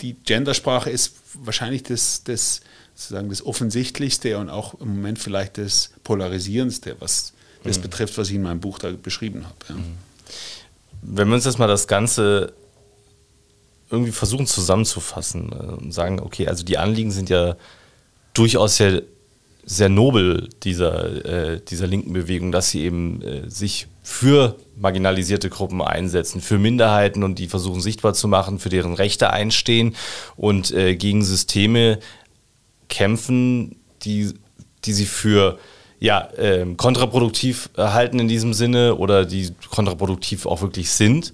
die 0.00 0.14
Gendersprache 0.14 0.90
ist 0.90 1.14
wahrscheinlich 1.34 1.82
das, 1.82 2.22
das, 2.24 2.60
sozusagen 2.96 3.28
das 3.28 3.44
Offensichtlichste 3.44 4.38
und 4.38 4.48
auch 4.48 4.80
im 4.80 4.96
Moment 4.96 5.18
vielleicht 5.18 5.58
das 5.58 5.90
Polarisierendste, 6.02 6.96
was 6.98 7.34
das 7.62 7.78
betrifft, 7.78 8.16
was 8.16 8.28
ich 8.30 8.36
in 8.36 8.42
meinem 8.42 8.60
Buch 8.60 8.78
da 8.78 8.90
beschrieben 8.90 9.44
habe. 9.44 9.56
Ja. 9.68 9.74
wenn 11.02 11.28
wir 11.28 11.34
uns 11.34 11.44
jetzt 11.44 11.58
mal 11.58 11.66
das 11.66 11.86
Ganze 11.86 12.52
irgendwie 13.90 14.12
versuchen 14.12 14.46
zusammenzufassen 14.46 15.52
äh, 15.52 15.84
und 15.84 15.92
sagen, 15.92 16.20
okay, 16.20 16.48
also 16.48 16.64
die 16.64 16.78
Anliegen 16.78 17.10
sind 17.10 17.28
ja 17.28 17.56
durchaus 18.34 18.76
sehr, 18.76 19.02
sehr 19.64 19.88
nobel 19.88 20.48
dieser, 20.62 21.24
äh, 21.24 21.60
dieser 21.60 21.86
linken 21.86 22.12
Bewegung, 22.12 22.50
dass 22.50 22.70
sie 22.70 22.82
eben 22.82 23.22
äh, 23.22 23.50
sich 23.50 23.88
für 24.02 24.56
marginalisierte 24.76 25.50
Gruppen 25.50 25.82
einsetzen, 25.82 26.40
für 26.40 26.58
Minderheiten 26.58 27.22
und 27.24 27.38
die 27.38 27.48
versuchen 27.48 27.80
sichtbar 27.80 28.14
zu 28.14 28.26
machen, 28.28 28.58
für 28.58 28.68
deren 28.68 28.94
Rechte 28.94 29.30
einstehen 29.30 29.94
und 30.36 30.70
äh, 30.72 30.96
gegen 30.96 31.24
Systeme 31.24 31.98
kämpfen, 32.88 33.76
die, 34.02 34.34
die 34.84 34.92
sie 34.92 35.06
für 35.06 35.58
ja, 35.98 36.28
äh, 36.36 36.66
kontraproduktiv 36.76 37.70
halten 37.76 38.18
in 38.18 38.28
diesem 38.28 38.52
Sinne 38.52 38.96
oder 38.96 39.24
die 39.24 39.50
kontraproduktiv 39.70 40.46
auch 40.46 40.60
wirklich 40.60 40.90
sind. 40.90 41.32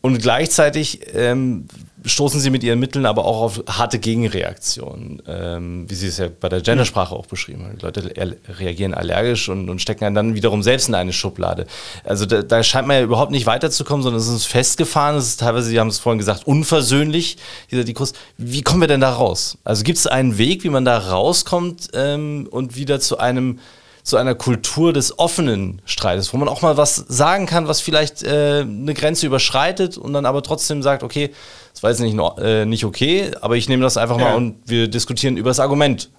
Und 0.00 0.22
gleichzeitig 0.22 1.00
ähm, 1.14 1.66
stoßen 2.06 2.40
sie 2.40 2.50
mit 2.50 2.62
ihren 2.62 2.78
Mitteln 2.78 3.04
aber 3.04 3.24
auch 3.24 3.42
auf 3.42 3.64
harte 3.68 3.98
Gegenreaktionen, 3.98 5.22
ähm, 5.26 5.90
wie 5.90 5.94
sie 5.94 6.06
es 6.06 6.18
ja 6.18 6.28
bei 6.28 6.48
der 6.48 6.60
Gendersprache 6.60 7.14
auch 7.14 7.26
beschrieben 7.26 7.64
haben. 7.64 7.78
Die 7.78 7.84
Leute 7.84 8.36
reagieren 8.58 8.94
allergisch 8.94 9.48
und, 9.48 9.68
und, 9.68 9.82
stecken 9.82 10.14
dann 10.14 10.34
wiederum 10.34 10.62
selbst 10.62 10.88
in 10.88 10.94
eine 10.94 11.12
Schublade. 11.12 11.66
Also 12.04 12.24
da, 12.24 12.42
da, 12.42 12.62
scheint 12.62 12.86
man 12.86 12.96
ja 12.96 13.02
überhaupt 13.02 13.32
nicht 13.32 13.46
weiterzukommen, 13.46 14.02
sondern 14.02 14.20
es 14.20 14.28
ist 14.28 14.46
festgefahren, 14.46 15.16
es 15.16 15.28
ist 15.28 15.40
teilweise, 15.40 15.68
Sie 15.68 15.78
haben 15.78 15.88
es 15.88 15.98
vorhin 15.98 16.18
gesagt, 16.18 16.46
unversöhnlich, 16.46 17.36
dieser 17.70 17.84
Diskurs. 17.84 18.12
Wie 18.38 18.62
kommen 18.62 18.80
wir 18.80 18.88
denn 18.88 19.00
da 19.00 19.10
raus? 19.10 19.58
Also 19.64 19.82
gibt 19.82 19.98
es 19.98 20.06
einen 20.06 20.38
Weg, 20.38 20.64
wie 20.64 20.70
man 20.70 20.84
da 20.84 20.96
rauskommt 20.98 21.88
ähm, 21.94 22.48
und 22.50 22.76
wieder 22.76 23.00
zu 23.00 23.18
einem 23.18 23.58
zu 24.06 24.16
einer 24.16 24.36
Kultur 24.36 24.92
des 24.92 25.18
offenen 25.18 25.82
Streites, 25.84 26.32
wo 26.32 26.36
man 26.36 26.48
auch 26.48 26.62
mal 26.62 26.76
was 26.76 26.94
sagen 26.94 27.46
kann, 27.46 27.66
was 27.66 27.80
vielleicht 27.80 28.22
äh, 28.22 28.60
eine 28.60 28.94
Grenze 28.94 29.26
überschreitet 29.26 29.98
und 29.98 30.12
dann 30.12 30.26
aber 30.26 30.44
trotzdem 30.44 30.80
sagt, 30.80 31.02
okay, 31.02 31.34
das 31.72 31.82
war 31.82 31.90
jetzt 31.90 31.98
nicht, 31.98 32.16
äh, 32.38 32.64
nicht 32.66 32.84
okay, 32.84 33.32
aber 33.40 33.56
ich 33.56 33.68
nehme 33.68 33.82
das 33.82 33.96
einfach 33.96 34.16
ja. 34.20 34.26
mal 34.26 34.36
und 34.36 34.58
wir 34.64 34.86
diskutieren 34.86 35.36
über 35.36 35.50
das 35.50 35.58
Argument 35.58 36.10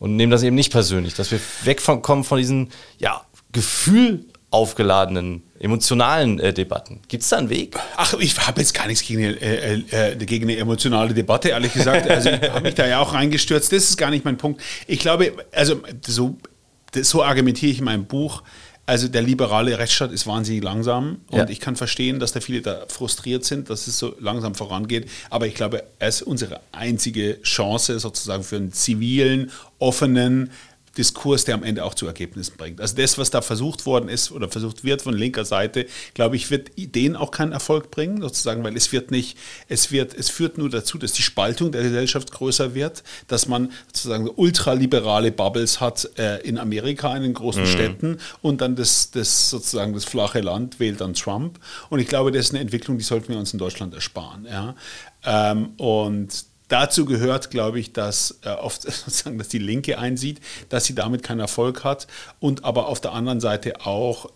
und 0.00 0.16
nehmen 0.16 0.32
das 0.32 0.42
eben 0.42 0.56
nicht 0.56 0.72
persönlich, 0.72 1.14
dass 1.14 1.30
wir 1.30 1.38
wegkommen 1.62 2.24
von 2.24 2.38
diesen 2.38 2.70
ja, 2.98 3.22
Gefühl 3.52 4.24
aufgeladenen, 4.50 5.44
emotionalen 5.60 6.40
äh, 6.40 6.52
Debatten. 6.52 7.02
Gibt 7.06 7.22
es 7.22 7.28
da 7.28 7.36
einen 7.36 7.50
Weg? 7.50 7.76
Ach, 7.96 8.14
ich 8.14 8.36
habe 8.48 8.60
jetzt 8.60 8.74
gar 8.74 8.88
nichts 8.88 9.06
gegen, 9.06 9.22
äh, 9.22 9.74
äh, 9.74 10.16
gegen 10.16 10.46
eine 10.46 10.56
emotionale 10.56 11.14
Debatte, 11.14 11.50
ehrlich 11.50 11.72
gesagt. 11.72 12.08
Also 12.10 12.30
ich 12.30 12.50
habe 12.50 12.62
mich 12.62 12.74
da 12.74 12.86
ja 12.86 12.98
auch 12.98 13.12
reingestürzt. 13.12 13.70
Das 13.70 13.84
ist 13.84 13.96
gar 13.96 14.10
nicht 14.10 14.24
mein 14.24 14.38
Punkt. 14.38 14.60
Ich 14.86 14.98
glaube, 14.98 15.34
also 15.52 15.82
so 16.04 16.36
so 16.94 17.22
argumentiere 17.22 17.72
ich 17.72 17.78
in 17.78 17.84
meinem 17.84 18.06
Buch. 18.06 18.42
Also 18.88 19.06
der 19.06 19.20
liberale 19.20 19.78
Rechtsstaat 19.78 20.12
ist 20.12 20.26
wahnsinnig 20.26 20.64
langsam 20.64 21.20
und 21.30 21.36
ja. 21.36 21.48
ich 21.50 21.60
kann 21.60 21.76
verstehen, 21.76 22.20
dass 22.20 22.32
da 22.32 22.40
viele 22.40 22.62
da 22.62 22.86
frustriert 22.88 23.44
sind, 23.44 23.68
dass 23.68 23.86
es 23.86 23.98
so 23.98 24.14
langsam 24.18 24.54
vorangeht. 24.54 25.10
Aber 25.28 25.46
ich 25.46 25.54
glaube, 25.54 25.84
es 25.98 26.22
ist 26.22 26.26
unsere 26.26 26.60
einzige 26.72 27.42
Chance 27.42 27.98
sozusagen 27.98 28.44
für 28.44 28.56
einen 28.56 28.72
zivilen, 28.72 29.50
offenen, 29.78 30.50
Diskurs, 30.98 31.44
der 31.44 31.54
am 31.54 31.62
Ende 31.62 31.84
auch 31.84 31.94
zu 31.94 32.06
Ergebnissen 32.06 32.56
bringt. 32.56 32.80
Also 32.80 32.96
das, 32.96 33.16
was 33.16 33.30
da 33.30 33.40
versucht 33.40 33.86
worden 33.86 34.08
ist 34.08 34.32
oder 34.32 34.48
versucht 34.48 34.84
wird 34.84 35.02
von 35.02 35.14
linker 35.14 35.44
Seite, 35.44 35.86
glaube 36.12 36.36
ich, 36.36 36.50
wird 36.50 36.72
Ideen 36.76 37.16
auch 37.16 37.30
keinen 37.30 37.52
Erfolg 37.52 37.90
bringen, 37.90 38.20
sozusagen, 38.20 38.64
weil 38.64 38.76
es 38.76 38.92
wird 38.92 39.10
nicht, 39.10 39.38
es 39.68 39.92
wird, 39.92 40.14
es 40.14 40.28
führt 40.28 40.58
nur 40.58 40.68
dazu, 40.68 40.98
dass 40.98 41.12
die 41.12 41.22
Spaltung 41.22 41.72
der 41.72 41.82
Gesellschaft 41.82 42.32
größer 42.32 42.74
wird, 42.74 43.04
dass 43.28 43.48
man 43.48 43.70
sozusagen 43.86 44.28
ultraliberale 44.28 45.32
Bubbles 45.32 45.80
hat 45.80 46.10
äh, 46.18 46.38
in 46.42 46.58
Amerika, 46.58 47.16
in 47.16 47.22
den 47.22 47.34
großen 47.34 47.62
mhm. 47.62 47.66
Städten 47.66 48.18
und 48.42 48.60
dann 48.60 48.76
das, 48.76 49.10
das 49.12 49.50
sozusagen 49.50 49.94
das 49.94 50.04
flache 50.04 50.40
Land 50.40 50.80
wählt 50.80 51.00
dann 51.00 51.14
Trump. 51.14 51.58
Und 51.90 52.00
ich 52.00 52.08
glaube, 52.08 52.32
das 52.32 52.46
ist 52.46 52.50
eine 52.50 52.60
Entwicklung, 52.60 52.98
die 52.98 53.04
sollten 53.04 53.28
wir 53.28 53.38
uns 53.38 53.52
in 53.52 53.58
Deutschland 53.58 53.94
ersparen. 53.94 54.46
Ja? 54.50 54.74
Ähm, 55.24 55.70
und 55.76 56.47
Dazu 56.68 57.06
gehört, 57.06 57.50
glaube 57.50 57.80
ich, 57.80 57.92
dass 57.92 58.38
äh, 58.42 58.50
oft 58.50 58.82
sozusagen, 58.82 59.38
dass 59.38 59.48
die 59.48 59.58
Linke 59.58 59.98
einsieht, 59.98 60.40
dass 60.68 60.84
sie 60.84 60.94
damit 60.94 61.22
keinen 61.22 61.40
Erfolg 61.40 61.84
hat 61.84 62.06
und 62.40 62.64
aber 62.64 62.88
auf 62.88 63.00
der 63.00 63.12
anderen 63.12 63.40
Seite 63.40 63.86
auch, 63.86 64.30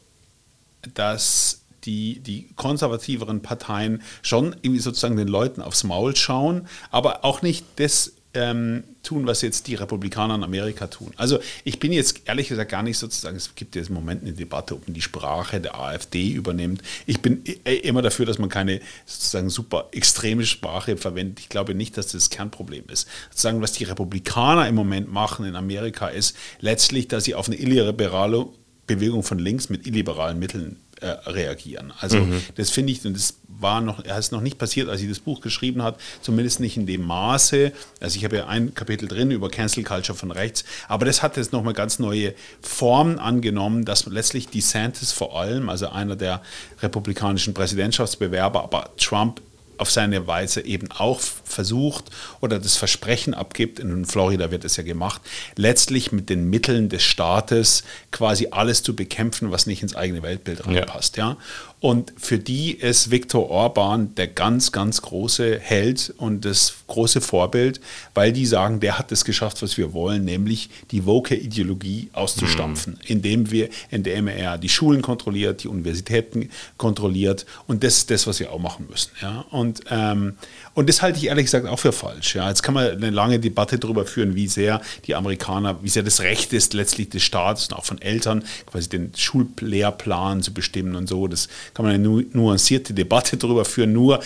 dass 0.95 1.61
die, 1.85 2.21
die 2.21 2.49
konservativeren 2.55 3.43
Parteien 3.43 4.03
schon 4.23 4.55
irgendwie 4.63 4.81
sozusagen 4.81 5.17
den 5.17 5.29
Leuten 5.29 5.63
aufs 5.63 5.85
Maul 5.85 6.17
schauen, 6.17 6.69
aber 6.91 7.25
auch 7.25 7.43
nicht 7.43 7.65
das 7.77 8.13
ähm, 8.35 8.85
tun, 9.03 9.27
was 9.27 9.43
jetzt 9.43 9.67
die 9.67 9.75
Republikaner 9.75 10.37
in 10.37 10.45
Amerika 10.45 10.87
tun. 10.87 11.13
Also 11.17 11.39
ich 11.65 11.79
bin 11.79 11.93
jetzt 11.93 12.23
ehrlich 12.25 12.49
gesagt 12.49 12.71
gar 12.71 12.83
nicht 12.83 12.99
sozusagen, 12.99 13.37
es 13.37 13.55
gibt 13.55 13.77
jetzt 13.77 13.89
im 13.89 13.95
Moment 13.95 14.23
eine 14.23 14.33
Debatte, 14.33 14.75
ob 14.75 14.87
man 14.87 14.95
die 14.95 15.03
Sprache 15.03 15.61
der 15.61 15.79
AfD 15.79 16.31
übernimmt. 16.31 16.83
Ich 17.07 17.21
bin 17.21 17.43
immer 17.83 18.03
dafür, 18.03 18.25
dass 18.25 18.39
man 18.39 18.49
keine 18.49 18.81
sozusagen 19.05 19.51
super 19.51 19.89
extreme 19.93 20.47
Sprache 20.47 20.97
verwendet. 20.97 21.41
Ich 21.41 21.49
glaube 21.49 21.75
nicht, 21.75 21.97
dass 21.97 22.07
das, 22.07 22.23
das 22.25 22.31
Kernproblem 22.31 22.85
ist. 22.89 23.09
Sozusagen, 23.31 23.61
was 23.61 23.73
die 23.73 23.85
Republikaner 23.85 24.67
im 24.69 24.75
Moment 24.75 25.13
machen 25.13 25.45
in 25.45 25.57
Amerika, 25.57 26.09
ist 26.09 26.37
letztlich, 26.61 27.09
dass 27.09 27.25
sie 27.25 27.35
auf 27.35 27.49
eine 27.49 27.57
illiberale 27.57 28.47
Bewegung 28.87 29.23
von 29.23 29.39
links 29.39 29.69
mit 29.69 29.87
illiberalen 29.87 30.39
Mitteln 30.39 30.77
äh, 31.01 31.07
reagieren. 31.07 31.93
Also 31.99 32.21
mhm. 32.21 32.41
das 32.55 32.71
finde 32.71 32.93
ich, 32.93 33.05
und 33.05 33.15
das 33.15 33.35
war 33.63 33.81
noch, 33.81 34.05
ist 34.05 34.33
noch 34.33 34.41
nicht 34.41 34.59
passiert, 34.59 34.89
als 34.89 35.01
ich 35.01 35.09
das 35.09 35.21
Buch 35.21 35.41
geschrieben 35.41 35.83
habe, 35.83 35.99
zumindest 36.21 36.61
nicht 36.61 36.77
in 36.77 36.87
dem 36.87 37.07
Maße. 37.07 37.73
Also 38.01 38.17
ich 38.17 38.25
habe 38.25 38.37
ja 38.37 38.47
ein 38.47 38.75
Kapitel 38.75 39.09
drin 39.09 39.31
über 39.31 39.49
Cancel 39.49 39.85
Culture 39.85 40.17
von 40.17 40.31
rechts, 40.31 40.65
aber 40.89 41.07
das 41.07 41.23
hat 41.23 41.37
jetzt 41.37 41.53
nochmal 41.53 41.75
ganz 41.75 41.99
neue 41.99 42.35
Formen 42.61 43.19
angenommen, 43.19 43.85
dass 43.85 44.07
letztlich 44.07 44.49
DeSantis 44.49 45.13
vor 45.13 45.39
allem, 45.39 45.69
also 45.69 45.89
einer 45.89 46.17
der 46.17 46.43
republikanischen 46.81 47.55
Präsidentschaftsbewerber, 47.55 48.63
aber 48.63 48.91
Trump 48.97 49.41
auf 49.83 49.91
seine 49.91 50.27
Weise 50.27 50.65
eben 50.65 50.91
auch 50.93 51.21
versucht 51.21 52.05
oder 52.41 52.59
das 52.59 52.77
Versprechen 52.77 53.35
abgibt, 53.35 53.81
in 53.81 54.05
Florida 54.05 54.51
wird 54.51 54.65
es 54.65 54.77
ja 54.77 54.85
gemacht, 54.85 55.21
letztlich 55.57 56.13
mit 56.13 56.31
den 56.31 56.49
Mitteln 56.49 56.89
des 56.89 57.03
Staates 57.03 57.83
quasi 58.13 58.49
alles 58.53 58.83
zu 58.83 58.95
bekämpfen, 58.95 59.51
was 59.51 59.67
nicht 59.67 59.83
ins 59.83 59.97
eigene 59.97 60.23
Weltbild 60.23 60.67
reinpasst. 60.67 61.17
Ja. 61.17 61.31
ja? 61.31 61.37
Und 61.83 62.13
für 62.17 62.39
die 62.39 62.71
ist 62.71 63.11
Viktor 63.11 63.51
Orban 63.51 64.15
der 64.15 64.29
ganz, 64.29 64.71
ganz 64.71 65.03
große 65.03 65.59
Held 65.59 66.15
und 66.17 66.45
das 66.45 66.75
große 66.87 67.21
Vorbild, 67.21 67.81
weil 68.15 68.33
die 68.33 68.47
sagen, 68.47 68.79
der 68.79 69.01
hat 69.01 69.11
es 69.11 69.25
geschafft, 69.25 69.63
was 69.63 69.77
wir 69.77 69.93
wollen, 69.93 70.25
nämlich 70.25 70.71
die 70.93 71.07
Woke-Ideologie 71.07 72.09
auszustampfen, 72.13 72.93
mhm. 72.93 73.07
indem, 73.09 73.51
wir, 73.51 73.69
indem 73.91 74.29
er 74.29 74.59
die 74.59 74.69
Schulen 74.69 75.03
kontrolliert, 75.03 75.65
die 75.65 75.69
Universitäten 75.69 76.51
kontrolliert. 76.77 77.47
Und 77.67 77.83
das 77.83 77.97
ist 77.97 78.13
das, 78.13 78.29
was 78.29 78.39
wir 78.39 78.53
auch 78.53 78.61
machen 78.61 78.87
müssen. 78.89 79.11
Ja? 79.21 79.45
Und, 79.51 79.81
ähm, 79.91 80.35
und 80.75 80.89
das 80.89 81.03
halte 81.03 81.19
ich 81.19 81.27
ehrlich 81.27 81.45
gesagt 81.47 81.67
auch 81.67 81.79
für 81.79 81.93
falsch. 81.93 82.35
Ja? 82.35 82.49
Jetzt 82.49 82.63
kann 82.63 82.75
man 82.75 82.91
eine 82.91 83.11
lange 83.11 83.39
Debatte 83.39 83.79
darüber 83.79 84.07
führen, 84.07 84.35
wie 84.35 84.49
sehr 84.49 84.81
die 85.07 85.15
Amerikaner, 85.15 85.83
wie 85.83 85.89
sehr 85.89 86.03
das 86.03 86.21
Recht 86.21 86.53
ist, 86.53 86.73
letztlich 86.73 87.11
des 87.11 87.23
Staates 87.23 87.69
und 87.69 87.75
auch 87.75 87.85
von 87.85 88.01
Eltern, 88.01 88.45
quasi 88.67 88.89
den 88.89 89.13
Schullehrplan 89.15 90.43
zu 90.43 90.55
bestimmen 90.55 90.97
und 90.97 91.09
so. 91.09 91.29
Das 91.29 91.49
kann 91.75 91.85
man 91.85 91.95
eine 91.95 92.03
nu 92.03 92.23
nuancierte 92.33 92.95
Debatte 92.95 93.37
darüber 93.37 93.65
führen. 93.65 93.93
Nur 93.93 94.21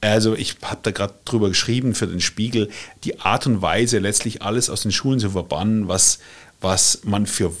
also 0.00 0.34
ich 0.34 0.56
habe 0.62 0.80
da 0.82 0.90
gerade 0.90 1.14
drüber 1.24 1.48
geschrieben 1.48 1.94
für 1.94 2.08
den 2.08 2.20
Spiegel, 2.20 2.68
die 3.04 3.20
Art 3.20 3.46
und 3.46 3.62
Weise, 3.62 4.00
letztlich 4.00 4.42
alles 4.42 4.68
aus 4.68 4.82
den 4.82 4.90
Schulen 4.90 5.20
zu 5.20 5.30
verbannen, 5.30 5.86
was, 5.86 6.18
was 6.60 7.02
man 7.04 7.26
für 7.26 7.52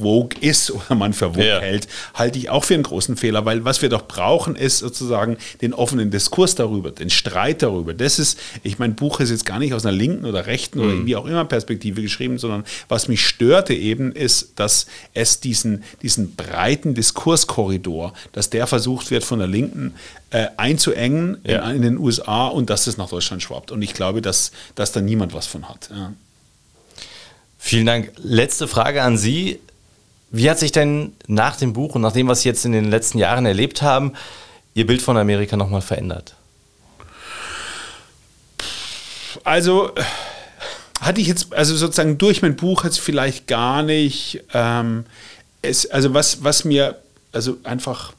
Vogue 0.00 0.38
ist 0.40 0.70
oder 0.70 0.94
man 0.94 1.12
für 1.12 1.34
Vogue 1.34 1.46
ja. 1.46 1.60
hält, 1.60 1.88
halte 2.14 2.38
ich 2.38 2.50
auch 2.50 2.64
für 2.64 2.74
einen 2.74 2.82
großen 2.82 3.16
Fehler, 3.16 3.44
weil 3.44 3.64
was 3.64 3.82
wir 3.82 3.88
doch 3.88 4.06
brauchen, 4.06 4.56
ist 4.56 4.78
sozusagen 4.78 5.36
den 5.60 5.74
offenen 5.74 6.10
Diskurs 6.10 6.54
darüber, 6.54 6.90
den 6.90 7.10
Streit 7.10 7.62
darüber. 7.62 7.94
Das 7.94 8.18
ist, 8.18 8.38
ich 8.62 8.78
mein 8.78 8.94
Buch 8.94 9.20
ist 9.20 9.30
jetzt 9.30 9.46
gar 9.46 9.58
nicht 9.58 9.74
aus 9.74 9.84
einer 9.84 9.96
linken 9.96 10.24
oder 10.24 10.46
rechten 10.46 10.78
mhm. 10.78 10.84
oder 10.84 11.06
wie 11.06 11.16
auch 11.16 11.26
immer 11.26 11.44
Perspektive 11.44 12.02
geschrieben, 12.02 12.38
sondern 12.38 12.64
was 12.88 13.08
mich 13.08 13.26
störte 13.26 13.74
eben 13.74 14.12
ist, 14.12 14.52
dass 14.56 14.86
es 15.14 15.40
diesen, 15.40 15.84
diesen 16.02 16.34
breiten 16.34 16.94
Diskurskorridor, 16.94 18.12
dass 18.32 18.50
der 18.50 18.66
versucht 18.66 19.10
wird 19.10 19.24
von 19.24 19.38
der 19.38 19.48
Linken 19.48 19.94
äh, 20.30 20.46
einzuengen 20.56 21.38
ja. 21.44 21.68
in, 21.70 21.76
in, 21.76 21.82
den 21.82 21.98
USA 21.98 22.46
und 22.46 22.70
dass 22.70 22.86
es 22.86 22.96
nach 22.96 23.08
Deutschland 23.08 23.42
schwappt. 23.42 23.70
Und 23.70 23.82
ich 23.82 23.94
glaube, 23.94 24.22
dass, 24.22 24.52
dass 24.74 24.92
da 24.92 25.00
niemand 25.00 25.34
was 25.34 25.46
von 25.46 25.68
hat. 25.68 25.90
Ja. 25.90 26.12
Vielen 27.58 27.86
Dank. 27.86 28.12
Letzte 28.16 28.66
Frage 28.66 29.02
an 29.02 29.16
Sie. 29.16 29.60
Wie 30.32 30.48
hat 30.50 30.58
sich 30.58 30.72
denn 30.72 31.12
nach 31.26 31.56
dem 31.56 31.74
Buch 31.74 31.94
und 31.94 32.00
nach 32.00 32.12
dem, 32.12 32.26
was 32.26 32.40
Sie 32.40 32.48
jetzt 32.48 32.64
in 32.64 32.72
den 32.72 32.90
letzten 32.90 33.18
Jahren 33.18 33.44
erlebt 33.44 33.82
haben, 33.82 34.14
Ihr 34.74 34.86
Bild 34.86 35.02
von 35.02 35.18
Amerika 35.18 35.58
nochmal 35.58 35.82
verändert? 35.82 36.34
Also 39.44 39.92
hatte 41.00 41.20
ich 41.20 41.26
jetzt, 41.26 41.52
also 41.52 41.76
sozusagen 41.76 42.16
durch 42.16 42.40
mein 42.40 42.56
Buch 42.56 42.84
jetzt 42.84 42.98
vielleicht 42.98 43.46
gar 43.46 43.82
nicht, 43.82 44.42
ähm, 44.54 45.04
es, 45.60 45.90
also 45.90 46.14
was, 46.14 46.42
was 46.42 46.64
mir, 46.64 46.98
also 47.32 47.58
einfach 47.64 48.14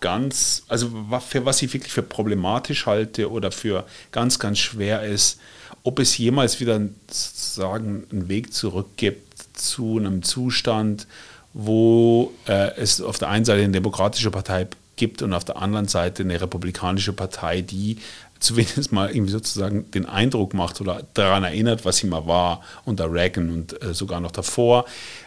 ganz, 0.00 0.62
also 0.68 0.90
für 1.26 1.44
was 1.44 1.60
ich 1.62 1.72
wirklich 1.72 1.92
für 1.92 2.02
problematisch 2.02 2.86
halte 2.86 3.30
oder 3.30 3.50
für 3.50 3.84
ganz, 4.12 4.38
ganz 4.38 4.58
schwer 4.58 5.02
ist, 5.02 5.40
ob 5.82 5.98
es 5.98 6.16
jemals 6.18 6.60
wieder 6.60 6.80
sozusagen 7.10 8.04
einen 8.12 8.28
Weg 8.28 8.54
zurück 8.54 8.90
gibt 8.96 9.32
zu 9.54 9.98
einem 9.98 10.22
Zustand, 10.22 11.06
wo 11.54 12.32
äh, 12.46 12.70
es 12.76 13.00
auf 13.00 13.18
der 13.18 13.28
einen 13.28 13.44
Seite 13.44 13.62
eine 13.62 13.72
demokratische 13.72 14.30
Partei 14.30 14.66
gibt 14.96 15.22
und 15.22 15.32
auf 15.32 15.44
der 15.44 15.56
anderen 15.56 15.88
Seite 15.88 16.22
eine 16.22 16.40
republikanische 16.40 17.12
Partei, 17.12 17.62
die 17.62 17.98
zumindest 18.40 18.92
mal 18.92 19.10
irgendwie 19.10 19.32
sozusagen 19.32 19.90
den 19.90 20.06
Eindruck 20.06 20.54
macht 20.54 20.80
oder 20.80 21.02
daran 21.14 21.44
erinnert, 21.44 21.84
was 21.84 21.98
sie 21.98 22.06
mal 22.06 22.26
war 22.26 22.62
unter 22.84 23.12
Reagan 23.12 23.50
und 23.50 23.82
äh, 23.82 23.94
sogar 23.94 24.20
noch 24.20 24.32
davor, 24.32 24.84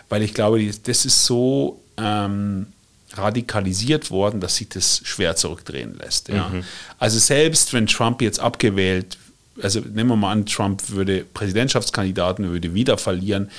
weil 0.10 0.22
ich 0.22 0.34
glaube, 0.34 0.66
das 0.84 1.06
ist 1.06 1.26
so 1.26 1.82
ähm, 1.98 2.68
radikalisiert 3.14 4.12
worden, 4.12 4.42
dass 4.42 4.58
sich 4.58 4.70
das 4.70 5.02
schwer 5.04 5.36
zurückdrehen 5.36 5.98
lässt. 5.98 6.28
Ja. 6.30 6.50
Mhm. 6.50 6.64
Also 7.00 7.20
selbst 7.20 7.74
wenn 7.74 7.88
Trump 7.88 8.22
jetzt 8.22 8.40
abgewählt, 8.40 9.18
also 9.62 9.80
nehmen 9.80 10.10
wir 10.10 10.16
mal 10.18 10.32
an, 10.32 10.46
Trump 10.46 10.90
würde 10.90 11.24
Präsidentschaftskandidaten 11.34 12.50
würde 12.50 12.74
wieder 12.74 12.98
verlieren, 12.98 13.50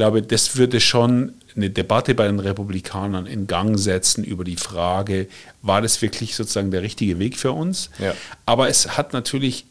glaube, 0.00 0.22
das 0.22 0.56
würde 0.56 0.80
schon 0.80 1.34
eine 1.54 1.68
Debatte 1.68 2.14
bei 2.14 2.26
den 2.26 2.40
Republikanern 2.40 3.26
in 3.26 3.46
Gang 3.46 3.78
setzen 3.78 4.24
über 4.24 4.44
die 4.44 4.56
Frage, 4.56 5.28
war 5.60 5.82
das 5.82 6.00
wirklich 6.00 6.36
sozusagen 6.36 6.70
der 6.70 6.80
richtige 6.80 7.18
Weg 7.18 7.36
für 7.36 7.52
uns? 7.52 7.90
Ja. 7.98 8.14
Aber 8.46 8.70
es 8.70 8.96
hat 8.96 9.12
natürlich 9.12 9.66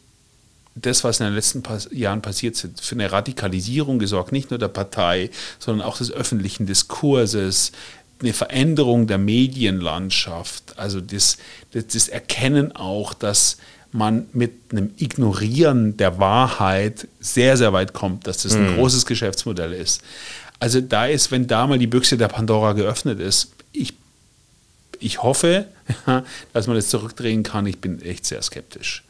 das, 0.76 1.02
was 1.02 1.18
in 1.18 1.26
den 1.26 1.34
letzten 1.34 1.64
Jahren 1.90 2.22
passiert 2.22 2.62
ist, 2.62 2.80
für 2.80 2.94
eine 2.94 3.10
Radikalisierung 3.10 3.98
gesorgt, 3.98 4.30
nicht 4.30 4.50
nur 4.50 4.60
der 4.60 4.68
Partei, 4.68 5.30
sondern 5.58 5.84
auch 5.84 5.98
des 5.98 6.12
öffentlichen 6.12 6.64
Diskurses, 6.64 7.72
eine 8.22 8.32
Veränderung 8.32 9.08
der 9.08 9.18
Medienlandschaft, 9.18 10.78
also 10.78 11.00
das, 11.00 11.38
das, 11.72 11.88
das 11.88 12.06
Erkennen 12.06 12.76
auch, 12.76 13.14
dass 13.14 13.56
man 13.92 14.26
mit 14.32 14.52
einem 14.70 14.90
Ignorieren 14.96 15.96
der 15.96 16.18
Wahrheit 16.18 17.08
sehr, 17.20 17.56
sehr 17.56 17.72
weit 17.72 17.92
kommt, 17.92 18.26
dass 18.26 18.42
das 18.42 18.54
ein 18.54 18.72
mhm. 18.72 18.76
großes 18.76 19.06
Geschäftsmodell 19.06 19.72
ist. 19.72 20.02
Also 20.58 20.80
da 20.80 21.06
ist, 21.06 21.30
wenn 21.30 21.46
da 21.46 21.66
mal 21.66 21.78
die 21.78 21.86
Büchse 21.86 22.16
der 22.16 22.28
Pandora 22.28 22.72
geöffnet 22.74 23.18
ist, 23.18 23.52
ich, 23.72 23.94
ich 24.98 25.22
hoffe, 25.22 25.66
dass 26.52 26.66
man 26.66 26.76
das 26.76 26.88
zurückdrehen 26.88 27.42
kann. 27.42 27.66
Ich 27.66 27.78
bin 27.78 28.00
echt 28.02 28.26
sehr 28.26 28.42
skeptisch. 28.42 29.02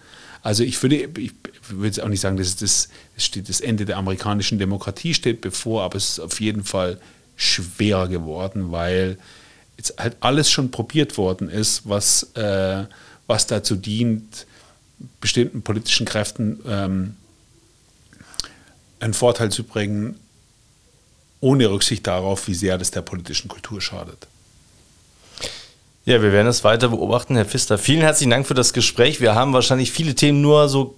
Also 0.42 0.62
ich 0.62 0.80
würde, 0.82 0.96
ich 0.96 1.32
würde 1.68 1.86
jetzt 1.86 2.00
auch 2.00 2.08
nicht 2.08 2.20
sagen, 2.20 2.36
dass 2.36 2.56
das, 2.56 2.88
das, 3.14 3.24
steht, 3.24 3.48
das 3.48 3.60
Ende 3.60 3.84
der 3.84 3.98
amerikanischen 3.98 4.58
Demokratie 4.58 5.12
steht 5.12 5.40
bevor, 5.40 5.82
aber 5.82 5.96
es 5.96 6.10
ist 6.10 6.20
auf 6.20 6.40
jeden 6.40 6.64
Fall 6.64 6.98
schwerer 7.36 8.08
geworden, 8.08 8.72
weil 8.72 9.18
jetzt 9.76 9.98
halt 9.98 10.16
alles 10.20 10.50
schon 10.50 10.70
probiert 10.70 11.18
worden 11.18 11.48
ist, 11.48 11.88
was, 11.88 12.34
äh, 12.34 12.84
was 13.26 13.46
dazu 13.46 13.76
dient, 13.76 14.46
bestimmten 15.20 15.62
politischen 15.62 16.06
Kräften 16.06 16.60
ähm, 16.66 17.16
einen 19.00 19.14
Vorteil 19.14 19.50
zu 19.50 19.64
bringen, 19.64 20.18
ohne 21.40 21.70
Rücksicht 21.70 22.06
darauf, 22.06 22.46
wie 22.48 22.54
sehr 22.54 22.78
das 22.78 22.90
der 22.90 23.02
politischen 23.02 23.48
Kultur 23.48 23.80
schadet. 23.80 24.26
Ja, 26.04 26.22
wir 26.22 26.32
werden 26.32 26.48
es 26.48 26.64
weiter 26.64 26.88
beobachten, 26.88 27.34
Herr 27.36 27.44
Pfister. 27.44 27.78
Vielen 27.78 28.00
herzlichen 28.00 28.30
Dank 28.30 28.46
für 28.46 28.54
das 28.54 28.72
Gespräch. 28.72 29.20
Wir 29.20 29.34
haben 29.34 29.52
wahrscheinlich 29.52 29.92
viele 29.92 30.14
Themen 30.14 30.40
nur 30.40 30.68
so 30.68 30.96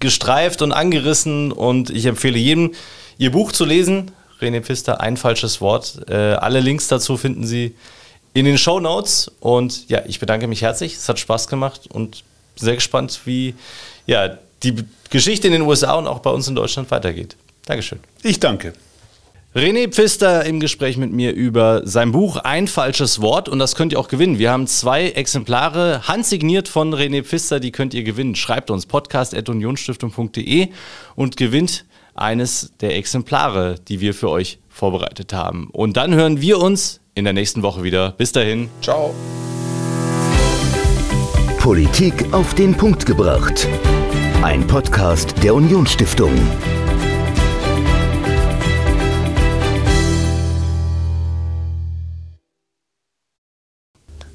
gestreift 0.00 0.62
und 0.62 0.72
angerissen 0.72 1.52
und 1.52 1.90
ich 1.90 2.06
empfehle 2.06 2.38
jedem, 2.38 2.72
Ihr 3.18 3.32
Buch 3.32 3.52
zu 3.52 3.64
lesen. 3.64 4.12
René 4.40 4.62
Pfister, 4.62 5.00
ein 5.00 5.16
falsches 5.16 5.60
Wort. 5.60 6.08
Äh, 6.08 6.14
alle 6.14 6.60
Links 6.60 6.88
dazu 6.88 7.16
finden 7.16 7.46
Sie 7.46 7.74
in 8.32 8.46
den 8.46 8.58
Show 8.58 8.80
Notes. 8.80 9.30
Und 9.40 9.88
ja, 9.88 10.02
ich 10.06 10.18
bedanke 10.20 10.46
mich 10.46 10.62
herzlich. 10.62 10.94
Es 10.94 11.08
hat 11.08 11.18
Spaß 11.18 11.46
gemacht 11.48 11.82
und 11.88 12.24
sehr 12.60 12.74
gespannt, 12.74 13.20
wie 13.24 13.54
ja, 14.06 14.38
die 14.62 14.74
Geschichte 15.10 15.46
in 15.46 15.52
den 15.52 15.62
USA 15.62 15.94
und 15.94 16.06
auch 16.06 16.20
bei 16.20 16.30
uns 16.30 16.48
in 16.48 16.54
Deutschland 16.54 16.90
weitergeht. 16.90 17.36
Dankeschön. 17.66 18.00
Ich 18.22 18.40
danke. 18.40 18.72
René 19.54 19.88
Pfister 19.88 20.44
im 20.44 20.60
Gespräch 20.60 20.96
mit 20.96 21.10
mir 21.10 21.32
über 21.32 21.82
sein 21.84 22.12
Buch 22.12 22.36
Ein 22.36 22.68
falsches 22.68 23.20
Wort 23.20 23.48
und 23.48 23.58
das 23.58 23.74
könnt 23.74 23.92
ihr 23.92 23.98
auch 23.98 24.06
gewinnen. 24.06 24.38
Wir 24.38 24.52
haben 24.52 24.68
zwei 24.68 25.08
Exemplare 25.10 26.06
handsigniert 26.06 26.68
von 26.68 26.94
René 26.94 27.24
Pfister, 27.24 27.58
die 27.58 27.72
könnt 27.72 27.92
ihr 27.92 28.04
gewinnen. 28.04 28.36
Schreibt 28.36 28.70
uns 28.70 28.86
podcast.unionstiftung.de 28.86 30.68
und 31.16 31.36
gewinnt 31.36 31.84
eines 32.14 32.72
der 32.80 32.96
Exemplare, 32.96 33.74
die 33.88 34.00
wir 34.00 34.14
für 34.14 34.30
euch 34.30 34.60
vorbereitet 34.68 35.32
haben. 35.32 35.68
Und 35.72 35.96
dann 35.96 36.14
hören 36.14 36.40
wir 36.40 36.60
uns 36.60 37.00
in 37.14 37.24
der 37.24 37.32
nächsten 37.32 37.62
Woche 37.62 37.82
wieder. 37.82 38.12
Bis 38.12 38.30
dahin. 38.30 38.68
Ciao. 38.82 39.12
Politik 41.70 42.32
auf 42.32 42.52
den 42.54 42.76
Punkt 42.76 43.06
gebracht. 43.06 43.68
Ein 44.42 44.66
Podcast 44.66 45.40
der 45.40 45.54
Unionsstiftung. 45.54 46.32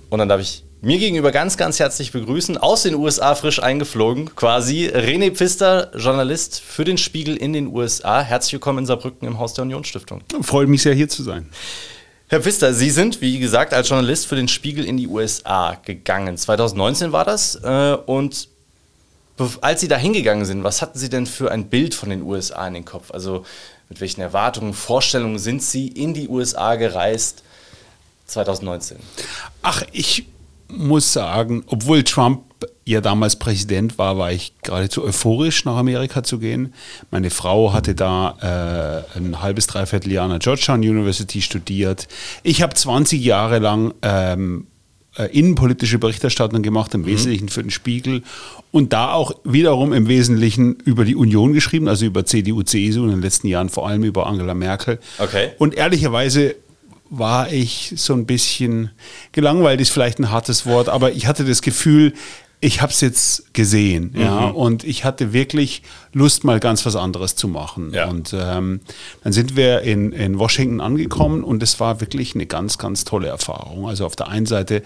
Und 0.09 0.19
dann 0.19 0.29
darf 0.29 0.39
ich 0.39 0.63
mir 0.79 0.97
gegenüber 0.97 1.33
ganz, 1.33 1.57
ganz 1.57 1.77
herzlich 1.77 2.13
begrüßen, 2.13 2.57
aus 2.57 2.83
den 2.83 2.95
USA 2.95 3.35
frisch 3.35 3.61
eingeflogen, 3.61 4.33
quasi 4.37 4.87
René 4.87 5.35
Pfister, 5.35 5.91
Journalist 5.93 6.61
für 6.61 6.85
den 6.85 6.97
Spiegel 6.97 7.35
in 7.35 7.51
den 7.51 7.67
USA. 7.67 8.21
Herzlich 8.21 8.53
willkommen 8.53 8.79
in 8.79 8.85
Saarbrücken 8.85 9.27
im 9.27 9.39
Haus 9.39 9.53
der 9.55 9.63
Unionsstiftung. 9.63 10.21
Freut 10.41 10.69
mich 10.69 10.83
sehr, 10.83 10.93
hier 10.93 11.09
zu 11.09 11.21
sein. 11.21 11.49
Herr 12.27 12.41
Pfister, 12.41 12.73
Sie 12.73 12.89
sind, 12.89 13.21
wie 13.21 13.37
gesagt, 13.37 13.71
als 13.71 13.87
Journalist 13.89 14.25
für 14.25 14.35
den 14.35 14.47
Spiegel 14.47 14.83
in 14.83 14.97
die 14.97 15.07
USA 15.07 15.75
gegangen. 15.85 16.37
2019 16.37 17.11
war 17.11 17.23
das. 17.23 17.55
Äh, 17.55 17.97
und 18.07 18.49
als 19.61 19.81
Sie 19.81 19.87
da 19.87 19.97
hingegangen 19.97 20.43
sind, 20.45 20.63
was 20.63 20.81
hatten 20.81 20.97
Sie 20.97 21.09
denn 21.09 21.27
für 21.27 21.51
ein 21.51 21.67
Bild 21.69 21.93
von 21.93 22.09
den 22.09 22.23
USA 22.23 22.67
in 22.67 22.73
den 22.73 22.85
Kopf? 22.85 23.11
Also 23.11 23.45
mit 23.89 24.01
welchen 24.01 24.21
Erwartungen, 24.21 24.73
Vorstellungen 24.73 25.37
sind 25.37 25.61
Sie 25.61 25.87
in 25.87 26.15
die 26.15 26.27
USA 26.27 26.75
gereist 26.77 27.43
2019? 28.25 28.97
Ach, 29.61 29.83
ich 29.91 30.25
muss 30.67 31.13
sagen, 31.13 31.63
obwohl 31.67 32.03
Trump 32.03 32.41
ja 32.85 33.01
damals 33.01 33.37
Präsident 33.37 33.97
war, 33.97 34.17
war 34.17 34.31
ich 34.31 34.53
geradezu 34.61 35.03
euphorisch, 35.03 35.65
nach 35.65 35.77
Amerika 35.77 36.23
zu 36.23 36.39
gehen. 36.39 36.73
Meine 37.11 37.29
Frau 37.29 37.73
hatte 37.73 37.95
da 37.95 39.05
äh, 39.13 39.17
ein 39.17 39.41
halbes, 39.41 39.67
dreiviertel 39.67 40.11
Jahr 40.11 40.25
an 40.25 40.31
der 40.31 40.39
Georgetown 40.39 40.79
University 40.79 41.41
studiert. 41.41 42.07
Ich 42.43 42.61
habe 42.61 42.73
20 42.73 43.23
Jahre 43.23 43.59
lang 43.59 43.93
ähm, 44.03 44.67
äh, 45.17 45.25
innenpolitische 45.25 45.97
Berichterstattung 45.97 46.61
gemacht, 46.61 46.93
im 46.93 47.01
mhm. 47.01 47.07
Wesentlichen 47.07 47.49
für 47.49 47.63
den 47.63 47.71
Spiegel 47.71 48.21
und 48.71 48.93
da 48.93 49.13
auch 49.13 49.31
wiederum 49.43 49.93
im 49.93 50.07
Wesentlichen 50.07 50.75
über 50.85 51.05
die 51.05 51.15
Union 51.15 51.53
geschrieben, 51.53 51.87
also 51.87 52.05
über 52.05 52.25
CDU, 52.25 52.61
CSU 52.61 53.05
in 53.05 53.11
den 53.11 53.21
letzten 53.21 53.47
Jahren 53.47 53.69
vor 53.69 53.87
allem 53.87 54.03
über 54.03 54.27
Angela 54.27 54.53
Merkel. 54.53 54.99
Okay. 55.17 55.51
Und 55.57 55.73
ehrlicherweise 55.75 56.55
war 57.09 57.51
ich 57.51 57.93
so 57.95 58.13
ein 58.13 58.25
bisschen 58.25 58.91
gelangweilt, 59.31 59.79
ist 59.81 59.91
vielleicht 59.91 60.19
ein 60.19 60.31
hartes 60.31 60.65
Wort, 60.65 60.89
aber 60.89 61.11
ich 61.11 61.27
hatte 61.27 61.45
das 61.45 61.61
Gefühl, 61.61 62.13
ich 62.61 62.81
habe 62.81 62.91
es 62.91 63.01
jetzt 63.01 63.53
gesehen, 63.53 64.11
mhm. 64.13 64.21
ja, 64.21 64.47
und 64.47 64.83
ich 64.83 65.03
hatte 65.03 65.33
wirklich 65.33 65.83
Lust, 66.13 66.43
mal 66.43 66.59
ganz 66.59 66.85
was 66.85 66.95
anderes 66.95 67.35
zu 67.35 67.47
machen. 67.47 67.93
Ja. 67.93 68.07
Und 68.07 68.33
ähm, 68.33 68.79
dann 69.23 69.33
sind 69.33 69.55
wir 69.55 69.81
in, 69.81 70.13
in 70.13 70.39
Washington 70.39 70.79
angekommen 70.81 71.43
und 71.43 71.61
es 71.61 71.79
war 71.79 72.01
wirklich 72.01 72.33
eine 72.33 72.45
ganz, 72.45 72.77
ganz 72.77 73.03
tolle 73.03 73.27
Erfahrung. 73.27 73.87
Also 73.87 74.05
auf 74.05 74.15
der 74.15 74.29
einen 74.29 74.45
Seite 74.45 74.81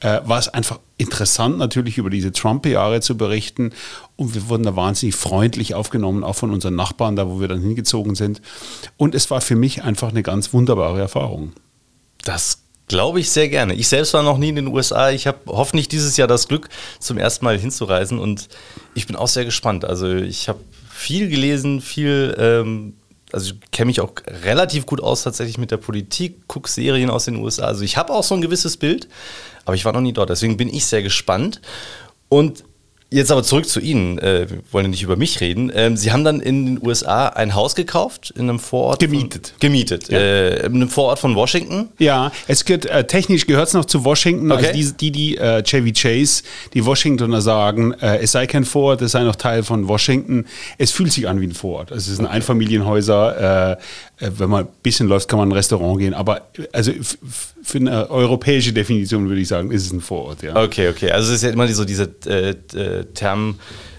äh, 0.00 0.20
war 0.24 0.38
es 0.38 0.48
einfach 0.48 0.78
interessant, 0.98 1.58
natürlich 1.58 1.98
über 1.98 2.10
diese 2.10 2.30
Trump-Jahre 2.30 3.00
zu 3.00 3.16
berichten 3.16 3.72
und 4.16 4.34
wir 4.34 4.48
wurden 4.48 4.62
da 4.62 4.76
wahnsinnig 4.76 5.16
freundlich 5.16 5.74
aufgenommen, 5.74 6.22
auch 6.22 6.36
von 6.36 6.50
unseren 6.50 6.76
Nachbarn, 6.76 7.16
da 7.16 7.28
wo 7.28 7.40
wir 7.40 7.48
dann 7.48 7.60
hingezogen 7.60 8.14
sind. 8.14 8.42
Und 8.96 9.14
es 9.14 9.30
war 9.30 9.40
für 9.40 9.56
mich 9.56 9.82
einfach 9.82 10.10
eine 10.10 10.22
ganz 10.22 10.52
wunderbare 10.52 11.00
Erfahrung. 11.00 11.52
Das 12.24 12.64
Glaube 12.86 13.20
ich 13.20 13.30
sehr 13.30 13.48
gerne. 13.48 13.74
Ich 13.74 13.88
selbst 13.88 14.12
war 14.12 14.22
noch 14.22 14.36
nie 14.36 14.50
in 14.50 14.56
den 14.56 14.66
USA. 14.66 15.10
Ich 15.10 15.26
habe 15.26 15.38
hoffentlich 15.46 15.88
dieses 15.88 16.18
Jahr 16.18 16.28
das 16.28 16.48
Glück, 16.48 16.68
zum 17.00 17.16
ersten 17.16 17.44
Mal 17.44 17.58
hinzureisen 17.58 18.18
und 18.18 18.48
ich 18.94 19.06
bin 19.06 19.16
auch 19.16 19.28
sehr 19.28 19.46
gespannt. 19.46 19.86
Also 19.86 20.14
ich 20.14 20.50
habe 20.50 20.60
viel 20.90 21.30
gelesen, 21.30 21.80
viel, 21.80 22.34
ähm, 22.38 22.94
also 23.32 23.54
ich 23.54 23.70
kenne 23.70 23.86
mich 23.86 24.02
auch 24.02 24.12
relativ 24.44 24.84
gut 24.84 25.02
aus 25.02 25.22
tatsächlich 25.22 25.56
mit 25.56 25.70
der 25.70 25.78
Politik, 25.78 26.46
gucke 26.46 26.68
Serien 26.68 27.08
aus 27.08 27.24
den 27.24 27.36
USA. 27.36 27.64
Also 27.64 27.84
ich 27.84 27.96
habe 27.96 28.12
auch 28.12 28.22
so 28.22 28.34
ein 28.34 28.42
gewisses 28.42 28.76
Bild, 28.76 29.08
aber 29.64 29.76
ich 29.76 29.86
war 29.86 29.94
noch 29.94 30.02
nie 30.02 30.12
dort. 30.12 30.28
Deswegen 30.28 30.58
bin 30.58 30.68
ich 30.68 30.84
sehr 30.84 31.02
gespannt. 31.02 31.62
Und 32.28 32.64
Jetzt 33.14 33.30
aber 33.30 33.44
zurück 33.44 33.68
zu 33.68 33.78
Ihnen. 33.78 34.18
Äh, 34.18 34.50
wir 34.50 34.58
wollen 34.72 34.86
ja 34.86 34.90
nicht 34.90 35.04
über 35.04 35.14
mich 35.14 35.40
reden. 35.40 35.70
Ähm, 35.72 35.96
Sie 35.96 36.10
haben 36.10 36.24
dann 36.24 36.40
in 36.40 36.66
den 36.66 36.84
USA 36.84 37.28
ein 37.28 37.54
Haus 37.54 37.76
gekauft, 37.76 38.34
in 38.36 38.48
einem 38.48 38.58
Vorort. 38.58 38.98
Gemietet. 38.98 39.48
Von, 39.50 39.60
gemietet. 39.60 40.08
Ja. 40.08 40.18
Äh, 40.18 40.66
in 40.66 40.74
einem 40.74 40.88
Vorort 40.88 41.20
von 41.20 41.36
Washington. 41.36 41.90
Ja, 42.00 42.32
es 42.48 42.64
gehört, 42.64 42.86
äh, 42.86 43.06
technisch 43.06 43.46
gehört 43.46 43.68
es 43.68 43.74
noch 43.74 43.84
zu 43.84 44.04
Washington. 44.04 44.50
Also 44.50 44.66
okay. 44.66 44.76
Also 44.76 44.94
die, 44.94 45.12
die, 45.12 45.36
die 45.36 45.38
äh, 45.38 45.62
Chevy 45.62 45.92
Chase, 45.92 46.42
die 46.72 46.84
Washingtoner 46.84 47.40
sagen, 47.40 47.92
äh, 48.00 48.18
es 48.18 48.32
sei 48.32 48.48
kein 48.48 48.64
Vorort, 48.64 49.00
es 49.00 49.12
sei 49.12 49.22
noch 49.22 49.36
Teil 49.36 49.62
von 49.62 49.86
Washington. 49.86 50.46
Es 50.78 50.90
fühlt 50.90 51.12
sich 51.12 51.28
an 51.28 51.40
wie 51.40 51.46
ein 51.46 51.54
Vorort. 51.54 51.92
Also 51.92 52.10
es 52.10 52.16
sind 52.16 52.26
okay. 52.26 52.34
Einfamilienhäuser. 52.34 53.70
Äh, 53.70 53.76
wenn 54.20 54.48
man 54.48 54.64
ein 54.64 54.70
bisschen 54.82 55.08
läuft, 55.08 55.28
kann 55.28 55.38
man 55.38 55.48
in 55.48 55.52
ein 55.52 55.56
Restaurant 55.56 55.98
gehen. 55.98 56.14
Aber 56.14 56.42
also 56.72 56.92
für 57.62 57.78
eine 57.78 58.10
europäische 58.10 58.72
Definition 58.72 59.28
würde 59.28 59.40
ich 59.40 59.48
sagen, 59.48 59.70
ist 59.70 59.86
es 59.86 59.92
ein 59.92 60.00
Vorort. 60.00 60.42
Ja. 60.42 60.56
Okay, 60.56 60.88
okay. 60.88 61.10
Also 61.10 61.30
es 61.30 61.36
ist 61.36 61.42
ja 61.42 61.50
immer 61.50 61.66
so 61.68 61.84
dieser 61.84 62.06
Term 63.12 63.58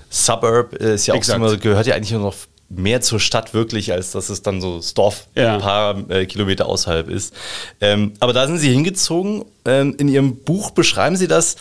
Suburb 0.10 0.74
ist 0.74 1.08
ja 1.08 1.14
auch 1.14 1.28
immer, 1.28 1.58
gehört 1.58 1.88
ja 1.88 1.96
eigentlich 1.96 2.12
nur 2.12 2.22
noch 2.22 2.36
mehr 2.70 3.02
zur 3.02 3.20
Stadt 3.20 3.54
wirklich, 3.54 3.92
als 3.92 4.12
dass 4.12 4.30
es 4.30 4.42
dann 4.42 4.60
so 4.62 4.78
das 4.78 4.94
Dorf 4.94 5.28
Ja. 5.36 5.56
ein 5.56 5.62
paar 5.62 6.10
äh, 6.10 6.26
Kilometer 6.26 6.66
außerhalb 6.66 7.10
ist. 7.10 7.34
Ähm, 7.82 8.14
aber 8.20 8.34
da 8.34 8.48
sind 8.48 8.58
Sie 8.58 8.72
hingezogen. 8.72 9.46
Ähm, 9.66 9.96
in 10.00 10.08
Ihrem 10.08 10.38
Buch 10.38 10.72
beschreiben 10.72 11.16
Sie 11.16 11.28
das 11.28 11.58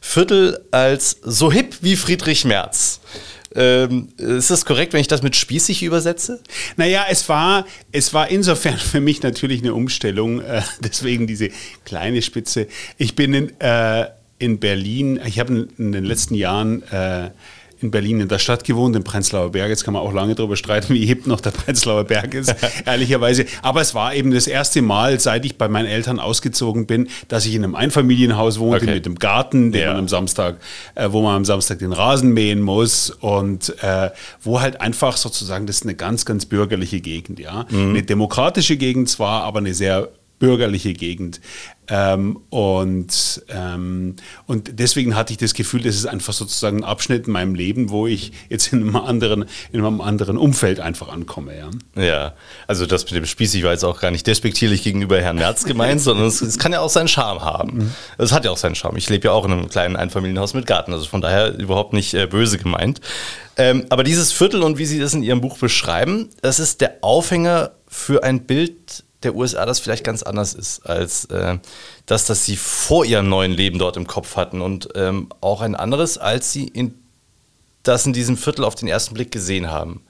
Viertel 0.00 0.60
als 0.70 1.16
so 1.22 1.50
hip 1.50 1.78
wie 1.80 1.96
Friedrich 1.96 2.44
Merz. 2.44 3.00
Ähm, 3.56 4.08
ist 4.16 4.50
das 4.50 4.64
korrekt, 4.64 4.92
wenn 4.92 5.00
ich 5.00 5.08
das 5.08 5.22
mit 5.22 5.36
spießig 5.36 5.82
übersetze? 5.82 6.40
Naja, 6.76 7.06
es 7.08 7.28
war, 7.28 7.66
es 7.92 8.12
war 8.12 8.28
insofern 8.28 8.76
für 8.78 9.00
mich 9.00 9.22
natürlich 9.22 9.62
eine 9.62 9.74
Umstellung, 9.74 10.40
äh, 10.40 10.62
deswegen 10.80 11.26
diese 11.26 11.50
kleine 11.84 12.20
Spitze. 12.20 12.66
Ich 12.98 13.14
bin 13.16 13.32
in, 13.32 13.60
äh, 13.60 14.06
in 14.38 14.58
Berlin, 14.58 15.20
ich 15.26 15.38
habe 15.38 15.68
in, 15.78 15.92
den 15.92 16.04
letzten 16.04 16.34
Jahren 16.34 16.82
äh, 16.90 17.30
in 17.80 17.90
Berlin 17.90 18.20
in 18.20 18.28
der 18.28 18.38
Stadt 18.38 18.64
gewohnt, 18.64 18.96
im 18.96 19.04
Prenzlauer 19.04 19.50
Berg. 19.52 19.68
Jetzt 19.68 19.84
kann 19.84 19.92
man 19.94 20.02
auch 20.02 20.12
lange 20.12 20.34
darüber 20.34 20.56
streiten, 20.56 20.94
wie 20.94 21.04
hip 21.04 21.26
noch 21.26 21.40
der 21.40 21.50
Prenzlauer 21.50 22.04
Berg 22.04 22.32
ist, 22.32 22.54
ehrlicherweise. 22.86 23.44
Aber 23.62 23.80
es 23.82 23.94
war 23.94 24.14
eben 24.14 24.30
das 24.32 24.46
erste 24.46 24.80
Mal, 24.80 25.20
seit 25.20 25.44
ich 25.44 25.58
bei 25.58 25.68
meinen 25.68 25.86
Eltern 25.86 26.18
ausgezogen 26.18 26.86
bin, 26.86 27.08
dass 27.28 27.44
ich 27.46 27.54
in 27.54 27.62
einem 27.62 27.74
Einfamilienhaus 27.74 28.58
wohnte 28.58 28.84
Okay. 28.84 28.94
mit 28.94 29.06
einem 29.06 29.16
Garten, 29.16 29.70
den 29.72 29.82
Ja. 29.82 29.88
man 29.88 29.98
am 29.98 30.08
Samstag, 30.08 30.56
äh, 30.94 31.08
wo 31.10 31.20
man 31.20 31.36
am 31.36 31.44
Samstag 31.44 31.78
den 31.80 31.92
Rasen 31.92 32.30
mähen 32.32 32.60
muss 32.62 33.10
und 33.10 33.74
äh, 33.82 34.10
wo 34.40 34.60
halt 34.62 34.80
einfach 34.80 35.16
sozusagen, 35.18 35.66
das 35.66 35.76
ist 35.76 35.82
eine 35.82 35.94
ganz, 35.94 36.24
ganz 36.24 36.46
bürgerliche 36.46 37.00
Gegend, 37.00 37.38
ja. 37.38 37.66
Eine 37.70 38.02
demokratische 38.02 38.76
Gegend 38.78 39.10
zwar, 39.10 39.42
aber 39.42 39.58
eine 39.58 39.74
sehr 39.74 40.08
bürgerliche 40.38 40.92
Gegend. 40.94 41.40
Ähm, 41.88 42.38
und, 42.50 43.42
ähm, 43.48 44.16
und 44.46 44.78
deswegen 44.78 45.16
hatte 45.16 45.32
ich 45.32 45.38
das 45.38 45.54
Gefühl, 45.54 45.82
das 45.82 45.96
ist 45.96 46.06
einfach 46.06 46.32
sozusagen 46.32 46.78
ein 46.78 46.84
Abschnitt 46.84 47.26
in 47.26 47.32
meinem 47.32 47.54
Leben, 47.54 47.90
wo 47.90 48.06
ich 48.06 48.32
jetzt 48.48 48.72
in 48.72 48.80
einem 48.82 48.96
anderen, 48.96 49.44
in 49.72 49.84
einem 49.84 50.00
anderen 50.00 50.38
Umfeld 50.38 50.80
einfach 50.80 51.08
ankomme. 51.08 51.52
Ja. 51.56 51.70
Ja, 52.02 52.34
also 52.66 52.86
das 52.86 53.04
mit 53.04 53.14
dem 53.14 53.26
spießig 53.26 53.62
war 53.64 53.72
jetzt 53.72 53.84
auch 53.84 54.00
gar 54.00 54.10
nicht 54.10 54.26
despektierlich 54.26 54.82
gegenüber 54.82 55.20
Herrn 55.20 55.36
Merz 55.36 55.64
gemeint, 55.64 56.00
sondern 56.00 56.26
es, 56.26 56.40
es 56.40 56.58
kann 56.58 56.72
ja 56.72 56.80
auch 56.80 56.90
seinen 56.90 57.08
Charme 57.08 57.42
haben. 57.42 57.94
Es 58.18 58.32
hat 58.32 58.44
ja 58.44 58.50
auch 58.50 58.56
seinen 58.56 58.74
Charme. 58.74 58.96
Ich 58.96 59.10
lebe 59.10 59.28
ja 59.28 59.32
auch 59.32 59.44
in 59.44 59.52
einem 59.52 59.68
kleinen 59.68 59.96
Einfamilienhaus 59.96 60.54
mit 60.54 60.66
Garten, 60.66 60.92
also 60.92 61.04
von 61.04 61.20
daher 61.20 61.58
überhaupt 61.58 61.92
nicht 61.92 62.14
äh, 62.14 62.26
böse 62.26 62.58
gemeint. 62.58 63.00
Ähm, 63.56 63.86
aber 63.90 64.04
dieses 64.04 64.32
Viertel 64.32 64.62
und 64.62 64.78
wie 64.78 64.86
Sie 64.86 64.98
das 64.98 65.14
in 65.14 65.22
Ihrem 65.22 65.40
Buch 65.40 65.58
beschreiben, 65.58 66.30
das 66.42 66.58
ist 66.58 66.80
der 66.80 66.98
Aufhänger 67.02 67.72
für 67.86 68.24
ein 68.24 68.46
Bild 68.46 69.04
der 69.24 69.34
USA, 69.34 69.66
das 69.66 69.80
vielleicht 69.80 70.04
ganz 70.04 70.22
anders 70.22 70.54
ist 70.54 70.86
als 70.86 71.24
äh, 71.26 71.58
das, 72.06 72.26
das 72.26 72.44
Sie 72.44 72.56
vor 72.56 73.04
Ihrem 73.04 73.28
neuen 73.28 73.52
Leben 73.52 73.78
dort 73.78 73.96
im 73.96 74.06
Kopf 74.06 74.36
hatten 74.36 74.60
und 74.60 74.88
ähm, 74.94 75.28
auch 75.40 75.60
ein 75.60 75.74
anderes, 75.74 76.18
als 76.18 76.52
Sie 76.52 76.68
in 76.68 76.94
das 77.82 78.06
in 78.06 78.12
diesem 78.12 78.36
Viertel 78.36 78.64
auf 78.64 78.74
den 78.74 78.88
ersten 78.88 79.14
Blick 79.14 79.30
gesehen 79.30 79.70
haben. 79.70 80.02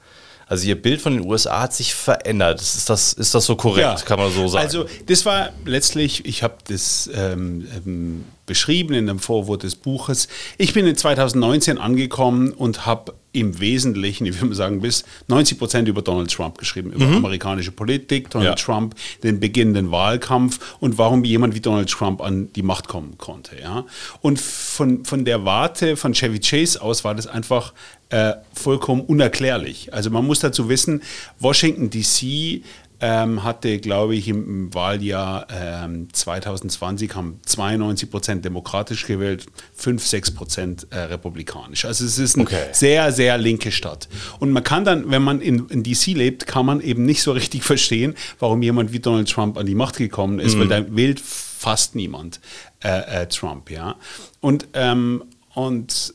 Also 0.47 0.67
ihr 0.67 0.81
Bild 0.81 1.01
von 1.01 1.15
den 1.15 1.27
USA 1.27 1.63
hat 1.63 1.75
sich 1.75 1.95
verändert. 1.95 2.61
Ist 2.61 2.89
das, 2.91 3.13
ist 3.15 3.35
das 3.35 3.45
so 3.47 3.57
korrekt, 3.57 4.07
kann 4.07 4.19
man 4.19 4.31
so 4.31 4.47
sagen? 4.47 4.65
Also 4.65 4.87
das 5.07 5.25
war 5.27 5.51
letztlich, 5.65 6.27
ich 6.27 6.43
habe 6.43 6.57
das 6.69 7.11
ähm, 7.13 7.67
ähm, 7.75 8.25
beschrieben 8.47 8.95
in 8.95 9.07
dem 9.07 9.19
Vorwort 9.19 9.63
des 9.63 9.77
Buches. 9.77 10.29
Ich 10.59 10.75
bin 10.75 10.87
in 10.87 10.97
2019 10.97 11.79
angekommen 11.79 12.53
und 12.53 12.87
habe 12.87 13.15
im 13.35 13.59
Wesentlichen, 13.59 14.27
ich 14.27 14.37
würde 14.37 14.47
mal 14.47 14.55
sagen, 14.55 14.81
bis 14.81 15.05
90 15.27 15.59
Prozent 15.59 15.89
über 15.89 16.03
Donald 16.03 16.31
Trump 16.31 16.57
geschrieben, 16.57 16.93
über 16.93 17.05
amerikanische 17.05 17.73
Politik, 17.73 18.31
Donald 18.31 18.61
Ja. 18.61 18.65
Trump, 18.65 18.95
den 19.25 19.41
beginnenden 19.41 19.91
Wahlkampf 19.91 20.77
und 20.79 20.99
warum 20.99 21.25
jemand 21.25 21.55
wie 21.57 21.61
Donald 21.61 21.91
Trump 21.91 22.21
an 22.21 22.53
die 22.53 22.63
Macht 22.63 22.87
kommen 22.87 23.19
konnte. 23.19 23.61
Ja? 23.61 23.87
Und 24.21 24.41
von, 24.41 25.05
von 25.05 25.25
der 25.25 25.45
Warte 25.45 25.97
von 25.97 26.13
Chevy 26.15 26.39
Chase 26.39 26.81
aus 26.81 27.03
war 27.03 27.17
das 27.17 27.27
einfach 27.27 27.73
äh, 28.11 28.35
vollkommen 28.53 29.01
unerklärlich. 29.01 29.93
Also 29.93 30.11
man 30.11 30.25
muss 30.25 30.39
dazu 30.39 30.69
wissen, 30.69 31.03
Washington 31.41 31.91
DC 31.91 32.63
ähm, 33.01 33.43
hatte, 33.43 33.79
glaube 33.79 34.15
ich, 34.15 34.29
im, 34.29 34.73
Wahljahr 34.75 35.47
ähm, 35.51 36.09
2020 36.13 37.15
haben 37.15 37.41
92 37.45 38.11
Prozent 38.11 38.45
demokratisch 38.45 39.07
gewählt, 39.07 39.47
5, 39.75 40.07
6 40.07 40.31
Prozent 40.33 40.87
äh, 40.91 41.01
republikanisch. 41.01 41.85
Also 41.85 42.05
es 42.05 42.19
ist 42.19 42.37
eine 42.37 42.45
Okay. 42.45 42.69
sehr, 42.73 43.13
sehr 43.13 43.39
linke 43.39 43.73
Stadt. 43.73 44.09
Und 44.39 44.53
man 44.53 44.63
kann 44.63 44.85
dann, 44.85 45.11
wenn 45.11 45.23
man 45.23 45.41
in, 45.41 45.67
in 45.69 45.83
DC 45.83 46.09
lebt, 46.09 46.47
kann 46.47 46.67
man 46.67 46.81
eben 46.81 47.05
nicht 47.05 47.23
so 47.23 47.33
richtig 47.33 47.63
verstehen, 47.65 48.15
warum 48.39 48.63
jemand 48.63 48.93
wie 48.93 49.01
Donald 49.01 49.29
Trump 49.31 49.59
an 49.59 49.67
die 49.67 49.75
Macht 49.75 49.97
gekommen 49.97 50.39
ist, 50.39 50.59
weil 50.59 50.69
da 50.69 50.85
wählt 50.95 51.21
fast 51.21 51.95
niemand 51.95 52.41
äh, 52.83 53.23
äh, 53.23 53.27
Trump, 53.29 53.71
ja. 53.71 53.97
Und, 54.41 54.69
ähm, 54.75 55.25
und 55.55 56.15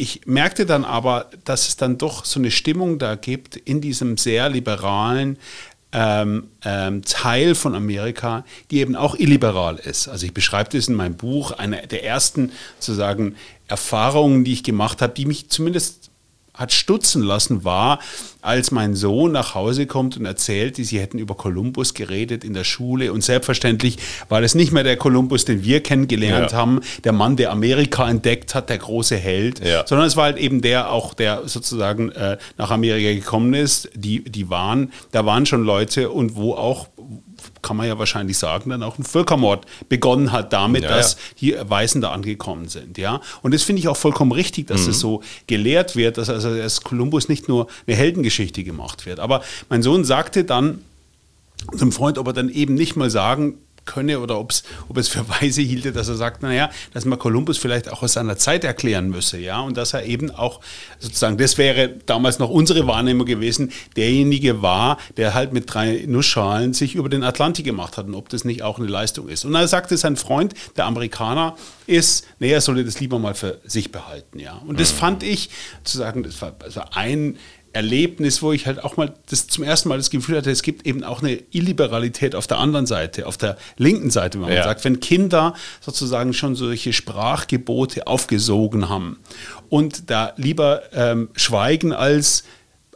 ich 0.00 0.26
merkte 0.26 0.64
dann 0.64 0.86
aber, 0.86 1.30
dass 1.44 1.68
es 1.68 1.76
dann 1.76 1.98
doch 1.98 2.24
so 2.24 2.40
eine 2.40 2.50
Stimmung 2.50 2.98
da 2.98 3.16
gibt 3.16 3.56
in 3.56 3.82
diesem 3.82 4.16
sehr 4.16 4.48
liberalen 4.48 5.36
ähm, 5.92 6.48
ähm, 6.64 7.02
Teil 7.02 7.54
von 7.54 7.74
Amerika, 7.74 8.44
die 8.70 8.78
eben 8.78 8.96
auch 8.96 9.16
illiberal 9.16 9.76
ist. 9.76 10.08
Also 10.08 10.26
ich 10.26 10.34
beschreibe 10.34 10.70
das 10.70 10.88
in 10.88 10.94
meinem 10.94 11.16
Buch, 11.16 11.52
eine 11.52 11.86
der 11.86 12.04
ersten 12.04 12.52
sozusagen 12.78 13.36
Erfahrungen, 13.68 14.44
die 14.44 14.52
ich 14.52 14.62
gemacht 14.62 15.02
habe, 15.02 15.14
die 15.14 15.26
mich 15.26 15.48
zumindest 15.48 16.09
hat 16.60 16.72
stutzen 16.72 17.22
lassen, 17.22 17.64
war, 17.64 17.98
als 18.42 18.70
mein 18.70 18.94
Sohn 18.94 19.32
nach 19.32 19.54
Hause 19.54 19.86
kommt 19.86 20.16
und 20.16 20.24
erzählte, 20.26 20.84
sie 20.84 21.00
hätten 21.00 21.18
über 21.18 21.34
Kolumbus 21.34 21.94
geredet 21.94 22.44
in 22.44 22.54
der 22.54 22.64
Schule. 22.64 23.12
Und 23.12 23.22
selbstverständlich 23.24 23.98
war 24.28 24.40
das 24.40 24.54
nicht 24.54 24.70
mehr 24.72 24.84
der 24.84 24.96
Kolumbus, 24.96 25.44
den 25.44 25.64
wir 25.64 25.82
kennengelernt 25.82 26.52
Ja. 26.52 26.58
haben, 26.58 26.80
der 27.04 27.12
Mann, 27.12 27.36
der 27.36 27.50
Amerika 27.50 28.08
entdeckt 28.08 28.54
hat, 28.54 28.68
der 28.70 28.78
große 28.78 29.16
Held, 29.16 29.64
Ja. 29.66 29.84
sondern 29.86 30.06
es 30.06 30.16
war 30.16 30.24
halt 30.24 30.38
eben 30.38 30.60
der 30.62 30.90
auch, 30.92 31.14
der 31.14 31.42
sozusagen 31.48 32.12
äh, 32.12 32.38
nach 32.56 32.70
Amerika 32.70 33.12
gekommen 33.14 33.52
ist. 33.54 33.90
Die, 33.94 34.22
die 34.24 34.48
waren, 34.48 34.92
da 35.12 35.26
waren 35.26 35.46
schon 35.46 35.64
Leute 35.64 36.10
und 36.10 36.36
wo 36.36 36.54
auch, 36.54 36.88
kann 37.62 37.76
man 37.76 37.86
ja 37.86 37.98
wahrscheinlich 37.98 38.38
sagen, 38.38 38.70
dann 38.70 38.82
auch 38.82 38.98
ein 38.98 39.04
Völkermord 39.04 39.66
begonnen 39.88 40.32
hat 40.32 40.52
damit, 40.52 40.84
Ja, 40.84 40.90
dass 40.90 41.16
ja. 41.38 41.62
die 41.62 41.70
Weißen 41.70 42.00
da 42.00 42.10
angekommen 42.12 42.68
sind. 42.68 42.98
Ja? 42.98 43.20
Und 43.42 43.54
das 43.54 43.62
finde 43.62 43.80
ich 43.80 43.88
auch 43.88 43.96
vollkommen 43.96 44.32
richtig, 44.32 44.66
dass 44.68 44.86
das 44.86 45.00
so 45.00 45.22
gelehrt 45.46 45.96
wird, 45.96 46.18
dass 46.18 46.28
also 46.30 46.48
als 46.48 46.82
Kolumbus 46.82 47.28
nicht 47.28 47.48
nur 47.48 47.66
eine 47.86 47.96
Heldengeschichte 47.96 48.64
gemacht 48.64 49.06
wird. 49.06 49.20
Aber 49.20 49.42
mein 49.68 49.82
Sohn 49.82 50.04
sagte 50.04 50.44
dann 50.44 50.84
zum 51.76 51.92
Freund, 51.92 52.18
ob 52.18 52.26
er 52.28 52.32
dann 52.32 52.48
eben 52.48 52.74
nicht 52.74 52.96
mal 52.96 53.10
sagen 53.10 53.58
könne 53.84 54.20
oder 54.20 54.38
ob's, 54.38 54.62
ob 54.88 54.96
es 54.96 55.08
für 55.08 55.28
weise 55.28 55.62
hielte, 55.62 55.92
dass 55.92 56.08
er 56.08 56.16
sagt, 56.16 56.42
naja, 56.42 56.70
dass 56.92 57.04
man 57.04 57.18
Kolumbus 57.18 57.58
vielleicht 57.58 57.90
auch 57.90 58.02
aus 58.02 58.14
seiner 58.14 58.36
Zeit 58.36 58.64
erklären 58.64 59.10
müsse, 59.10 59.38
ja, 59.38 59.60
und 59.60 59.76
dass 59.76 59.94
er 59.94 60.04
eben 60.04 60.30
auch 60.30 60.60
sozusagen, 60.98 61.38
das 61.38 61.58
wäre 61.58 61.88
damals 62.06 62.38
noch 62.38 62.50
unsere 62.50 62.86
Wahrnehmung 62.86 63.26
gewesen, 63.26 63.72
derjenige 63.96 64.62
war, 64.62 64.98
der 65.16 65.34
halt 65.34 65.52
mit 65.52 65.72
drei 65.72 66.04
Nussschalen 66.06 66.72
sich 66.74 66.94
über 66.94 67.08
den 67.08 67.24
Atlantik 67.24 67.64
gemacht 67.64 67.96
hat 67.96 68.06
und 68.06 68.14
ob 68.14 68.28
das 68.28 68.44
nicht 68.44 68.62
auch 68.62 68.78
eine 68.78 68.88
Leistung 68.88 69.28
ist. 69.28 69.44
Und 69.44 69.52
dann 69.52 69.66
sagte 69.66 69.96
sein 69.96 70.16
Freund, 70.16 70.54
der 70.76 70.86
Amerikaner, 70.86 71.56
ist, 71.86 72.26
naja, 72.38 72.54
er 72.54 72.60
solle 72.60 72.84
das 72.84 73.00
lieber 73.00 73.18
mal 73.18 73.34
für 73.34 73.60
sich 73.64 73.90
behalten, 73.90 74.38
ja. 74.38 74.60
Und 74.66 74.78
das 74.78 74.92
fand 74.92 75.22
ich, 75.22 75.50
zu 75.82 75.98
sagen, 75.98 76.22
das 76.22 76.40
war, 76.40 76.52
das 76.52 76.76
war 76.76 76.96
ein 76.96 77.36
Erlebnis, 77.72 78.42
wo 78.42 78.52
ich 78.52 78.66
halt 78.66 78.82
auch 78.82 78.96
mal 78.96 79.14
das 79.28 79.46
zum 79.46 79.62
ersten 79.64 79.88
Mal 79.88 79.96
das 79.98 80.10
Gefühl 80.10 80.36
hatte, 80.36 80.50
es 80.50 80.62
gibt 80.62 80.86
eben 80.86 81.04
auch 81.04 81.22
eine 81.22 81.38
Illiberalität 81.52 82.34
auf 82.34 82.46
der 82.46 82.58
anderen 82.58 82.86
Seite, 82.86 83.26
auf 83.26 83.36
der 83.36 83.56
linken 83.76 84.10
Seite, 84.10 84.38
wenn 84.40 84.48
man 84.48 84.56
Ja. 84.56 84.64
sagt, 84.64 84.84
wenn 84.84 84.98
Kinder 85.00 85.54
sozusagen 85.80 86.32
schon 86.32 86.56
solche 86.56 86.92
Sprachgebote 86.92 88.06
aufgesogen 88.06 88.88
haben 88.88 89.18
und 89.68 90.10
da 90.10 90.32
lieber 90.36 90.82
ähm, 90.92 91.28
schweigen 91.36 91.92
als 91.92 92.44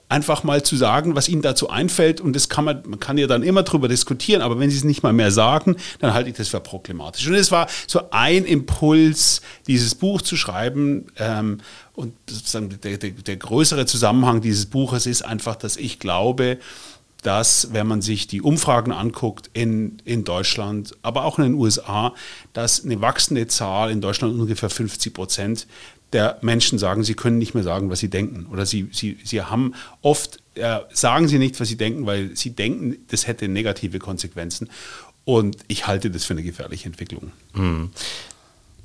einfach 0.08 0.44
mal 0.44 0.62
zu 0.62 0.76
sagen, 0.76 1.16
was 1.16 1.28
ihnen 1.28 1.42
dazu 1.42 1.70
einfällt 1.70 2.20
und 2.20 2.36
das 2.36 2.48
kann 2.48 2.64
man, 2.64 2.82
man 2.86 3.00
kann 3.00 3.16
ja 3.16 3.26
dann 3.26 3.42
immer 3.42 3.62
drüber 3.62 3.88
diskutieren, 3.88 4.42
aber 4.42 4.58
wenn 4.60 4.70
sie 4.70 4.76
es 4.76 4.84
nicht 4.84 5.02
mal 5.02 5.12
mehr 5.14 5.30
sagen, 5.30 5.76
dann 5.98 6.12
halte 6.14 6.28
ich 6.30 6.36
das 6.36 6.48
für 6.48 6.60
problematisch. 6.60 7.26
Und 7.26 7.34
es 7.34 7.50
war 7.50 7.68
so 7.86 8.02
ein 8.10 8.44
Impuls, 8.44 9.40
dieses 9.66 9.94
Buch 9.94 10.20
zu 10.22 10.36
schreiben 10.36 11.06
ähm, 11.16 11.58
und 11.94 12.12
der, 12.84 12.98
der, 12.98 13.10
der 13.10 13.36
größere 13.36 13.86
Zusammenhang 13.86 14.40
dieses 14.40 14.66
Buches 14.66 15.06
ist 15.06 15.22
einfach, 15.22 15.56
dass 15.56 15.76
ich 15.76 15.98
glaube, 15.98 16.58
dass, 17.22 17.72
wenn 17.72 17.86
man 17.86 18.02
sich 18.02 18.26
die 18.26 18.42
Umfragen 18.42 18.92
anguckt 18.92 19.48
in, 19.54 19.98
in 20.04 20.24
Deutschland, 20.24 20.94
aber 21.02 21.24
auch 21.24 21.38
in 21.38 21.44
den 21.44 21.54
USA, 21.54 22.12
dass 22.52 22.84
eine 22.84 23.00
wachsende 23.00 23.46
Zahl 23.46 23.90
in 23.90 24.00
Deutschland 24.00 24.38
ungefähr 24.38 24.68
50 24.68 25.14
Prozent 25.14 25.66
der 26.12 26.38
Menschen 26.42 26.78
sagen, 26.78 27.02
sie 27.02 27.14
können 27.14 27.38
nicht 27.38 27.54
mehr 27.54 27.64
sagen, 27.64 27.90
was 27.90 27.98
sie 27.98 28.10
denken. 28.10 28.46
Oder 28.46 28.66
sie, 28.66 28.88
sie, 28.92 29.18
sie 29.24 29.42
haben 29.42 29.74
oft, 30.02 30.38
äh, 30.54 30.80
sagen 30.92 31.26
sie 31.26 31.38
nicht, 31.38 31.58
was 31.58 31.68
sie 31.68 31.76
denken, 31.76 32.06
weil 32.06 32.36
sie 32.36 32.50
denken, 32.50 32.98
das 33.08 33.26
hätte 33.26 33.48
negative 33.48 33.98
Konsequenzen. 33.98 34.68
Und 35.24 35.56
ich 35.66 35.86
halte 35.86 36.10
das 36.10 36.24
für 36.24 36.34
eine 36.34 36.42
gefährliche 36.42 36.86
Entwicklung. 36.86 37.32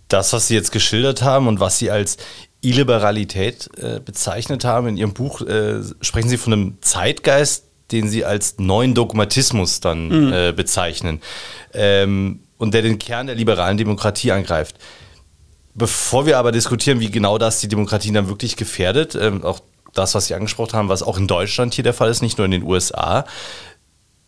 das, 0.09 0.33
was 0.33 0.47
Sie 0.47 0.55
jetzt 0.55 0.71
geschildert 0.71 1.21
haben 1.21 1.47
und 1.47 1.59
was 1.59 1.77
Sie 1.77 1.89
als 1.89 2.17
Illiberalität 2.61 3.69
äh, 3.77 3.99
bezeichnet 4.03 4.65
haben 4.65 4.87
in 4.87 4.97
Ihrem 4.97 5.13
Buch, 5.13 5.41
äh, 5.41 5.81
sprechen 6.01 6.29
Sie 6.29 6.37
von 6.37 6.53
einem 6.53 6.77
Zeitgeist, 6.81 7.65
den 7.91 8.09
Sie 8.09 8.25
als 8.25 8.59
neuen 8.59 8.93
Dogmatismus 8.93 9.79
dann 9.79 10.31
äh, 10.31 10.53
bezeichnen 10.55 11.21
ähm, 11.73 12.41
und 12.57 12.73
der 12.73 12.81
den 12.81 12.99
Kern 12.99 13.27
der 13.27 13.35
liberalen 13.35 13.77
Demokratie 13.77 14.31
angreift. 14.31 14.75
Bevor 15.73 16.25
wir 16.25 16.37
aber 16.37 16.51
diskutieren, 16.51 16.99
wie 16.99 17.09
genau 17.09 17.37
das 17.37 17.61
die 17.61 17.67
Demokratie 17.67 18.11
dann 18.11 18.27
wirklich 18.27 18.57
gefährdet, 18.57 19.15
ähm, 19.15 19.43
auch 19.43 19.61
das, 19.93 20.13
was 20.13 20.27
Sie 20.27 20.35
angesprochen 20.35 20.73
haben, 20.73 20.89
was 20.89 21.01
auch 21.01 21.17
in 21.17 21.27
Deutschland 21.27 21.73
hier 21.73 21.83
der 21.83 21.93
Fall 21.93 22.09
ist, 22.09 22.21
nicht 22.21 22.37
nur 22.37 22.45
in 22.45 22.51
den 22.51 22.63
USA. 22.63 23.25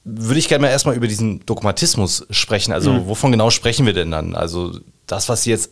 Würde 0.04 0.40
ich 0.40 0.48
gerne 0.48 0.64
mal 0.64 0.72
erstmal 0.72 0.96
über 0.96 1.08
diesen 1.08 1.46
Dogmatismus 1.46 2.26
sprechen. 2.32 2.72
Also, 2.72 2.94
mhm. 2.94 3.08
wovon 3.08 3.32
genau 3.32 3.50
sprechen 3.50 3.86
wir 3.86 3.94
denn 3.94 4.10
dann? 4.10 4.34
Also, 4.34 4.80
das, 5.06 5.30
was 5.30 5.44
Sie 5.44 5.52
jetzt 5.52 5.72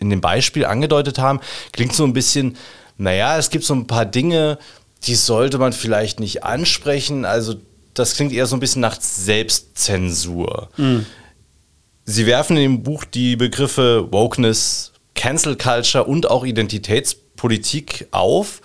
in 0.00 0.10
dem 0.10 0.20
Beispiel 0.20 0.64
angedeutet 0.64 1.18
haben, 1.18 1.40
klingt 1.72 1.94
so 1.94 2.04
ein 2.04 2.12
bisschen, 2.12 2.56
naja, 2.96 3.38
es 3.38 3.50
gibt 3.50 3.64
so 3.64 3.74
ein 3.74 3.86
paar 3.86 4.06
Dinge, 4.06 4.58
die 5.04 5.14
sollte 5.14 5.58
man 5.58 5.72
vielleicht 5.72 6.20
nicht 6.20 6.44
ansprechen. 6.44 7.24
Also, 7.24 7.54
das 7.94 8.14
klingt 8.14 8.32
eher 8.32 8.46
so 8.46 8.56
ein 8.56 8.60
bisschen 8.60 8.82
nach 8.82 9.00
Selbstzensur. 9.00 10.68
Mhm. 10.76 11.06
Sie 12.04 12.26
werfen 12.26 12.56
in 12.56 12.62
dem 12.62 12.82
Buch 12.82 13.04
die 13.04 13.36
Begriffe 13.36 14.08
Wokeness, 14.10 14.92
Cancel 15.14 15.56
Culture 15.56 16.04
und 16.04 16.30
auch 16.30 16.44
Identitätspolitik 16.44 18.08
auf. 18.10 18.62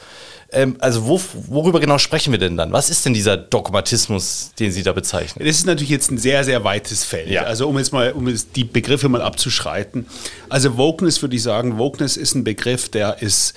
Ähm, 0.55 0.77
also 0.79 1.05
wo, 1.05 1.21
worüber 1.47 1.79
genau 1.79 1.97
sprechen 1.97 2.31
wir 2.31 2.39
denn 2.39 2.55
dann? 2.55 2.71
Was 2.71 2.89
ist 2.89 3.05
denn 3.05 3.13
dieser 3.13 3.35
Dogmatismus, 3.35 4.51
den 4.57 4.71
Sie 4.71 4.83
da 4.83 4.93
bezeichnen? 4.93 5.45
Das 5.45 5.57
ist 5.57 5.65
natürlich 5.65 5.89
jetzt 5.89 6.09
ein 6.11 6.17
sehr, 6.17 6.43
sehr 6.43 6.63
weites 6.63 7.03
Feld. 7.03 7.29
Ja. 7.29 7.43
Also 7.43 7.67
um 7.67 7.77
jetzt 7.77 7.91
mal, 7.91 8.13
um 8.13 8.27
jetzt 8.27 8.55
die 8.55 8.63
Begriffe 8.63 9.09
mal 9.09 9.21
abzuschreiten. 9.21 10.07
Also 10.49 10.77
Wokeness 10.77 11.21
würde 11.21 11.35
ich 11.35 11.43
sagen, 11.43 11.77
Wokeness 11.77 12.15
ist 12.15 12.35
ein 12.35 12.45
Begriff, 12.45 12.89
der 12.89 13.21
ist 13.21 13.53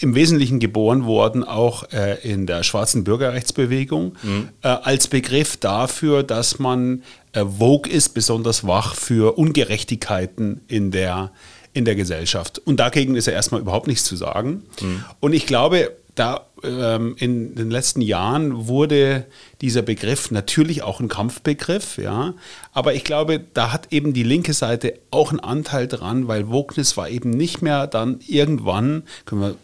im 0.00 0.16
Wesentlichen 0.16 0.58
geboren 0.58 1.04
worden, 1.04 1.44
auch 1.44 1.84
äh, 1.92 2.18
in 2.28 2.46
der 2.46 2.64
schwarzen 2.64 3.04
Bürgerrechtsbewegung, 3.04 4.16
mhm. 4.24 4.48
äh, 4.62 4.68
als 4.68 5.06
Begriff 5.06 5.56
dafür, 5.56 6.24
dass 6.24 6.58
man 6.58 7.04
äh, 7.32 7.44
Vogue 7.44 7.90
ist, 7.90 8.08
besonders 8.10 8.66
wach 8.66 8.96
für 8.96 9.38
Ungerechtigkeiten 9.38 10.62
in 10.66 10.90
der, 10.90 11.30
in 11.74 11.84
der 11.84 11.94
Gesellschaft. 11.94 12.58
Und 12.58 12.80
dagegen 12.80 13.14
ist 13.14 13.26
ja 13.26 13.34
erstmal 13.34 13.60
überhaupt 13.60 13.86
nichts 13.86 14.02
zu 14.02 14.16
sagen. 14.16 14.64
Mhm. 14.80 15.04
Und 15.20 15.32
ich 15.32 15.46
glaube, 15.46 15.92
da 16.14 16.46
ähm, 16.62 17.16
in 17.18 17.54
den 17.54 17.70
letzten 17.70 18.00
Jahren 18.00 18.68
wurde 18.68 19.26
dieser 19.60 19.82
Begriff 19.82 20.30
natürlich 20.30 20.82
auch 20.82 21.00
ein 21.00 21.08
Kampfbegriff, 21.08 21.98
ja. 21.98 22.34
Aber 22.72 22.94
ich 22.94 23.04
glaube, 23.04 23.40
da 23.52 23.72
hat 23.72 23.92
eben 23.92 24.12
die 24.12 24.22
linke 24.22 24.52
Seite 24.52 24.94
auch 25.10 25.30
einen 25.30 25.40
Anteil 25.40 25.88
dran, 25.88 26.28
weil 26.28 26.48
Wokeness 26.48 26.96
war 26.96 27.08
eben 27.08 27.30
nicht 27.30 27.62
mehr 27.62 27.86
dann 27.86 28.20
irgendwann, 28.26 29.02
können 29.24 29.40
wir 29.40 29.56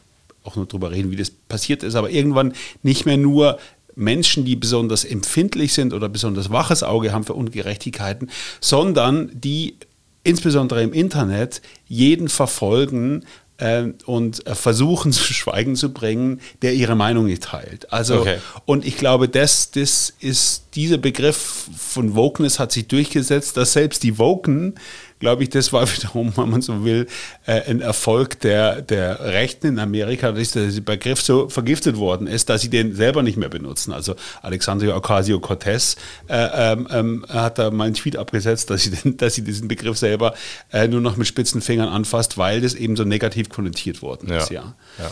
auch 0.43 0.57
nur 0.57 0.67
darüber 0.67 0.91
reden, 0.91 1.11
wie 1.11 1.17
das 1.17 1.31
passiert 1.31 1.83
ist, 1.83 1.95
aber 1.95 2.11
irgendwann 2.11 2.55
nicht 2.83 3.07
mehr 3.07 3.17
nur 3.17 3.59
Menschen, 3.95 4.45
die 4.45 4.57
besonders 4.57 5.05
empfindlich 5.05 5.73
sind 5.73 5.93
oder 5.93 6.09
besonders 6.09 6.51
waches 6.51 6.83
Auge 6.83 7.13
haben 7.13 7.25
für 7.25 7.35
Ungerechtigkeiten, 7.35 8.31
sondern 8.61 9.31
die 9.35 9.77
insbesondere 10.25 10.83
im 10.83 10.93
Internet 10.93 11.63
jeden 11.87 12.29
verfolgen, 12.29 13.25
äh, 13.61 13.93
und 14.07 14.47
äh, 14.47 14.55
versuchen 14.55 15.13
zu 15.13 15.33
Schweigen 15.33 15.77
zu 15.77 15.93
bringen, 15.93 16.41
der 16.63 16.75
ihre 16.75 16.97
Meinung 16.97 17.27
nicht 17.27 17.45
teilt. 17.45 17.93
Also, 17.93 18.21
okay. 18.21 18.39
und 18.65 18.85
ich 18.85 18.97
glaube, 18.97 19.29
das, 19.29 19.71
das 19.71 20.13
ist, 20.21 20.65
dieser 20.75 20.99
Begriff 20.99 21.69
von 21.77 22.15
Wokeness 22.15 22.59
hat 22.59 22.73
sich 22.73 22.89
durchgesetzt, 22.89 23.57
dass 23.57 23.73
selbst 23.73 24.03
die 24.03 24.19
Woken 24.19 24.75
glaube 25.21 25.45
ich, 25.45 25.51
das 25.51 25.73
war 25.73 25.87
wiederum, 25.97 26.33
wenn 26.37 26.51
man 26.51 26.63
so 26.63 26.85
will, 26.85 27.07
äh, 27.47 27.63
ein 27.71 27.81
Erfolg 27.81 28.41
der, 28.41 28.83
der 28.83 29.21
Rechten 29.21 29.69
in 29.69 29.79
Amerika, 29.79 30.33
dass 30.33 30.53
der 30.53 30.69
Begriff 30.81 31.23
so 31.23 31.49
vergiftet 31.49 31.97
worden 31.97 32.27
ist, 32.27 32.49
dass 32.49 32.63
sie 32.63 32.71
den 32.71 32.97
selber 32.97 33.23
nicht 33.23 33.37
mehr 33.37 33.49
benutzen. 33.49 33.93
Also 33.93 34.17
Alexandria 34.43 34.97
Ocasio-Cortez 34.97 35.97
äh, 36.29 36.73
ähm, 36.73 36.89
ähm, 36.91 37.27
hat 37.29 37.59
da 37.59 37.71
mal 37.71 37.85
einen 37.85 37.95
Tweet 37.95 38.17
abgesetzt, 38.17 38.71
dass 38.71 38.83
sie, 38.83 38.91
den, 38.91 39.17
dass 39.19 39.35
sie 39.35 39.45
diesen 39.45 39.69
Begriff 39.69 39.99
selber 39.99 40.35
äh, 40.73 40.89
nur 40.89 41.01
noch 41.01 41.17
mit 41.17 41.29
spitzen 41.29 41.61
Fingern 41.61 41.89
anfasst, 41.89 42.39
weil 42.39 42.61
das 42.61 42.75
eben 42.75 42.97
so 42.97 43.05
negativ 43.05 43.51
konnotiert 43.51 44.03
worden 44.03 44.31
ist. 44.31 44.51
Ja. 44.51 44.75
ja. 44.99 45.11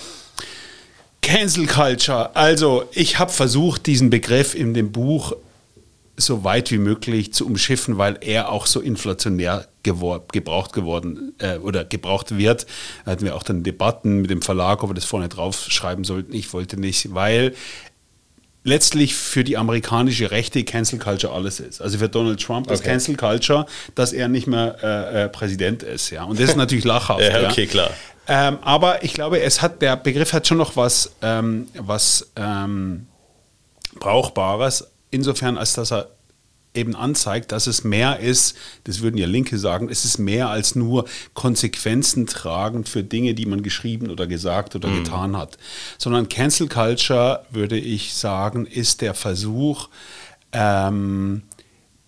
Cancel 1.21 1.67
Culture. 1.67 2.35
Also, 2.35 2.89
ich 2.93 3.19
habe 3.19 3.31
versucht, 3.31 3.87
diesen 3.87 4.09
Begriff 4.09 4.55
in 4.55 4.73
dem 4.73 4.93
Buch 4.93 5.35
so 6.19 6.45
weit 6.45 6.71
wie 6.71 6.79
möglich 6.79 7.33
zu 7.33 7.47
umschiffen, 7.47 7.99
weil 7.99 8.19
er 8.21 8.51
auch 8.51 8.67
so 8.67 8.81
inflationär 8.81 9.69
gebraucht 9.93 10.73
geworden 10.73 11.35
äh, 11.39 11.59
oder 11.59 11.85
gebraucht 11.85 12.37
wird. 12.37 12.67
Da 13.05 13.13
hatten 13.13 13.25
wir 13.25 13.37
auch 13.37 13.43
dann 13.43 13.63
Debatten 13.63 14.21
mit 14.21 14.31
dem 14.31 14.43
Verlag, 14.43 14.83
ob 14.83 14.91
wir 14.91 14.95
das 14.95 15.05
vorne 15.05 15.29
draufschreiben 15.29 16.05
sollten. 16.05 16.33
Ich 16.33 16.53
wollte 16.53 16.79
nicht, 16.79 17.15
weil 17.15 17.55
letztlich 18.65 19.15
für 19.15 19.45
die 19.45 19.57
amerikanische 19.57 20.31
Rechte 20.31 20.63
Cancel 20.65 20.99
Culture 20.99 21.33
alles 21.33 21.61
ist. 21.61 21.81
Also 21.81 21.99
für 21.99 22.09
Donald 22.09 22.43
Trump 22.43 22.71
ist 22.71 22.85
Cancel 22.85 23.17
Culture, 23.17 23.67
dass 23.95 24.13
er 24.13 24.29
nicht 24.29 24.47
mehr 24.47 24.77
äh, 24.83 25.25
äh, 25.25 25.29
Präsident 25.29 25.83
ist. 25.83 26.11
Ja. 26.11 26.25
Und 26.25 26.39
das 26.39 26.51
ist 26.51 26.57
natürlich 26.65 26.85
lachhaft. 26.85 27.21
ja, 27.21 27.49
okay, 27.49 27.67
klar. 27.67 27.91
Ähm, 28.31 28.59
aber 28.61 29.03
ich 29.03 29.15
glaube, 29.15 29.41
es 29.41 29.63
hat, 29.63 29.81
der 29.81 29.97
Begriff 29.97 30.35
hat 30.35 30.47
schon 30.47 30.59
noch 30.59 30.77
was, 30.77 31.13
ähm, 31.23 31.67
was 31.75 32.31
ähm, 32.37 33.07
Brauchbares 33.99 34.87
insofern, 35.11 35.57
als 35.57 35.73
dass 35.73 35.91
er 35.91 36.11
eben 36.75 36.95
anzeigt, 36.95 37.53
dass 37.53 37.67
es 37.67 37.85
mehr 37.85 38.21
ist, 38.21 38.57
das 38.85 39.01
würden 39.01 39.17
ja 39.17 39.27
Linke 39.27 39.59
sagen, 39.59 39.89
es 39.89 40.05
ist 40.05 40.19
mehr 40.19 40.49
als 40.49 40.75
nur 40.75 41.07
Konsequenzen 41.35 42.27
tragen 42.27 42.85
für 42.85 43.03
Dinge, 43.03 43.35
die 43.35 43.47
man 43.47 43.63
geschrieben 43.63 44.11
oder 44.11 44.27
gesagt 44.27 44.77
oder 44.77 44.89
mhm. 44.89 45.05
getan 45.05 45.37
hat, 45.37 45.59
sondern 45.99 46.29
Cancel 46.29 46.69
Culture, 46.69 47.45
würde 47.51 47.79
ich 47.79 48.15
sagen, 48.15 48.67
ist 48.67 49.01
der 49.01 49.15
Versuch, 49.15 49.89
ähm, 50.53 51.43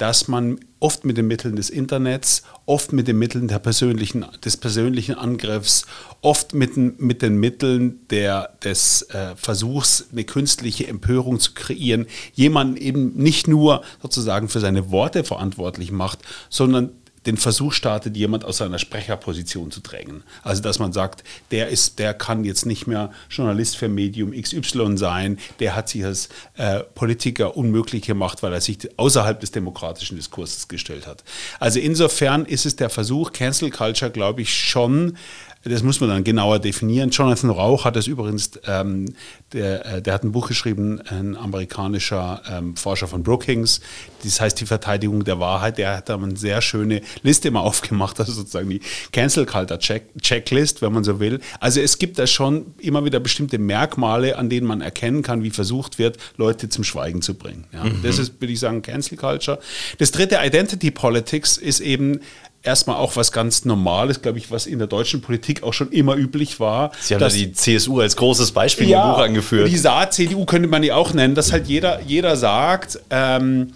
dass 0.01 0.28
man 0.28 0.59
oft 0.78 1.05
mit 1.05 1.18
den 1.18 1.27
Mitteln 1.27 1.56
des 1.56 1.68
Internets, 1.68 2.43
oft 2.64 2.94
mit 2.94 3.06
den 3.06 3.18
Mitteln 3.18 3.48
der 3.48 3.59
persönlichen, 3.59 4.24
des 4.43 4.56
persönlichen 4.56 5.14
Angriffs, 5.14 5.85
oft 6.22 6.55
mit, 6.55 6.74
mit 6.78 7.20
den 7.20 7.39
Mitteln 7.39 8.01
der, 8.09 8.56
des 8.64 9.02
äh, 9.10 9.36
Versuchs, 9.36 10.06
eine 10.10 10.24
künstliche 10.24 10.86
Empörung 10.86 11.39
zu 11.39 11.52
kreieren, 11.52 12.06
jemanden 12.32 12.78
eben 12.78 13.12
nicht 13.14 13.47
nur 13.47 13.82
sozusagen 14.01 14.48
für 14.48 14.60
seine 14.60 14.90
Worte 14.90 15.22
verantwortlich 15.22 15.93
macht, 15.93 16.20
sondern 16.48 16.93
den 17.27 17.37
Versuch 17.37 17.73
startet, 17.73 18.17
jemand 18.17 18.45
aus 18.45 18.59
seiner 18.59 18.79
Sprecherposition 18.79 19.71
zu 19.71 19.81
drängen. 19.81 20.23
Also 20.43 20.63
dass 20.63 20.79
man 20.79 20.93
sagt, 20.93 21.23
der 21.51 21.69
ist, 21.69 21.99
der 21.99 22.15
kann 22.15 22.45
jetzt 22.45 22.65
nicht 22.65 22.87
mehr 22.87 23.11
Journalist 23.29 23.77
für 23.77 23.89
Medium 23.89 24.33
XY 24.33 24.97
sein, 24.97 25.39
der 25.59 25.77
hat 25.77 25.89
sich 25.89 26.05
als 26.05 26.29
äh, 26.57 26.81
Politiker 26.81 27.57
unmöglich 27.57 28.03
gemacht, 28.03 28.43
weil 28.43 28.53
er 28.53 28.61
sich 28.61 28.79
außerhalb 28.99 29.39
des 29.39 29.51
demokratischen 29.51 30.17
Diskurses 30.17 30.69
gestellt 30.69 31.07
hat. 31.07 31.23
Also 31.59 31.79
insofern 31.79 32.47
ist 32.47 32.65
es 32.65 32.77
der 32.77 32.91
Versuch, 32.91 33.33
Cancel 33.33 33.71
Culture, 33.71 34.11
glaube 34.11 34.43
ich, 34.43 34.55
schon 34.55 35.17
das 35.62 35.82
muss 35.82 36.01
man 36.01 36.09
dann 36.09 36.24
genauer 36.24 36.59
definieren. 36.59 37.11
Jonathan 37.11 37.51
Rauch 37.51 37.85
hat 37.85 37.95
das 37.95 38.07
übrigens, 38.07 38.53
ähm, 38.66 39.15
der, 39.53 39.85
äh, 39.85 40.03
der 40.03 40.15
hat 40.15 40.24
ein 40.24 40.32
Buch 40.32 40.49
geschrieben, 40.49 41.01
ein 41.03 41.37
amerikanischer 41.37 42.41
ähm, 42.51 42.77
Forscher 42.77 43.09
von 43.09 43.23
Brookings, 43.23 43.82
das 44.24 44.41
heißt 44.41 44.59
die 44.59 44.65
Verteidigung 44.65 45.23
der 45.24 45.39
Wahrheit. 45.39 45.77
Der 45.77 45.99
hat 45.99 46.09
da 46.09 46.16
eine 46.16 46.37
sehr 46.37 46.62
schöne 46.62 47.03
Liste 47.23 47.51
mal 47.51 47.61
aufgemacht, 47.70 48.19
also 48.19 48.32
sozusagen 48.32 48.70
die 48.70 48.81
Cancel 49.12 49.45
Culture 49.45 49.78
Check 49.78 50.05
Checklist, 50.23 50.81
wenn 50.81 50.95
man 50.95 51.05
so 51.05 51.20
will. 51.20 51.41
Also 51.61 51.81
es 51.81 51.99
gibt 51.99 52.19
da 52.19 52.27
schon 52.27 52.74
immer 52.78 53.05
wieder 53.05 53.20
bestimmte 53.20 53.59
Merkmale, 53.59 54.39
an 54.39 54.49
denen 54.49 54.66
man 54.66 54.81
erkennen 54.81 55.23
kann, 55.23 55.43
wie 55.43 55.51
versucht 55.51 55.99
wird, 55.99 56.16
Leute 56.39 56.70
zum 56.70 56.85
Schweigen 56.85 57.20
zu 57.20 57.35
bringen. 57.35 57.66
Ja. 57.73 57.85
Mhm. 57.85 58.01
Das 58.03 58.19
ist, 58.19 58.41
würde 58.41 58.53
ich 58.53 58.61
sagen, 58.61 58.81
Cancel 58.81 59.19
Culture. 59.19 59.59
Das 59.99 60.11
dritte, 60.11 60.39
Identity 60.43 60.91
Politics, 60.91 61.59
ist 61.59 61.81
eben 61.81 62.20
erstmal 62.62 62.97
auch 62.97 63.16
was 63.16 63.32
ganz 63.32 63.65
Normales, 63.65 64.23
glaube 64.23 64.39
ich, 64.39 64.51
was 64.51 64.66
in 64.66 64.78
der 64.78 64.89
deutschen 64.89 65.20
Politik 65.20 65.62
auch 65.62 65.73
schon 65.73 65.91
immer 65.91 66.16
üblich 66.16 66.61
war. 66.61 66.93
Sie 67.01 67.15
haben 67.15 67.23
ja 67.23 67.28
die 67.28 67.53
CSU 67.53 68.01
als 68.01 68.16
großes 68.16 68.53
Beispiel 68.53 68.89
ja, 68.89 69.03
im 69.05 69.12
Buch 69.12 69.23
angeführt. 69.23 69.69
Die 69.69 69.77
Saar-CDU 69.77 70.45
könnte 70.45 70.69
man 70.69 70.82
die 70.82 70.93
auch 70.93 71.15
nennen, 71.15 71.35
dass 71.35 71.53
halt 71.53 71.66
jeder, 71.66 72.01
jeder 72.03 72.37
sagt, 72.37 73.01
ähm, 73.11 73.73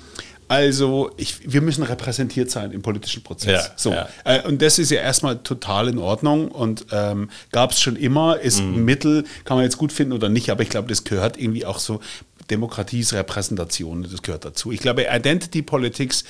also 0.49 1.11
ich, 1.17 1.51
wir 1.51 1.61
müssen 1.61 1.83
repräsentiert 1.83 2.51
sein 2.51 2.73
im 2.73 2.83
politischen 2.83 3.23
Prozess. 3.23 3.67
Ja, 3.67 3.73
so. 3.77 3.91
Ja. 3.93 4.09
Äh, 4.25 4.47
und 4.47 4.61
das 4.63 4.79
ist 4.79 4.91
ja 4.91 5.01
erstmal 5.01 5.39
total 5.39 5.89
in 5.89 5.99
Ordnung 5.99 6.49
und 6.49 6.87
ähm, 6.93 7.31
gab 7.53 7.73
es 7.73 7.81
schon 7.81 7.97
immer, 7.97 8.41
ist 8.41 8.61
mhm. 8.61 8.75
ein 8.75 8.85
Mittel, 8.85 9.25
kann 9.45 9.57
man 9.57 9.65
jetzt 9.65 9.79
gut 9.79 9.93
finden 9.93 10.13
oder 10.13 10.29
nicht, 10.29 10.51
aber 10.51 10.63
ich 10.63 10.69
glaube, 10.69 10.89
das 10.89 11.05
gehört 11.05 11.39
irgendwie 11.39 11.67
auch 11.67 11.79
so 11.79 12.01
Demokratie 12.51 13.01
ist 13.01 13.15
Repräsentation, 13.15 14.03
das 14.03 14.23
gehört 14.23 14.45
dazu. 14.45 14.71
Ich 14.71 14.81
glaube, 14.81 15.07
Identity 15.11 15.63
Politics, 15.63 16.25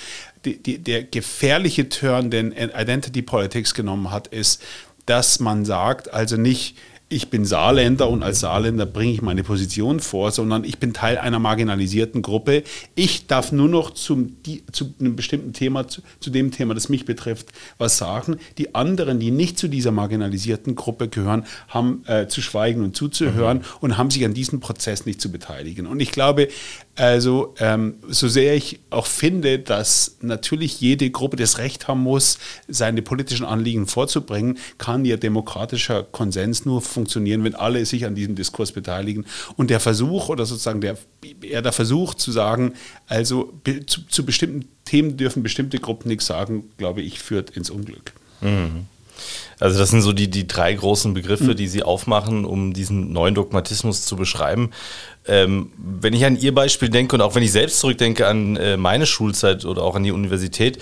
die, 0.44 0.62
die, 0.62 0.78
der 0.78 1.02
gefährliche 1.02 1.88
Turn, 1.88 2.30
den 2.30 2.52
Identity 2.52 3.22
Politics 3.22 3.74
genommen 3.74 4.10
hat, 4.10 4.28
ist, 4.28 4.62
dass 5.06 5.40
man 5.40 5.64
sagt, 5.64 6.12
also 6.12 6.36
nicht, 6.36 6.76
ich 7.14 7.30
bin 7.30 7.44
Saarländer 7.44 8.08
und 8.08 8.24
als 8.24 8.40
Saarländer 8.40 8.86
bringe 8.86 9.12
ich 9.12 9.22
meine 9.22 9.44
Position 9.44 10.00
vor, 10.00 10.32
sondern 10.32 10.64
ich 10.64 10.78
bin 10.78 10.92
Teil 10.92 11.16
einer 11.16 11.38
marginalisierten 11.38 12.22
Gruppe. 12.22 12.64
Ich 12.96 13.28
darf 13.28 13.52
nur 13.52 13.68
noch 13.68 13.90
zum, 13.94 14.42
die, 14.42 14.64
zu 14.72 14.92
einem 14.98 15.14
bestimmten 15.14 15.52
Thema, 15.52 15.86
zu, 15.86 16.02
zu, 16.18 16.30
dem 16.30 16.50
Thema, 16.50 16.74
das 16.74 16.88
mich 16.88 17.04
betrifft, 17.04 17.46
was 17.78 17.98
sagen. 17.98 18.38
Die 18.58 18.74
anderen, 18.74 19.20
die 19.20 19.30
nicht 19.30 19.58
zu 19.58 19.68
dieser 19.68 19.92
marginalisierten 19.92 20.74
Gruppe 20.74 21.08
gehören, 21.08 21.46
haben 21.68 22.02
äh, 22.06 22.26
zu 22.26 22.42
schweigen 22.42 22.82
und 22.82 22.96
zuzuhören 22.96 23.58
mhm. 23.58 23.64
und 23.80 23.96
haben 23.96 24.10
sich 24.10 24.24
an 24.24 24.34
diesem 24.34 24.58
Prozess 24.58 25.06
nicht 25.06 25.20
zu 25.20 25.30
beteiligen. 25.30 25.86
Und 25.86 26.00
ich 26.00 26.10
glaube, 26.10 26.48
also, 26.96 27.54
ähm, 27.58 27.96
so 28.08 28.28
sehr 28.28 28.54
ich 28.54 28.78
auch 28.90 29.06
finde, 29.06 29.58
dass 29.58 30.16
natürlich 30.20 30.80
jede 30.80 31.10
Gruppe 31.10 31.36
das 31.36 31.58
Recht 31.58 31.88
haben 31.88 32.02
muss, 32.02 32.38
seine 32.68 33.02
politischen 33.02 33.44
Anliegen 33.44 33.86
vorzubringen, 33.86 34.58
kann 34.78 35.04
ihr 35.04 35.16
demokratischer 35.16 36.04
Konsens 36.04 36.64
nur 36.64 36.82
funktionieren 36.82 37.44
wenn 37.44 37.54
alle 37.54 37.84
sich 37.84 38.06
an 38.06 38.14
diesem 38.14 38.34
Diskurs 38.34 38.72
beteiligen. 38.72 39.26
Und 39.56 39.70
der 39.70 39.80
Versuch 39.80 40.28
oder 40.28 40.46
sozusagen 40.46 40.80
der, 40.80 40.96
eher 41.42 41.62
der 41.62 41.72
Versuch 41.72 42.14
zu 42.14 42.32
sagen, 42.32 42.74
also 43.06 43.52
zu, 43.86 44.02
zu 44.06 44.24
bestimmten 44.24 44.68
Themen 44.84 45.16
dürfen 45.16 45.42
bestimmte 45.42 45.78
Gruppen 45.78 46.08
nichts 46.08 46.26
sagen, 46.26 46.64
glaube 46.76 47.02
ich, 47.02 47.18
führt 47.18 47.50
ins 47.50 47.70
Unglück. 47.70 48.12
Mhm. 48.40 48.86
Also 49.60 49.78
das 49.78 49.90
sind 49.90 50.02
so 50.02 50.12
die, 50.12 50.28
die 50.28 50.46
drei 50.46 50.74
großen 50.74 51.14
Begriffe, 51.14 51.52
mhm. 51.52 51.56
die 51.56 51.68
Sie 51.68 51.82
aufmachen, 51.82 52.44
um 52.44 52.72
diesen 52.72 53.12
neuen 53.12 53.34
Dogmatismus 53.34 54.04
zu 54.04 54.16
beschreiben. 54.16 54.70
Ähm, 55.26 55.72
wenn 55.76 56.12
ich 56.12 56.24
an 56.24 56.38
Ihr 56.38 56.54
Beispiel 56.54 56.88
denke 56.88 57.16
und 57.16 57.22
auch 57.22 57.34
wenn 57.34 57.42
ich 57.42 57.52
selbst 57.52 57.80
zurückdenke 57.80 58.26
an 58.26 58.56
äh, 58.56 58.76
meine 58.76 59.06
Schulzeit 59.06 59.64
oder 59.64 59.82
auch 59.82 59.94
an 59.96 60.02
die 60.02 60.12
Universität, 60.12 60.78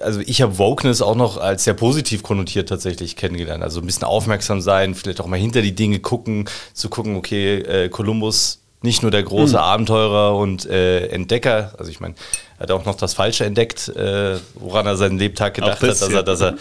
also 0.00 0.20
ich 0.20 0.42
habe 0.42 0.58
Wokeness 0.58 1.02
auch 1.02 1.14
noch 1.14 1.36
als 1.38 1.64
sehr 1.64 1.74
positiv 1.74 2.22
konnotiert 2.22 2.68
tatsächlich 2.68 3.16
kennengelernt. 3.16 3.62
Also 3.62 3.80
ein 3.80 3.86
bisschen 3.86 4.04
aufmerksam 4.04 4.60
sein, 4.60 4.94
vielleicht 4.94 5.20
auch 5.20 5.26
mal 5.26 5.38
hinter 5.38 5.62
die 5.62 5.74
Dinge 5.74 6.00
gucken, 6.00 6.48
zu 6.72 6.88
gucken, 6.88 7.16
okay, 7.16 7.58
äh, 7.58 7.88
Kolumbus 7.88 8.60
nicht 8.82 9.02
nur 9.02 9.10
der 9.10 9.22
große 9.22 9.54
mhm. 9.54 9.62
Abenteurer 9.62 10.36
und 10.36 10.66
äh, 10.66 11.08
Entdecker, 11.08 11.74
also 11.78 11.90
ich 11.90 12.00
meine, 12.00 12.14
er 12.58 12.64
hat 12.64 12.70
auch 12.70 12.84
noch 12.84 12.94
das 12.94 13.14
Falsche 13.14 13.44
entdeckt, 13.44 13.88
äh, 13.88 14.38
woran 14.54 14.86
er 14.86 14.96
seinen 14.96 15.18
Lebtag 15.18 15.54
gedacht 15.54 15.82
das, 15.82 16.00
hat, 16.00 16.08
dass 16.08 16.14
er, 16.14 16.22
dass 16.22 16.40
er 16.40 16.54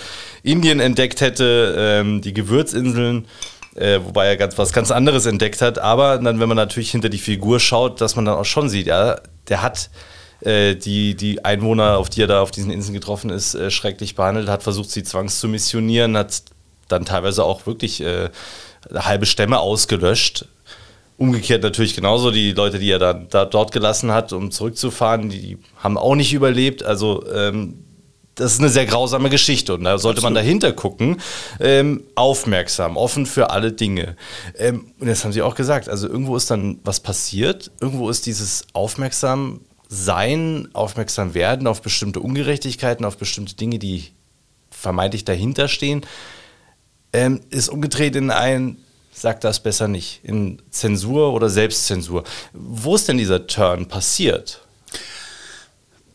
Indien 0.43 0.79
entdeckt 0.79 1.21
hätte, 1.21 1.75
ähm, 1.77 2.21
die 2.21 2.33
Gewürzinseln. 2.33 3.25
Äh, 3.75 3.99
wobei 4.03 4.27
er 4.27 4.37
ganz, 4.37 4.57
was 4.57 4.71
ganz 4.71 4.89
anderes 4.89 5.25
entdeckt 5.25 5.61
hat. 5.61 5.79
Aber 5.79 6.17
dann, 6.17 6.39
wenn 6.39 6.47
man 6.47 6.57
natürlich 6.57 6.91
hinter 6.91 7.09
die 7.09 7.17
Figur 7.17 7.59
schaut, 7.59 8.01
dass 8.01 8.15
man 8.15 8.25
dann 8.25 8.37
auch 8.37 8.45
schon 8.45 8.69
sieht, 8.69 8.87
ja, 8.87 9.19
der 9.49 9.61
hat 9.61 9.89
äh, 10.41 10.75
die, 10.75 11.15
die 11.15 11.43
Einwohner, 11.43 11.97
auf 11.97 12.09
die 12.09 12.21
er 12.21 12.27
da 12.27 12.41
auf 12.41 12.51
diesen 12.51 12.71
Inseln 12.71 12.93
getroffen 12.93 13.29
ist, 13.29 13.53
äh, 13.53 13.69
schrecklich 13.71 14.15
behandelt, 14.15 14.47
hat 14.47 14.63
versucht, 14.63 14.89
sie 14.89 15.03
zwangs 15.03 15.39
zu 15.39 15.47
missionieren, 15.47 16.17
hat 16.17 16.43
dann 16.87 17.05
teilweise 17.05 17.43
auch 17.43 17.65
wirklich 17.65 18.01
äh, 18.01 18.29
halbe 18.93 19.25
Stämme 19.25 19.59
ausgelöscht. 19.59 20.47
Umgekehrt 21.17 21.63
natürlich 21.63 21.95
genauso, 21.95 22.29
die 22.29 22.51
Leute, 22.51 22.77
die 22.77 22.91
er 22.91 22.99
dann 22.99 23.27
da 23.29 23.45
dort 23.45 23.71
gelassen 23.71 24.11
hat, 24.11 24.33
um 24.33 24.51
zurückzufahren, 24.51 25.29
die 25.29 25.57
haben 25.77 25.97
auch 25.97 26.15
nicht 26.15 26.33
überlebt. 26.33 26.83
Also 26.83 27.25
ähm, 27.33 27.84
das 28.35 28.53
ist 28.53 28.59
eine 28.59 28.69
sehr 28.69 28.85
grausame 28.85 29.29
Geschichte 29.29 29.73
und 29.73 29.85
da 29.85 29.97
sollte 29.97 30.19
Absolut. 30.19 30.23
man 30.23 30.43
dahinter 30.43 30.73
gucken. 30.73 31.21
Ähm, 31.59 32.03
aufmerksam, 32.15 32.97
offen 32.97 33.25
für 33.25 33.49
alle 33.49 33.71
Dinge. 33.71 34.17
Ähm, 34.57 34.91
und 34.99 35.07
das 35.07 35.23
haben 35.23 35.31
Sie 35.31 35.41
auch 35.41 35.55
gesagt, 35.55 35.89
also 35.89 36.07
irgendwo 36.07 36.35
ist 36.35 36.51
dann 36.51 36.79
was 36.83 36.99
passiert, 36.99 37.71
irgendwo 37.79 38.09
ist 38.09 38.25
dieses 38.25 38.65
aufmerksam 38.73 39.61
sein, 39.87 40.67
aufmerksam 40.73 41.33
werden 41.33 41.67
auf 41.67 41.81
bestimmte 41.81 42.19
Ungerechtigkeiten, 42.19 43.05
auf 43.05 43.17
bestimmte 43.17 43.55
Dinge, 43.55 43.79
die 43.79 44.11
vermeintlich 44.69 45.23
dahinter 45.23 45.67
stehen, 45.67 46.05
ähm, 47.13 47.41
ist 47.49 47.69
umgedreht 47.69 48.15
in 48.15 48.31
ein, 48.31 48.77
sag 49.13 49.39
das 49.41 49.61
besser 49.61 49.87
nicht, 49.87 50.19
in 50.23 50.61
Zensur 50.69 51.33
oder 51.33 51.49
Selbstzensur. 51.49 52.25
Wo 52.51 52.95
ist 52.95 53.07
denn 53.07 53.17
dieser 53.17 53.47
Turn 53.47 53.87
passiert? 53.87 54.64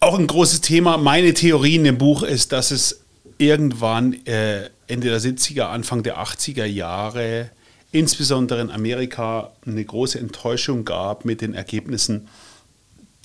Auch 0.01 0.19
ein 0.19 0.27
großes 0.27 0.63
Thema. 0.63 0.97
Meine 0.97 1.35
Theorie 1.35 1.77
in 1.77 1.85
dem 1.85 1.99
Buch 1.99 2.23
ist, 2.23 2.53
dass 2.53 2.71
es 2.71 3.03
irgendwann 3.39 4.15
äh, 4.27 4.71
Ende 4.87 5.09
der 5.09 5.21
70er, 5.21 5.65
Anfang 5.65 6.03
der 6.03 6.19
80er 6.19 6.65
Jahre, 6.65 7.51
insbesondere 7.93 8.61
in 8.61 8.71
Amerika, 8.71 9.53
eine 9.67 9.85
große 9.85 10.19
Enttäuschung 10.19 10.85
gab 10.85 11.25
mit 11.25 11.41
den 11.43 11.55
Ergebnissen 11.55 12.29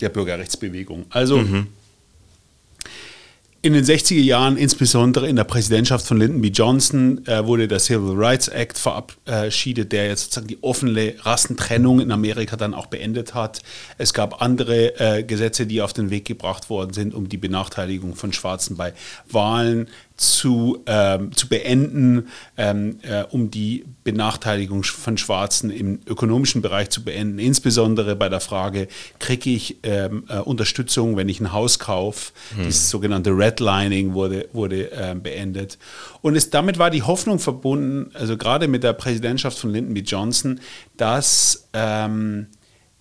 der 0.02 0.10
Bürgerrechtsbewegung. 0.10 1.06
Also 1.10 1.38
mhm 1.40 1.68
in 3.66 3.74
den 3.74 3.84
60er 3.84 4.22
Jahren, 4.22 4.58
insbesondere 4.58 5.28
in 5.28 5.36
der 5.38 5.44
Präsidentschaft 5.44 6.06
von 6.06 6.20
Lyndon 6.20 6.40
B. 6.40 6.50
Johnson, 6.50 7.26
äh, 7.26 7.48
wurde 7.48 7.68
der 7.68 7.80
Civil 7.80 8.14
Rights 8.16 8.48
Act 8.48 8.78
verabschiedet, 8.78 9.92
der 9.92 10.06
jetzt 10.06 10.26
sozusagen 10.26 10.48
die 10.48 10.62
offene 10.62 11.16
Rassentrennung 11.24 12.00
in 12.00 12.12
Amerika 12.12 12.58
dann 12.58 12.76
auch 12.76 12.86
beendet 12.86 13.34
hat. 13.34 13.64
Es 13.98 14.14
gab 14.14 14.44
andere 14.44 15.00
äh, 15.00 15.24
Gesetze, 15.24 15.66
die 15.66 15.82
auf 15.82 15.94
den 15.94 16.12
Weg 16.12 16.26
gebracht 16.26 16.70
worden 16.70 16.94
sind, 16.94 17.16
um 17.16 17.28
die 17.28 17.38
Benachteiligung 17.38 18.14
von 18.14 18.34
Schwarzen 18.34 18.78
bei 18.78 18.94
Wahlen 19.32 19.88
zu, 20.18 20.82
ähm, 20.86 21.36
zu 21.36 21.50
beenden, 21.50 22.30
ähm, 22.58 23.00
äh, 23.02 23.24
um 23.24 23.52
die 23.52 23.86
Benachteiligung 24.04 24.84
von 24.84 25.18
Schwarzen 25.18 25.70
im 25.70 26.00
ökonomischen 26.06 26.62
Bereich 26.62 26.90
zu 26.90 27.04
beenden, 27.04 27.38
insbesondere 27.38 28.16
bei 28.16 28.30
der 28.30 28.40
Frage, 28.40 28.88
kriege 29.20 29.50
ich 29.50 29.78
ähm, 29.84 30.24
äh, 30.30 30.40
Unterstützung, 30.40 31.18
wenn 31.18 31.28
ich 31.28 31.42
ein 31.42 31.52
Haus 31.52 31.80
kaufe. 31.80 32.32
Hm. 32.56 32.66
Dieses 32.66 32.90
sogenannte 32.90 33.32
Redlining 33.32 34.14
wurde, 34.14 34.48
wurde 34.54 34.92
äh, 34.92 35.16
beendet. 35.16 35.78
Und 36.22 36.36
es, 36.36 36.50
damit 36.50 36.80
war 36.80 36.90
die 36.90 37.04
Hoffnung 37.04 37.40
verbunden, 37.40 38.12
also 38.14 38.38
gerade 38.38 38.68
mit 38.68 38.84
der 38.84 38.94
Präsidentschaft 38.94 39.58
von 39.58 39.72
Lyndon 39.72 39.94
B. 39.94 40.00
Johnson, 40.02 40.62
dass 40.96 41.68
ähm, 41.74 42.48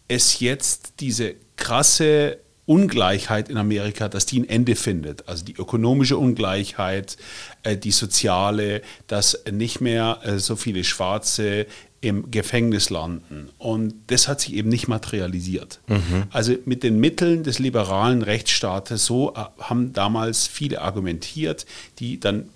es 0.09 0.41
jetzt 0.41 0.95
diese 1.01 1.35
krasse 1.57 2.39
Ungleichheit 2.67 3.49
in 3.49 3.57
Amerika, 3.57 4.09
dass 4.09 4.27
die 4.27 4.41
ein 4.41 4.49
Ende 4.49 4.75
findet. 4.75 5.29
Also 5.29 5.45
die 5.45 5.55
ökonomische 5.55 6.17
Ungleichheit, 6.17 7.17
äh, 7.63 7.77
die 7.77 7.91
soziale, 7.91 8.83
dass 9.07 9.45
nicht 9.51 9.81
mehr 9.81 10.21
äh, 10.23 10.39
so 10.39 10.57
viele 10.57 10.85
Schwarze 10.85 11.67
im 12.01 12.31
Gefängnis 12.31 12.91
landen. 12.91 13.51
Und 13.59 13.95
das 14.09 14.29
hat 14.29 14.41
sich 14.41 14.55
eben 14.55 14.69
nicht 14.69 14.89
materialisiert. 14.89 15.81
Mhm. 15.89 16.25
Also 16.31 16.55
mit 16.65 16.83
den 16.83 17.01
Mitteln 17.01 17.43
des 17.43 17.59
liberalen 17.59 18.23
Rechtsstaates, 18.23 19.05
so 19.05 19.35
äh, 19.35 19.45
haben 19.59 19.93
damals 19.93 20.47
viele 20.47 20.81
argumentiert, 20.81 21.67
die 21.99 22.21
dann 22.21 22.49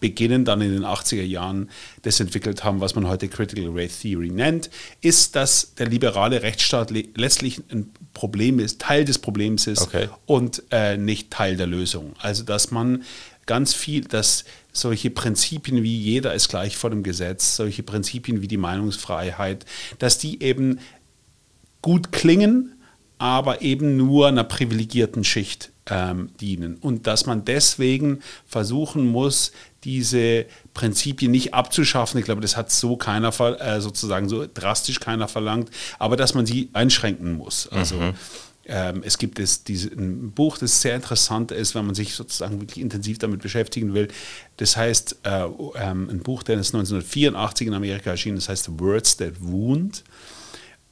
beginnen 0.00 0.44
dann 0.44 0.60
in 0.60 0.72
den 0.72 0.84
80er 0.84 1.22
Jahren 1.22 1.70
das 2.02 2.20
entwickelt 2.20 2.62
haben, 2.62 2.80
was 2.82 2.94
man 2.94 3.08
heute 3.08 3.28
Critical 3.28 3.70
Race 3.72 4.00
Theory 4.00 4.28
nennt, 4.28 4.68
ist, 5.00 5.34
dass 5.34 5.74
der 5.76 5.88
liberale 5.88 6.42
Rechtsstaat 6.42 6.90
letztlich 6.90 7.62
ein 7.70 7.90
Problem 8.14 8.58
ist, 8.58 8.80
Teil 8.80 9.04
des 9.04 9.18
Problems 9.18 9.66
ist 9.66 9.82
okay. 9.82 10.08
und 10.24 10.62
äh, 10.70 10.96
nicht 10.96 11.30
Teil 11.30 11.56
der 11.56 11.66
Lösung. 11.66 12.14
Also 12.20 12.44
dass 12.44 12.70
man 12.70 13.02
ganz 13.46 13.74
viel, 13.74 14.04
dass 14.04 14.44
solche 14.72 15.10
Prinzipien 15.10 15.82
wie 15.82 15.96
jeder 15.96 16.34
ist 16.34 16.48
gleich 16.48 16.76
vor 16.76 16.90
dem 16.90 17.02
Gesetz, 17.02 17.56
solche 17.56 17.82
Prinzipien 17.82 18.40
wie 18.40 18.48
die 18.48 18.56
Meinungsfreiheit, 18.56 19.66
dass 19.98 20.18
die 20.18 20.42
eben 20.42 20.80
gut 21.82 22.12
klingen, 22.12 22.72
aber 23.18 23.62
eben 23.62 23.96
nur 23.96 24.28
einer 24.28 24.44
privilegierten 24.44 25.24
Schicht 25.24 25.70
ähm, 25.86 26.30
dienen. 26.40 26.76
Und 26.76 27.06
dass 27.06 27.26
man 27.26 27.44
deswegen 27.44 28.20
versuchen 28.46 29.06
muss, 29.06 29.52
diese 29.84 30.46
Prinzipien 30.72 31.30
nicht 31.30 31.54
abzuschaffen. 31.54 32.18
Ich 32.18 32.24
glaube, 32.24 32.40
das 32.40 32.56
hat 32.56 32.70
so 32.70 32.96
keiner 32.96 33.28
äh, 33.60 33.80
sozusagen 33.80 34.28
so 34.28 34.46
drastisch 34.52 34.98
keiner 34.98 35.28
verlangt, 35.28 35.70
aber 35.98 36.16
dass 36.16 36.34
man 36.34 36.46
sie 36.46 36.70
einschränken 36.72 37.34
muss. 37.34 37.68
Also 37.68 37.96
mhm. 37.96 38.14
ähm, 38.64 39.02
es 39.04 39.18
gibt 39.18 39.38
es 39.38 39.62
diese, 39.62 39.88
ein 39.90 40.32
Buch, 40.32 40.56
das 40.56 40.80
sehr 40.80 40.96
interessant 40.96 41.52
ist, 41.52 41.74
wenn 41.74 41.84
man 41.84 41.94
sich 41.94 42.14
sozusagen 42.14 42.60
wirklich 42.60 42.80
intensiv 42.80 43.18
damit 43.18 43.42
beschäftigen 43.42 43.92
will. 43.92 44.08
Das 44.56 44.76
heißt, 44.76 45.18
äh, 45.24 45.44
ähm, 45.76 46.08
ein 46.08 46.20
Buch, 46.20 46.42
das 46.42 46.74
1984 46.74 47.66
in 47.66 47.74
Amerika 47.74 48.10
erschien, 48.10 48.36
das 48.36 48.48
heißt 48.48 48.80
Words 48.80 49.18
That 49.18 49.34
Wound. 49.40 50.02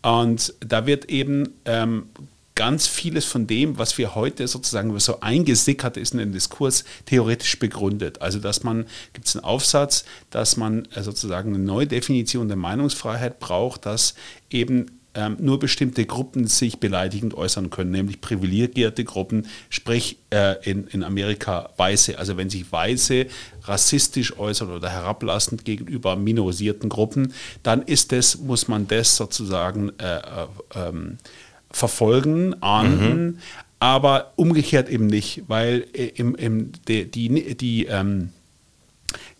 Und 0.02 0.54
da 0.60 0.86
wird 0.86 1.06
eben 1.06 1.54
ähm, 1.64 2.06
ganz 2.54 2.86
vieles 2.86 3.24
von 3.24 3.46
dem, 3.46 3.78
was 3.78 3.96
wir 3.98 4.14
heute 4.14 4.46
sozusagen 4.46 4.98
so 4.98 5.20
eingesickert 5.20 5.96
ist 5.96 6.12
in 6.12 6.18
den 6.18 6.32
Diskurs, 6.32 6.84
theoretisch 7.06 7.58
begründet. 7.58 8.20
Also 8.20 8.38
dass 8.38 8.62
man, 8.62 8.86
gibt 9.12 9.26
es 9.26 9.36
einen 9.36 9.44
Aufsatz, 9.44 10.04
dass 10.30 10.56
man 10.56 10.86
äh, 10.94 11.02
sozusagen 11.02 11.54
eine 11.54 11.64
neue 11.64 11.86
Definition 11.86 12.48
der 12.48 12.56
Meinungsfreiheit 12.56 13.38
braucht, 13.38 13.86
dass 13.86 14.14
eben 14.50 14.86
ähm, 15.14 15.36
nur 15.40 15.58
bestimmte 15.58 16.06
Gruppen 16.06 16.46
sich 16.46 16.78
beleidigend 16.78 17.34
äußern 17.34 17.70
können, 17.70 17.90
nämlich 17.90 18.20
privilegierte 18.20 19.04
Gruppen, 19.04 19.46
sprich 19.68 20.18
äh, 20.30 20.56
in, 20.68 20.86
in 20.86 21.02
Amerika 21.02 21.70
Weiße. 21.76 22.18
Also 22.18 22.36
wenn 22.36 22.48
sich 22.48 22.70
Weiße 22.70 23.26
rassistisch 23.64 24.38
äußern 24.38 24.70
oder 24.70 24.88
herablassend 24.88 25.64
gegenüber 25.64 26.16
minorisierten 26.16 26.88
Gruppen, 26.88 27.32
dann 27.62 27.82
ist 27.82 28.12
das, 28.12 28.38
muss 28.38 28.68
man 28.68 28.88
das 28.88 29.16
sozusagen 29.16 29.90
äh, 29.98 30.16
äh, 30.16 30.46
ähm, 30.74 31.18
verfolgen, 31.70 32.60
ahnden, 32.62 33.24
mhm. 33.26 33.38
aber 33.80 34.32
umgekehrt 34.36 34.88
eben 34.88 35.06
nicht, 35.06 35.44
weil 35.48 35.86
äh, 35.92 36.08
im, 36.08 36.34
im, 36.34 36.72
die, 36.88 37.10
die, 37.10 37.56
die 37.56 37.86
ähm, 37.86 38.30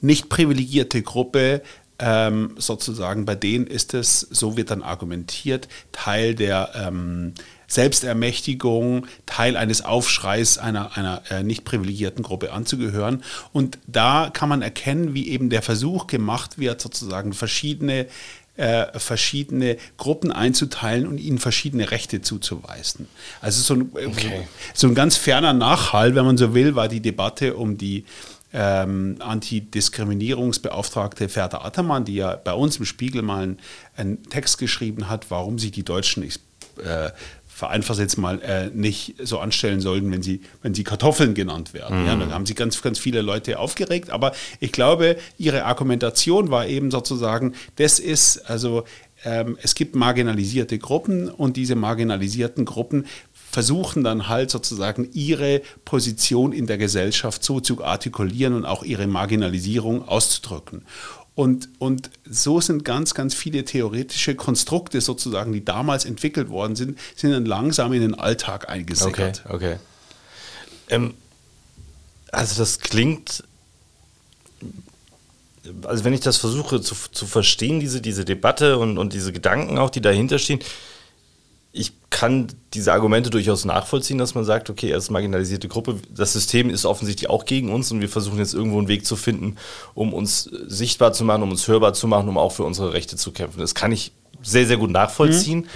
nicht 0.00 0.28
privilegierte 0.28 1.02
Gruppe 1.02 1.62
ähm, 1.98 2.54
sozusagen, 2.58 3.24
bei 3.24 3.36
denen 3.36 3.66
ist 3.66 3.94
es, 3.94 4.20
so 4.20 4.56
wird 4.56 4.70
dann 4.70 4.82
argumentiert, 4.82 5.68
Teil 5.92 6.34
der 6.34 6.70
ähm, 6.74 7.34
Selbstermächtigung, 7.72 9.06
Teil 9.24 9.56
eines 9.56 9.82
Aufschreis 9.82 10.58
einer, 10.58 10.94
einer 10.96 11.22
äh, 11.30 11.42
nicht 11.42 11.64
privilegierten 11.64 12.22
Gruppe 12.22 12.52
anzugehören. 12.52 13.24
Und 13.52 13.78
da 13.86 14.28
kann 14.30 14.50
man 14.50 14.60
erkennen, 14.60 15.14
wie 15.14 15.30
eben 15.30 15.48
der 15.48 15.62
Versuch 15.62 16.06
gemacht 16.06 16.58
wird, 16.58 16.82
sozusagen 16.82 17.32
verschiedene 17.32 18.08
äh, 18.56 18.98
verschiedene 18.98 19.78
Gruppen 19.96 20.30
einzuteilen 20.30 21.06
und 21.06 21.16
ihnen 21.16 21.38
verschiedene 21.38 21.90
Rechte 21.90 22.20
zuzuweisen. 22.20 23.08
Also 23.40 23.62
so 23.62 23.72
ein, 23.72 23.90
okay. 23.94 24.46
so 24.74 24.88
ein 24.88 24.94
ganz 24.94 25.16
ferner 25.16 25.54
Nachhall, 25.54 26.14
wenn 26.14 26.26
man 26.26 26.36
so 26.36 26.52
will, 26.52 26.74
war 26.74 26.88
die 26.88 27.00
Debatte 27.00 27.56
um 27.56 27.78
die 27.78 28.04
ähm, 28.52 29.16
Antidiskriminierungsbeauftragte 29.20 31.30
Ferda 31.30 31.62
Attermann, 31.62 32.04
die 32.04 32.16
ja 32.16 32.36
bei 32.36 32.52
uns 32.52 32.76
im 32.76 32.84
Spiegel 32.84 33.22
mal 33.22 33.42
einen, 33.42 33.58
einen 33.96 34.22
Text 34.24 34.58
geschrieben 34.58 35.08
hat, 35.08 35.30
warum 35.30 35.58
sich 35.58 35.72
die 35.72 35.84
Deutschen, 35.84 36.22
äh, 36.22 36.28
vereinfacht 37.62 38.00
jetzt 38.00 38.18
mal, 38.18 38.42
äh, 38.42 38.70
nicht 38.74 39.14
so 39.22 39.38
anstellen 39.38 39.80
sollten, 39.80 40.10
wenn 40.10 40.20
sie, 40.20 40.40
wenn 40.62 40.74
sie 40.74 40.82
Kartoffeln 40.82 41.32
genannt 41.32 41.74
werden. 41.74 42.00
Mhm. 42.00 42.06
Ja, 42.08 42.16
da 42.16 42.30
haben 42.32 42.44
sich 42.44 42.56
ganz, 42.56 42.82
ganz 42.82 42.98
viele 42.98 43.22
Leute 43.22 43.60
aufgeregt. 43.60 44.10
Aber 44.10 44.32
ich 44.58 44.72
glaube, 44.72 45.16
ihre 45.38 45.64
Argumentation 45.64 46.50
war 46.50 46.66
eben 46.66 46.90
sozusagen, 46.90 47.54
das 47.76 48.00
ist, 48.00 48.50
also 48.50 48.82
ähm, 49.24 49.56
es 49.62 49.76
gibt 49.76 49.94
marginalisierte 49.94 50.76
Gruppen 50.80 51.28
und 51.28 51.56
diese 51.56 51.76
marginalisierten 51.76 52.64
Gruppen 52.64 53.06
versuchen 53.32 54.02
dann 54.02 54.26
halt 54.26 54.50
sozusagen 54.50 55.08
ihre 55.12 55.62
Position 55.84 56.52
in 56.52 56.66
der 56.66 56.78
Gesellschaft 56.78 57.44
so 57.44 57.60
zu 57.60 57.84
artikulieren 57.84 58.54
und 58.54 58.64
auch 58.64 58.82
ihre 58.82 59.06
Marginalisierung 59.06 60.08
auszudrücken. 60.08 60.82
Und, 61.34 61.70
und 61.78 62.10
so 62.28 62.60
sind 62.60 62.84
ganz, 62.84 63.14
ganz 63.14 63.34
viele 63.34 63.64
theoretische 63.64 64.34
Konstrukte 64.34 65.00
sozusagen, 65.00 65.52
die 65.52 65.64
damals 65.64 66.04
entwickelt 66.04 66.50
worden 66.50 66.76
sind, 66.76 66.98
sind 67.16 67.32
dann 67.32 67.46
langsam 67.46 67.92
in 67.94 68.02
den 68.02 68.14
Alltag 68.14 68.68
eingesickert. 68.68 69.42
Okay, 69.46 69.54
okay. 69.54 69.76
Ähm, 70.90 71.14
also 72.30 72.56
das 72.58 72.80
klingt, 72.80 73.44
also 75.84 76.04
wenn 76.04 76.12
ich 76.12 76.20
das 76.20 76.36
versuche 76.36 76.82
zu, 76.82 76.94
zu 76.94 77.26
verstehen, 77.26 77.80
diese, 77.80 78.02
diese 78.02 78.26
Debatte 78.26 78.78
und, 78.78 78.98
und 78.98 79.14
diese 79.14 79.32
Gedanken 79.32 79.78
auch, 79.78 79.90
die 79.90 80.02
dahinter 80.02 80.38
stehen, 80.38 80.60
ich 81.72 81.92
kann 82.10 82.48
diese 82.74 82.92
Argumente 82.92 83.30
durchaus 83.30 83.64
nachvollziehen, 83.64 84.18
dass 84.18 84.34
man 84.34 84.44
sagt, 84.44 84.68
okay, 84.68 84.92
als 84.92 85.10
marginalisierte 85.10 85.68
Gruppe, 85.68 85.96
das 86.14 86.34
System 86.34 86.68
ist 86.68 86.84
offensichtlich 86.84 87.30
auch 87.30 87.46
gegen 87.46 87.72
uns 87.72 87.90
und 87.90 88.00
wir 88.00 88.10
versuchen 88.10 88.38
jetzt 88.38 88.52
irgendwo 88.52 88.78
einen 88.78 88.88
Weg 88.88 89.06
zu 89.06 89.16
finden, 89.16 89.56
um 89.94 90.12
uns 90.12 90.50
sichtbar 90.66 91.14
zu 91.14 91.24
machen, 91.24 91.42
um 91.42 91.50
uns 91.50 91.66
hörbar 91.66 91.94
zu 91.94 92.06
machen, 92.06 92.28
um 92.28 92.36
auch 92.36 92.52
für 92.52 92.64
unsere 92.64 92.92
Rechte 92.92 93.16
zu 93.16 93.32
kämpfen. 93.32 93.60
Das 93.60 93.74
kann 93.74 93.90
ich 93.90 94.12
sehr, 94.42 94.66
sehr 94.66 94.76
gut 94.76 94.90
nachvollziehen. 94.90 95.60
Mhm. 95.60 95.68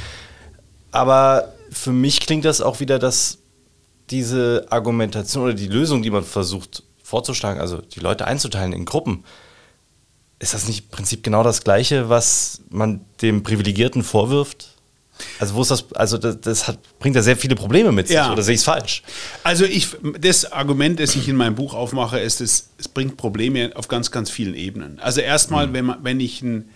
Aber 0.93 1.55
für 1.71 1.93
mich 1.93 2.21
klingt 2.21 2.45
das 2.45 2.61
auch 2.61 2.81
wieder, 2.81 2.99
dass 2.99 3.39
diese 4.11 4.67
Argumentation 4.71 5.45
oder 5.45 5.55
die 5.55 5.69
Lösung, 5.69 6.03
die 6.03 6.11
man 6.11 6.25
versucht 6.25 6.83
vorzuschlagen, 7.03 7.61
also 7.61 7.79
die 7.79 8.01
Leute 8.01 8.27
einzuteilen 8.27 8.73
in 8.73 8.85
Gruppen, 8.85 9.25
ist 10.39 10.55
das 10.55 10.69
nicht 10.69 10.85
im 10.85 10.91
Prinzip 10.91 11.23
genau 11.23 11.43
das 11.43 11.65
Gleiche, 11.65 12.09
was 12.09 12.61
man 12.69 13.05
dem 13.23 13.43
Privilegierten 13.43 14.03
vorwirft? 14.03 14.76
Also 15.39 15.55
wo 15.55 15.63
ist 15.63 15.71
das, 15.71 15.93
also 15.95 16.19
das, 16.19 16.41
das 16.41 16.69
hat, 16.69 16.79
bringt 16.99 17.17
ja 17.17 17.23
sehr 17.23 17.37
viele 17.37 17.55
Probleme 17.55 17.93
mit 17.93 18.09
sich, 18.09 18.17
ja. 18.17 18.33
oder 18.33 18.43
sehe 18.43 18.55
ich 18.55 18.61
es 18.61 18.65
falsch? 18.65 19.03
Also 19.43 19.65
ich, 19.65 19.89
das 20.21 20.51
Argument, 20.53 21.01
das 21.01 21.17
ich 21.17 21.29
in 21.29 21.37
meinem 21.37 21.55
Buch 21.55 21.75
aufmache, 21.75 22.19
ist, 22.19 22.41
es, 22.41 22.71
es 22.79 22.89
bringt 22.89 23.17
Probleme 23.17 23.73
auf 23.75 23.89
ganz, 23.89 24.11
ganz 24.11 24.31
vielen 24.31 24.55
Ebenen. 24.55 24.99
Also 25.01 25.21
erstmal, 25.21 25.69
mhm. 25.69 25.73
wenn, 25.73 25.85
man, 25.87 25.99
wenn 26.05 26.21
ich 26.21 26.43
ein 26.43 26.69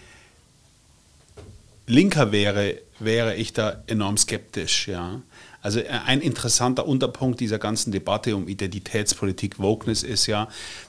Linker 1.86 2.32
wäre, 2.32 2.78
wäre 2.98 3.34
ich 3.34 3.52
da 3.52 3.82
enorm 3.86 4.16
skeptisch, 4.16 4.88
ja. 4.88 5.20
Also 5.62 5.82
ein 6.06 6.22
interessanter 6.22 6.86
Unterpunkt 6.86 7.38
dieser 7.40 7.58
ganzen 7.58 7.92
Debatte 7.92 8.34
um 8.34 8.48
Identitätspolitik, 8.48 9.58
Wokeness 9.58 10.02
ist 10.02 10.26
ja, 10.26 10.48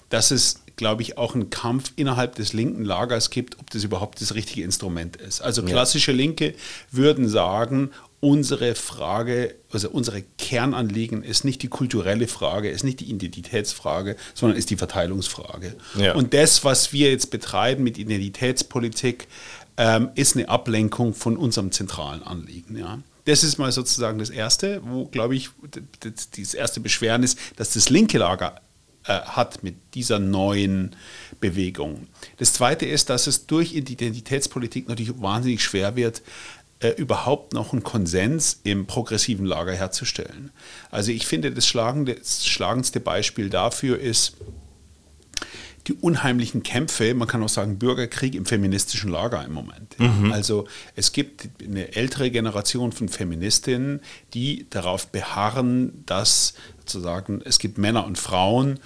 dass 0.10 0.32
es 0.32 0.62
glaube 0.82 1.04
ich, 1.04 1.16
auch 1.16 1.36
einen 1.36 1.52
Kampf 1.52 1.94
innerhalb 1.96 2.34
des 2.34 2.54
linken 2.54 2.84
Lagers 2.84 3.30
gibt, 3.30 3.60
ob 3.60 3.70
das 3.70 3.84
überhaupt 3.84 4.20
das 4.20 4.34
richtige 4.34 4.64
Instrument 4.64 5.16
ist. 5.16 5.40
Also 5.40 5.62
klassische 5.62 6.12
Linke 6.12 6.56
würden 6.90 7.30
sagen, 7.30 7.92
unsere 8.20 8.74
Frage, 8.74 9.54
also 9.72 9.92
unsere 9.92 10.24
Kernanliegen 10.40 11.22
ist 11.22 11.46
nicht 11.46 11.62
die 11.62 11.68
kulturelle 11.68 12.28
Frage, 12.28 12.72
ist 12.72 12.84
nicht 12.84 13.00
die 13.00 13.12
Identitätsfrage, 13.12 14.16
sondern 14.34 14.58
ist 14.58 14.72
die 14.72 14.76
Verteilungsfrage. 14.76 15.76
Ja. 16.00 16.16
Und 16.16 16.34
das, 16.34 16.64
was 16.64 16.92
wir 16.92 17.12
jetzt 17.12 17.30
betreiben 17.30 17.84
mit 17.84 18.00
Identitätspolitik, 18.00 19.28
ähm, 19.78 20.10
ist 20.16 20.36
eine 20.36 20.50
Ablenkung 20.50 21.14
von 21.14 21.38
unserem 21.38 21.72
zentralen 21.72 22.24
Anliegen. 22.24 22.76
Ja. 22.76 22.98
Das 23.26 23.44
ist 23.44 23.60
mal 23.60 23.72
sozusagen 23.72 24.18
das 24.18 24.32
Erste, 24.32 24.82
wo, 24.84 25.06
glaube 25.06 25.36
ich, 25.36 25.52
das 26.40 26.56
erste 26.56 26.80
Beschweren 26.80 27.22
ist, 27.22 27.38
dass 27.58 27.76
das 27.76 27.92
linke 27.92 28.18
Lager 28.18 28.60
äh, 29.06 29.20
hat 29.22 29.64
mit 29.64 29.76
dieser 29.94 30.20
neuen 30.20 30.96
Bewegung. 31.40 32.08
Das 32.38 32.54
Zweite 32.54 32.86
ist, 32.86 33.10
dass 33.10 33.28
es 33.28 33.48
durch 33.48 33.74
Identitätspolitik 33.74 34.88
natürlich 34.88 35.20
wahnsinnig 35.22 35.64
schwer 35.64 35.96
wird, 35.96 36.22
äh, 36.82 36.90
überhaupt 36.90 37.54
noch 37.54 37.74
einen 37.74 37.84
Konsens 37.84 38.60
im 38.64 38.88
progressiven 38.88 39.46
Lager 39.46 39.74
herzustellen. 39.74 40.52
Also 40.90 41.12
ich 41.12 41.28
finde, 41.28 41.52
das, 41.52 41.68
schlagende, 41.68 42.16
das 42.16 42.46
schlagendste 42.46 43.00
Beispiel 43.00 43.50
dafür 43.50 44.00
ist, 44.00 44.36
die 45.88 45.94
unheimlichen 45.94 46.64
Kämpfe, 46.64 47.14
man 47.14 47.28
kann 47.28 47.42
auch 47.44 47.50
sagen 47.50 47.80
Bürgerkrieg 47.80 48.36
im 48.36 48.46
feministischen 48.46 49.10
Lager 49.10 49.44
im 49.44 49.54
Moment. 49.54 50.00
Mhm. 50.00 50.32
Also 50.32 50.68
es 50.96 51.12
gibt 51.12 51.50
eine 51.64 51.96
ältere 51.96 52.30
Generation 52.30 52.92
von 52.92 53.10
Feministinnen, 53.10 54.02
die 54.34 54.68
darauf 54.70 55.08
beharren, 55.08 56.04
dass 56.06 56.54
sozusagen 56.92 57.42
es 57.44 57.60
gibt 57.60 57.78
Männer 57.78 58.06
und 58.06 58.18
Frauen 58.18 58.80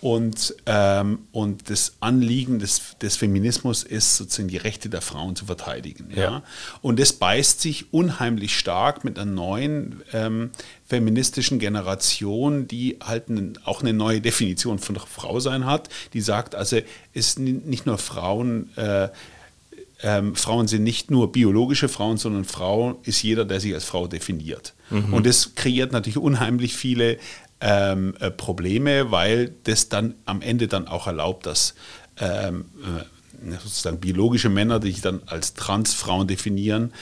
und, 0.00 0.54
ähm, 0.64 1.18
und 1.30 1.68
das 1.68 1.96
Anliegen 2.00 2.58
des, 2.58 2.96
des 3.02 3.16
Feminismus 3.16 3.82
ist, 3.82 4.16
sozusagen 4.16 4.48
die 4.48 4.56
Rechte 4.56 4.88
der 4.88 5.02
Frauen 5.02 5.36
zu 5.36 5.44
verteidigen. 5.44 6.08
Ja? 6.14 6.22
ja. 6.22 6.42
Und 6.80 6.98
das 6.98 7.12
beißt 7.12 7.60
sich 7.60 7.92
unheimlich 7.92 8.58
stark 8.58 9.04
mit 9.04 9.18
einer 9.18 9.30
neuen 9.30 10.00
ähm, 10.14 10.50
feministischen 10.88 11.58
Generation, 11.58 12.66
die 12.66 12.96
halt 13.02 13.28
einen, 13.28 13.58
auch 13.64 13.82
eine 13.82 13.92
neue 13.92 14.22
Definition 14.22 14.78
von 14.78 14.96
Frau 14.96 15.38
sein 15.38 15.66
hat, 15.66 15.90
die 16.14 16.22
sagt, 16.22 16.54
also 16.54 16.78
ist 17.12 17.38
nicht 17.38 17.84
nur 17.84 17.98
Frauen, 17.98 18.74
äh, 18.76 19.08
ähm, 20.02 20.34
Frauen 20.34 20.66
sind 20.66 20.82
nicht 20.82 21.10
nur 21.10 21.30
biologische 21.30 21.90
Frauen, 21.90 22.16
sondern 22.16 22.46
Frau 22.46 22.98
ist 23.02 23.22
jeder, 23.22 23.44
der 23.44 23.60
sich 23.60 23.74
als 23.74 23.84
Frau 23.84 24.06
definiert. 24.06 24.72
Mhm. 24.88 25.12
Und 25.12 25.26
das 25.26 25.54
kreiert 25.54 25.92
natürlich 25.92 26.16
unheimlich 26.16 26.74
viele 26.74 27.18
ähm, 27.60 28.14
äh, 28.20 28.30
Probleme, 28.30 29.10
weil 29.10 29.54
das 29.64 29.88
dann 29.88 30.14
am 30.24 30.42
Ende 30.42 30.68
dann 30.68 30.88
auch 30.88 31.06
erlaubt, 31.06 31.46
dass 31.46 31.74
ähm, 32.18 32.66
äh, 32.82 33.52
sozusagen 33.62 34.00
biologische 34.00 34.48
Männer, 34.48 34.80
die 34.80 34.92
sich 34.92 35.00
dann 35.00 35.22
als 35.26 35.54
Transfrauen 35.54 36.26
definieren, 36.26 36.92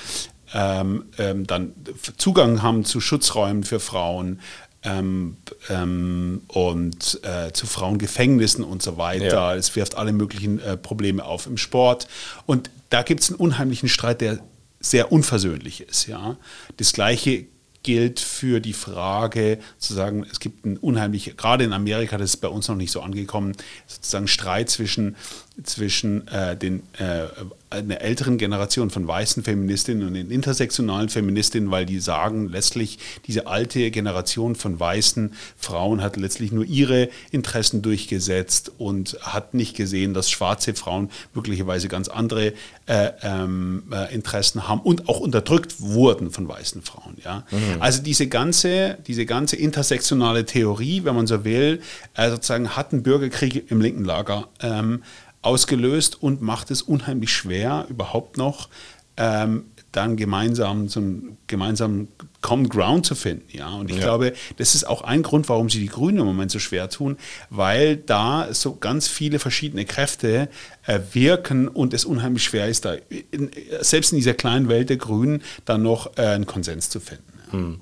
ähm, 0.54 1.06
ähm 1.18 1.46
dann 1.46 1.74
Zugang 2.16 2.62
haben 2.62 2.84
zu 2.84 3.00
Schutzräumen 3.00 3.64
für 3.64 3.80
Frauen, 3.80 4.40
ähm, 4.84 5.36
ähm, 5.68 6.42
und 6.48 7.20
äh, 7.24 7.52
zu 7.52 7.66
Frauengefängnissen 7.66 8.64
und 8.64 8.82
so 8.82 8.96
weiter. 8.96 9.56
Es 9.56 9.74
wirft 9.74 9.96
alle 9.96 10.12
möglichen 10.12 10.60
äh, 10.60 10.76
Probleme 10.76 11.24
auf 11.24 11.46
im 11.46 11.56
Sport. 11.56 12.06
Und 12.46 12.70
da 12.90 13.02
gibt 13.02 13.22
es 13.22 13.30
einen 13.30 13.38
unheimlichen 13.38 13.88
Streit, 13.88 14.20
der 14.20 14.38
sehr 14.80 15.10
unversöhnlich 15.10 15.80
ist. 15.80 16.06
Ja? 16.06 16.36
Das 16.76 16.92
Gleiche 16.92 17.46
gilt 17.82 18.20
für 18.20 18.60
die 18.60 18.72
Frage, 18.72 19.58
sozusagen, 19.78 20.26
es 20.30 20.40
gibt 20.40 20.66
ein 20.66 20.76
unheimlich, 20.76 21.36
gerade 21.36 21.64
in 21.64 21.72
Amerika, 21.72 22.18
das 22.18 22.34
ist 22.34 22.36
bei 22.38 22.48
uns 22.48 22.68
noch 22.68 22.76
nicht 22.76 22.90
so 22.90 23.00
angekommen, 23.00 23.52
sozusagen 23.86 24.28
Streit 24.28 24.68
zwischen, 24.70 25.16
zwischen 25.64 26.26
äh, 26.28 26.56
den 26.56 26.82
äh, 26.98 27.26
einer 27.70 28.00
älteren 28.00 28.38
Generation 28.38 28.88
von 28.88 29.06
weißen 29.06 29.42
Feministinnen 29.42 30.06
und 30.06 30.14
den 30.14 30.30
intersektionalen 30.30 31.08
Feministinnen, 31.10 31.70
weil 31.70 31.84
die 31.84 32.00
sagen, 32.00 32.48
letztlich 32.48 32.98
diese 33.26 33.46
alte 33.46 33.90
Generation 33.90 34.54
von 34.54 34.80
weißen 34.80 35.34
Frauen 35.58 36.02
hat 36.02 36.16
letztlich 36.16 36.50
nur 36.50 36.64
ihre 36.64 37.10
Interessen 37.30 37.82
durchgesetzt 37.82 38.72
und 38.78 39.18
hat 39.20 39.52
nicht 39.52 39.76
gesehen, 39.76 40.14
dass 40.14 40.30
schwarze 40.30 40.72
Frauen 40.74 41.10
möglicherweise 41.34 41.88
ganz 41.88 42.08
andere 42.08 42.54
äh, 42.86 43.10
ähm, 43.22 43.82
äh, 43.92 44.14
Interessen 44.14 44.66
haben 44.66 44.80
und 44.80 45.08
auch 45.08 45.20
unterdrückt 45.20 45.74
wurden 45.78 46.30
von 46.30 46.48
weißen 46.48 46.80
Frauen. 46.80 47.18
Ja? 47.22 47.44
Mhm. 47.50 47.82
Also 47.82 48.02
diese 48.02 48.28
ganze, 48.28 48.96
diese 49.06 49.26
ganze 49.26 49.56
intersektionale 49.56 50.46
Theorie, 50.46 51.04
wenn 51.04 51.14
man 51.14 51.26
so 51.26 51.44
will, 51.44 51.82
äh, 52.14 52.30
sozusagen 52.30 52.76
hat 52.76 52.92
einen 52.92 53.02
Bürgerkrieg 53.02 53.70
im 53.70 53.82
linken 53.82 54.04
Lager 54.06 54.48
ähm, 54.62 55.02
ausgelöst 55.42 56.22
und 56.22 56.42
macht 56.42 56.70
es 56.70 56.82
unheimlich 56.82 57.32
schwer, 57.32 57.86
überhaupt 57.88 58.36
noch 58.36 58.68
ähm, 59.16 59.64
dann 59.92 60.16
gemeinsam 60.16 60.88
zum 60.88 61.38
gemeinsamen 61.46 62.08
Common 62.40 62.68
Ground 62.68 63.06
zu 63.06 63.14
finden. 63.14 63.56
Ja? 63.56 63.70
Und 63.70 63.90
ich 63.90 63.96
ja. 63.96 64.02
glaube, 64.02 64.34
das 64.58 64.74
ist 64.74 64.86
auch 64.86 65.02
ein 65.02 65.22
Grund, 65.22 65.48
warum 65.48 65.70
sie 65.70 65.80
die 65.80 65.86
Grünen 65.86 66.18
im 66.18 66.26
Moment 66.26 66.50
so 66.50 66.58
schwer 66.58 66.90
tun, 66.90 67.16
weil 67.50 67.96
da 67.96 68.52
so 68.52 68.76
ganz 68.76 69.08
viele 69.08 69.38
verschiedene 69.38 69.84
Kräfte 69.86 70.48
äh, 70.86 71.00
wirken 71.12 71.68
und 71.68 71.94
es 71.94 72.04
unheimlich 72.04 72.44
schwer 72.44 72.68
ist, 72.68 72.84
da 72.84 72.96
in, 73.30 73.50
selbst 73.80 74.12
in 74.12 74.18
dieser 74.18 74.34
kleinen 74.34 74.68
Welt 74.68 74.90
der 74.90 74.98
Grünen 74.98 75.42
dann 75.64 75.82
noch 75.82 76.16
äh, 76.16 76.22
einen 76.22 76.46
Konsens 76.46 76.90
zu 76.90 77.00
finden. 77.00 77.24
Ja. 77.46 77.52
Hm. 77.52 77.80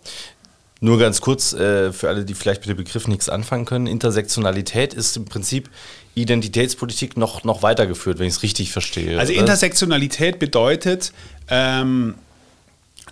Nur 0.81 0.99
ganz 0.99 1.23
kurz 1.23 1.55
äh, 1.55 1.93
für 1.93 2.09
alle, 2.09 2.25
die 2.25 2.35
vielleicht 2.35 2.61
mit 2.61 2.69
dem 2.69 2.77
Begriff 2.77 3.09
nichts 3.09 3.29
anfangen 3.29 3.65
können. 3.65 3.87
Intersektionalität 3.87 4.93
ist 4.93 5.17
im 5.17 5.25
Prinzip 5.25 5.71
Identitätspolitik 6.17 7.17
noch, 7.17 7.45
noch 7.45 7.63
weitergeführt, 7.63 8.19
wenn 8.19 8.27
ich 8.27 8.35
es 8.35 8.43
richtig 8.43 8.73
verstehe. 8.73 9.19
Also 9.19 9.33
oder? 9.33 9.41
Intersektionalität 9.41 10.39
bedeutet, 10.39 11.13
ähm, 11.49 12.15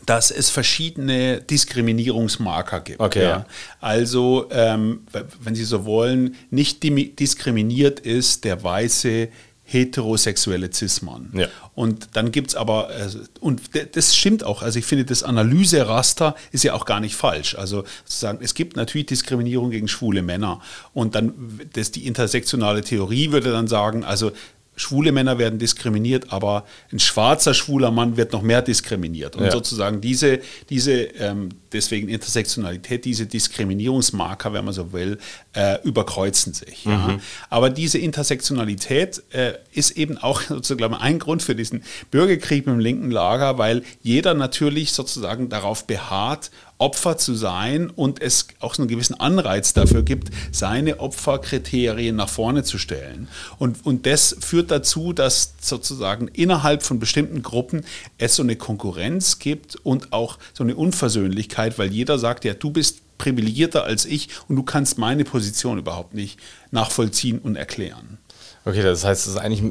dass 0.07 0.31
es 0.31 0.51
verschiedene 0.51 1.41
Diskriminierungsmarker 1.43 2.81
gibt. 2.81 3.01
Okay, 3.01 3.23
ja. 3.23 3.47
Also, 3.81 4.49
ähm, 4.51 5.07
wenn 5.41 5.55
Sie 5.55 5.65
so 5.65 5.85
wollen, 5.85 6.35
nicht 6.51 6.83
diskriminiert 6.83 8.01
ist 8.01 8.45
der 8.45 8.63
weiße 8.63 9.29
heterosexuelle 9.65 10.71
Cis-Mann. 10.73 11.31
Ja. 11.35 11.49
Und 11.75 12.09
dann 12.13 12.31
gibt 12.31 12.51
es 12.51 12.55
aber, 12.55 12.89
also, 12.89 13.21
und 13.41 13.63
das 13.93 14.15
stimmt 14.15 14.45
auch, 14.45 14.63
also 14.63 14.79
ich 14.79 14.85
finde, 14.85 15.05
das 15.05 15.23
Analyseraster 15.23 16.37
ist 16.53 16.65
ja 16.65 16.75
auch 16.75 16.85
gar 16.85 17.01
nicht 17.01 17.17
falsch. 17.17 17.57
Also 17.57 17.85
sozusagen, 18.05 18.39
es 18.43 18.55
gibt 18.55 18.77
natürlich 18.77 19.07
Diskriminierung 19.07 19.71
gegen 19.71 19.89
schwule 19.89 20.23
Männer. 20.23 20.61
Und 20.93 21.15
dann, 21.15 21.33
das, 21.73 21.91
die 21.91 22.07
intersektionale 22.07 22.83
Theorie 22.83 23.33
würde 23.33 23.51
dann 23.51 23.67
sagen, 23.67 24.05
also 24.05 24.33
schwule 24.77 25.13
Männer 25.13 25.39
werden 25.39 25.59
diskriminiert, 25.59 26.33
aber 26.33 26.65
ein 26.93 26.99
schwarzer 26.99 27.55
schwuler 27.55 27.91
Mann 27.91 28.17
wird 28.17 28.33
noch 28.33 28.43
mehr 28.43 28.63
diskriminiert. 28.63 29.37
Und 29.37 29.45
Ja. 29.45 29.51
sozusagen 29.51 30.01
diese, 30.01 30.41
diese 30.69 30.93
ähm, 30.93 31.51
deswegen 31.73 32.09
Intersektionalität, 32.09 33.05
diese 33.05 33.27
Diskriminierungsmarker, 33.27 34.53
wenn 34.53 34.65
man 34.65 34.75
so 34.75 34.93
will, 34.93 35.19
äh, 35.53 35.81
überkreuzen 35.83 36.55
sich. 36.55 36.85
Ja. 36.85 37.19
Aber 37.51 37.71
diese 37.71 37.99
Intersektionalität 37.99 39.23
äh, 39.31 39.55
ist 39.73 39.93
eben 39.93 40.19
auch 40.19 40.41
sozusagen 40.49 40.95
ein 40.95 41.19
Grund 41.19 41.43
für 41.43 41.55
diesen 41.55 41.83
Bürgerkrieg 42.11 42.67
im 42.67 42.79
linken 42.79 43.11
Lager, 43.11 43.59
weil 43.59 43.83
jeder 44.03 44.35
natürlich 44.35 44.93
sozusagen 44.93 45.49
darauf 45.49 45.87
beharrt, 45.87 46.51
Opfer 46.79 47.17
zu 47.17 47.35
sein 47.35 47.91
und 47.91 48.21
es 48.21 48.49
auch 48.61 48.75
so 48.75 48.83
einen 48.83 48.89
gewissen 48.89 49.19
Anreiz 49.19 49.73
dafür 49.73 50.03
gibt, 50.03 50.31
seine 50.53 51.01
Opferkriterien 51.01 52.17
nach 52.17 52.29
vorne 52.29 52.65
zu 52.65 52.79
stellen. 52.79 53.29
Und, 53.59 53.87
und 53.87 54.07
das 54.07 54.37
führt 54.41 54.71
dazu, 54.71 55.13
dass 55.13 55.55
sozusagen 55.61 56.29
innerhalb 56.29 56.83
von 56.83 56.99
bestimmten 56.99 57.43
Gruppen 57.43 57.85
es 58.19 58.37
so 58.37 58.43
eine 58.43 58.57
Konkurrenz 58.57 59.39
gibt 59.39 59.77
und 59.77 60.13
auch 60.13 60.39
so 60.53 60.65
eine 60.65 60.75
Unversöhnlichkeit, 60.75 61.79
weil 61.79 61.93
jeder 61.93 62.19
sagt, 62.19 62.45
ja, 62.45 62.55
du 62.55 62.71
bist 62.71 63.19
privilegierter 63.19 63.85
als 63.85 64.05
ich 64.05 64.29
und 64.49 64.57
du 64.57 64.63
kannst 64.65 64.99
meine 64.99 65.25
Position 65.25 65.79
überhaupt 65.79 66.15
nicht 66.15 66.39
nachvollziehen 66.73 67.39
und 67.39 67.57
erklären. 67.57 68.19
Okay, 68.65 68.83
das 68.83 69.05
heißt, 69.05 69.27
es 69.27 69.35
ist 69.35 69.39
eigentlich, 69.39 69.63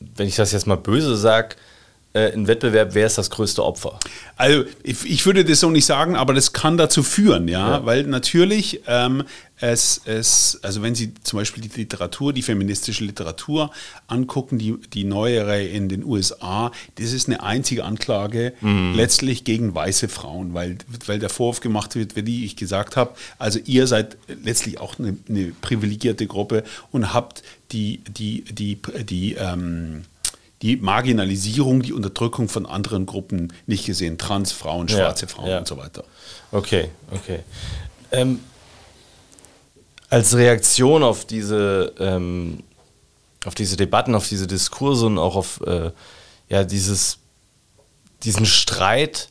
wenn 0.00 0.26
ich 0.26 0.36
das 0.36 0.52
jetzt 0.52 0.66
mal 0.66 0.76
böse 0.76 1.16
sage, 1.16 1.56
ein 2.34 2.46
Wettbewerb, 2.46 2.94
wer 2.94 3.06
ist 3.06 3.18
das 3.18 3.30
größte 3.30 3.64
Opfer? 3.64 3.98
Also 4.36 4.64
ich, 4.82 5.04
ich 5.04 5.24
würde 5.26 5.44
das 5.44 5.60
so 5.60 5.70
nicht 5.70 5.86
sagen, 5.86 6.16
aber 6.16 6.34
das 6.34 6.52
kann 6.52 6.76
dazu 6.76 7.02
führen, 7.02 7.48
ja, 7.48 7.70
Ja. 7.78 7.86
weil 7.86 8.04
natürlich 8.04 8.80
ähm, 8.86 9.22
es, 9.58 10.02
es, 10.04 10.58
also 10.62 10.82
wenn 10.82 10.94
Sie 10.94 11.14
zum 11.22 11.38
Beispiel 11.38 11.62
die 11.62 11.74
Literatur, 11.80 12.34
die 12.34 12.42
feministische 12.42 13.04
Literatur 13.04 13.70
angucken, 14.06 14.58
die, 14.58 14.74
die 14.92 15.04
neuere 15.04 15.62
in 15.62 15.88
den 15.88 16.04
USA, 16.04 16.72
das 16.96 17.12
ist 17.12 17.28
eine 17.28 17.42
einzige 17.42 17.84
Anklage 17.84 18.52
letztlich 18.94 19.44
gegen 19.44 19.74
weiße 19.74 20.08
Frauen, 20.08 20.52
weil, 20.52 20.76
weil 21.06 21.18
der 21.18 21.30
Vorwurf 21.30 21.60
gemacht 21.60 21.94
wird, 21.94 22.16
wie 22.16 22.44
ich 22.44 22.56
gesagt 22.56 22.96
habe, 22.96 23.14
also 23.38 23.58
ihr 23.64 23.86
seid 23.86 24.18
letztlich 24.44 24.78
auch 24.78 24.98
eine, 24.98 25.16
eine 25.28 25.52
privilegierte 25.62 26.26
Gruppe 26.26 26.62
und 26.92 27.14
habt 27.14 27.42
die, 27.72 28.00
die, 28.08 28.42
die, 28.44 28.78
die, 29.08 29.34
ähm, 29.34 30.04
die 30.62 30.76
Marginalisierung, 30.76 31.82
die 31.82 31.92
Unterdrückung 31.92 32.48
von 32.48 32.64
anderen 32.66 33.04
Gruppen 33.06 33.52
nicht 33.66 33.84
gesehen. 33.86 34.16
Trans, 34.18 34.52
Frauen, 34.52 34.88
Ja, 34.88 34.96
schwarze 34.96 35.26
Frauen 35.26 35.48
ja. 35.50 35.58
und 35.58 35.68
so 35.68 35.76
weiter. 35.76 36.04
Okay, 36.50 36.88
okay. 37.12 37.40
Ähm, 38.12 38.40
als 40.08 40.34
Reaktion 40.36 41.02
auf 41.02 41.24
diese, 41.24 41.92
ähm, 41.98 42.62
auf 43.44 43.54
diese 43.54 43.76
Debatten, 43.76 44.14
auf 44.14 44.28
diese 44.28 44.46
Diskurse 44.46 45.06
und 45.06 45.18
auch 45.18 45.36
auf 45.36 45.60
äh, 45.66 45.90
ja, 46.48 46.64
dieses, 46.64 47.18
diesen 48.22 48.46
Streit 48.46 49.28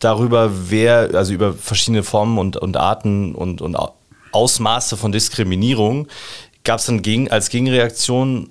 darüber, 0.00 0.50
wer, 0.70 1.10
also 1.14 1.32
über 1.32 1.54
verschiedene 1.54 2.02
Formen 2.02 2.38
und, 2.38 2.56
und 2.56 2.76
Arten 2.76 3.34
und, 3.34 3.60
und 3.62 3.76
Au- 3.76 3.94
Ausmaße 4.32 4.96
von 4.96 5.10
Diskriminierung, 5.10 6.06
gab 6.64 6.80
es 6.80 6.86
dann 6.86 7.00
gegen, 7.02 7.30
als 7.30 7.48
Gegenreaktion 7.48 8.50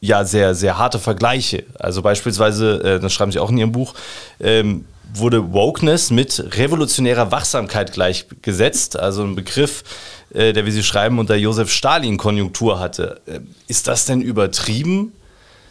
ja 0.00 0.24
sehr, 0.24 0.54
sehr 0.54 0.78
harte 0.78 0.98
Vergleiche. 0.98 1.64
Also 1.78 2.02
beispielsweise, 2.02 2.82
äh, 2.82 3.00
das 3.00 3.12
schreiben 3.12 3.32
Sie 3.32 3.38
auch 3.38 3.50
in 3.50 3.58
Ihrem 3.58 3.72
Buch, 3.72 3.94
ähm, 4.40 4.86
wurde 5.12 5.52
Wokeness 5.52 6.10
mit 6.10 6.56
revolutionärer 6.56 7.30
Wachsamkeit 7.30 7.92
gleichgesetzt. 7.92 8.98
Also 8.98 9.22
ein 9.22 9.34
Begriff, 9.34 9.84
äh, 10.32 10.52
der, 10.52 10.66
wie 10.66 10.70
Sie 10.70 10.82
schreiben, 10.82 11.18
unter 11.18 11.36
Josef 11.36 11.70
Stalin 11.70 12.16
Konjunktur 12.16 12.78
hatte. 12.78 13.20
Äh, 13.26 13.40
ist 13.68 13.88
das 13.88 14.06
denn 14.06 14.22
übertrieben, 14.22 15.12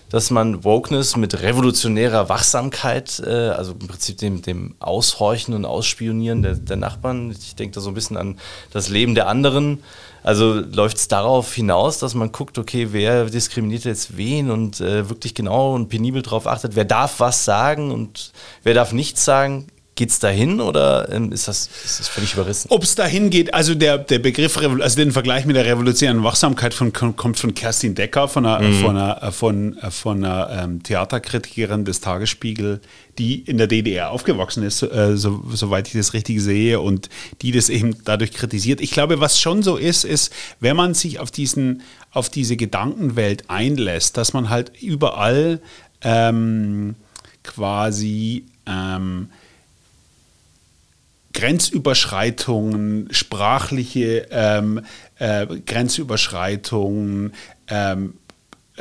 dass 0.10 0.31
man 0.31 0.64
Wokeness 0.64 1.15
mit 1.15 1.41
revolutionärer 1.41 2.30
Wachsamkeit, 2.30 3.22
äh, 3.26 3.49
also 3.49 3.73
im 3.80 3.88
Prinzip 3.88 4.18
dem, 4.18 4.41
dem 4.41 4.76
Aushorchen 4.80 5.53
und 5.53 5.65
Ausspionieren 5.65 6.41
der, 6.41 6.56
der 6.56 6.77
Nachbarn, 6.77 7.31
ich 7.31 7.56
denke 7.56 7.76
da 7.76 7.81
so 7.81 7.89
ein 7.89 7.93
bisschen 7.93 8.18
an 8.18 8.39
das 8.72 8.89
Leben 8.89 9.15
der 9.15 9.27
anderen, 9.27 9.84
also 10.23 10.53
läuft 10.53 10.97
es 10.97 11.07
darauf 11.07 11.53
hinaus, 11.53 11.99
dass 11.99 12.15
man 12.15 12.31
guckt, 12.31 12.57
okay, 12.57 12.89
wer 12.91 13.25
diskriminiert 13.25 13.85
jetzt 13.85 14.17
wen 14.17 14.51
und 14.51 14.81
äh, 14.81 15.09
wirklich 15.09 15.33
genau 15.33 15.73
und 15.73 15.89
penibel 15.89 16.21
darauf 16.21 16.47
achtet, 16.47 16.75
wer 16.75 16.85
darf 16.85 17.19
was 17.19 17.45
sagen 17.45 17.91
und 17.91 18.31
wer 18.63 18.73
darf 18.73 18.91
nichts 18.91 19.25
sagen? 19.25 19.67
Geht 19.99 20.11
es 20.11 20.19
dahin 20.19 20.61
oder 20.61 21.11
ähm, 21.11 21.34
ist, 21.34 21.49
das, 21.49 21.69
ist 21.84 21.99
das 21.99 22.07
völlig 22.07 22.34
überrissen? 22.34 22.69
Ob 22.71 22.84
es 22.84 22.95
dahin 22.95 23.30
geht, 23.30 23.53
also 23.53 23.76
der, 23.76 23.97
der 23.97 24.19
Begriff, 24.19 24.57
also 24.57 24.95
den 24.95 25.11
Vergleich 25.11 25.45
mit 25.45 25.57
der 25.57 25.65
revolutionären 25.65 26.23
Wachsamkeit 26.23 26.73
von, 26.73 26.93
kommt 26.93 27.38
von 27.38 27.53
Kerstin 27.53 27.95
Decker, 27.95 28.30
von 28.30 28.45
einer, 28.45 28.71
von 28.71 28.95
einer, 28.95 29.31
von, 29.34 29.76
von 29.89 30.23
einer 30.23 30.63
ähm, 30.63 30.84
Theaterkritikerin 30.84 31.84
des 31.84 31.99
Tagesspiegel, 31.99 32.80
die 33.17 33.39
in 33.41 33.57
der 33.57 33.67
DDR 33.67 34.11
aufgewachsen 34.11 34.63
ist, 34.63 34.84
äh, 34.84 35.17
so, 35.17 35.43
soweit 35.53 35.88
ich 35.89 35.93
das 35.95 36.13
richtig 36.13 36.41
sehe, 36.41 36.80
und 36.80 37.09
die 37.41 37.51
das 37.51 37.67
eben 37.67 37.97
dadurch 38.05 38.31
kritisiert. 38.31 38.80
Ich 38.80 38.91
glaube, 38.91 39.19
was 39.19 39.38
schon 39.38 39.63
so 39.63 39.76
ist, 39.76 40.05
ist, 40.05 40.31
wenn 40.61 40.77
man 40.77 40.93
sich 40.93 41.19
auf, 41.19 41.30
diesen, 41.30 41.81
auf 42.13 42.30
diese 42.30 42.55
Gedankenwelt 42.55 43.49
einlässt, 43.49 44.15
dass 44.15 44.31
man 44.31 44.49
halt 44.49 44.71
überall 44.81 45.59
ähm, 46.03 46.95
quasi 47.43 48.45
ähm, 48.65 49.27
Grenzüberschreitungen, 51.34 53.07
sprachliche 53.11 54.27
ähm, 54.31 54.81
äh, 55.19 55.45
Grenzüberschreitungen 55.45 57.34
ähm, 57.68 58.14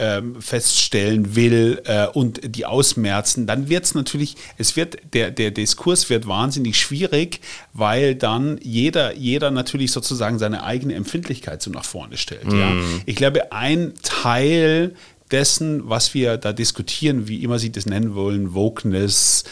ähm, 0.00 0.40
feststellen 0.40 1.34
will 1.34 1.82
äh, 1.84 2.06
und 2.06 2.40
die 2.54 2.64
ausmerzen, 2.64 3.48
dann 3.48 3.68
wird 3.68 3.84
es 3.84 3.94
natürlich, 3.94 4.36
es 4.56 4.76
wird, 4.76 4.98
der, 5.12 5.32
der 5.32 5.50
Diskurs 5.50 6.08
wird 6.08 6.28
wahnsinnig 6.28 6.80
schwierig, 6.80 7.40
weil 7.72 8.14
dann 8.14 8.60
jeder, 8.62 9.16
jeder 9.16 9.50
natürlich 9.50 9.90
sozusagen 9.90 10.38
seine 10.38 10.62
eigene 10.62 10.94
Empfindlichkeit 10.94 11.60
so 11.60 11.72
nach 11.72 11.84
vorne 11.84 12.16
stellt. 12.16 12.52
Ja? 12.52 12.72
Ich 13.06 13.16
glaube, 13.16 13.50
ein 13.52 13.94
Teil 14.02 14.94
dessen, 15.32 15.88
was 15.88 16.14
wir 16.14 16.36
da 16.36 16.52
diskutieren, 16.52 17.28
wie 17.28 17.42
immer 17.42 17.58
Sie 17.58 17.72
das 17.72 17.86
nennen 17.86 18.14
wollen, 18.14 18.54
Wokeness, 18.54 19.44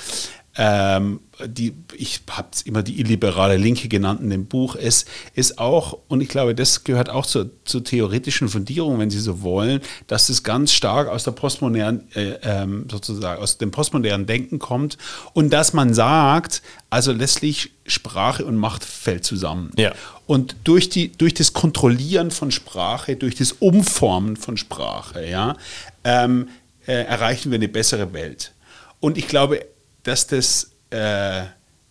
ähm, 0.58 1.20
die, 1.46 1.74
ich 1.94 2.22
habe 2.30 2.48
es 2.52 2.62
immer 2.62 2.82
die 2.82 2.98
illiberale 2.98 3.56
Linke 3.56 3.88
genannt 3.88 4.20
in 4.22 4.30
dem 4.30 4.46
Buch, 4.46 4.74
es 4.74 5.04
ist 5.34 5.58
auch, 5.58 5.98
und 6.08 6.22
ich 6.22 6.28
glaube, 6.28 6.54
das 6.54 6.84
gehört 6.84 7.10
auch 7.10 7.26
zur, 7.26 7.50
zur 7.64 7.84
theoretischen 7.84 8.48
Fundierung, 8.48 8.98
wenn 8.98 9.10
Sie 9.10 9.18
so 9.18 9.42
wollen, 9.42 9.80
dass 10.06 10.30
es 10.30 10.42
ganz 10.42 10.72
stark 10.72 11.08
aus 11.08 11.24
der 11.24 11.32
postmodernen, 11.32 12.10
äh, 12.14 12.38
ähm, 12.42 12.86
sozusagen 12.90 13.42
aus 13.42 13.58
dem 13.58 13.70
postmodernen 13.70 14.26
Denken 14.26 14.58
kommt 14.58 14.96
und 15.34 15.52
dass 15.52 15.74
man 15.74 15.92
sagt, 15.92 16.62
also 16.88 17.12
letztlich 17.12 17.72
Sprache 17.86 18.44
und 18.44 18.56
Macht 18.56 18.82
fällt 18.82 19.24
zusammen. 19.24 19.72
Ja. 19.76 19.92
Und 20.26 20.56
durch, 20.64 20.88
die, 20.88 21.12
durch 21.12 21.34
das 21.34 21.52
Kontrollieren 21.52 22.30
von 22.30 22.50
Sprache, 22.50 23.16
durch 23.16 23.34
das 23.34 23.52
Umformen 23.52 24.36
von 24.36 24.56
Sprache, 24.56 25.28
ja, 25.28 25.56
ähm, 26.04 26.48
äh, 26.86 26.92
erreichen 26.92 27.50
wir 27.50 27.56
eine 27.56 27.68
bessere 27.68 28.12
Welt. 28.14 28.52
Und 29.00 29.18
ich 29.18 29.28
glaube, 29.28 29.66
dass 30.06 30.26
das 30.26 30.70
äh, 30.90 31.42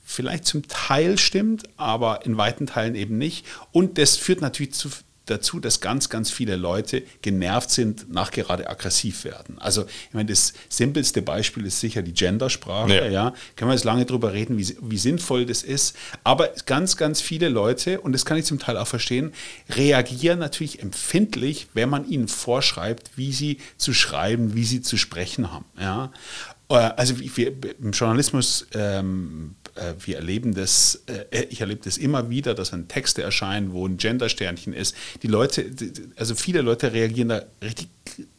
vielleicht 0.04 0.46
zum 0.46 0.68
Teil 0.68 1.18
stimmt, 1.18 1.64
aber 1.78 2.26
in 2.26 2.38
weiten 2.38 2.68
Teilen 2.68 2.96
eben 2.96 3.18
nicht. 3.18 3.46
Und 3.72 3.98
das 3.98 4.16
führt 4.16 4.40
natürlich 4.40 4.74
zu, 4.74 4.90
dazu, 5.26 5.60
dass 5.60 5.82
ganz, 5.82 6.10
ganz 6.10 6.32
viele 6.32 6.56
Leute 6.56 7.04
genervt 7.22 7.72
sind, 7.72 8.12
nachgerade 8.14 8.70
aggressiv 8.70 9.26
werden. 9.26 9.58
Also, 9.60 9.84
ich 9.84 10.14
meine, 10.14 10.30
das 10.30 10.54
simpelste 10.70 11.22
Beispiel 11.22 11.66
ist 11.66 11.80
sicher 11.80 12.02
die 12.02 12.14
Gendersprache. 12.14 12.94
Ja. 12.94 13.08
Ja. 13.08 13.34
Können 13.56 13.72
wir 13.72 13.76
jetzt 13.76 13.84
lange 13.84 14.06
drüber 14.06 14.34
reden, 14.34 14.58
wie, 14.58 14.78
wie 14.82 14.98
sinnvoll 14.98 15.46
das 15.46 15.64
ist. 15.64 15.96
Aber 16.24 16.50
ganz, 16.66 16.98
ganz 16.98 17.22
viele 17.22 17.50
Leute, 17.50 18.02
und 18.02 18.14
das 18.14 18.26
kann 18.26 18.38
ich 18.38 18.46
zum 18.46 18.60
Teil 18.60 18.78
auch 18.78 18.88
verstehen, 18.88 19.34
reagieren 19.70 20.40
natürlich 20.40 20.82
empfindlich, 20.82 21.68
wenn 21.74 21.90
man 21.90 22.08
ihnen 22.08 22.28
vorschreibt, 22.28 23.12
wie 23.16 23.32
sie 23.32 23.58
zu 23.78 23.94
schreiben, 23.94 24.56
wie 24.56 24.66
sie 24.66 24.82
zu 24.82 24.98
sprechen 24.98 25.52
haben. 25.52 25.66
Ja. 25.80 26.12
Äh, 26.70 26.74
Also 26.76 27.20
wie- 27.20 27.32
wir, 27.36 27.54
im 27.80 27.92
Journalismus, 27.92 28.66
ähm, 28.74 29.56
äh, 29.76 29.94
wir 30.06 30.16
erleben 30.18 30.54
das, 30.56 31.04
äh, 31.32 31.46
ich 31.50 31.62
erlebe 31.62 31.82
das 31.84 31.98
immer 31.98 32.30
wieder, 32.30 32.54
dass 32.56 32.72
wenn 32.72 32.88
Texte 32.88 33.22
erscheinen, 33.22 33.72
wo 33.74 33.88
ein 33.88 33.98
Gendersternchen 33.98 34.74
ist, 34.74 34.96
die 35.22 35.28
Leute, 35.28 35.66
also 36.16 36.34
viele 36.36 36.62
Leute 36.62 36.92
reagieren 36.94 37.30
da 37.30 37.42
richtig 37.64 37.90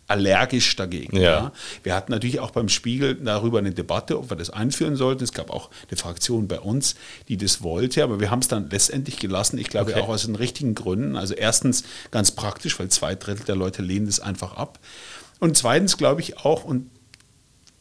allergisch 0.09 0.77
dagegen. 0.77 1.17
Ja. 1.17 1.23
Ja. 1.23 1.53
Wir 1.83 1.95
hatten 1.95 2.13
natürlich 2.13 2.39
auch 2.39 2.53
beim 2.53 2.69
Spiegel 2.69 3.17
darüber 3.17 3.59
eine 3.59 3.73
Debatte, 3.73 4.17
ob 4.19 4.31
wir 4.31 4.37
das 4.37 4.51
einführen 4.51 4.95
sollten. 4.95 5.25
Es 5.25 5.33
gab 5.33 5.51
auch 5.51 5.69
eine 5.89 5.97
Fraktion 5.97 6.47
bei 6.47 6.61
uns, 6.61 6.95
die 7.29 7.37
das 7.37 7.63
wollte, 7.63 8.05
aber 8.05 8.21
wir 8.21 8.31
haben 8.31 8.39
es 8.39 8.47
dann 8.49 8.71
letztendlich 8.71 9.19
gelassen. 9.19 9.59
Ich 9.59 9.69
glaube 9.69 9.91
Okay. 9.93 10.01
auch 10.01 10.09
aus 10.09 10.25
den 10.25 10.37
richtigen 10.37 10.77
Gründen. 10.77 11.17
Also 11.17 11.35
erstens 11.35 11.83
ganz 12.13 12.31
praktisch, 12.31 12.79
weil 12.79 12.89
zwei 12.89 13.17
Drittel 13.17 13.45
der 13.47 13.57
Leute 13.57 13.83
lehnen 13.83 14.07
das 14.07 14.21
einfach 14.21 14.53
ab. 14.57 14.79
Und 15.41 15.57
zweitens 15.57 15.97
glaube 15.97 16.21
ich 16.21 16.39
auch, 16.39 16.63
und 16.65 16.89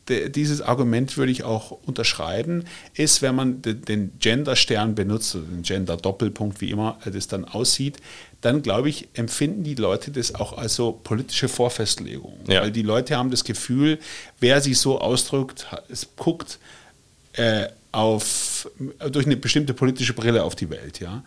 dieses 0.08 0.62
Argument 0.62 1.18
würde 1.18 1.32
ich 1.32 1.44
auch 1.44 1.72
unterschreiben, 1.72 2.66
ist, 2.94 3.22
wenn 3.22 3.36
man 3.36 3.62
de- 3.62 3.74
den 3.74 4.12
Gender-Stern 4.20 4.94
benutzt, 4.94 5.36
oder 5.36 5.46
den 5.46 5.64
Gender-Doppelpunkt, 5.64 6.62
wie 6.62 6.70
immer 6.70 7.00
das 7.12 7.28
dann 7.28 7.46
aussieht, 7.46 7.98
dann 8.42 8.62
glaube 8.62 8.90
ich, 8.90 9.08
empfinden 9.14 9.64
die 9.64 9.74
Leute 9.74 10.12
das 10.12 10.36
auch 10.36 10.58
als 10.58 10.76
so 10.76 10.92
politische 10.92 11.48
Vorfestlegung. 11.48 12.38
Ja. 12.48 12.62
Weil 12.62 12.72
die 12.72 12.84
Leute 12.84 13.18
haben 13.18 13.32
das 13.32 13.44
Gefühl, 13.44 13.98
wer 14.40 14.62
sich 14.62 14.78
so 14.78 15.00
ausdrückt, 15.02 15.66
es 15.90 16.08
guckt 16.16 16.60
äh, 17.34 17.68
auf, 17.92 18.70
durch 19.12 19.26
eine 19.26 19.38
bestimmte 19.38 19.74
politische 19.74 20.14
Brille 20.14 20.44
auf 20.44 20.56
die 20.56 20.70
Welt. 20.70 21.00
Ja? 21.00 21.24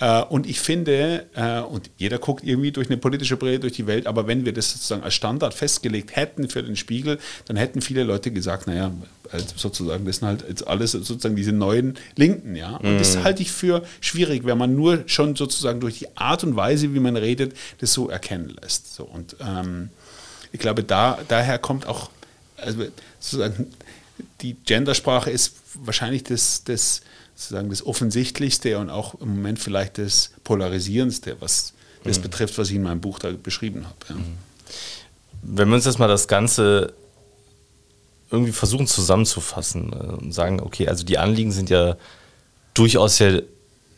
Äh, 0.00 0.22
und 0.22 0.48
ich 0.48 0.58
finde, 0.60 1.26
äh, 1.34 1.60
und 1.60 1.90
jeder 1.98 2.18
guckt 2.18 2.42
irgendwie 2.42 2.72
durch 2.72 2.88
eine 2.88 2.96
politische 2.96 3.36
Brille 3.36 3.60
durch 3.60 3.74
die 3.74 3.86
Welt, 3.86 4.06
aber 4.06 4.26
wenn 4.26 4.44
wir 4.44 4.52
das 4.52 4.72
sozusagen 4.72 5.02
als 5.02 5.14
Standard 5.14 5.54
festgelegt 5.54 6.16
hätten 6.16 6.48
für 6.48 6.62
den 6.62 6.76
Spiegel, 6.76 7.18
dann 7.44 7.56
hätten 7.56 7.82
viele 7.82 8.02
Leute 8.02 8.30
gesagt, 8.30 8.66
naja, 8.66 8.90
also 9.30 9.46
sozusagen, 9.56 10.06
das 10.06 10.16
sind 10.16 10.28
halt 10.28 10.44
jetzt 10.48 10.66
alles 10.66 10.92
sozusagen 10.92 11.36
diese 11.36 11.52
neuen 11.52 11.96
Linken, 12.16 12.56
ja. 12.56 12.76
Und 12.76 12.98
das 12.98 13.18
halte 13.18 13.42
ich 13.42 13.52
für 13.52 13.84
schwierig, 14.00 14.44
wenn 14.44 14.58
man 14.58 14.74
nur 14.74 15.04
schon 15.06 15.36
sozusagen 15.36 15.80
durch 15.80 15.98
die 16.00 16.16
Art 16.16 16.42
und 16.42 16.56
Weise, 16.56 16.92
wie 16.94 17.00
man 17.00 17.16
redet, 17.16 17.54
das 17.78 17.92
so 17.92 18.08
erkennen 18.08 18.56
lässt. 18.60 18.94
So, 18.94 19.04
und 19.04 19.36
ähm, 19.40 19.90
ich 20.50 20.58
glaube, 20.58 20.82
da, 20.82 21.18
daher 21.28 21.58
kommt 21.58 21.86
auch, 21.86 22.10
also 22.56 22.84
sozusagen, 23.20 23.66
die 24.40 24.54
Gendersprache 24.54 25.30
ist 25.30 25.54
wahrscheinlich 25.74 26.24
das, 26.24 26.64
das, 26.64 27.02
sozusagen 27.40 27.70
das 27.70 27.86
Offensichtlichste 27.86 28.78
und 28.78 28.90
auch 28.90 29.14
im 29.20 29.30
Moment 29.30 29.58
vielleicht 29.58 29.96
das 29.96 30.32
Polarisierendste, 30.44 31.36
was 31.40 31.72
das 32.04 32.18
betrifft, 32.18 32.58
was 32.58 32.68
ich 32.68 32.76
in 32.76 32.82
meinem 32.82 33.00
Buch 33.00 33.18
da 33.18 33.30
beschrieben 33.30 33.86
habe. 33.86 33.96
Ja. 34.10 34.16
Wenn 35.42 35.68
wir 35.68 35.76
uns 35.76 35.86
jetzt 35.86 35.98
mal 35.98 36.06
das 36.06 36.28
Ganze 36.28 36.92
irgendwie 38.30 38.52
versuchen 38.52 38.86
zusammenzufassen 38.86 39.92
äh, 39.92 40.22
und 40.22 40.32
sagen, 40.32 40.60
okay, 40.60 40.88
also 40.88 41.04
die 41.04 41.16
Anliegen 41.16 41.50
sind 41.50 41.70
ja 41.70 41.96
durchaus 42.74 43.16
sehr, 43.16 43.42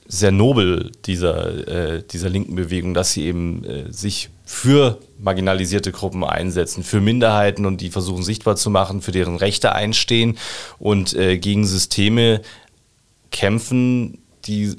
sehr 0.06 0.30
nobel 0.30 0.92
dieser, 1.04 1.96
äh, 1.96 2.02
dieser 2.04 2.28
linken 2.28 2.54
Bewegung, 2.54 2.94
dass 2.94 3.12
sie 3.12 3.24
eben 3.24 3.64
äh, 3.64 3.92
sich 3.92 4.30
für 4.44 4.98
marginalisierte 5.18 5.92
Gruppen 5.92 6.24
einsetzen, 6.24 6.82
für 6.84 7.00
Minderheiten 7.00 7.66
und 7.66 7.80
die 7.80 7.90
versuchen 7.90 8.22
sichtbar 8.22 8.56
zu 8.56 8.70
machen, 8.70 9.02
für 9.02 9.12
deren 9.12 9.36
Rechte 9.36 9.72
einstehen 9.72 10.38
und 10.78 11.14
äh, 11.14 11.38
gegen 11.38 11.66
Systeme 11.66 12.40
kämpfen, 13.32 14.18
die, 14.44 14.76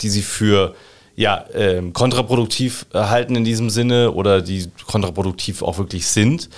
die 0.00 0.08
sie 0.08 0.22
für 0.22 0.74
ja, 1.16 1.44
ähm, 1.54 1.92
kontraproduktiv 1.92 2.86
äh, 2.92 2.98
halten 2.98 3.36
in 3.36 3.44
diesem 3.44 3.70
Sinne 3.70 4.12
oder 4.12 4.42
die 4.42 4.66
kontraproduktiv 4.86 5.62
auch 5.62 5.78
wirklich 5.78 6.06
sind. 6.06 6.50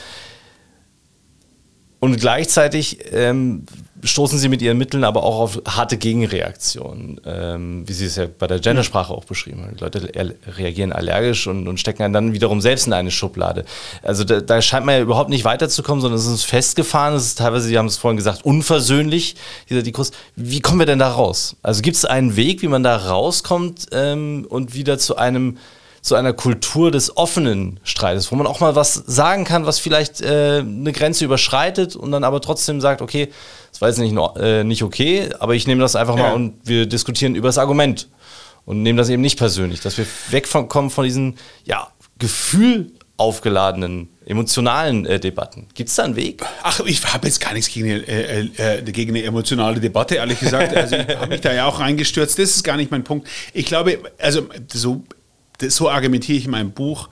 Und 2.01 2.21
gleichzeitig 2.21 2.99
ähm, 3.13 3.67
stoßen 4.05 4.39
sie 4.39 4.49
mit 4.49 4.63
ihren 4.63 4.79
Mitteln 4.79 5.05
aber 5.05 5.23
auch 5.23 5.41
auf 5.41 5.63
harte 5.67 5.97
Gegenreaktionen, 5.97 7.21
ähm, 7.27 7.89
wie 7.89 7.93
sie 7.93 8.07
es 8.07 8.17
ja 8.17 8.27
bei 8.27 8.47
der 8.47 8.61
Gendersprache 8.61 9.13
auch 9.13 9.25
beschrieben 9.25 9.63
haben. 9.63 9.77
Die 9.77 9.83
Leute 9.83 10.15
er- 10.15 10.35
reagieren 10.57 10.93
allergisch 10.93 11.47
und, 11.47 11.67
und 11.69 11.81
stecken 11.81 12.03
einen 12.03 12.15
dann 12.15 12.33
wiederum 12.33 12.61
selbst 12.61 12.87
in 12.87 12.93
eine 12.93 13.11
Schublade. 13.11 13.65
Also 14.03 14.25
da, 14.25 14.41
da 14.41 14.63
scheint 14.63 14.87
man 14.87 14.97
ja 14.97 15.01
überhaupt 15.01 15.31
nicht 15.31 15.45
weiterzukommen, 15.45 16.01
sondern 16.01 16.19
es 16.19 16.27
ist 16.27 16.45
festgefahren, 16.45 17.15
es 17.15 17.27
ist 17.27 17.39
teilweise, 17.39 17.67
Sie 17.69 17.79
haben 17.79 17.87
es 17.87 17.97
vorhin 17.97 18.17
gesagt, 18.17 18.45
unversöhnlich, 18.45 19.37
dieser 19.69 19.83
Diskurs. 19.83 20.13
Wie 20.37 20.61
kommen 20.61 20.79
wir 20.79 20.87
denn 20.87 20.99
da 20.99 21.11
raus? 21.11 21.57
Also 21.63 21.83
gibt 21.83 21.97
es 21.97 22.05
einen 22.05 22.37
Weg, 22.37 22.63
wie 22.63 22.69
man 22.69 22.83
da 22.83 22.97
rauskommt 22.97 23.87
ähm, 23.93 24.47
und 24.49 24.75
wieder 24.75 24.99
zu 24.99 25.17
einem 25.17 25.59
zu 26.01 26.15
einer 26.15 26.33
Kultur 26.33 26.91
des 26.91 27.17
offenen 27.17 27.81
Streites, 27.83 28.31
wo 28.31 28.37
man 28.37 28.47
auch 28.47 28.61
mal 28.61 28.77
was 28.77 28.95
sagen 28.95 29.45
kann, 29.45 29.67
was 29.67 29.79
vielleicht 29.79 30.21
äh, 30.21 30.61
eine 30.61 30.93
Grenze 30.93 31.25
überschreitet 31.25 31.97
und 31.97 32.13
dann 32.13 32.25
aber 32.25 32.41
trotzdem 32.41 32.81
sagt, 32.81 33.03
okay, 33.03 33.29
das 33.79 33.81
war 33.81 33.89
jetzt 33.89 33.99
nicht, 33.99 34.17
äh, 34.41 34.65
nicht 34.65 34.83
okay, 34.83 35.29
aber 35.39 35.55
ich 35.55 35.69
nehme 35.69 35.81
das 35.81 35.95
einfach 35.95 36.17
mal 36.17 36.29
Ja. 36.29 36.33
und 36.33 36.55
wir 36.65 36.87
diskutieren 36.87 37.37
über 37.37 37.47
das 37.49 37.59
Argument 37.59 38.09
und 38.65 38.83
nehmen 38.83 38.97
das 38.99 39.09
eben 39.09 39.23
nicht 39.23 39.39
persönlich, 39.39 39.81
dass 39.81 39.97
wir 39.99 40.07
wegkommen 40.31 40.91
von 40.91 41.05
diesen 41.05 41.37
ja, 41.65 41.89
Gefühl 42.19 42.91
aufgeladenen, 43.17 44.09
emotionalen 44.27 45.07
äh, 45.07 45.21
Debatten. 45.21 45.69
Gibt 45.75 45.91
es 45.91 45.95
da 45.97 46.05
einen 46.05 46.17
Weg? 46.17 46.45
Ach, 46.63 46.81
ich 46.87 47.05
habe 47.05 47.27
jetzt 47.29 47.41
gar 47.41 47.53
nichts 47.53 47.73
gegen 47.73 47.89
eine, 47.91 48.07
äh, 48.07 48.79
äh, 48.79 48.83
gegen 48.83 49.13
eine 49.17 49.25
emotionale 49.25 49.79
Debatte, 49.81 50.17
ehrlich 50.17 50.41
gesagt. 50.41 50.77
Also 50.77 50.97
ich 50.97 51.09
habe 51.17 51.29
mich 51.29 51.41
da 51.41 51.53
ja 51.53 51.67
auch 51.67 51.79
reingestürzt. 51.81 52.39
Das 52.39 52.51
ist 52.51 52.65
gar 52.65 52.77
nicht 52.77 52.91
mein 52.91 53.05
Punkt. 53.05 53.29
Ich 53.53 53.67
glaube, 53.67 53.99
also 54.19 54.49
so, 54.73 55.05
das, 55.59 55.77
so 55.77 55.89
argumentiere 55.89 56.39
ich 56.39 56.45
in 56.47 56.51
meinem 56.51 56.73
Buch. 56.73 57.09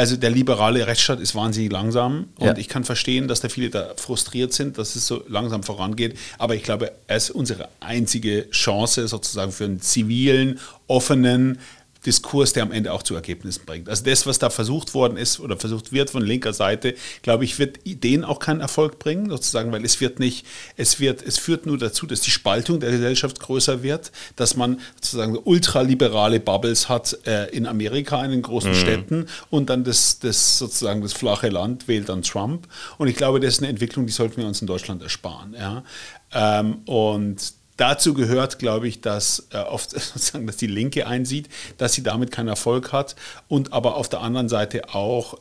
Also 0.00 0.16
der 0.16 0.30
liberale 0.30 0.86
Rechtsstaat 0.86 1.20
ist 1.20 1.34
wahnsinnig 1.34 1.70
langsam 1.70 2.28
und 2.38 2.46
Ja. 2.46 2.56
ich 2.56 2.68
kann 2.68 2.84
verstehen, 2.84 3.28
dass 3.28 3.42
da 3.42 3.50
viele 3.50 3.68
da 3.68 3.92
frustriert 3.96 4.50
sind, 4.54 4.78
dass 4.78 4.96
es 4.96 5.06
so 5.06 5.22
langsam 5.28 5.62
vorangeht. 5.62 6.16
Aber 6.38 6.54
ich 6.54 6.62
glaube, 6.62 6.92
es 7.06 7.24
ist 7.24 7.30
unsere 7.32 7.68
einzige 7.80 8.48
Chance 8.50 9.08
sozusagen 9.08 9.52
für 9.52 9.64
einen 9.66 9.82
zivilen, 9.82 10.58
offenen, 10.86 11.58
Diskurs, 12.06 12.52
der 12.52 12.62
am 12.62 12.72
Ende 12.72 12.92
auch 12.92 13.02
zu 13.02 13.14
Ergebnissen 13.14 13.64
bringt. 13.66 13.88
Also 13.88 14.04
das, 14.04 14.26
was 14.26 14.38
da 14.38 14.48
versucht 14.48 14.94
worden 14.94 15.16
ist 15.16 15.38
oder 15.38 15.56
versucht 15.56 15.92
wird 15.92 16.10
von 16.10 16.22
linker 16.22 16.52
Seite, 16.52 16.94
glaube 17.22 17.44
ich, 17.44 17.58
wird 17.58 17.78
denen 17.84 18.24
auch 18.24 18.38
keinen 18.38 18.60
Erfolg 18.60 18.98
bringen, 18.98 19.28
sozusagen, 19.28 19.70
weil 19.72 19.84
es 19.84 20.00
wird 20.00 20.18
nicht, 20.18 20.46
es 20.76 20.98
wird, 20.98 21.22
es 21.22 21.38
führt 21.38 21.66
nur 21.66 21.76
dazu, 21.76 22.06
dass 22.06 22.22
die 22.22 22.30
Spaltung 22.30 22.80
der 22.80 22.90
Gesellschaft 22.90 23.40
größer 23.40 23.82
wird, 23.82 24.12
dass 24.36 24.56
man 24.56 24.80
sozusagen 24.96 25.36
ultraliberale 25.36 26.40
Bubbles 26.40 26.88
hat 26.88 27.18
äh, 27.26 27.50
in 27.50 27.66
Amerika, 27.66 28.24
in 28.24 28.30
den 28.30 28.42
großen 28.42 28.74
Städten 28.74 29.26
und 29.50 29.68
dann 29.68 29.84
das, 29.84 30.18
das 30.20 30.58
sozusagen 30.58 31.02
das 31.02 31.12
flache 31.12 31.48
Land 31.48 31.86
wählt 31.86 32.08
dann 32.08 32.22
Trump. 32.22 32.66
Und 32.96 33.08
ich 33.08 33.16
glaube, 33.16 33.40
das 33.40 33.54
ist 33.54 33.58
eine 33.60 33.68
Entwicklung, 33.68 34.06
die 34.06 34.12
sollten 34.12 34.38
wir 34.38 34.46
uns 34.46 34.60
in 34.60 34.66
Deutschland 34.66 35.02
ersparen. 35.02 35.54
Ja? 35.54 35.84
Ähm, 36.32 36.78
und 36.86 37.59
Dazu 37.80 38.12
gehört, 38.12 38.58
glaube 38.58 38.88
ich, 38.88 39.00
dass 39.00 39.48
äh, 39.52 39.56
oft 39.56 39.90
sozusagen, 39.98 40.46
dass 40.46 40.58
die 40.58 40.66
Linke 40.66 41.06
einsieht, 41.06 41.48
dass 41.78 41.94
sie 41.94 42.02
damit 42.02 42.30
keinen 42.30 42.48
Erfolg 42.48 42.92
hat 42.92 43.16
und 43.48 43.72
aber 43.72 43.96
auf 43.96 44.10
der 44.10 44.20
anderen 44.20 44.50
Seite 44.50 44.94
auch, 44.94 45.38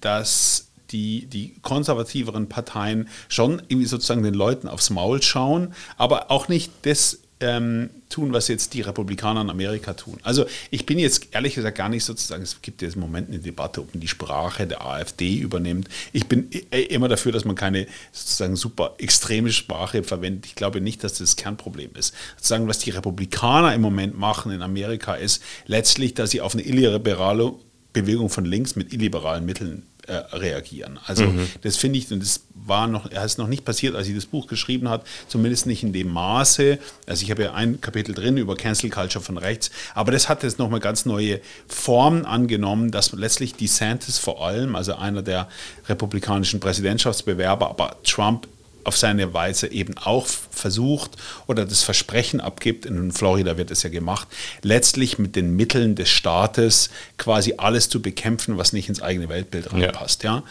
dass 0.00 0.68
die, 0.92 1.26
die 1.26 1.56
konservativeren 1.62 2.48
Parteien 2.48 3.08
schon 3.28 3.60
irgendwie 3.66 3.88
sozusagen 3.88 4.22
den 4.22 4.34
Leuten 4.34 4.68
aufs 4.68 4.90
Maul 4.90 5.20
schauen, 5.20 5.74
aber 5.96 6.30
auch 6.30 6.46
nicht 6.46 6.70
das 6.82 7.18
ähm, 7.42 7.90
tun, 8.08 8.32
was 8.32 8.48
jetzt 8.48 8.72
die 8.74 8.80
Republikaner 8.80 9.40
in 9.42 9.50
Amerika 9.50 9.92
tun. 9.94 10.18
Also 10.22 10.46
ich 10.70 10.86
bin 10.86 10.98
jetzt 10.98 11.28
ehrlich 11.32 11.54
gesagt 11.54 11.76
gar 11.76 11.88
nicht 11.88 12.04
sozusagen, 12.04 12.42
es 12.42 12.62
gibt 12.62 12.80
jetzt 12.82 12.94
im 12.94 13.00
Moment 13.00 13.28
eine 13.28 13.38
Debatte, 13.38 13.80
ob 13.80 13.92
man 13.94 14.00
die 14.00 14.08
Sprache 14.08 14.66
der 14.66 14.84
AfD 14.86 15.36
übernimmt. 15.36 15.88
Ich 16.12 16.26
bin 16.26 16.48
i- 16.52 16.82
immer 16.84 17.08
dafür, 17.08 17.32
dass 17.32 17.44
man 17.44 17.54
keine 17.56 17.86
sozusagen 18.12 18.56
super 18.56 18.94
extreme 18.98 19.50
Sprache 19.52 20.02
verwendet. 20.02 20.46
Ich 20.46 20.54
glaube 20.54 20.80
nicht, 20.80 21.02
dass 21.04 21.12
das 21.14 21.18
das 21.32 21.36
Kernproblem 21.36 21.90
ist. 21.94 22.14
Sozusagen, 22.36 22.68
was 22.68 22.78
die 22.78 22.90
Republikaner 22.90 23.74
im 23.74 23.80
Moment 23.80 24.18
machen 24.18 24.52
in 24.52 24.62
Amerika, 24.62 25.14
ist 25.14 25.42
letztlich, 25.66 26.14
dass 26.14 26.30
sie 26.30 26.40
auf 26.40 26.54
eine 26.54 26.62
illiberale 26.64 27.52
Bewegung 27.92 28.30
von 28.30 28.44
links 28.44 28.74
mit 28.76 28.92
illiberalen 28.92 29.44
Mitteln 29.44 29.82
äh, 30.06 30.14
reagieren. 30.36 30.98
Also 31.06 31.32
das 31.62 31.76
finde 31.76 31.98
ich, 31.98 32.10
und 32.10 32.20
das 32.20 32.44
war 32.54 32.86
noch, 32.86 33.10
er 33.10 33.24
ist 33.24 33.38
noch 33.38 33.46
nicht 33.46 33.64
passiert, 33.64 33.94
als 33.94 34.08
ich 34.08 34.14
das 34.14 34.26
Buch 34.26 34.46
geschrieben 34.46 34.88
hat, 34.88 35.06
zumindest 35.28 35.66
nicht 35.66 35.82
in 35.82 35.92
dem 35.92 36.08
Maße. 36.08 36.78
Also 37.06 37.22
ich 37.22 37.30
habe 37.30 37.44
ja 37.44 37.54
ein 37.54 37.80
Kapitel 37.80 38.14
drin 38.14 38.36
über 38.36 38.56
Cancel 38.56 38.90
Culture 38.90 39.24
von 39.24 39.38
rechts, 39.38 39.70
aber 39.94 40.12
das 40.12 40.28
hat 40.28 40.42
jetzt 40.42 40.58
nochmal 40.58 40.80
ganz 40.80 41.06
neue 41.06 41.40
Formen 41.68 42.26
angenommen, 42.26 42.90
dass 42.90 43.12
letztlich 43.12 43.54
DeSantis 43.54 44.18
vor 44.18 44.44
allem, 44.44 44.74
also 44.74 44.94
einer 44.94 45.22
der 45.22 45.48
republikanischen 45.88 46.60
Präsidentschaftsbewerber, 46.60 47.70
aber 47.70 47.96
Trump 48.02 48.48
auf 48.84 48.96
seine 48.96 49.34
Weise 49.34 49.70
eben 49.70 49.96
auch 49.98 50.26
versucht 50.26 51.12
oder 51.46 51.64
das 51.64 51.82
Versprechen 51.82 52.40
abgibt, 52.40 52.86
in 52.86 53.12
Florida 53.12 53.56
wird 53.56 53.70
es 53.70 53.82
ja 53.82 53.90
gemacht, 53.90 54.28
letztlich 54.62 55.18
mit 55.18 55.36
den 55.36 55.56
Mitteln 55.56 55.94
des 55.94 56.08
Staates 56.08 56.90
quasi 57.18 57.54
alles 57.58 57.88
zu 57.88 58.02
bekämpfen, 58.02 58.58
was 58.58 58.72
nicht 58.72 58.88
ins 58.88 59.02
eigene 59.02 59.28
Weltbild 59.28 59.72
reinpasst. 59.72 60.22
Ja. 60.22 60.42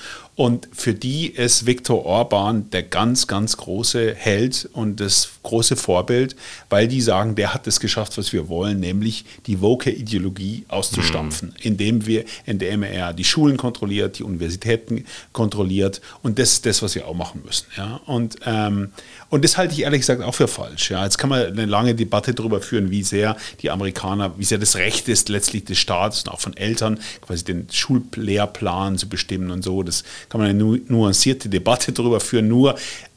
Und 0.42 0.70
für 0.74 0.96
die 0.96 1.28
ist 1.28 1.68
Viktor 1.68 2.04
Orban 2.04 2.68
der 2.72 2.82
ganz, 2.82 3.28
ganz 3.28 3.58
große 3.58 4.16
Held 4.16 4.68
und 4.74 5.00
das 5.00 5.30
große 5.44 5.76
Vorbild, 5.76 6.36
weil 6.68 6.88
die 6.88 7.00
sagen, 7.00 7.36
der 7.36 7.54
hat 7.54 7.68
es 7.68 7.80
geschafft, 7.80 8.18
was 8.18 8.34
wir 8.34 8.50
wollen, 8.50 8.80
nämlich 8.80 9.24
die 9.46 9.62
Woke-Ideologie 9.62 10.66
auszustampfen, 10.68 11.50
mhm. 11.50 11.56
indem, 11.62 12.06
wir, 12.08 12.26
indem 12.48 12.82
er 12.82 13.14
die 13.14 13.24
Schulen 13.24 13.56
kontrolliert, 13.58 14.18
die 14.18 14.24
Universitäten 14.24 15.06
kontrolliert. 15.32 16.02
Und 16.24 16.40
das 16.40 16.54
ist 16.54 16.66
das, 16.66 16.82
was 16.82 16.96
wir 16.96 17.08
auch 17.08 17.14
machen 17.14 17.44
müssen. 17.46 17.68
Ja? 17.78 18.02
Und, 18.08 18.38
ähm, 18.44 18.94
und 19.30 19.46
das 19.46 19.58
halte 19.58 19.76
ich 19.76 19.82
ehrlich 19.82 20.02
gesagt 20.02 20.24
auch 20.24 20.34
für 20.34 20.48
falsch. 20.48 20.90
Ja? 20.90 21.04
Jetzt 21.04 21.20
kann 21.20 21.30
man 21.30 21.46
eine 21.46 21.68
lange 21.68 21.94
Debatte 21.94 22.34
darüber 22.34 22.62
führen, 22.62 22.90
wie 22.90 23.04
sehr 23.04 23.38
die 23.62 23.70
Amerikaner, 23.70 24.34
wie 24.40 24.46
sehr 24.46 24.58
das 24.58 24.76
Recht 24.76 25.08
ist, 25.08 25.30
letztlich 25.30 25.66
des 25.66 25.78
Staates 25.78 26.24
und 26.24 26.30
auch 26.30 26.40
von 26.40 26.58
Eltern, 26.58 27.00
quasi 27.22 27.46
den 27.46 27.68
Schullehrplan 27.72 28.98
zu 28.98 29.08
bestimmen 29.08 29.52
und 29.52 29.64
so. 29.64 29.84
Das 29.84 30.04
kann 30.32 30.40
man 30.40 30.50
eine 30.50 30.64
nuancierte 30.88 31.50
Debatte 31.50 31.92
darüber 31.92 32.22
führen. 32.22 32.48
Nur, 32.48 32.76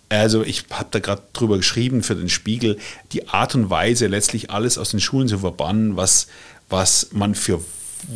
also 0.09 0.43
ich 0.43 0.65
habe 0.71 0.89
da 0.91 0.99
gerade 0.99 1.23
drüber 1.33 1.57
geschrieben 1.57 2.03
für 2.03 2.17
den 2.17 2.29
Spiegel, 2.29 2.77
die 3.13 3.29
Art 3.29 3.55
und 3.55 3.71
Weise, 3.71 4.09
letztlich 4.09 4.51
alles 4.51 4.79
aus 4.79 4.91
den 4.91 5.01
Schulen 5.01 5.29
zu 5.29 5.39
verbannen, 5.39 5.97
was, 5.97 6.27
was 6.69 7.09
man 7.13 7.37
für 7.37 7.61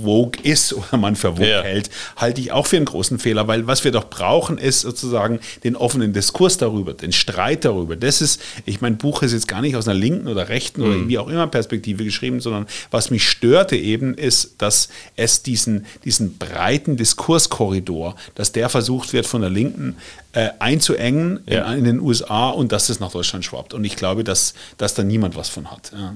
Vogue 0.02 0.40
ist 0.42 0.72
oder 0.74 0.96
man 0.96 1.16
für 1.16 1.32
Vogue 1.32 1.48
ja. 1.48 1.62
hält, 1.62 1.90
halte 2.16 2.40
ich 2.40 2.52
auch 2.52 2.66
für 2.66 2.76
einen 2.76 2.84
großen 2.84 3.18
Fehler, 3.18 3.48
weil 3.48 3.66
was 3.66 3.84
wir 3.84 3.92
doch 3.92 4.08
brauchen, 4.08 4.58
ist 4.58 4.82
sozusagen 4.82 5.40
den 5.64 5.76
offenen 5.76 6.12
Diskurs 6.12 6.56
darüber, 6.58 6.94
den 6.94 7.12
Streit 7.12 7.64
darüber. 7.64 7.96
Das 7.96 8.20
ist, 8.20 8.40
ich 8.64 8.80
mein 8.80 8.96
Buch 8.98 9.22
ist 9.22 9.32
jetzt 9.32 9.48
gar 9.48 9.60
nicht 9.60 9.76
aus 9.76 9.88
einer 9.88 9.98
linken 9.98 10.28
oder 10.28 10.48
rechten 10.48 10.82
mhm. 10.82 10.86
oder 10.86 11.08
wie 11.08 11.18
auch 11.18 11.28
immer 11.28 11.46
Perspektive 11.46 12.04
geschrieben, 12.04 12.40
sondern 12.40 12.66
was 12.90 13.10
mich 13.10 13.28
störte 13.28 13.76
eben 13.76 14.14
ist, 14.14 14.54
dass 14.58 14.88
es 15.16 15.42
diesen, 15.42 15.86
diesen 16.04 16.38
breiten 16.38 16.96
Diskurskorridor, 16.96 18.16
dass 18.34 18.52
der 18.52 18.68
versucht 18.68 19.12
wird 19.12 19.26
von 19.26 19.40
der 19.40 19.50
Linken 19.50 19.96
äh, 20.32 20.50
einzuengen 20.58 21.40
ja. 21.46 21.72
in, 21.72 21.78
in, 21.80 21.84
den 21.84 22.00
USA 22.00 22.50
und 22.50 22.72
dass 22.72 22.88
es 22.88 23.00
nach 23.00 23.10
Deutschland 23.10 23.44
schwappt. 23.44 23.74
Und 23.74 23.84
ich 23.84 23.96
glaube, 23.96 24.24
dass, 24.24 24.54
dass 24.76 24.94
da 24.94 25.02
niemand 25.02 25.36
was 25.36 25.48
von 25.48 25.70
hat. 25.70 25.92
Ja. 25.92 26.14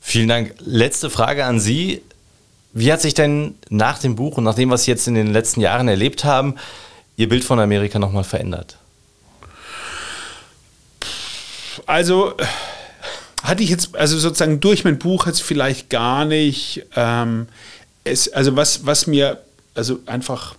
Vielen 0.00 0.28
Dank. 0.28 0.54
Letzte 0.60 1.10
Frage 1.10 1.44
an 1.44 1.60
Sie. 1.60 2.02
Wie 2.72 2.92
hat 2.92 3.00
sich 3.00 3.14
denn 3.14 3.54
nach 3.70 3.98
dem 3.98 4.16
Buch 4.16 4.36
und 4.36 4.44
nach 4.44 4.54
dem, 4.54 4.70
was 4.70 4.84
Sie 4.84 4.90
jetzt 4.90 5.08
in 5.08 5.14
den 5.14 5.32
letzten 5.32 5.60
Jahren 5.60 5.88
erlebt 5.88 6.24
haben, 6.24 6.56
Ihr 7.16 7.28
Bild 7.28 7.44
von 7.44 7.58
Amerika 7.58 7.98
nochmal 7.98 8.24
verändert? 8.24 8.76
Also 11.86 12.34
hatte 13.42 13.62
ich 13.62 13.70
jetzt, 13.70 13.96
also 13.96 14.18
sozusagen 14.18 14.60
durch 14.60 14.84
mein 14.84 14.98
Buch 14.98 15.26
jetzt 15.26 15.42
vielleicht 15.42 15.90
gar 15.90 16.24
nicht, 16.24 16.84
ähm, 16.96 17.48
es, 18.04 18.32
also 18.32 18.56
was, 18.56 18.84
was 18.84 19.06
mir, 19.06 19.42
also 19.74 20.00
einfach 20.06 20.56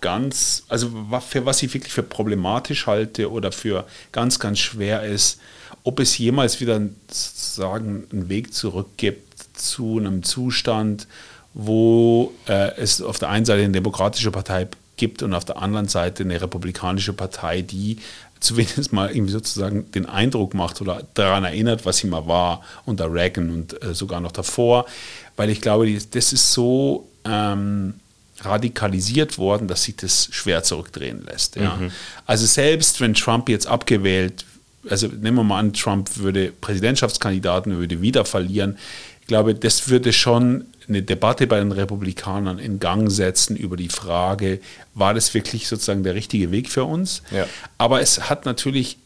ganz, 0.00 0.62
also 0.68 0.90
für 1.28 1.46
was 1.46 1.62
ich 1.62 1.74
wirklich 1.74 1.92
für 1.92 2.02
problematisch 2.02 2.86
halte 2.86 3.30
oder 3.30 3.52
für 3.52 3.86
ganz, 4.12 4.38
ganz 4.38 4.58
schwer 4.60 5.02
ist, 5.02 5.40
ob 5.84 6.00
es 6.00 6.16
jemals 6.18 6.60
wieder 6.60 6.80
sozusagen 7.10 8.06
einen 8.12 8.28
Weg 8.28 8.54
zurück 8.54 8.88
gibt 8.96 9.25
zu 9.58 9.98
einem 9.98 10.22
Zustand, 10.22 11.06
wo 11.54 12.32
äh, 12.46 12.76
es 12.76 13.00
auf 13.00 13.18
der 13.18 13.30
einen 13.30 13.44
Seite 13.44 13.62
eine 13.62 13.72
demokratische 13.72 14.30
Partei 14.30 14.68
gibt 14.96 15.22
und 15.22 15.34
auf 15.34 15.44
der 15.44 15.60
anderen 15.60 15.88
Seite 15.88 16.22
eine 16.22 16.40
republikanische 16.40 17.12
Partei, 17.12 17.62
die 17.62 17.98
zumindest 18.40 18.92
mal 18.92 19.10
irgendwie 19.10 19.32
sozusagen 19.32 19.90
den 19.92 20.06
Eindruck 20.06 20.54
macht 20.54 20.80
oder 20.80 21.02
daran 21.14 21.44
erinnert, 21.44 21.86
was 21.86 21.98
sie 21.98 22.06
mal 22.06 22.26
war 22.26 22.62
unter 22.84 23.12
Reagan 23.12 23.50
und 23.50 23.82
äh, 23.82 23.94
sogar 23.94 24.20
noch 24.20 24.32
davor, 24.32 24.86
weil 25.36 25.50
ich 25.50 25.60
glaube, 25.60 25.92
das 26.10 26.32
ist 26.32 26.52
so 26.52 27.08
ähm, 27.24 27.94
radikalisiert 28.40 29.38
worden, 29.38 29.68
dass 29.68 29.84
sich 29.84 29.96
das 29.96 30.28
schwer 30.30 30.62
zurückdrehen 30.62 31.24
lässt. 31.24 31.56
Ja. 31.56 31.76
Mhm. 31.76 31.90
Also 32.26 32.46
selbst 32.46 33.00
wenn 33.00 33.14
Trump 33.14 33.48
jetzt 33.48 33.66
abgewählt, 33.66 34.44
also 34.88 35.08
nehmen 35.08 35.38
wir 35.38 35.44
mal 35.44 35.58
an, 35.58 35.72
Trump 35.72 36.16
würde 36.18 36.52
Präsidentschaftskandidaten, 36.60 37.78
würde 37.78 38.00
wieder 38.02 38.24
verlieren, 38.24 38.76
ich 39.26 39.28
glaube, 39.28 39.56
das 39.56 39.88
würde 39.88 40.12
schon 40.12 40.66
eine 40.86 41.02
Debatte 41.02 41.48
bei 41.48 41.58
den 41.58 41.72
Republikanern 41.72 42.60
in 42.60 42.78
Gang 42.78 43.10
setzen 43.10 43.56
über 43.56 43.76
die 43.76 43.88
Frage, 43.88 44.60
war 44.94 45.14
das 45.14 45.34
wirklich 45.34 45.66
sozusagen 45.66 46.04
der 46.04 46.14
richtige 46.14 46.52
Weg 46.52 46.70
für 46.70 46.84
uns? 46.84 47.22
Ja. 47.32 47.44
Aber 47.76 48.00
es 48.00 48.30
hat 48.30 48.46
natürlich 48.46 48.98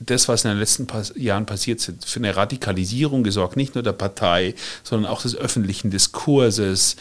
das, 0.00 0.28
was 0.28 0.44
in 0.44 0.50
den 0.50 0.58
letzten 0.58 0.86
Jahren 1.18 1.46
passiert 1.46 1.78
ist, 1.78 2.04
für 2.04 2.20
eine 2.20 2.36
Radikalisierung 2.36 3.22
gesorgt, 3.22 3.56
nicht 3.56 3.74
nur 3.74 3.82
der 3.82 3.94
Partei, 3.94 4.54
sondern 4.82 5.10
auch 5.10 5.22
des 5.22 5.34
öffentlichen 5.34 5.90
Diskurses, 5.90 6.96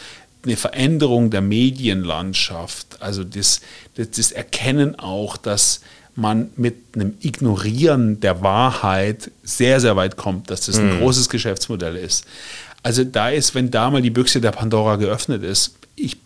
eine 0.46 0.56
Veränderung 0.56 1.32
der 1.32 1.42
Medienlandschaft, 1.42 3.02
also 3.02 3.26
das, 3.26 3.60
das, 3.96 4.12
das 4.12 4.32
Erkennen 4.32 4.98
auch, 4.98 5.36
dass 5.36 5.82
man 6.18 6.50
mit 6.56 6.76
einem 6.96 7.14
Ignorieren 7.22 8.20
der 8.20 8.42
Wahrheit 8.42 9.32
sehr, 9.44 9.80
sehr 9.80 9.96
weit 9.96 10.18
kommt, 10.18 10.50
dass 10.50 10.66
das 10.66 10.78
ein 10.78 10.96
mhm. 10.96 11.00
großes 11.00 11.30
Geschäftsmodell 11.30 11.96
ist. 11.96 12.26
Also 12.82 13.04
da 13.04 13.30
ist, 13.30 13.54
wenn 13.54 13.70
da 13.70 13.90
mal 13.92 14.02
die 14.02 14.10
Büchse 14.10 14.42
der 14.42 14.52
Pandora 14.52 14.96
geöffnet 14.96 15.44
ist, 15.44 15.76
ich, 15.96 16.18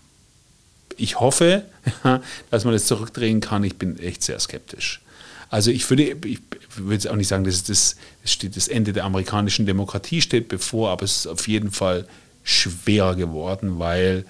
ich 0.96 1.20
hoffe, 1.20 1.64
dass 2.52 2.64
man 2.64 2.74
das 2.74 2.86
zurückdrehen 2.86 3.42
kann. 3.42 3.64
Ich 3.64 3.76
bin 3.76 4.00
echt 4.00 4.24
sehr 4.24 4.40
skeptisch. 4.40 5.02
Also 5.50 5.72
ich 5.72 5.90
würde, 5.90 6.04
ich 6.26 6.40
würde 6.76 7.12
auch 7.12 7.16
nicht 7.18 7.28
sagen, 7.28 7.44
dass 7.44 7.64
das, 7.64 7.98
steht, 8.24 8.56
das 8.56 8.70
Ende 8.70 8.94
der 8.94 9.04
amerikanischen 9.04 9.66
Demokratie 9.66 10.22
steht 10.22 10.48
bevor, 10.48 10.92
aber 10.92 11.04
es 11.04 11.18
ist 11.18 11.28
auf 11.28 11.48
jeden 11.50 11.72
Fall 11.72 12.08
schwerer 12.44 13.16
geworden, 13.16 13.78
weil 13.78 14.26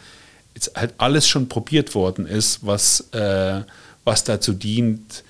jetzt 0.56 0.76
halt 0.76 0.96
alles 0.98 1.28
schon 1.28 1.48
probiert 1.48 1.94
worden 1.94 2.26
ist, 2.26 2.66
was, 2.66 3.12
äh, 3.12 3.62
was 4.04 4.24
dazu 4.24 4.54
dient, 4.54 5.24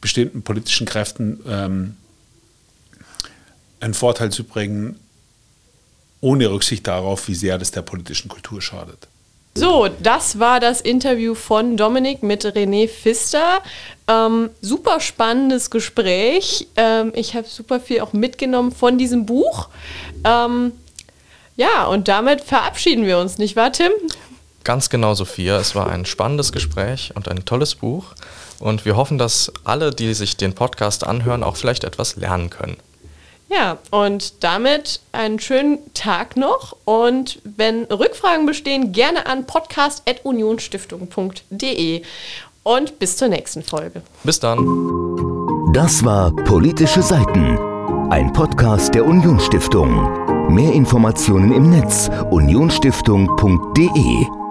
bestimmten 0.00 0.42
politischen 0.42 0.86
Kräften 0.86 1.40
ähm, 1.46 1.96
einen 3.80 3.94
Vorteil 3.94 4.30
zu 4.30 4.44
bringen, 4.44 4.98
ohne 6.20 6.50
Rücksicht 6.50 6.86
darauf, 6.86 7.28
wie 7.28 7.34
sehr 7.34 7.58
das 7.58 7.70
der 7.70 7.82
politischen 7.82 8.28
Kultur 8.28 8.62
schadet. 8.62 9.08
So, 9.56 9.88
das 10.02 10.40
war 10.40 10.58
das 10.58 10.80
Interview 10.80 11.36
von 11.36 11.76
Dominik 11.76 12.24
mit 12.24 12.44
René 12.44 12.88
Pfister. 12.88 13.62
Ähm, 14.08 14.50
super 14.60 14.98
spannendes 14.98 15.70
Gespräch. 15.70 16.66
Ähm, 16.76 17.12
ich 17.14 17.34
habe 17.36 17.46
super 17.46 17.78
viel 17.78 18.00
auch 18.00 18.12
mitgenommen 18.12 18.72
von 18.72 18.98
diesem 18.98 19.26
Buch. 19.26 19.68
Ähm, 20.24 20.72
ja, 21.56 21.84
und 21.86 22.08
damit 22.08 22.40
verabschieden 22.40 23.06
wir 23.06 23.18
uns, 23.18 23.38
nicht 23.38 23.54
wahr, 23.54 23.70
Tim? 23.70 23.92
Ganz 24.64 24.88
genau, 24.88 25.14
Sophia. 25.14 25.58
Es 25.58 25.74
war 25.74 25.90
ein 25.90 26.06
spannendes 26.06 26.50
Gespräch 26.50 27.12
und 27.14 27.28
ein 27.28 27.44
tolles 27.44 27.74
Buch. 27.74 28.14
Und 28.60 28.86
wir 28.86 28.96
hoffen, 28.96 29.18
dass 29.18 29.52
alle, 29.62 29.90
die 29.90 30.14
sich 30.14 30.38
den 30.38 30.54
Podcast 30.54 31.06
anhören, 31.06 31.42
auch 31.42 31.56
vielleicht 31.56 31.84
etwas 31.84 32.16
lernen 32.16 32.48
können. 32.48 32.78
Ja, 33.50 33.76
und 33.90 34.42
damit 34.42 35.00
einen 35.12 35.38
schönen 35.38 35.80
Tag 35.92 36.38
noch. 36.38 36.74
Und 36.86 37.40
wenn 37.44 37.84
Rückfragen 37.84 38.46
bestehen, 38.46 38.92
gerne 38.92 39.26
an 39.26 39.46
podcast.unionstiftung.de. 39.46 42.00
Und 42.62 42.98
bis 42.98 43.18
zur 43.18 43.28
nächsten 43.28 43.62
Folge. 43.62 44.00
Bis 44.22 44.40
dann. 44.40 45.72
Das 45.74 46.02
war 46.04 46.34
Politische 46.34 47.02
Seiten, 47.02 47.58
ein 48.10 48.32
Podcast 48.32 48.94
der 48.94 49.04
Unionsstiftung. 49.04 50.48
Mehr 50.48 50.72
Informationen 50.72 51.52
im 51.52 51.68
Netz 51.68 52.08
unionsstiftung.de 52.30 54.43